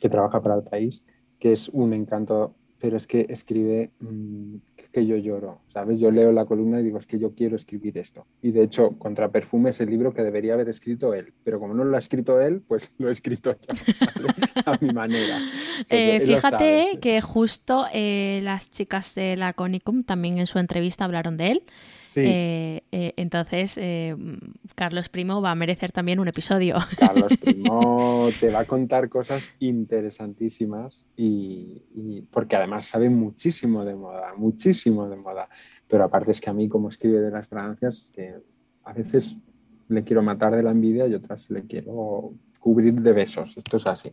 que 0.00 0.08
trabaja 0.08 0.42
para 0.42 0.56
el 0.56 0.64
país, 0.64 1.04
que 1.38 1.52
es 1.52 1.68
un 1.68 1.92
encanto, 1.92 2.56
pero 2.80 2.96
es 2.96 3.06
que 3.06 3.26
escribe 3.28 3.92
mm, 4.00 4.56
que- 4.92 5.06
yo 5.06 5.16
lloro, 5.16 5.60
¿sabes? 5.68 6.00
Yo 6.00 6.10
leo 6.10 6.32
la 6.32 6.46
columna 6.46 6.80
y 6.80 6.82
digo, 6.82 6.98
es 6.98 7.06
que 7.06 7.20
yo 7.20 7.32
quiero 7.32 7.54
escribir 7.54 7.96
esto. 7.98 8.26
Y 8.42 8.50
de 8.50 8.64
hecho, 8.64 8.98
Contra 8.98 9.30
Perfume 9.30 9.70
es 9.70 9.80
el 9.80 9.88
libro 9.88 10.12
que 10.12 10.22
debería 10.24 10.54
haber 10.54 10.68
escrito 10.68 11.14
él, 11.14 11.32
pero 11.44 11.60
como 11.60 11.74
no 11.74 11.84
lo 11.84 11.94
ha 11.94 12.00
escrito 12.00 12.40
él, 12.40 12.60
pues 12.66 12.90
lo 12.98 13.08
he 13.08 13.12
escrito 13.12 13.52
yo, 13.52 13.74
¿vale? 14.00 14.28
a 14.66 14.76
mi 14.80 14.90
manera. 14.92 15.38
Eh, 15.90 16.20
fíjate 16.24 16.98
que 17.00 17.20
justo 17.20 17.84
eh, 17.92 18.40
las 18.42 18.68
chicas 18.70 19.14
de 19.14 19.36
la 19.36 19.52
Conicum 19.52 20.02
también 20.02 20.38
en 20.38 20.46
su 20.46 20.58
entrevista 20.58 21.04
hablaron 21.04 21.36
de 21.36 21.50
él. 21.52 21.62
Sí, 22.14 22.20
Eh, 22.24 22.82
eh, 22.92 23.12
entonces, 23.16 23.76
eh, 23.76 24.14
Carlos 24.76 25.08
Primo 25.08 25.42
va 25.42 25.50
a 25.50 25.54
merecer 25.56 25.90
también 25.90 26.20
un 26.20 26.28
episodio. 26.28 26.76
Carlos 26.98 27.36
Primo 27.38 28.28
te 28.38 28.50
va 28.50 28.60
a 28.60 28.64
contar 28.66 29.08
cosas 29.08 29.50
interesantísimas 29.58 31.06
y, 31.16 31.82
y- 31.94 32.22
porque 32.30 32.56
además 32.56 32.86
sabe 32.86 33.10
muchísimo 33.10 33.84
de 33.84 33.96
moda, 33.96 34.32
muchísimo 34.36 35.08
de 35.08 35.16
moda. 35.16 35.48
Pero 35.88 36.04
aparte 36.04 36.30
es 36.30 36.40
que 36.40 36.50
a 36.50 36.54
mí 36.54 36.68
como 36.68 36.88
escribe 36.88 37.20
de 37.20 37.30
las 37.30 37.48
fragancias, 37.48 38.10
que 38.12 38.34
a 38.84 38.92
veces 38.92 39.36
le 39.88 40.04
quiero 40.04 40.22
matar 40.22 40.54
de 40.54 40.62
la 40.62 40.70
envidia 40.70 41.06
y 41.08 41.14
otras 41.14 41.50
le 41.50 41.66
quiero 41.66 42.32
cubrir 42.60 42.94
de 43.00 43.12
besos. 43.12 43.56
Esto 43.56 43.76
es 43.78 43.86
así. 43.86 44.12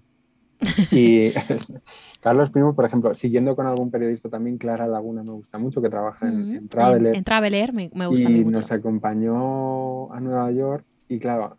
Y 0.92 1.32
Carlos 2.22 2.52
Primo, 2.52 2.76
por 2.76 2.86
ejemplo, 2.86 3.16
siguiendo 3.16 3.56
con 3.56 3.66
algún 3.66 3.90
periodista 3.92 4.30
también, 4.30 4.58
Clara 4.58 4.88
Laguna 4.88 5.24
me 5.24 5.32
gusta 5.32 5.58
mucho, 5.58 5.82
que 5.82 5.90
trabaja 5.90 6.28
en, 6.28 6.42
Mm, 6.42 6.56
en 6.58 6.68
Traveler 6.70 7.08
En, 7.08 7.16
en 7.16 7.24
Traveler 7.24 7.74
me, 7.74 7.90
me 7.94 8.08
gusta 8.08 8.30
y 8.30 8.34
mucho. 8.34 8.60
nos 8.60 8.72
acompañó 8.72 10.12
a 10.14 10.20
Nueva 10.20 10.52
York 10.52 10.86
y 11.08 11.20
claro, 11.20 11.58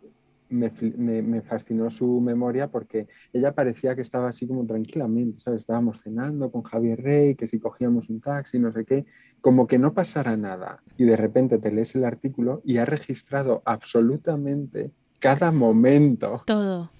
me, 0.49 0.71
me- 0.97 1.21
me 1.23 1.41
fascinó 1.41 1.89
su 1.89 2.21
memoria 2.21 2.69
porque 2.69 3.07
ella 3.33 3.53
parecía 3.53 3.95
que 3.95 4.03
estaba 4.03 4.29
así 4.29 4.47
como 4.47 4.65
tranquilamente, 4.65 5.39
¿sabes? 5.41 5.61
Estábamos 5.61 6.01
cenando 6.01 6.51
con 6.51 6.61
Javier 6.63 7.01
Rey, 7.01 7.35
que 7.35 7.47
si 7.47 7.59
cogíamos 7.59 8.09
un 8.09 8.21
taxi, 8.21 8.59
no 8.59 8.71
sé 8.71 8.85
qué, 8.85 9.05
como 9.41 9.65
que 9.67 9.79
no 9.79 9.93
pasara 9.93 10.37
nada 10.37 10.81
y 10.95 11.05
de 11.05 11.17
repente 11.17 11.57
te 11.57 11.71
lees 11.71 11.95
el 11.95 12.05
artículo 12.05 12.61
y 12.63 12.77
ha 12.77 12.85
registrado 12.85 13.63
absolutamente 13.65 14.91
cada 15.19 15.51
momento, 15.51 16.43
Todo. 16.45 16.91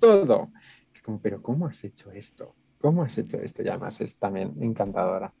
todo. 0.00 0.50
Como, 1.08 1.22
pero 1.22 1.40
¿cómo 1.40 1.66
has 1.66 1.82
hecho 1.84 2.12
esto? 2.12 2.54
¿Cómo 2.76 3.02
has 3.02 3.16
hecho 3.16 3.38
esto? 3.38 3.62
Y 3.62 3.68
además 3.68 3.98
es 4.02 4.18
también 4.18 4.52
encantadora. 4.62 5.32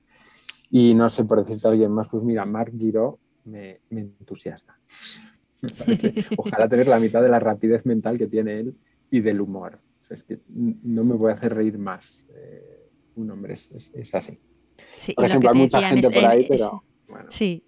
Y 0.70 0.94
no 0.94 1.10
sé, 1.10 1.24
por 1.24 1.38
decirte 1.40 1.68
a 1.68 1.72
alguien 1.72 1.92
más, 1.92 2.08
pues 2.10 2.22
mira, 2.24 2.46
Marc 2.46 2.72
Giro 2.74 3.20
me, 3.44 3.82
me 3.90 4.00
entusiasma. 4.00 4.80
Me 5.62 6.14
Ojalá 6.36 6.68
tener 6.70 6.88
la 6.88 6.98
mitad 7.00 7.22
de 7.22 7.28
la 7.28 7.38
rapidez 7.40 7.84
mental 7.84 8.16
que 8.16 8.28
tiene 8.28 8.60
él 8.60 8.76
y 9.10 9.20
del 9.20 9.42
humor. 9.42 9.82
O 10.02 10.04
sea, 10.06 10.16
es 10.16 10.24
que 10.24 10.40
no 10.48 11.04
me 11.04 11.16
voy 11.16 11.32
a 11.32 11.34
hacer 11.34 11.54
reír 11.54 11.78
más. 11.78 12.24
eh, 12.34 12.88
un 13.16 13.30
hombre 13.30 13.54
es, 13.54 13.70
es- 13.72 13.90
es 13.92 14.14
así. 14.14 14.40
Sí, 14.96 15.12
Por 15.14 15.26
ejemplo, 15.26 15.50
que 15.50 15.58
hay 15.58 15.62
mucha 15.64 15.82
gente 15.82 16.10
por 16.10 16.24
ahí, 16.24 16.46
pero 16.48 16.84
bueno. 17.08 17.30
Sí, 17.30 17.64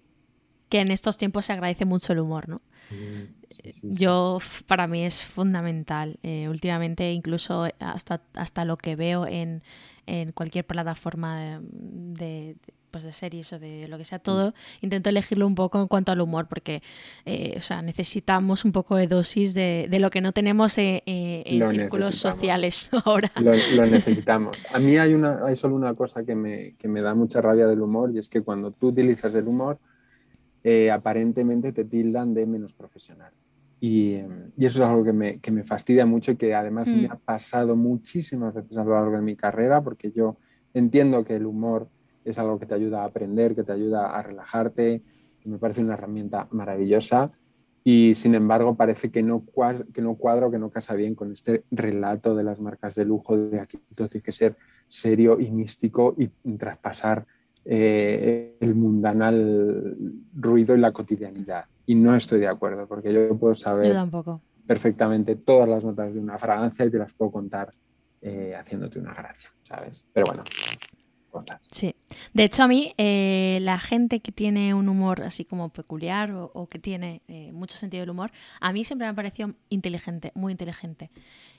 que 0.69 0.79
en 0.79 0.91
estos 0.91 1.17
tiempos 1.17 1.45
se 1.45 1.53
agradece 1.53 1.85
mucho 1.85 2.13
el 2.13 2.19
humor, 2.19 2.49
¿no? 2.49 2.61
sí, 2.89 3.35
sí, 3.59 3.73
sí. 3.73 3.81
Yo, 3.81 4.39
para 4.67 4.87
mí 4.87 5.03
es 5.05 5.23
fundamental. 5.25 6.17
Eh, 6.23 6.47
últimamente, 6.49 7.11
incluso 7.11 7.67
hasta, 7.79 8.21
hasta 8.35 8.65
lo 8.65 8.77
que 8.77 8.95
veo 8.95 9.25
en, 9.27 9.63
en 10.07 10.31
cualquier 10.31 10.65
plataforma 10.65 11.39
de, 11.39 11.59
de- 11.61 12.55
pues 12.91 13.05
de 13.05 13.13
series 13.13 13.53
o 13.53 13.59
de 13.59 13.87
lo 13.87 13.97
que 13.97 14.03
sea, 14.03 14.19
todo, 14.19 14.53
intento 14.81 15.07
elegirlo 15.09 15.47
un 15.47 15.55
poco 15.55 15.81
en 15.81 15.87
cuanto 15.87 16.11
al 16.11 16.19
humor, 16.19 16.47
porque 16.49 16.81
eh, 17.23 17.53
o 17.57 17.61
sea, 17.61 17.81
necesitamos 17.81 18.65
un 18.65 18.73
poco 18.73 18.97
de 18.97 19.07
dosis 19.07 19.53
de, 19.53 19.87
de 19.89 19.99
lo 19.99 20.09
que 20.09 20.19
no 20.19 20.33
tenemos 20.33 20.77
eh, 20.77 21.01
eh, 21.05 21.43
en 21.45 21.59
Lo 21.59 21.71
círculos 21.71 22.15
sociales 22.15 22.89
ahora. 23.05 23.31
Lo, 23.37 23.53
lo 23.53 23.85
necesitamos. 23.85 24.57
A 24.73 24.79
mí 24.79 24.97
hay, 24.97 25.13
una, 25.13 25.39
hay 25.45 25.55
solo 25.55 25.75
una 25.75 25.93
cosa 25.95 26.25
que 26.25 26.35
me, 26.35 26.75
que 26.77 26.89
me 26.89 27.01
da 27.01 27.15
mucha 27.15 27.39
rabia 27.39 27.65
del 27.65 27.81
humor 27.81 28.11
y 28.13 28.19
es 28.19 28.27
que 28.27 28.41
cuando 28.41 28.71
tú 28.71 28.89
utilizas 28.89 29.33
el 29.35 29.47
humor, 29.47 29.79
eh, 30.63 30.91
aparentemente 30.91 31.71
te 31.71 31.85
tildan 31.85 32.33
de 32.33 32.45
menos 32.45 32.73
profesional. 32.73 33.33
Y, 33.79 34.17
y 34.57 34.65
eso 34.65 34.83
es 34.83 34.89
algo 34.89 35.03
que 35.03 35.13
me, 35.13 35.39
que 35.39 35.51
me 35.51 35.63
fastidia 35.63 36.05
mucho 36.05 36.31
y 36.31 36.35
que 36.35 36.53
además 36.53 36.87
Mm. 36.93 37.01
me 37.01 37.07
ha 37.07 37.15
pasado 37.17 37.75
muchísimas 37.75 38.53
veces 38.53 38.77
a 38.77 38.83
lo 38.83 38.93
largo 38.93 39.15
de 39.15 39.21
mi 39.23 39.35
carrera 39.35 39.81
porque 39.83 40.11
yo 40.11 40.37
entiendo 40.73 41.23
que 41.23 41.35
el 41.35 41.45
humor 41.47 41.89
es 42.23 42.37
algo 42.37 42.59
que 42.59 42.67
te 42.67 42.75
ayuda 42.75 43.01
a 43.01 43.05
aprender, 43.05 43.55
que 43.55 43.63
te 43.63 43.71
ayuda 43.71 44.15
a 44.15 44.21
relajarte, 44.21 45.03
que 45.39 45.49
me 45.49 45.57
parece 45.57 45.81
una 45.81 45.95
herramienta 45.95 46.47
maravillosa 46.51 47.31
y 47.83 48.13
sin 48.13 48.35
embargo 48.35 48.75
parece 48.77 49.09
que 49.09 49.23
no, 49.23 49.41
cua- 49.43 49.91
que 49.91 50.03
no 50.03 50.15
cuadro, 50.15 50.51
que 50.51 50.59
no 50.59 50.69
casa 50.69 50.93
bien 50.93 51.15
con 51.15 51.31
este 51.31 51.65
relato 51.71 52.35
de 52.35 52.43
las 52.43 52.59
marcas 52.59 52.93
de 52.93 53.05
lujo 53.05 53.35
de 53.35 53.59
aquí 53.59 53.79
todo 53.95 54.07
tiene 54.07 54.21
que 54.23 54.31
ser 54.31 54.55
serio 54.87 55.39
y 55.39 55.49
místico 55.49 56.13
y 56.17 56.27
traspasar 56.57 57.25
eh, 57.65 58.55
el 58.59 58.75
mundanal 58.75 59.95
ruido 60.33 60.75
y 60.75 60.79
la 60.79 60.91
cotidianidad. 60.91 61.65
Y 61.85 61.95
no 61.95 62.15
estoy 62.15 62.39
de 62.39 62.47
acuerdo, 62.47 62.87
porque 62.87 63.13
yo 63.13 63.37
puedo 63.37 63.53
Yo 63.53 63.59
saber 63.59 63.93
tampoco. 63.93 64.41
perfectamente 64.65 65.35
todas 65.35 65.67
las 65.67 65.83
notas 65.83 66.13
de 66.13 66.19
una 66.19 66.37
fragancia 66.37 66.85
y 66.85 66.91
te 66.91 66.97
las 66.97 67.11
puedo 67.13 67.31
contar 67.31 67.71
eh, 68.21 68.55
haciéndote 68.55 68.99
una 68.99 69.13
gracia, 69.13 69.49
¿sabes? 69.63 70.07
Pero 70.13 70.27
bueno, 70.27 70.43
cosas. 71.29 71.61
Sí. 71.71 71.95
De 72.33 72.43
hecho, 72.43 72.63
a 72.63 72.67
mí, 72.67 72.93
eh, 72.97 73.59
la 73.61 73.79
gente 73.79 74.19
que 74.19 74.31
tiene 74.31 74.73
un 74.73 74.89
humor 74.89 75.21
así 75.23 75.43
como 75.45 75.69
peculiar 75.69 76.31
o, 76.31 76.51
o 76.53 76.67
que 76.67 76.77
tiene 76.79 77.21
eh, 77.27 77.51
mucho 77.51 77.77
sentido 77.77 78.01
del 78.01 78.09
humor, 78.11 78.31
a 78.59 78.71
mí 78.73 78.83
siempre 78.83 79.05
me 79.07 79.11
ha 79.11 79.15
parecido 79.15 79.53
inteligente, 79.69 80.31
muy 80.35 80.51
inteligente. 80.51 81.09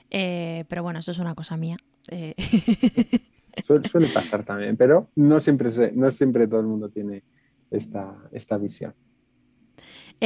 Eh, 0.09 0.65
pero 0.67 0.83
bueno, 0.83 0.99
eso 0.99 1.11
es 1.11 1.17
una 1.19 1.35
cosa 1.35 1.57
mía. 1.57 1.77
Suele, 3.65 3.87
suele 3.89 4.07
pasar 4.07 4.43
también, 4.43 4.75
pero 4.77 5.09
no 5.15 5.39
siempre, 5.39 5.69
no 5.93 6.11
siempre 6.11 6.47
todo 6.47 6.59
el 6.61 6.67
mundo 6.67 6.89
tiene 6.89 7.23
esta, 7.71 8.15
esta 8.31 8.57
visión. 8.57 8.93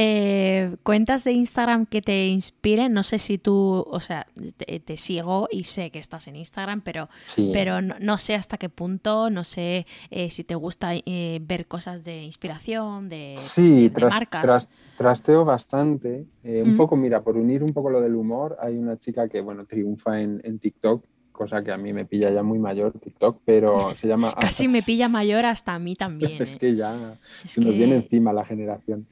eh, 0.00 0.76
cuentas 0.84 1.24
de 1.24 1.32
Instagram 1.32 1.84
que 1.86 2.00
te 2.00 2.28
inspiren, 2.28 2.92
no 2.92 3.02
sé 3.02 3.18
si 3.18 3.36
tú, 3.38 3.84
o 3.90 4.00
sea, 4.00 4.26
te, 4.56 4.78
te 4.78 4.96
sigo 4.96 5.48
y 5.50 5.64
sé 5.64 5.90
que 5.90 5.98
estás 5.98 6.28
en 6.28 6.36
Instagram, 6.36 6.82
pero, 6.82 7.08
Sí. 7.24 7.50
pero 7.52 7.82
no, 7.82 7.96
no 8.00 8.16
sé 8.16 8.36
hasta 8.36 8.58
qué 8.58 8.68
punto, 8.68 9.28
no 9.28 9.42
sé 9.42 9.86
eh, 10.10 10.30
si 10.30 10.44
te 10.44 10.54
gusta 10.54 10.90
eh, 10.94 11.40
ver 11.42 11.66
cosas 11.66 12.04
de 12.04 12.22
inspiración, 12.22 13.08
de, 13.08 13.32
pues, 13.34 13.40
Sí, 13.48 13.74
de- 13.74 13.80
de 13.82 13.90
tras- 13.90 14.14
marcas. 14.14 14.44
tras- 14.44 14.68
trasteo 14.96 15.44
bastante. 15.44 16.26
Un 16.44 16.74
Mm. 16.74 16.76
poco, 16.76 16.94
mira, 16.96 17.22
por 17.24 17.36
unir 17.36 17.64
un 17.64 17.72
poco 17.72 17.90
lo 17.90 18.00
del 18.00 18.14
humor, 18.14 18.56
hay 18.60 18.76
una 18.76 18.98
chica 18.98 19.28
que, 19.28 19.40
bueno, 19.40 19.64
triunfa 19.66 20.20
en, 20.20 20.40
en 20.44 20.60
TikTok 20.60 21.04
cosa 21.38 21.62
que 21.62 21.70
a 21.70 21.78
mí 21.78 21.92
me 21.92 22.04
pilla 22.04 22.30
ya 22.32 22.42
muy 22.42 22.58
mayor 22.58 22.92
TikTok, 22.98 23.42
pero 23.44 23.94
se 23.94 24.08
llama... 24.08 24.34
Casi 24.40 24.66
me 24.66 24.82
pilla 24.82 25.08
mayor 25.08 25.46
hasta 25.46 25.72
a 25.72 25.78
mí 25.78 25.94
también. 25.94 26.32
es 26.42 26.54
¿eh? 26.54 26.58
que 26.58 26.74
ya 26.74 27.16
se 27.44 27.60
nos 27.60 27.74
viene 27.74 27.94
encima 27.94 28.32
la 28.32 28.44
generación. 28.44 29.06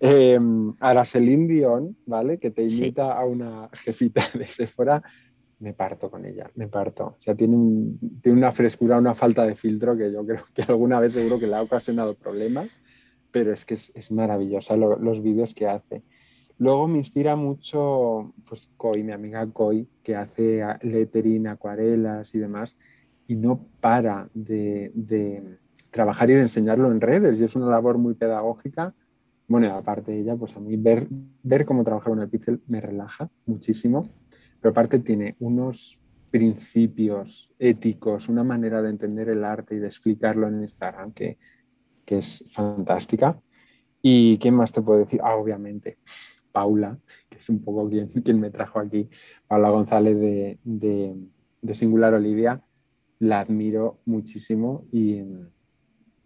Eh, 0.00 0.40
Araceline 0.80 1.46
Dion, 1.46 1.96
¿vale? 2.04 2.38
Que 2.38 2.50
te 2.50 2.64
invita 2.64 3.12
a 3.12 3.24
una 3.24 3.70
jefita 3.72 4.22
de 4.34 4.44
Sephora, 4.44 5.00
me 5.60 5.72
parto 5.72 6.10
con 6.10 6.26
ella, 6.26 6.50
me 6.56 6.66
parto. 6.66 7.16
O 7.18 7.22
sea, 7.22 7.36
tiene, 7.36 7.56
tiene 8.20 8.38
una 8.38 8.50
frescura, 8.50 8.98
una 8.98 9.14
falta 9.14 9.46
de 9.46 9.54
filtro 9.54 9.96
que 9.96 10.10
yo 10.10 10.26
creo 10.26 10.44
que 10.52 10.62
alguna 10.62 10.98
vez 10.98 11.12
seguro 11.12 11.38
que 11.38 11.46
le 11.46 11.54
ha 11.54 11.62
ocasionado 11.62 12.14
problemas, 12.14 12.80
pero 13.30 13.52
es 13.52 13.64
que 13.64 13.74
es, 13.74 14.10
maravillosa 14.10 14.76
los 14.76 15.22
vídeos 15.22 15.54
que 15.54 15.68
hace. 15.68 16.02
Luego 16.58 16.88
me 16.88 16.98
inspira 16.98 17.36
mucho 17.36 18.34
pues 18.46 18.68
Koi, 18.76 19.04
mi 19.04 19.12
amiga 19.12 19.46
Koi, 19.46 19.88
que 20.02 20.16
hace 20.16 20.62
lettering, 20.82 21.46
acuarelas 21.46 22.34
y 22.34 22.40
demás, 22.40 22.76
y 23.28 23.36
no 23.36 23.64
para 23.80 24.28
de, 24.34 25.58
trabajar 25.90 26.30
y 26.30 26.34
de 26.34 26.42
enseñarlo 26.42 26.90
en 26.90 27.00
redes, 27.00 27.38
y 27.38 27.44
es 27.44 27.54
una 27.54 27.66
labor 27.66 27.98
muy 27.98 28.14
pedagógica. 28.14 28.92
Bueno, 29.46 29.72
aparte 29.74 30.12
de 30.12 30.20
ella, 30.20 30.36
pues 30.36 30.56
a 30.56 30.60
mí 30.60 30.76
ver, 30.76 31.06
ver 31.42 31.64
cómo 31.64 31.84
trabaja 31.84 32.10
con 32.10 32.20
el 32.20 32.28
pincel 32.28 32.60
me 32.66 32.80
relaja 32.80 33.30
muchísimo, 33.46 34.02
pero 34.60 34.72
aparte 34.72 34.98
tiene 34.98 35.36
unos 35.38 36.00
principios 36.30 37.50
éticos, 37.58 38.28
una 38.28 38.42
manera 38.42 38.82
de 38.82 38.90
entender 38.90 39.28
el 39.28 39.44
arte 39.44 39.76
y 39.76 39.78
de 39.78 39.86
explicarlo 39.86 40.48
en 40.48 40.60
Instagram 40.62 41.12
que, 41.12 41.38
que 42.04 42.18
es 42.18 42.44
fantástica. 42.52 43.40
¿Y 44.02 44.38
quién 44.38 44.54
más 44.54 44.72
te 44.72 44.82
puedo 44.82 44.98
decir? 44.98 45.20
Ah, 45.22 45.36
obviamente, 45.36 45.98
Paula, 46.58 46.98
que 47.28 47.38
es 47.38 47.48
un 47.48 47.60
poco 47.60 47.88
quien, 47.88 48.08
quien 48.24 48.40
me 48.40 48.50
trajo 48.50 48.80
aquí, 48.80 49.08
Paula 49.46 49.70
González 49.70 50.18
de, 50.18 51.14
Singular 51.72 52.14
Olivia, 52.14 52.60
la 53.20 53.40
admiro 53.40 54.00
muchísimo 54.06 54.84
y 54.90 55.22
mm, 55.22 55.46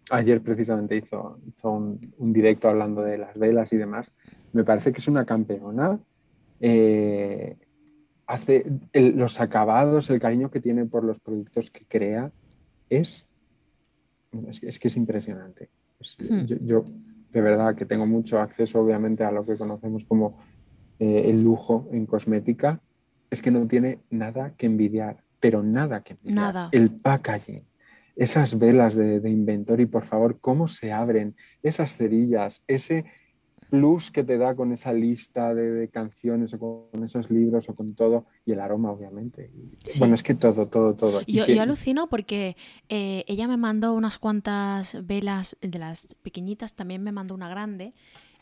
ayer 0.09 0.41
precisamente 0.41 0.97
hizo, 0.97 1.37
un, 1.65 2.33
directo 2.33 2.67
hablando 2.67 3.03
de 3.03 3.19
las 3.19 3.37
velas 3.37 3.71
y 3.73 3.77
demás. 3.77 4.11
Me 4.53 4.63
parece 4.63 4.91
que 4.91 5.01
es 5.01 5.07
una 5.07 5.23
campeona. 5.23 5.99
Eh, 6.59 7.55
hace 8.25 8.65
los 8.93 9.39
acabados, 9.39 10.09
el 10.09 10.19
cariño 10.19 10.49
que 10.49 10.61
tiene 10.61 10.85
por 10.85 11.03
los 11.03 11.19
productos 11.19 11.69
que 11.69 11.85
crea, 11.85 12.31
es, 12.89 13.27
es, 14.61 14.79
que 14.79 14.87
es 14.87 14.97
impresionante. 14.97 15.69
Hmm. 16.19 16.45
yo 16.45 16.85
de 17.33 17.41
verdad 17.41 17.75
que 17.75 17.85
tengo 17.85 18.05
mucho 18.05 18.39
acceso 18.39 18.79
obviamente 18.79 19.23
a 19.23 19.31
lo 19.31 19.45
que 19.45 19.57
conocemos 19.57 20.05
como 20.05 20.37
eh, 20.99 21.23
el 21.25 21.43
lujo 21.43 21.89
en 21.91 22.05
cosmética, 22.05 22.79
es 23.31 23.41
que 23.41 23.51
no 23.51 23.67
tiene 23.67 23.99
nada 24.11 24.53
que 24.55 24.67
envidiar, 24.67 25.23
pero 25.39 25.63
nada 25.63 26.03
que 26.03 26.13
envidiar. 26.13 26.35
Nada. 26.35 26.69
El 26.71 26.91
packaging, 26.91 27.65
esas 28.15 28.59
velas 28.59 28.93
de, 28.95 29.19
de 29.19 29.29
inventor 29.29 29.81
y 29.81 29.87
por 29.87 30.05
favor, 30.05 30.39
cómo 30.39 30.67
se 30.67 30.93
abren, 30.93 31.35
esas 31.63 31.97
cerillas, 31.97 32.63
ese 32.67 33.05
plus 33.73 34.11
que 34.11 34.23
te 34.23 34.37
da 34.37 34.53
con 34.53 34.71
esa 34.71 34.93
lista 34.93 35.55
de, 35.55 35.89
canciones 35.89 36.53
o 36.53 36.59
con 36.59 37.03
esos 37.03 37.31
libros 37.31 37.67
o 37.69 37.73
con 37.73 37.95
todo 37.95 38.27
y 38.45 38.51
el 38.51 38.59
aroma 38.59 38.91
obviamente. 38.91 39.49
Bueno, 39.97 40.13
es 40.13 40.21
que 40.21 40.35
todo, 40.35 40.67
todo, 40.67 40.93
todo. 40.93 41.21
Yo, 41.25 41.43
alucino 41.59 42.07
porque 42.07 42.55
eh, 42.87 43.25
ella 43.25 43.47
me 43.47 43.57
mandó 43.57 43.93
unas 43.93 44.19
cuantas 44.19 44.95
velas 45.07 45.57
de 45.59 45.79
las 45.79 46.13
pequeñitas, 46.21 46.75
también 46.75 47.01
me 47.01 47.11
mandó 47.11 47.33
una 47.33 47.49
grande, 47.49 47.95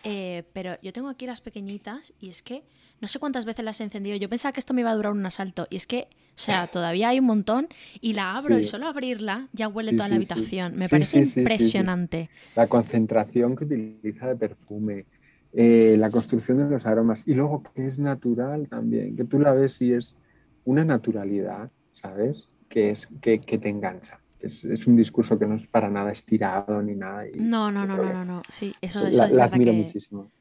eh, 0.04 0.44
pero 0.52 0.74
yo 0.82 0.92
tengo 0.92 1.08
aquí 1.08 1.26
las 1.26 1.40
pequeñitas 1.40 2.14
y 2.20 2.28
es 2.28 2.44
que 2.44 2.66
no 3.00 3.08
sé 3.08 3.18
cuántas 3.20 3.46
veces 3.46 3.64
las 3.64 3.80
he 3.80 3.86
encendido. 3.86 4.18
Yo 4.18 4.28
pensaba 4.28 4.52
que 4.52 4.60
esto 4.60 4.74
me 4.74 4.82
iba 4.82 4.92
a 4.92 4.96
durar 4.96 5.14
un 5.14 5.26
asalto 5.26 5.66
y 5.70 5.78
es 5.78 5.88
que, 5.88 6.10
o 6.36 6.40
sea, 6.40 6.68
todavía 6.74 7.08
hay 7.08 7.20
un 7.20 7.26
montón 7.26 7.70
y 8.02 8.12
la 8.12 8.36
abro 8.36 8.60
y 8.60 8.66
solo 8.66 8.88
abrirla 8.88 9.48
ya 9.54 9.70
huele 9.70 9.94
toda 9.94 10.10
la 10.10 10.16
habitación. 10.16 10.76
Me 10.76 10.90
parece 10.90 11.20
impresionante. 11.20 12.30
La 12.54 12.68
concentración 12.68 13.56
que 13.56 13.64
utiliza 13.64 14.28
de 14.28 14.36
perfume 14.36 15.06
eh, 15.54 15.96
la 15.98 16.10
construcción 16.10 16.58
de 16.58 16.70
los 16.70 16.86
aromas 16.86 17.24
y 17.28 17.34
luego 17.34 17.64
que 17.64 17.86
es 17.86 18.00
natural 18.00 18.68
también, 18.70 19.16
que 19.16 19.26
tú 19.26 19.40
la 19.40 19.54
ves 19.54 19.82
y 19.82 19.94
es 19.94 20.16
una 20.64 20.86
naturalidad, 20.86 21.70
¿sabes? 21.92 22.50
Que, 22.70 22.92
es, 22.92 23.08
que, 23.20 23.38
te 23.38 23.70
engancha. 23.70 24.20
Es, 24.40 24.64
es, 24.64 24.88
un 24.88 24.96
discurso 24.96 25.38
que 25.38 25.46
no 25.46 25.56
es 25.56 25.68
para 25.68 25.90
nada 25.90 26.12
estirado 26.12 26.82
ni 26.82 26.96
nada. 26.96 27.26
no, 27.36 27.72
no, 27.72 27.86
no, 27.86 27.98
no, 27.98 28.14
no, 28.14 28.26
no, 28.26 28.42
sí, 28.50 28.74
eso, 28.82 29.06
eso 29.06 29.26
es 29.26 29.36
la 29.36 29.46
admiro 29.46 29.74
muchísimo. 29.74 30.32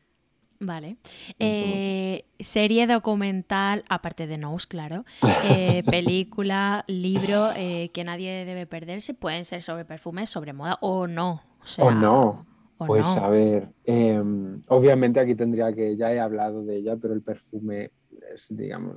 Vale. 0.62 0.98
Eh, 1.38 2.26
serie 2.38 2.86
documental, 2.86 3.82
aparte 3.88 4.26
de 4.26 4.36
Nose, 4.36 4.68
claro. 4.68 5.06
Eh, 5.44 5.82
película, 5.90 6.84
libro 6.86 7.48
que 7.54 8.02
nadie 8.04 8.44
debe 8.44 8.66
perderse. 8.66 9.14
Pueden 9.14 9.46
ser 9.46 9.62
sobre 9.62 9.86
perfumes, 9.86 10.28
sobre 10.28 10.52
moda 10.52 10.76
o 10.82 11.06
no. 11.06 11.42
O, 11.78 11.90
no. 11.90 12.46
Pues 12.86 13.06
a 13.16 13.28
ver, 13.28 13.68
em, 13.84 14.60
obviamente 14.68 15.20
aquí 15.20 15.34
tendría 15.34 15.72
que, 15.72 15.96
ya 15.96 16.12
he 16.12 16.18
hablado 16.18 16.64
de 16.64 16.76
ella, 16.76 16.96
pero 16.96 17.12
el 17.12 17.20
perfume 17.20 17.90
es, 18.34 18.46
digamos, 18.48 18.96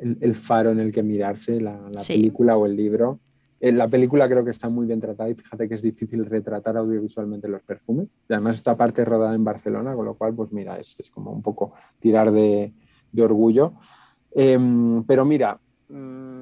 el, 0.00 0.34
faro 0.34 0.70
en 0.70 0.80
el 0.80 0.92
que 0.92 1.02
mirarse, 1.02 1.60
la, 1.60 1.80
película 2.06 2.56
o 2.56 2.66
el 2.66 2.76
libro. 2.76 3.20
Eh, 3.58 3.72
la 3.72 3.88
película 3.88 4.28
creo 4.28 4.44
que 4.44 4.50
está 4.50 4.68
muy 4.68 4.86
bien 4.86 5.00
tratada 5.00 5.30
y 5.30 5.34
fíjate 5.34 5.66
que 5.66 5.76
es 5.76 5.82
difícil 5.82 6.26
retratar 6.26 6.76
audiovisualmente 6.76 7.48
los 7.48 7.62
perfumes. 7.62 8.08
Y 8.28 8.34
además 8.34 8.56
esta 8.56 8.76
parte 8.76 9.04
rodada 9.04 9.34
en 9.34 9.44
Barcelona, 9.44 9.94
con 9.94 10.04
lo 10.04 10.14
cual, 10.14 10.34
pues 10.34 10.52
mira, 10.52 10.78
es, 10.78 10.96
como 11.10 11.32
un 11.32 11.42
poco 11.42 11.72
tirar 11.98 12.30
de, 12.30 12.72
orgullo. 13.18 13.72
Em, 14.32 15.02
pero 15.04 15.24
mira, 15.24 15.58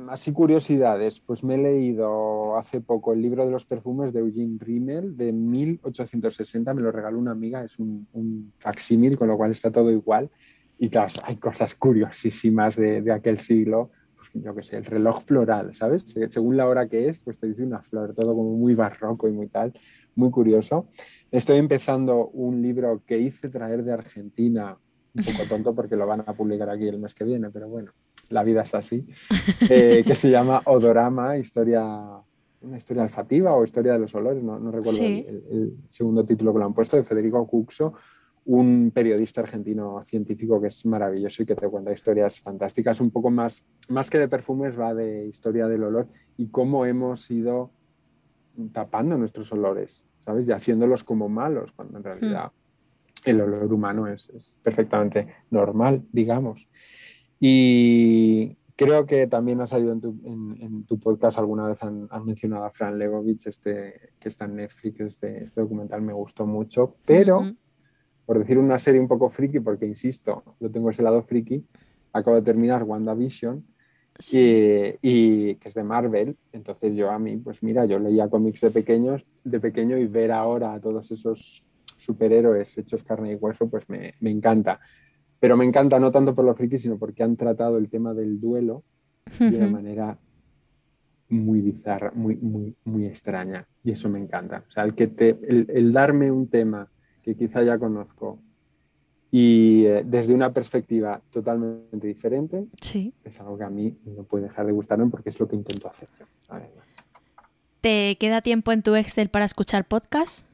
así 0.08 0.32
curiosidades, 0.32 1.20
pues 1.20 1.44
me 1.44 1.54
he 1.54 1.58
leído 1.58 2.56
hace 2.56 2.80
poco 2.80 3.12
el 3.12 3.20
libro 3.20 3.44
de 3.44 3.50
los 3.50 3.66
perfumes 3.66 4.12
de 4.12 4.20
Eugene 4.20 4.56
Rimmel 4.58 5.16
de 5.16 5.32
1860, 5.32 6.72
me 6.72 6.82
lo 6.82 6.90
regaló 6.90 7.18
una 7.18 7.32
amiga, 7.32 7.62
es 7.62 7.78
un, 7.78 8.06
un 8.12 8.52
facsímil, 8.58 9.18
con 9.18 9.28
lo 9.28 9.36
cual 9.36 9.50
está 9.50 9.70
todo 9.70 9.90
igual. 9.90 10.30
Y 10.78 10.88
claro, 10.88 11.12
hay 11.24 11.36
cosas 11.36 11.74
curiosísimas 11.74 12.76
de, 12.76 13.02
de 13.02 13.12
aquel 13.12 13.38
siglo, 13.38 13.90
pues 14.16 14.30
yo 14.34 14.54
qué 14.54 14.62
sé, 14.62 14.76
el 14.76 14.84
reloj 14.84 15.22
floral, 15.22 15.74
¿sabes? 15.74 16.04
Según 16.30 16.56
la 16.56 16.66
hora 16.66 16.88
que 16.88 17.08
es, 17.08 17.22
pues 17.22 17.38
te 17.38 17.46
dice 17.46 17.62
una 17.62 17.82
flor, 17.82 18.14
todo 18.14 18.34
como 18.34 18.56
muy 18.56 18.74
barroco 18.74 19.28
y 19.28 19.32
muy 19.32 19.48
tal, 19.48 19.72
muy 20.14 20.30
curioso. 20.30 20.88
Estoy 21.30 21.58
empezando 21.58 22.28
un 22.28 22.62
libro 22.62 23.02
que 23.06 23.18
hice 23.18 23.48
traer 23.50 23.84
de 23.84 23.92
Argentina, 23.92 24.76
un 25.14 25.24
poco 25.24 25.48
tonto 25.48 25.74
porque 25.74 25.96
lo 25.96 26.06
van 26.06 26.20
a 26.26 26.32
publicar 26.32 26.70
aquí 26.70 26.88
el 26.88 26.98
mes 26.98 27.14
que 27.14 27.24
viene, 27.24 27.50
pero 27.50 27.68
bueno, 27.68 27.92
la 28.30 28.42
vida 28.42 28.62
es 28.62 28.74
así, 28.74 29.06
eh, 29.70 30.02
que 30.06 30.14
se 30.14 30.30
llama 30.30 30.62
Odorama, 30.66 31.36
historia, 31.36 31.84
una 32.60 32.76
historia 32.76 33.02
alfativa 33.02 33.54
o 33.54 33.64
historia 33.64 33.92
de 33.94 33.98
los 34.00 34.14
olores, 34.14 34.42
no, 34.42 34.58
recuerdo 34.70 35.02
el, 35.02 35.76
segundo 35.90 36.24
título 36.24 36.52
que 36.52 36.58
lo 36.58 36.64
han 36.66 36.74
puesto, 36.74 36.96
de 36.96 37.02
Federico 37.02 37.46
Cuxo, 37.46 37.94
un 38.46 38.90
periodista 38.94 39.40
argentino 39.40 40.02
científico 40.04 40.60
que 40.60 40.68
es 40.68 40.84
maravilloso 40.84 41.42
y 41.42 41.46
que 41.46 41.54
te 41.54 41.68
cuenta 41.68 41.92
historias 41.92 42.40
fantásticas, 42.40 43.00
un 43.00 43.10
poco 43.10 43.30
más, 43.30 43.62
más 43.88 44.10
que 44.10 44.18
de 44.18 44.28
perfumes, 44.28 44.78
va 44.78 44.94
de 44.94 45.26
historia 45.26 45.66
del 45.66 45.84
olor 45.84 46.08
y 46.36 46.48
cómo 46.48 46.84
hemos 46.84 47.30
ido 47.30 47.70
tapando 48.72 49.16
nuestros 49.16 49.50
olores, 49.52 50.04
¿sabes? 50.20 50.46
Y 50.46 50.52
haciéndolos 50.52 51.04
como 51.04 51.28
malos, 51.28 51.72
cuando 51.72 51.98
en 51.98 52.04
realidad 52.04 52.52
hmm. 53.24 53.30
el 53.30 53.40
olor 53.40 53.72
humano 53.72 54.06
es, 54.08 54.28
es 54.30 54.58
perfectamente 54.62 55.26
normal, 55.50 56.04
digamos. 56.12 56.68
Y 57.40 58.56
creo 58.76 59.06
que 59.06 59.26
también 59.26 59.60
ha 59.60 59.66
salido 59.66 59.92
en 59.92 60.84
tu, 60.86 60.98
podcast 60.98 61.38
alguna 61.38 61.68
vez, 61.68 61.82
han, 61.82 62.08
mencionado 62.24 62.64
a 62.64 62.70
Fran 62.70 62.98
Legovich, 62.98 63.46
este, 63.46 64.12
que 64.18 64.28
está 64.28 64.46
en 64.46 64.56
Netflix, 64.56 65.00
este, 65.00 65.44
este 65.44 65.60
documental 65.60 66.02
me 66.02 66.12
gustó 66.12 66.46
mucho, 66.46 66.96
pero 67.04 67.42
por 68.26 68.38
decir 68.38 68.58
una 68.58 68.78
serie 68.78 69.00
un 69.00 69.08
poco 69.08 69.28
friki, 69.30 69.60
porque 69.60 69.86
insisto, 69.86 70.56
yo 70.60 70.70
tengo 70.70 70.90
ese 70.90 71.02
lado 71.02 71.22
friki, 71.22 71.64
acabo 72.12 72.36
de 72.36 72.42
terminar 72.42 72.82
WandaVision. 72.84 73.64
Y, 75.02 75.56
que 75.56 75.68
es 75.68 75.74
de 75.74 75.82
Marvel, 75.82 76.36
entonces 76.52 76.94
yo 76.94 77.10
a 77.10 77.18
mí, 77.18 77.36
pues 77.38 77.64
mira, 77.64 77.84
yo 77.84 77.98
leía 77.98 78.28
cómics 78.28 78.60
de 78.60 78.70
pequeños, 78.70 79.26
de 79.42 79.58
pequeño 79.58 79.98
y 79.98 80.06
ver 80.06 80.30
ahora 80.30 80.72
a 80.72 80.80
todos 80.80 81.10
esos 81.10 81.60
superhéroes 81.96 82.78
hechos 82.78 83.02
carne 83.02 83.32
y 83.32 83.34
hueso, 83.34 83.68
pues 83.68 83.88
me, 83.88 84.14
me 84.20 84.30
encanta. 84.30 84.78
Pero 85.44 85.58
me 85.58 85.66
encanta 85.66 86.00
no 86.00 86.10
tanto 86.10 86.34
por 86.34 86.46
lo 86.46 86.54
friki, 86.54 86.78
sino 86.78 86.96
porque 86.96 87.22
han 87.22 87.36
tratado 87.36 87.76
el 87.76 87.90
tema 87.90 88.14
del 88.14 88.40
duelo 88.40 88.82
de 89.38 89.58
una 89.58 89.68
manera 89.68 90.18
muy 91.28 91.60
bizarra, 91.60 92.12
muy, 92.14 92.36
muy, 92.36 92.74
muy 92.84 93.04
extraña. 93.04 93.68
Y 93.82 93.90
eso 93.90 94.08
me 94.08 94.18
encanta. 94.18 94.64
O 94.66 94.70
sea, 94.70 94.84
el, 94.84 94.94
que 94.94 95.06
te, 95.06 95.38
el, 95.46 95.92
darme 95.92 96.30
un 96.30 96.48
tema 96.48 96.88
que 97.22 97.36
quizá 97.36 97.62
ya 97.62 97.78
conozco 97.78 98.38
y 99.30 99.84
eh, 99.84 100.02
desde 100.06 100.32
una 100.32 100.50
perspectiva 100.50 101.20
totalmente 101.28 102.06
diferente, 102.06 102.64
sí. 102.80 103.12
es 103.22 103.38
algo 103.38 103.58
que 103.58 103.64
a 103.64 103.70
mí 103.70 103.94
no 104.06 104.22
puede 104.22 104.44
dejar 104.44 104.64
de 104.64 104.72
gustarme 104.72 105.10
porque 105.10 105.28
es 105.28 105.38
lo 105.38 105.46
que 105.46 105.56
intento 105.56 105.88
hacer. 105.88 106.08
¿Te 107.82 108.16
queda 108.18 108.40
tiempo 108.40 108.72
en 108.72 108.82
tu 108.82 108.94
Excel 108.94 109.28
para 109.28 109.44
escuchar 109.44 109.84
podcast? 109.84 110.46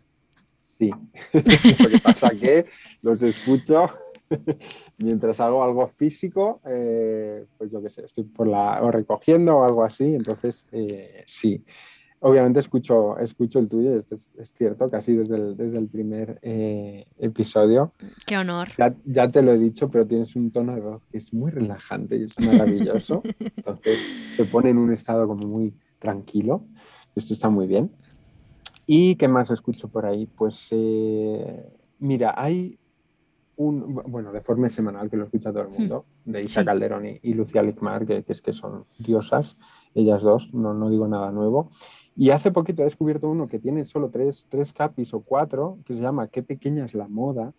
Sí. 0.80 0.90
lo 1.32 1.90
que 1.90 1.98
pasa 2.02 2.30
que 2.30 2.66
los 3.02 3.22
escucho 3.22 3.88
mientras 4.98 5.40
hago 5.40 5.65
algo 5.65 5.89
físico, 5.89 6.61
eh, 6.66 7.44
pues 7.59 7.70
yo 7.70 7.82
qué 7.82 7.90
sé, 7.90 8.05
estoy 8.05 8.24
por 8.24 8.47
la, 8.47 8.82
o 8.82 8.90
recogiendo 8.90 9.59
o 9.59 9.65
algo 9.65 9.85
así, 9.85 10.15
entonces 10.15 10.66
eh, 10.73 11.24
sí. 11.27 11.65
Obviamente 12.23 12.61
escucho, 12.61 13.16
escucho 13.16 13.59
el 13.59 13.69
tuyo, 13.69 13.98
esto 13.98 14.15
es, 14.15 14.52
cierto, 14.52 14.90
casi 14.90 15.15
desde 15.15 15.36
el, 15.36 15.57
desde 15.57 15.78
el 15.78 15.89
primer 15.89 16.39
eh, 16.43 17.07
episodio. 17.19 17.94
Qué 18.27 18.36
honor. 18.36 18.69
Ya, 19.07 19.27
te 19.27 19.43
lo 19.43 19.52
he 19.52 19.59
dicho, 19.59 19.90
pero 19.90 20.07
tienes 20.07 20.36
un 20.36 20.51
tono 20.51 20.74
de 20.74 20.82
voz 20.82 21.02
que 21.11 21.16
es 21.16 21.32
muy 21.32 21.51
relajante 21.51 22.16
y 22.19 22.24
es 22.24 22.39
maravilloso. 22.39 23.23
Entonces 23.57 23.98
te 24.36 24.44
pone 24.44 24.69
en 24.69 24.77
un 24.77 24.93
estado 24.93 25.27
como 25.27 25.47
muy 25.47 25.73
tranquilo. 25.98 26.66
Esto 27.16 27.32
está 27.32 27.48
muy 27.48 27.66
bien. 27.66 27.90
¿Y 28.85 29.16
qué 29.16 29.27
más 29.27 29.51
escucho 29.51 29.89
por 29.89 30.05
ahí? 30.05 30.27
Pues 30.27 30.74
mira, 32.01 32.35
hay 32.36 32.78
un, 33.60 33.94
bueno, 33.94 34.32
de 34.32 34.40
forma 34.40 34.70
semanal 34.70 35.10
que 35.10 35.18
lo 35.18 35.24
escucha 35.24 35.52
todo 35.52 35.62
el 35.62 35.68
mundo, 35.68 36.06
hmm. 36.24 36.30
de 36.32 36.40
Isa 36.40 36.64
Calderón 36.64 37.04
y, 37.06 37.34
Lucía 37.34 37.62
Lickmar, 37.62 38.06
que, 38.06 38.24
es 38.26 38.40
que 38.40 38.52
son 38.52 38.86
diosas, 38.98 39.58
ellas 39.94 40.22
dos, 40.22 40.52
no, 40.54 40.72
no 40.72 40.88
digo 40.88 41.06
nada 41.06 41.30
nuevo. 41.30 41.70
Y 42.16 42.30
hace 42.30 42.52
poquito 42.52 42.82
he 42.82 42.86
descubierto 42.86 43.28
uno 43.28 43.48
que 43.48 43.58
tiene 43.58 43.84
solo 43.84 44.08
tres, 44.08 44.46
tres 44.48 44.72
capis 44.72 45.12
o 45.12 45.20
cuatro, 45.20 45.78
que 45.84 45.94
se 45.94 46.00
llama 46.00 46.28
Qué 46.28 46.42
pequeña 46.42 46.86
es 46.86 46.94
la 46.94 47.06
moda. 47.06 47.52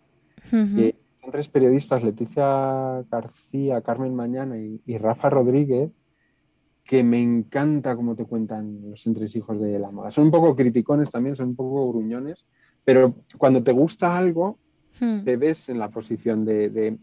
que 0.50 0.96
son 1.20 1.30
tres 1.30 1.48
periodistas, 1.48 2.02
Leticia 2.02 3.04
García, 3.08 3.80
Carmen 3.82 4.14
Mañana 4.14 4.58
y, 4.58 4.80
y, 4.84 4.98
Rafa 4.98 5.30
Rodríguez, 5.30 5.90
que 6.84 7.04
me 7.04 7.22
encanta 7.22 7.94
cómo 7.94 8.16
te 8.16 8.24
cuentan 8.24 8.90
los 8.90 9.06
entresijos 9.06 9.60
de 9.60 9.78
la 9.78 9.92
moda. 9.92 10.10
Son 10.10 10.24
un 10.24 10.32
poco 10.32 10.56
criticones 10.56 11.12
también, 11.12 11.36
son 11.36 11.50
un 11.50 11.56
poco 11.56 11.88
gruñones, 11.88 12.44
pero 12.84 13.14
cuando 13.38 13.62
te 13.62 13.70
gusta 13.70 14.18
algo, 14.18 14.58
Hmm. 15.02 15.24
te 15.24 15.36
ves 15.36 15.68
en 15.68 15.80
la 15.80 15.90
posición 15.90 16.44
de, 16.44 16.96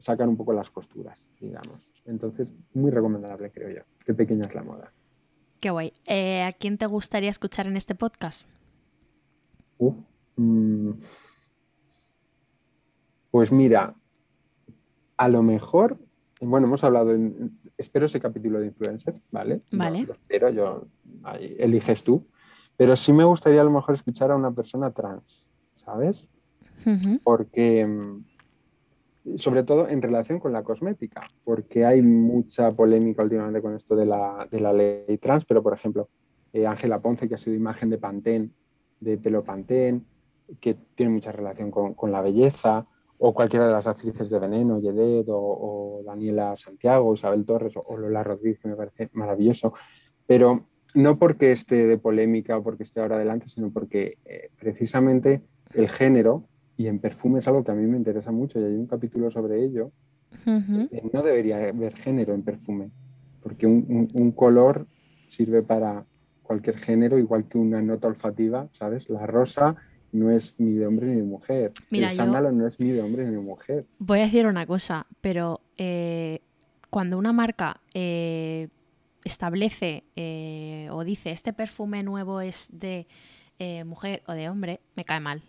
sacar 0.00 0.28
un 0.28 0.36
poco 0.36 0.52
las 0.52 0.70
costuras, 0.70 1.28
digamos. 1.40 1.88
Entonces, 2.04 2.52
muy 2.74 2.90
recomendable, 2.90 3.52
creo 3.52 3.70
yo. 3.70 3.82
Qué 4.04 4.12
pequeña 4.12 4.46
es 4.46 4.54
la 4.56 4.64
moda. 4.64 4.92
Qué 5.60 5.70
guay. 5.70 5.92
Eh, 6.04 6.42
¿A 6.42 6.50
quién 6.50 6.78
te 6.78 6.86
gustaría 6.86 7.30
escuchar 7.30 7.68
en 7.68 7.76
este 7.76 7.94
podcast? 7.94 8.44
Mm. 10.36 10.90
pues 13.30 13.52
mira, 13.52 13.94
a 15.16 15.28
lo 15.28 15.42
mejor, 15.44 15.98
bueno, 16.40 16.66
hemos 16.66 16.82
hablado, 16.82 17.12
en, 17.12 17.56
espero 17.78 18.06
ese 18.06 18.20
capítulo 18.20 18.58
de 18.58 18.66
influencer, 18.66 19.14
¿vale? 19.30 19.62
Vale. 19.70 20.08
Lo, 20.28 20.50
yo, 20.50 20.88
eliges 21.38 22.02
tú, 22.02 22.26
pero 22.76 22.96
sí 22.96 23.12
me 23.12 23.24
gustaría 23.24 23.60
a 23.60 23.64
lo 23.64 23.70
mejor 23.70 23.94
escuchar 23.94 24.32
a 24.32 24.36
una 24.36 24.50
persona 24.50 24.90
trans, 24.90 25.48
¿sabes? 25.76 26.28
Porque 27.24 27.86
mm, 27.86 28.24
sobre 29.36 29.64
todo 29.64 29.88
en 29.88 30.00
relación 30.00 30.38
con 30.38 30.52
la 30.52 30.62
cosmética, 30.62 31.28
porque 31.44 31.84
hay 31.84 32.00
mucha 32.00 32.72
polémica 32.72 33.22
últimamente 33.22 33.60
con 33.60 33.74
esto 33.74 33.96
de 33.96 34.06
la, 34.06 34.72
ley 34.72 35.18
trans, 35.18 35.44
pero 35.44 35.62
por 35.62 35.74
ejemplo, 35.74 36.08
eh, 36.52 36.66
Ángela 36.66 37.00
Ponce, 37.00 37.28
que 37.28 37.34
ha 37.34 37.38
sido 37.38 37.56
imagen 37.56 37.90
de 37.90 37.98
Pantene, 37.98 38.50
de 39.00 39.18
pelo 39.18 39.42
Pantene, 39.42 40.02
que 40.60 40.74
tiene 40.94 41.12
mucha 41.12 41.32
relación 41.32 41.70
con, 41.70 42.12
la 42.12 42.22
belleza, 42.22 42.86
o 43.18 43.34
cualquiera 43.34 43.66
de 43.66 43.72
las 43.72 43.86
actrices 43.86 44.30
de 44.30 44.38
Veneno, 44.38 44.78
Yedet, 44.78 45.26
o, 45.28 46.02
Daniela 46.04 46.56
Santiago, 46.56 47.14
Isabel 47.14 47.44
Torres, 47.44 47.74
o, 47.76 47.96
Lola 47.96 48.22
Rodríguez, 48.22 48.60
que 48.60 48.68
me 48.68 48.76
parece 48.76 49.10
maravilloso, 49.12 49.72
pero 50.24 50.66
no 50.94 51.18
porque 51.18 51.52
esté 51.52 51.86
de 51.86 51.98
polémica 51.98 52.56
o 52.56 52.62
porque 52.62 52.84
esté 52.84 53.00
ahora 53.00 53.16
adelante, 53.16 53.48
sino 53.48 53.70
porque 53.70 54.18
eh, 54.24 54.50
precisamente 54.56 55.42
el 55.74 55.88
género 55.88 56.48
y 56.76 56.88
en 56.88 56.98
perfume 56.98 57.38
es 57.38 57.48
algo 57.48 57.64
que 57.64 57.72
a 57.72 57.74
mí 57.74 57.86
me 57.86 57.96
interesa 57.96 58.30
mucho 58.30 58.60
y 58.60 58.64
hay 58.64 58.74
un 58.74 58.86
capítulo 58.86 59.30
sobre 59.30 59.62
ello. 59.64 59.92
No 60.44 61.22
debería 61.22 61.68
haber 61.68 61.94
género 61.96 62.34
en 62.34 62.42
perfume, 62.42 62.90
porque 63.42 63.66
un, 63.66 64.32
color 64.32 64.86
sirve 65.28 65.62
para 65.62 66.04
cualquier 66.42 66.78
género, 66.78 67.18
igual 67.18 67.48
que 67.48 67.58
una 67.58 67.80
nota 67.80 68.08
olfativa, 68.08 68.68
¿sabes? 68.72 69.08
La 69.08 69.26
rosa 69.26 69.76
no 70.12 70.30
es 70.30 70.54
ni 70.58 70.72
de 70.72 70.86
hombre 70.86 71.06
ni 71.06 71.16
de 71.16 71.22
mujer. 71.22 71.72
el 71.90 72.10
sándalo 72.10 72.52
no 72.52 72.66
es 72.66 72.78
ni 72.78 72.90
de 72.90 73.02
hombre 73.02 73.24
ni 73.24 73.32
de 73.32 73.40
mujer. 73.40 73.86
Voy 73.98 74.20
a 74.20 74.24
decir 74.24 74.46
una 74.46 74.66
cosa, 74.66 75.06
pero 75.20 75.60
eh, 75.78 76.40
cuando 76.90 77.18
una 77.18 77.32
marca 77.32 77.80
eh, 77.94 78.68
establece 79.24 80.04
eh, 80.14 80.88
o 80.92 81.02
dice 81.02 81.30
este 81.30 81.52
perfume 81.52 82.02
nuevo 82.02 82.40
es 82.40 82.68
de 82.70 83.06
mujer 83.86 84.22
o 84.26 84.32
de 84.32 84.48
hombre, 84.48 84.80
me 84.94 85.04
cae 85.04 85.20
mal. 85.20 85.42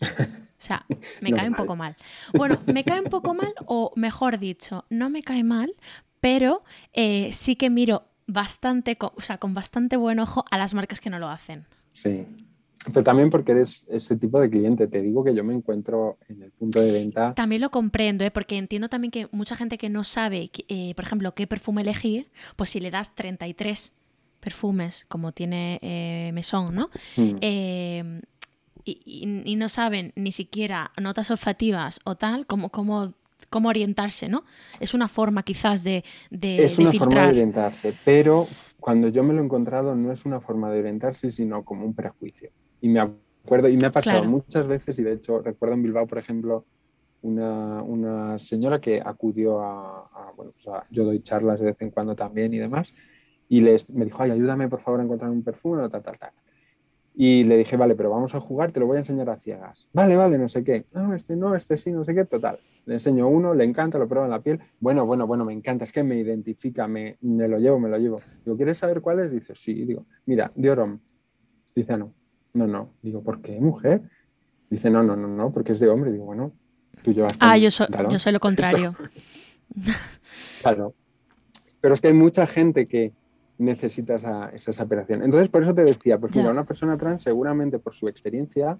O 0.62 0.64
sea, 0.64 0.86
me 1.20 1.32
cae 1.32 1.48
un 1.48 1.54
poco 1.54 1.74
mal. 1.74 1.96
Bueno, 2.32 2.58
me 2.66 2.84
cae 2.84 3.00
un 3.00 3.10
poco 3.10 3.34
mal, 3.34 3.52
o 3.66 3.92
mejor 3.96 4.38
dicho, 4.38 4.84
no 4.90 5.10
me 5.10 5.22
cae 5.22 5.42
mal, 5.42 5.74
pero 6.20 6.62
eh, 6.92 7.30
sí 7.32 7.56
que 7.56 7.68
miro 7.68 8.04
bastante, 8.28 8.96
o 9.00 9.20
sea, 9.20 9.38
con 9.38 9.54
bastante 9.54 9.96
buen 9.96 10.20
ojo 10.20 10.44
a 10.50 10.58
las 10.58 10.72
marcas 10.72 11.00
que 11.00 11.10
no 11.10 11.18
lo 11.18 11.28
hacen. 11.28 11.66
Sí. 11.90 12.26
Pero 12.86 13.04
también 13.04 13.30
porque 13.30 13.52
eres 13.52 13.84
ese 13.88 14.16
tipo 14.16 14.40
de 14.40 14.50
cliente. 14.50 14.88
Te 14.88 15.02
digo 15.02 15.22
que 15.22 15.34
yo 15.34 15.44
me 15.44 15.54
encuentro 15.54 16.18
en 16.28 16.42
el 16.42 16.50
punto 16.50 16.80
de 16.80 16.90
venta. 16.90 17.32
También 17.34 17.60
lo 17.60 17.70
comprendo, 17.70 18.24
¿eh? 18.24 18.32
porque 18.32 18.56
entiendo 18.56 18.88
también 18.88 19.12
que 19.12 19.28
mucha 19.30 19.54
gente 19.54 19.78
que 19.78 19.88
no 19.88 20.02
sabe, 20.02 20.50
eh, 20.68 20.92
por 20.96 21.04
ejemplo, 21.04 21.32
qué 21.34 21.46
perfume 21.46 21.82
elegir, 21.82 22.28
pues 22.56 22.70
si 22.70 22.80
le 22.80 22.90
das 22.90 23.14
33 23.14 23.92
perfumes, 24.40 25.06
como 25.08 25.30
tiene 25.30 25.78
eh, 25.80 26.30
Mesón, 26.34 26.74
¿no? 26.74 26.90
Mm 27.16 28.18
y, 28.84 29.56
no 29.56 29.68
saben 29.68 30.12
ni 30.16 30.32
siquiera 30.32 30.90
notas 31.00 31.30
olfativas 31.30 32.00
o 32.04 32.16
tal, 32.16 32.46
como, 32.46 32.70
como 32.70 33.14
cómo 33.50 33.68
orientarse, 33.68 34.28
¿no? 34.28 34.44
Es 34.80 34.94
una 34.94 35.08
forma 35.08 35.42
quizás 35.42 35.84
de, 35.84 36.04
de 36.30 36.64
Es 36.64 36.78
una 36.78 36.92
forma 36.92 37.22
de 37.22 37.28
orientarse, 37.28 37.94
pero 38.04 38.46
cuando 38.80 39.08
yo 39.08 39.22
me 39.22 39.34
lo 39.34 39.40
he 39.40 39.44
encontrado 39.44 39.94
no 39.94 40.10
es 40.10 40.24
una 40.24 40.40
forma 40.40 40.70
de 40.70 40.80
orientarse, 40.80 41.30
sino 41.30 41.64
como 41.64 41.84
un 41.84 41.94
prejuicio. 41.94 42.50
Y 42.80 42.88
me 42.88 43.00
acuerdo, 43.00 43.68
y 43.68 43.76
me 43.76 43.86
ha 43.86 43.92
pasado 43.92 44.24
muchas 44.24 44.66
veces, 44.66 44.98
y 44.98 45.02
de 45.02 45.12
hecho 45.12 45.40
recuerdo 45.40 45.74
en 45.74 45.82
Bilbao, 45.82 46.06
por 46.06 46.18
ejemplo, 46.18 46.64
una, 47.22 47.82
una 47.82 48.38
señora 48.38 48.80
que 48.80 49.00
acudió 49.04 49.60
a, 49.60 50.32
bueno, 50.36 50.52
pues 50.52 50.66
yo 50.90 51.04
doy 51.04 51.20
charlas 51.20 51.60
de 51.60 51.66
vez 51.66 51.76
en 51.80 51.90
cuando 51.90 52.16
también 52.16 52.52
y 52.54 52.58
demás, 52.58 52.92
y 53.48 53.60
les, 53.60 53.88
me 53.90 54.04
dijo, 54.06 54.22
ay, 54.22 54.30
ayúdame 54.30 54.68
por 54.68 54.80
favor 54.80 55.00
a 55.00 55.04
encontrar 55.04 55.30
un 55.30 55.42
perfume, 55.42 55.88
tal, 55.88 56.02
tal, 56.02 56.18
tal. 56.18 56.30
Y 57.14 57.44
le 57.44 57.58
dije, 57.58 57.76
vale, 57.76 57.94
pero 57.94 58.10
vamos 58.10 58.34
a 58.34 58.40
jugar, 58.40 58.72
te 58.72 58.80
lo 58.80 58.86
voy 58.86 58.96
a 58.96 59.00
enseñar 59.00 59.28
a 59.28 59.36
ciegas. 59.36 59.88
Vale, 59.92 60.16
vale, 60.16 60.38
no 60.38 60.48
sé 60.48 60.64
qué. 60.64 60.86
No, 60.92 61.14
este 61.14 61.36
no, 61.36 61.54
este 61.54 61.76
sí, 61.76 61.92
no 61.92 62.04
sé 62.04 62.14
qué, 62.14 62.24
total. 62.24 62.58
Le 62.86 62.94
enseño 62.94 63.28
uno, 63.28 63.54
le 63.54 63.64
encanta, 63.64 63.98
lo 63.98 64.08
prueba 64.08 64.26
en 64.26 64.30
la 64.30 64.40
piel. 64.40 64.60
Bueno, 64.80 65.04
bueno, 65.04 65.26
bueno, 65.26 65.44
me 65.44 65.52
encanta, 65.52 65.84
es 65.84 65.92
que 65.92 66.02
me 66.02 66.16
identifica, 66.16 66.88
me, 66.88 67.18
me 67.20 67.48
lo 67.48 67.58
llevo, 67.58 67.78
me 67.78 67.90
lo 67.90 67.98
llevo. 67.98 68.20
Digo, 68.44 68.56
¿quieres 68.56 68.78
saber 68.78 69.02
cuál 69.02 69.20
es? 69.20 69.30
Dice, 69.30 69.54
sí. 69.54 69.84
Digo, 69.84 70.06
mira, 70.24 70.50
Diorom. 70.54 70.98
Dice, 71.74 71.96
no, 71.98 72.14
no, 72.54 72.66
no. 72.66 72.94
Digo, 73.02 73.22
¿por 73.22 73.42
qué, 73.42 73.60
mujer? 73.60 74.02
Dice, 74.70 74.90
no, 74.90 75.02
no, 75.02 75.14
no, 75.14 75.28
no, 75.28 75.52
porque 75.52 75.72
es 75.72 75.80
de 75.80 75.88
hombre. 75.90 76.12
Digo, 76.12 76.24
bueno, 76.24 76.52
tú 77.04 77.12
llevas. 77.12 77.34
Ah, 77.40 77.58
yo, 77.58 77.68
yo 78.10 78.18
soy 78.18 78.32
lo 78.32 78.40
contrario. 78.40 78.94
claro. 80.62 80.94
Pero 81.82 81.94
es 81.94 82.00
que 82.00 82.08
hay 82.08 82.14
mucha 82.14 82.46
gente 82.46 82.86
que 82.86 83.12
necesita 83.62 84.16
esa, 84.16 84.50
esa 84.50 84.82
operación. 84.82 85.22
Entonces, 85.22 85.48
por 85.48 85.62
eso 85.62 85.74
te 85.74 85.84
decía, 85.84 86.18
pues 86.18 86.36
mira, 86.36 86.50
una 86.50 86.64
persona 86.64 86.96
trans 86.98 87.22
seguramente 87.22 87.78
por 87.78 87.94
su 87.94 88.08
experiencia 88.08 88.78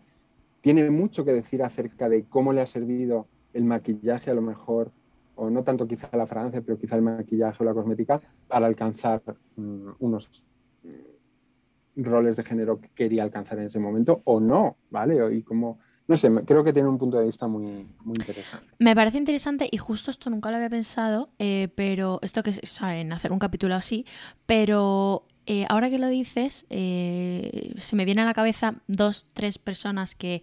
tiene 0.60 0.90
mucho 0.90 1.24
que 1.24 1.32
decir 1.32 1.62
acerca 1.62 2.08
de 2.08 2.24
cómo 2.24 2.52
le 2.52 2.60
ha 2.60 2.66
servido 2.66 3.26
el 3.52 3.64
maquillaje 3.64 4.30
a 4.30 4.34
lo 4.34 4.42
mejor, 4.42 4.90
o 5.34 5.50
no 5.50 5.62
tanto 5.62 5.86
quizá 5.86 6.08
la 6.16 6.26
fragancia, 6.26 6.62
pero 6.62 6.78
quizá 6.78 6.96
el 6.96 7.02
maquillaje 7.02 7.62
o 7.62 7.66
la 7.66 7.74
cosmética 7.74 8.20
para 8.48 8.66
alcanzar 8.66 9.22
mm, 9.56 9.88
unos 10.00 10.44
mm, 10.82 12.02
roles 12.02 12.36
de 12.36 12.44
género 12.44 12.80
que 12.80 12.88
quería 12.94 13.22
alcanzar 13.22 13.58
en 13.58 13.66
ese 13.66 13.78
momento 13.78 14.20
o 14.24 14.40
no, 14.40 14.76
¿vale? 14.90 15.36
Y 15.36 15.42
cómo 15.42 15.78
no 16.08 16.16
sé, 16.16 16.30
creo 16.44 16.64
que 16.64 16.72
tiene 16.72 16.88
un 16.88 16.98
punto 16.98 17.18
de 17.18 17.26
vista 17.26 17.46
muy, 17.46 17.86
muy 18.00 18.14
interesante. 18.18 18.66
Me 18.78 18.94
parece 18.94 19.18
interesante 19.18 19.68
y 19.70 19.76
justo 19.78 20.10
esto 20.10 20.30
nunca 20.30 20.50
lo 20.50 20.56
había 20.56 20.70
pensado, 20.70 21.30
eh, 21.38 21.68
pero 21.74 22.18
esto 22.22 22.42
que 22.42 22.50
es 22.50 22.80
en 22.82 23.12
hacer 23.12 23.32
un 23.32 23.38
capítulo 23.38 23.74
así, 23.74 24.04
pero 24.46 25.26
eh, 25.46 25.64
ahora 25.68 25.90
que 25.90 25.98
lo 25.98 26.08
dices, 26.08 26.66
eh, 26.70 27.72
se 27.76 27.96
me 27.96 28.04
viene 28.04 28.22
a 28.22 28.24
la 28.24 28.34
cabeza 28.34 28.74
dos, 28.88 29.26
tres 29.32 29.58
personas 29.58 30.14
que 30.14 30.42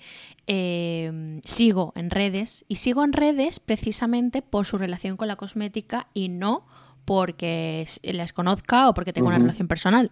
sigo 1.44 1.94
en 1.95 2.10
redes 2.10 2.65
y 2.68 2.76
sigo 2.76 3.03
en 3.03 3.14
redes 3.14 3.60
precisamente 3.60 4.41
por 4.41 4.65
su 4.65 4.77
relación 4.77 5.15
con 5.15 5.27
la 5.27 5.36
cosmética 5.36 6.07
y 6.14 6.30
no 6.30 6.65
porque 7.06 7.86
les 8.04 8.34
conozca 8.34 8.90
o 8.90 8.94
porque 8.94 9.14
tengo 9.14 9.28
una 9.28 9.40
relación 9.40 9.68
personal. 9.68 10.12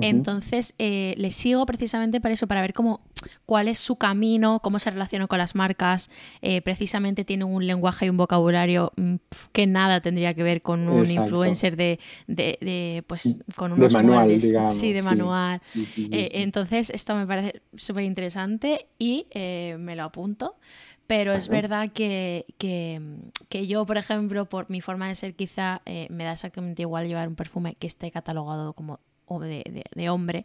Entonces, 0.00 0.74
eh, 0.78 1.14
le 1.16 1.30
sigo 1.30 1.64
precisamente 1.64 2.20
para 2.20 2.34
eso, 2.34 2.46
para 2.46 2.60
ver 2.60 2.72
cómo, 2.72 3.00
cuál 3.46 3.68
es 3.68 3.78
su 3.78 3.96
camino, 3.96 4.60
cómo 4.60 4.78
se 4.78 4.90
relaciona 4.90 5.26
con 5.26 5.38
las 5.38 5.54
marcas. 5.54 6.10
Eh, 6.42 6.60
precisamente 6.60 7.24
tiene 7.24 7.44
un 7.44 7.66
lenguaje 7.66 8.06
y 8.06 8.10
un 8.10 8.16
vocabulario 8.16 8.92
mm, 8.96 9.14
que 9.52 9.66
nada 9.66 10.00
tendría 10.00 10.34
que 10.34 10.42
ver 10.42 10.62
con 10.62 10.88
un 10.88 11.10
influencer 11.10 11.76
de, 11.76 11.98
de, 12.26 13.04
pues, 13.06 13.38
con 13.54 13.72
unos 13.72 13.92
de 13.92 13.98
manual, 13.98 14.38
digamos, 14.38 14.74
Sí, 14.74 14.92
de 14.92 15.02
manual. 15.02 15.60
Eh, 15.96 16.30
entonces, 16.34 16.90
esto 16.90 17.14
me 17.14 17.26
parece 17.26 17.62
súper 17.76 18.04
interesante 18.04 18.88
y 18.98 19.26
me 19.34 19.96
lo 19.96 20.04
apunto 20.04 20.56
pero 21.06 21.32
es 21.32 21.48
verdad 21.48 21.90
que, 21.92 22.46
que, 22.58 23.66
yo, 23.66 23.86
por 23.86 23.96
ejemplo, 23.96 24.46
por 24.46 24.70
mi 24.70 24.80
forma 24.80 25.08
de 25.08 25.14
ser, 25.14 25.34
quizá 25.34 25.82
eh, 25.86 26.06
me 26.10 26.24
da 26.24 26.32
exactamente 26.32 26.82
igual 26.82 27.06
llevar 27.08 27.28
un 27.28 27.36
perfume 27.36 27.76
que 27.78 27.86
esté 27.86 28.10
catalogado 28.10 28.72
como 28.72 29.00
de, 29.40 29.84
de, 29.94 30.08
hombre. 30.10 30.44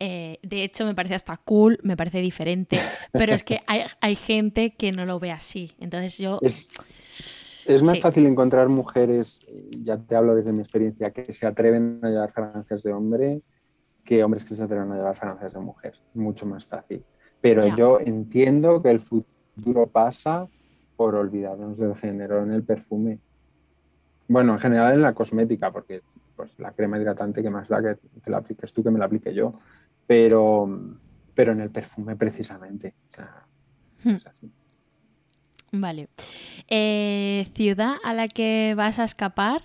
Eh, 0.00 0.38
de 0.42 0.64
hecho, 0.64 0.84
me 0.84 0.94
parece 0.94 1.14
hasta 1.14 1.36
cool, 1.36 1.78
me 1.82 1.96
parece 1.96 2.20
diferente, 2.20 2.78
pero 3.12 3.34
es 3.34 3.42
que 3.42 3.60
hay, 3.66 3.82
hay 4.00 4.16
gente 4.16 4.74
que 4.74 4.92
no 4.92 5.04
lo 5.04 5.20
ve 5.20 5.30
así. 5.30 5.72
Entonces 5.78 6.18
yo... 6.18 6.38
Es, 6.42 6.68
es 7.66 7.82
más 7.82 7.98
fácil 8.00 8.26
encontrar 8.26 8.68
mujeres, 8.68 9.40
ya 9.78 9.98
te 9.98 10.16
hablo 10.16 10.34
desde 10.34 10.52
mi 10.52 10.60
experiencia, 10.60 11.10
que 11.12 11.32
se 11.32 11.46
atreven 11.46 12.00
a 12.02 12.08
llevar 12.08 12.32
fragancias 12.32 12.82
de 12.82 12.92
hombre 12.92 13.42
que 14.04 14.22
hombres 14.22 14.44
que 14.44 14.54
se 14.54 14.62
atreven 14.62 14.92
a 14.92 14.96
llevar 14.96 15.16
fragancias 15.16 15.54
de 15.54 15.60
mujer. 15.60 15.94
Mucho 16.12 16.46
más 16.46 16.66
fácil. 16.66 17.02
Pero 17.40 17.74
yo 17.76 18.00
entiendo 18.00 18.82
que 18.82 18.90
el 18.90 19.00
futuro 19.00 19.33
duro 19.56 19.86
pasa 19.86 20.48
por 20.96 21.14
olvidarnos 21.14 21.76
del 21.78 21.94
género 21.96 22.42
en 22.42 22.52
el 22.52 22.62
perfume. 22.62 23.18
Bueno, 24.28 24.54
en 24.54 24.58
general 24.58 24.94
en 24.94 25.02
la 25.02 25.14
cosmética, 25.14 25.70
porque 25.70 26.02
pues, 26.36 26.58
la 26.58 26.72
crema 26.72 26.98
hidratante 26.98 27.42
que 27.42 27.50
más 27.50 27.68
da 27.68 27.82
que 27.82 27.96
te 28.20 28.30
la 28.30 28.38
apliques 28.38 28.72
tú, 28.72 28.82
que 28.82 28.90
me 28.90 28.98
la 28.98 29.06
aplique 29.06 29.34
yo, 29.34 29.52
pero, 30.06 30.68
pero 31.34 31.52
en 31.52 31.60
el 31.60 31.70
perfume 31.70 32.16
precisamente. 32.16 32.94
Hmm. 34.02 34.16
Vale. 35.72 36.08
Eh, 36.68 37.48
¿Ciudad 37.54 37.96
a 38.04 38.14
la 38.14 38.28
que 38.28 38.74
vas 38.76 38.98
a 38.98 39.04
escapar? 39.04 39.62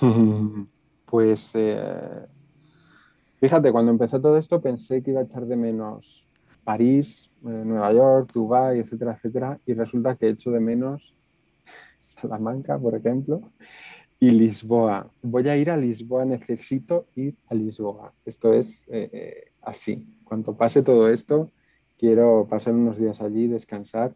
pues 1.06 1.50
eh, 1.54 2.26
fíjate, 3.40 3.72
cuando 3.72 3.90
empezó 3.90 4.20
todo 4.20 4.36
esto 4.38 4.60
pensé 4.60 5.02
que 5.02 5.10
iba 5.10 5.20
a 5.20 5.24
echar 5.24 5.46
de 5.46 5.56
menos 5.56 6.29
París, 6.64 7.30
eh, 7.44 7.62
Nueva 7.64 7.92
York, 7.92 8.30
Dubái, 8.32 8.80
etcétera, 8.80 9.14
etcétera, 9.14 9.60
y 9.66 9.74
resulta 9.74 10.16
que 10.16 10.28
echo 10.28 10.50
de 10.50 10.60
menos 10.60 11.14
Salamanca, 12.00 12.78
por 12.78 12.94
ejemplo, 12.94 13.42
y 14.18 14.30
Lisboa. 14.30 15.10
Voy 15.22 15.48
a 15.48 15.56
ir 15.56 15.70
a 15.70 15.76
Lisboa, 15.76 16.24
necesito 16.24 17.06
ir 17.16 17.36
a 17.48 17.54
Lisboa. 17.54 18.12
Esto 18.24 18.52
es 18.52 18.86
eh, 18.88 19.08
eh, 19.12 19.44
así. 19.62 20.06
Cuando 20.24 20.54
pase 20.54 20.82
todo 20.82 21.08
esto, 21.08 21.50
quiero 21.98 22.46
pasar 22.48 22.74
unos 22.74 22.98
días 22.98 23.20
allí, 23.22 23.48
descansar, 23.48 24.14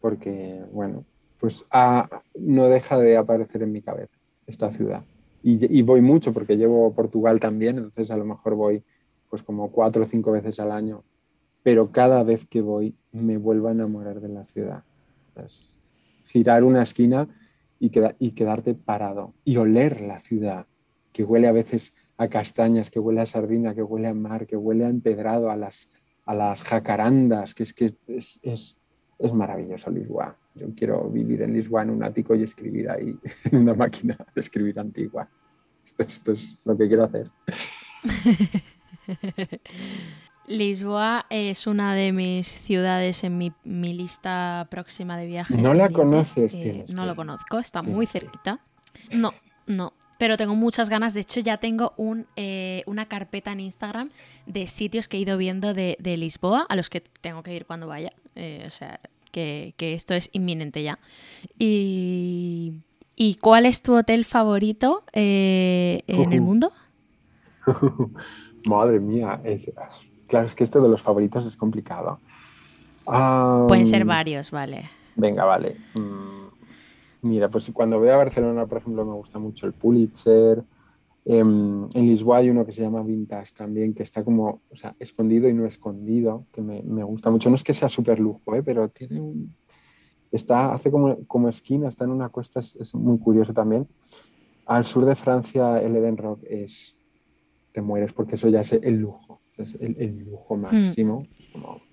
porque, 0.00 0.64
bueno, 0.72 1.04
pues 1.38 1.66
ah, 1.70 2.22
no 2.34 2.68
deja 2.68 2.98
de 2.98 3.16
aparecer 3.16 3.62
en 3.62 3.72
mi 3.72 3.82
cabeza 3.82 4.16
esta 4.46 4.70
ciudad. 4.70 5.04
Y, 5.42 5.78
y, 5.78 5.82
voy 5.82 6.00
mucho 6.00 6.32
porque 6.32 6.56
llevo 6.56 6.94
Portugal 6.94 7.40
también, 7.40 7.76
entonces 7.76 8.10
a 8.12 8.16
lo 8.16 8.24
mejor 8.24 8.54
voy 8.54 8.82
pues 9.28 9.42
como 9.42 9.72
cuatro 9.72 10.04
o 10.04 10.06
cinco 10.06 10.30
veces 10.30 10.60
al 10.60 10.70
año 10.70 11.02
pero 11.62 11.92
cada 11.92 12.22
vez 12.22 12.46
que 12.46 12.60
voy 12.60 12.94
me 13.12 13.36
vuelvo 13.36 13.68
a 13.68 13.72
enamorar 13.72 14.20
de 14.20 14.28
la 14.28 14.44
ciudad. 14.44 14.84
girar 16.24 16.64
una 16.64 16.82
esquina 16.82 17.28
y, 17.78 17.90
y 18.18 18.32
quedarte 18.32 18.74
parado 18.74 19.34
y 19.44 19.56
oler 19.56 20.00
la 20.00 20.18
ciudad, 20.18 20.66
que 21.12 21.24
huele 21.24 21.46
a 21.46 21.52
veces 21.52 21.94
a 22.16 22.28
castañas, 22.28 22.90
que 22.90 22.98
huele 22.98 23.20
a 23.20 23.26
sardina, 23.26 23.74
que 23.74 23.82
huele 23.82 24.08
a 24.08 24.14
mar, 24.14 24.46
que 24.46 24.56
huele 24.56 24.84
a 24.84 24.88
empedrado, 24.88 25.50
a 25.50 25.56
las, 25.56 25.88
a 26.24 26.34
las 26.34 26.62
jacarandas, 26.62 27.54
que 27.54 27.64
es 27.64 27.74
que 27.74 27.94
es, 28.06 28.40
es, 28.42 28.78
es 29.18 29.32
maravilloso 29.32 29.90
Lisboa. 29.90 30.36
Yo 30.54 30.66
quiero 30.74 31.08
vivir 31.08 31.42
en 31.42 31.52
Lisboa 31.52 31.82
en 31.82 31.90
un 31.90 32.04
ático 32.04 32.34
y 32.34 32.42
escribir 32.42 32.90
ahí 32.90 33.18
en 33.50 33.58
una 33.58 33.74
máquina 33.74 34.16
de 34.34 34.40
escribir 34.40 34.78
antigua. 34.78 35.28
Esto, 35.84 36.02
esto 36.02 36.32
es 36.32 36.60
lo 36.64 36.76
que 36.76 36.88
quiero 36.88 37.04
hacer. 37.04 37.30
Lisboa 40.46 41.26
es 41.30 41.66
una 41.66 41.94
de 41.94 42.12
mis 42.12 42.48
ciudades 42.48 43.22
en 43.24 43.38
mi, 43.38 43.52
lista 43.64 44.66
próxima 44.70 45.16
de 45.16 45.26
viajes. 45.26 45.56
¿No 45.58 45.72
la 45.72 45.88
conoces? 45.88 46.54
Eh, 46.54 46.84
no 46.94 47.06
lo 47.06 47.14
conozco, 47.14 47.58
está 47.58 47.82
muy 47.82 48.06
cerquita. 48.06 48.58
No, 49.12 49.34
no, 49.66 49.92
pero 50.18 50.36
tengo 50.36 50.56
muchas 50.56 50.88
ganas. 50.88 51.14
De 51.14 51.20
hecho, 51.20 51.40
ya 51.40 51.58
tengo 51.58 51.92
un, 51.96 52.26
eh, 52.34 52.82
una 52.86 53.06
carpeta 53.06 53.52
en 53.52 53.60
Instagram 53.60 54.10
de 54.46 54.66
sitios 54.66 55.06
que 55.06 55.16
he 55.16 55.20
ido 55.20 55.36
viendo 55.38 55.74
de, 55.74 55.96
Lisboa, 56.02 56.66
a 56.68 56.74
los 56.74 56.90
que 56.90 57.00
tengo 57.00 57.42
que 57.42 57.54
ir 57.54 57.64
cuando 57.64 57.86
vaya. 57.86 58.12
Eh, 58.34 58.64
o 58.66 58.70
sea, 58.70 58.98
que, 59.30 59.74
esto 59.78 60.14
es 60.14 60.28
inminente 60.32 60.82
ya. 60.82 60.98
Y, 61.58 62.74
cuál 63.40 63.66
es 63.66 63.82
tu 63.82 63.94
hotel 63.94 64.24
favorito 64.24 65.04
en 65.12 66.32
el 66.32 66.40
mundo? 66.40 66.72
Madre 68.68 68.98
mía, 68.98 69.40
es, 69.44 69.70
Claro, 70.32 70.48
es 70.48 70.54
que 70.54 70.64
esto 70.64 70.80
de 70.80 70.88
los 70.88 71.02
favoritos 71.02 71.44
es 71.44 71.58
complicado. 71.58 72.18
Pueden 73.68 73.86
ser 73.86 74.06
varios, 74.06 74.50
vale. 74.50 74.88
Venga, 75.14 75.44
vale. 75.44 75.76
Mm, 75.92 76.46
mira, 77.28 77.50
pues 77.50 77.70
cuando 77.70 77.98
voy 77.98 78.08
a 78.08 78.16
Barcelona, 78.16 78.64
por 78.64 78.78
ejemplo, 78.78 79.04
me 79.04 79.12
gusta 79.12 79.38
mucho 79.38 79.66
el 79.66 79.74
Pulitzer. 79.74 80.64
Em, 81.26 81.84
en 81.92 82.06
Lisboa 82.06 82.38
hay 82.38 82.48
uno 82.48 82.64
que 82.64 82.72
se 82.72 82.80
llama 82.80 83.02
Vintage 83.02 83.52
también, 83.54 83.92
que 83.92 84.04
está 84.04 84.24
como, 84.24 84.62
o 84.70 84.74
sea, 84.74 84.96
escondido 84.98 85.50
y 85.50 85.52
no 85.52 85.66
escondido, 85.66 86.46
que 86.50 86.62
me, 86.62 87.04
gusta 87.04 87.30
mucho. 87.30 87.50
No 87.50 87.56
es 87.56 87.62
que 87.62 87.74
sea 87.74 87.90
súper 87.90 88.18
lujo, 88.18 88.54
¿eh? 88.54 88.62
pero 88.62 88.88
tiene 88.88 89.20
un... 89.20 89.54
Está, 90.30 90.72
hace 90.72 90.90
como, 90.90 91.26
como 91.26 91.50
esquina, 91.50 91.90
está 91.90 92.04
en 92.04 92.10
una 92.10 92.30
cuesta, 92.30 92.60
es, 92.60 92.94
muy 92.94 93.18
curioso 93.18 93.52
también. 93.52 93.86
Al 94.64 94.86
sur 94.86 95.04
de 95.04 95.14
Francia, 95.14 95.78
el 95.82 95.94
Eden 95.94 96.16
Rock 96.16 96.40
es... 96.48 96.98
Te 97.70 97.82
mueres 97.82 98.14
porque 98.14 98.36
eso 98.36 98.48
ya 98.48 98.62
es 98.62 98.72
el 98.72 98.96
lujo 98.96 99.41
es 99.58 99.76
el, 99.80 100.24
lujo 100.24 100.56
hmm. 100.56 100.60
máximo. 100.60 101.26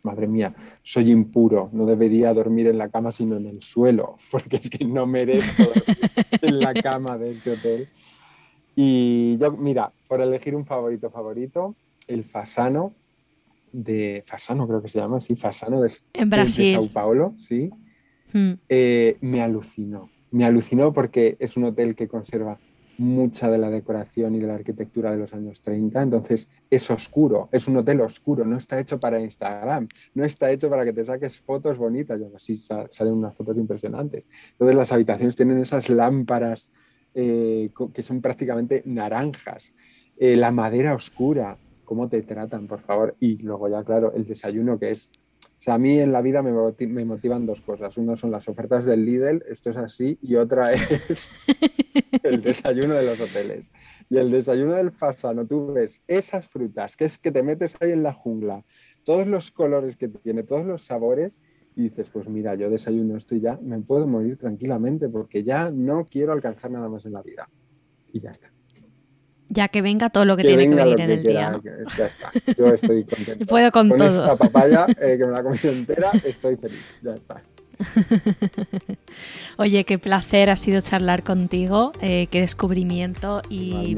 madre 0.03 0.27
mía, 0.27 0.53
soy 0.81 1.11
impuro, 1.11 1.69
no 1.73 1.86
debería 1.86 2.34
dormir 2.34 2.68
en 2.68 2.77
la 2.77 2.90
cama 2.90 3.11
sino 3.11 3.38
en 3.38 3.45
el 3.45 3.61
suelo, 3.61 4.15
porque 4.31 4.57
es 4.57 4.69
que 4.69 4.86
no 4.86 5.06
merezco 5.06 5.64
dormir 5.64 5.98
en 6.41 6.60
la 6.60 6.73
cama 6.73 7.18
de 7.18 7.31
este 7.31 7.52
hotel. 7.52 7.90
Y 8.76 9.38
yo, 9.38 9.52
mira, 9.52 9.91
por 10.07 10.22
elegir 10.22 10.56
un 10.56 10.65
favorito 10.65 11.10
favorito, 11.10 11.76
el 12.07 12.23
Fasano 12.23 12.94
de 13.72 14.23
Fasano 14.26 14.68
creo 14.68 14.81
que 14.81 14.90
se 14.90 14.99
llama, 14.99 15.22
sí, 15.22 15.36
Fasano 15.36 15.81
de, 15.81 15.91
en 16.14 16.30
Brasil. 16.30 16.73
Sao 16.73 16.88
Paulo, 16.88 17.36
sí. 17.40 17.69
Hmm. 18.31 18.53
Eh, 18.69 19.18
me 19.22 19.41
alucinó, 19.41 20.10
me 20.31 20.45
alucinó 20.45 20.94
porque 20.94 21.36
es 21.40 21.57
un 21.57 21.65
hotel 21.65 21.95
que 21.95 22.07
conserva 22.07 22.60
mucha 23.00 23.50
de 23.50 23.58
la 23.58 23.70
decoración 23.70 24.36
y 24.36 24.40
de 24.40 24.48
la 24.48 24.56
arquitectura 24.56 25.12
de 25.12 25.18
los 25.18 25.34
años 25.34 25.62
30, 25.62 26.02
entonces 26.02 26.50
es 26.70 26.92
oscuro, 26.92 27.50
es 27.52 27.68
un 27.68 27.78
hotel 27.78 28.02
oscuro, 28.02 28.46
no 28.46 28.58
está 28.58 28.80
hecho 28.80 29.00
para 29.00 29.20
Instagram, 29.20 29.88
no 30.14 30.26
está 30.26 30.52
hecho 30.52 30.70
para 30.70 30.84
que 30.84 30.94
te 30.94 31.06
saques 31.06 31.40
fotos 31.40 31.78
bonitas, 31.78 32.20
así 32.36 32.58
salen 32.58 33.14
unas 33.14 33.34
fotos 33.36 33.58
impresionantes. 33.58 34.26
Entonces 34.52 34.76
las 34.76 34.92
habitaciones 34.92 35.36
tienen 35.36 35.60
esas 35.60 35.90
lámparas 35.90 36.72
eh, 37.14 37.72
que 37.94 38.04
son 38.04 38.22
prácticamente 38.22 38.84
naranjas, 38.86 39.74
eh, 40.18 40.36
la 40.36 40.52
madera 40.52 40.94
oscura, 40.94 41.58
cómo 41.86 42.10
te 42.10 42.22
tratan, 42.22 42.68
por 42.68 42.82
favor, 42.82 43.16
y 43.20 43.38
luego 43.38 43.70
ya, 43.70 43.84
claro, 43.84 44.14
el 44.14 44.26
desayuno 44.26 44.78
que 44.78 44.92
es 44.92 45.10
o 45.60 45.61
sea, 45.61 45.73
a 45.73 45.77
mí 45.77 45.99
en 45.99 46.14
la 46.14 46.22
vida 46.22 46.41
me, 46.41 46.53
motivan 47.03 47.45
dos 47.45 47.60
cosas. 47.60 47.98
Uno 47.98 48.15
son 48.15 48.31
las 48.31 48.48
ofertas 48.48 48.86
del 48.86 49.03
Lidl, 49.03 49.44
esto 49.49 49.72
es 49.72 49.76
así, 49.76 50.18
y 50.22 50.36
otra 50.36 50.72
es 50.73 51.30
el 52.23 52.41
desayuno 52.41 52.94
de 52.94 53.03
los 53.03 53.19
hoteles. 53.19 53.69
Y 54.10 54.18
el 54.18 54.31
desayuno 54.31 54.76
del 54.76 54.91
fasano, 54.91 55.45
tú 55.45 55.73
ves 55.73 56.02
esas 56.07 56.48
frutas, 56.48 56.95
que 56.95 57.03
es 57.03 57.18
que 57.18 57.34
te 57.34 57.44
metes 57.44 57.76
ahí 57.81 57.91
en 57.91 58.03
la 58.03 58.14
jungla, 58.14 58.64
todos 59.03 59.27
los 59.27 59.52
colores 59.52 59.98
que 59.98 60.07
tiene, 60.07 60.44
todos 60.44 60.65
los 60.65 60.84
sabores, 60.84 61.38
y 61.76 61.84
dices, 61.84 62.10
pues 62.10 62.30
mira, 62.30 62.56
yo 62.56 62.69
desayuno 62.69 63.18
esto 63.18 63.36
y 63.36 63.41
ya 63.41 63.60
me 63.61 63.80
puedo 63.80 64.07
morir 64.07 64.38
tranquilamente 64.38 65.10
porque 65.10 65.44
ya 65.44 65.72
no 65.72 66.06
quiero 66.06 66.31
alcanzar 66.31 66.72
nada 66.72 66.88
más 66.88 67.06
en 67.06 67.11
la 67.11 67.22
vida. 67.22 67.49
Y 68.14 68.22
ya 68.22 68.31
está. 68.31 68.49
Ya 69.50 69.68
que 69.68 69.82
venga 69.82 70.10
todo 70.10 70.26
lo 70.26 70.38
que, 70.38 70.44
tiene 70.44 70.70
que 70.70 70.76
venir 70.76 71.02
en 71.02 71.12
el 71.12 71.24
día. 71.24 71.60
Ya 71.98 72.06
está. 72.06 72.32
Yo 72.58 72.68
estoy 72.68 73.04
contento. 73.04 73.46
Puedo 73.48 73.72
con, 73.72 73.90
con 73.90 74.02
esta 74.02 74.36
papaya 74.36 74.86
eh, 75.02 75.18
que 75.18 75.26
me 75.26 75.32
la 75.32 75.40
he 75.40 75.44
comido 75.44 75.72
entera, 75.72 76.12
estoy 76.24 76.56
feliz. 76.56 76.80
Ya 77.02 77.16
está. 77.16 77.42
Oye, 79.58 79.86
qué 79.86 79.98
placer 79.98 80.50
ha 80.50 80.56
sido 80.56 80.82
charlar 80.82 81.24
contigo, 81.24 81.94
eh, 82.02 82.28
qué 82.30 82.42
descubrimiento 82.42 83.42
y, 83.50 83.98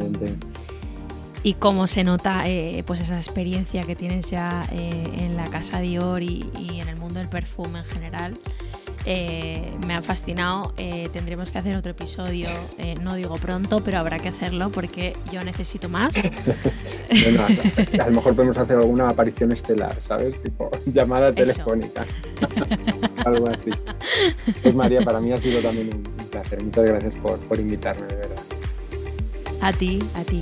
y 1.44 1.54
cómo 1.56 1.88
se 1.88 2.04
nota 2.04 2.48
eh, 2.48 2.84
pues 2.86 3.02
esa 3.02 3.18
experiencia 3.18 3.84
que 3.84 3.96
tienes 3.96 4.30
ya 4.30 4.66
en 4.72 5.36
la 5.36 5.46
casa 5.46 5.82
Dior 5.82 6.22
y, 6.22 6.50
y 6.60 6.80
en 6.80 6.88
el 6.88 6.96
mundo 6.96 7.20
del 7.20 7.28
perfume 7.28 7.80
en 7.80 7.86
general. 7.86 8.38
Eh, 9.06 9.72
me 9.88 9.96
ha 9.96 10.02
fascinado. 10.02 10.74
Eh, 10.78 11.10
tendremos 11.12 11.52
que 11.52 11.58
hacer 11.58 11.76
otro 11.78 11.92
episodio, 11.92 12.48
eh, 12.78 12.96
no 13.02 13.16
digo 13.16 13.36
pronto, 13.38 13.82
pero 13.84 14.00
habrá 14.00 14.20
que 14.20 14.30
hacerlo 14.30 14.70
porque 14.70 15.16
yo 15.32 15.44
necesito 15.44 15.90
más. 15.90 16.14
bueno, 17.10 17.46
a, 18.00 18.06
lo 18.08 18.12
mejor 18.12 18.36
podemos 18.36 18.58
hacer 18.58 18.78
alguna 18.78 19.10
aparición 19.10 19.52
estelar, 19.52 19.96
¿sabes? 20.02 20.42
Tipo 20.44 20.70
llamada 20.86 21.34
telefónica. 21.34 22.06
Algo 23.26 23.50
así. 23.50 23.72
Pues 24.62 24.76
María, 24.76 25.02
para 25.02 25.20
mí 25.20 25.32
ha 25.32 25.38
sido 25.38 25.62
también 25.62 25.90
un 25.94 26.04
placer. 26.30 26.64
Muchas 26.64 26.86
gracias 26.86 27.16
por, 27.16 27.40
por 27.40 27.60
invitarme, 27.60 28.06
de 28.08 28.16
verdad. 28.16 28.44
A 29.62 29.72
ti, 29.72 30.00
a 30.16 30.24
ti. 30.24 30.42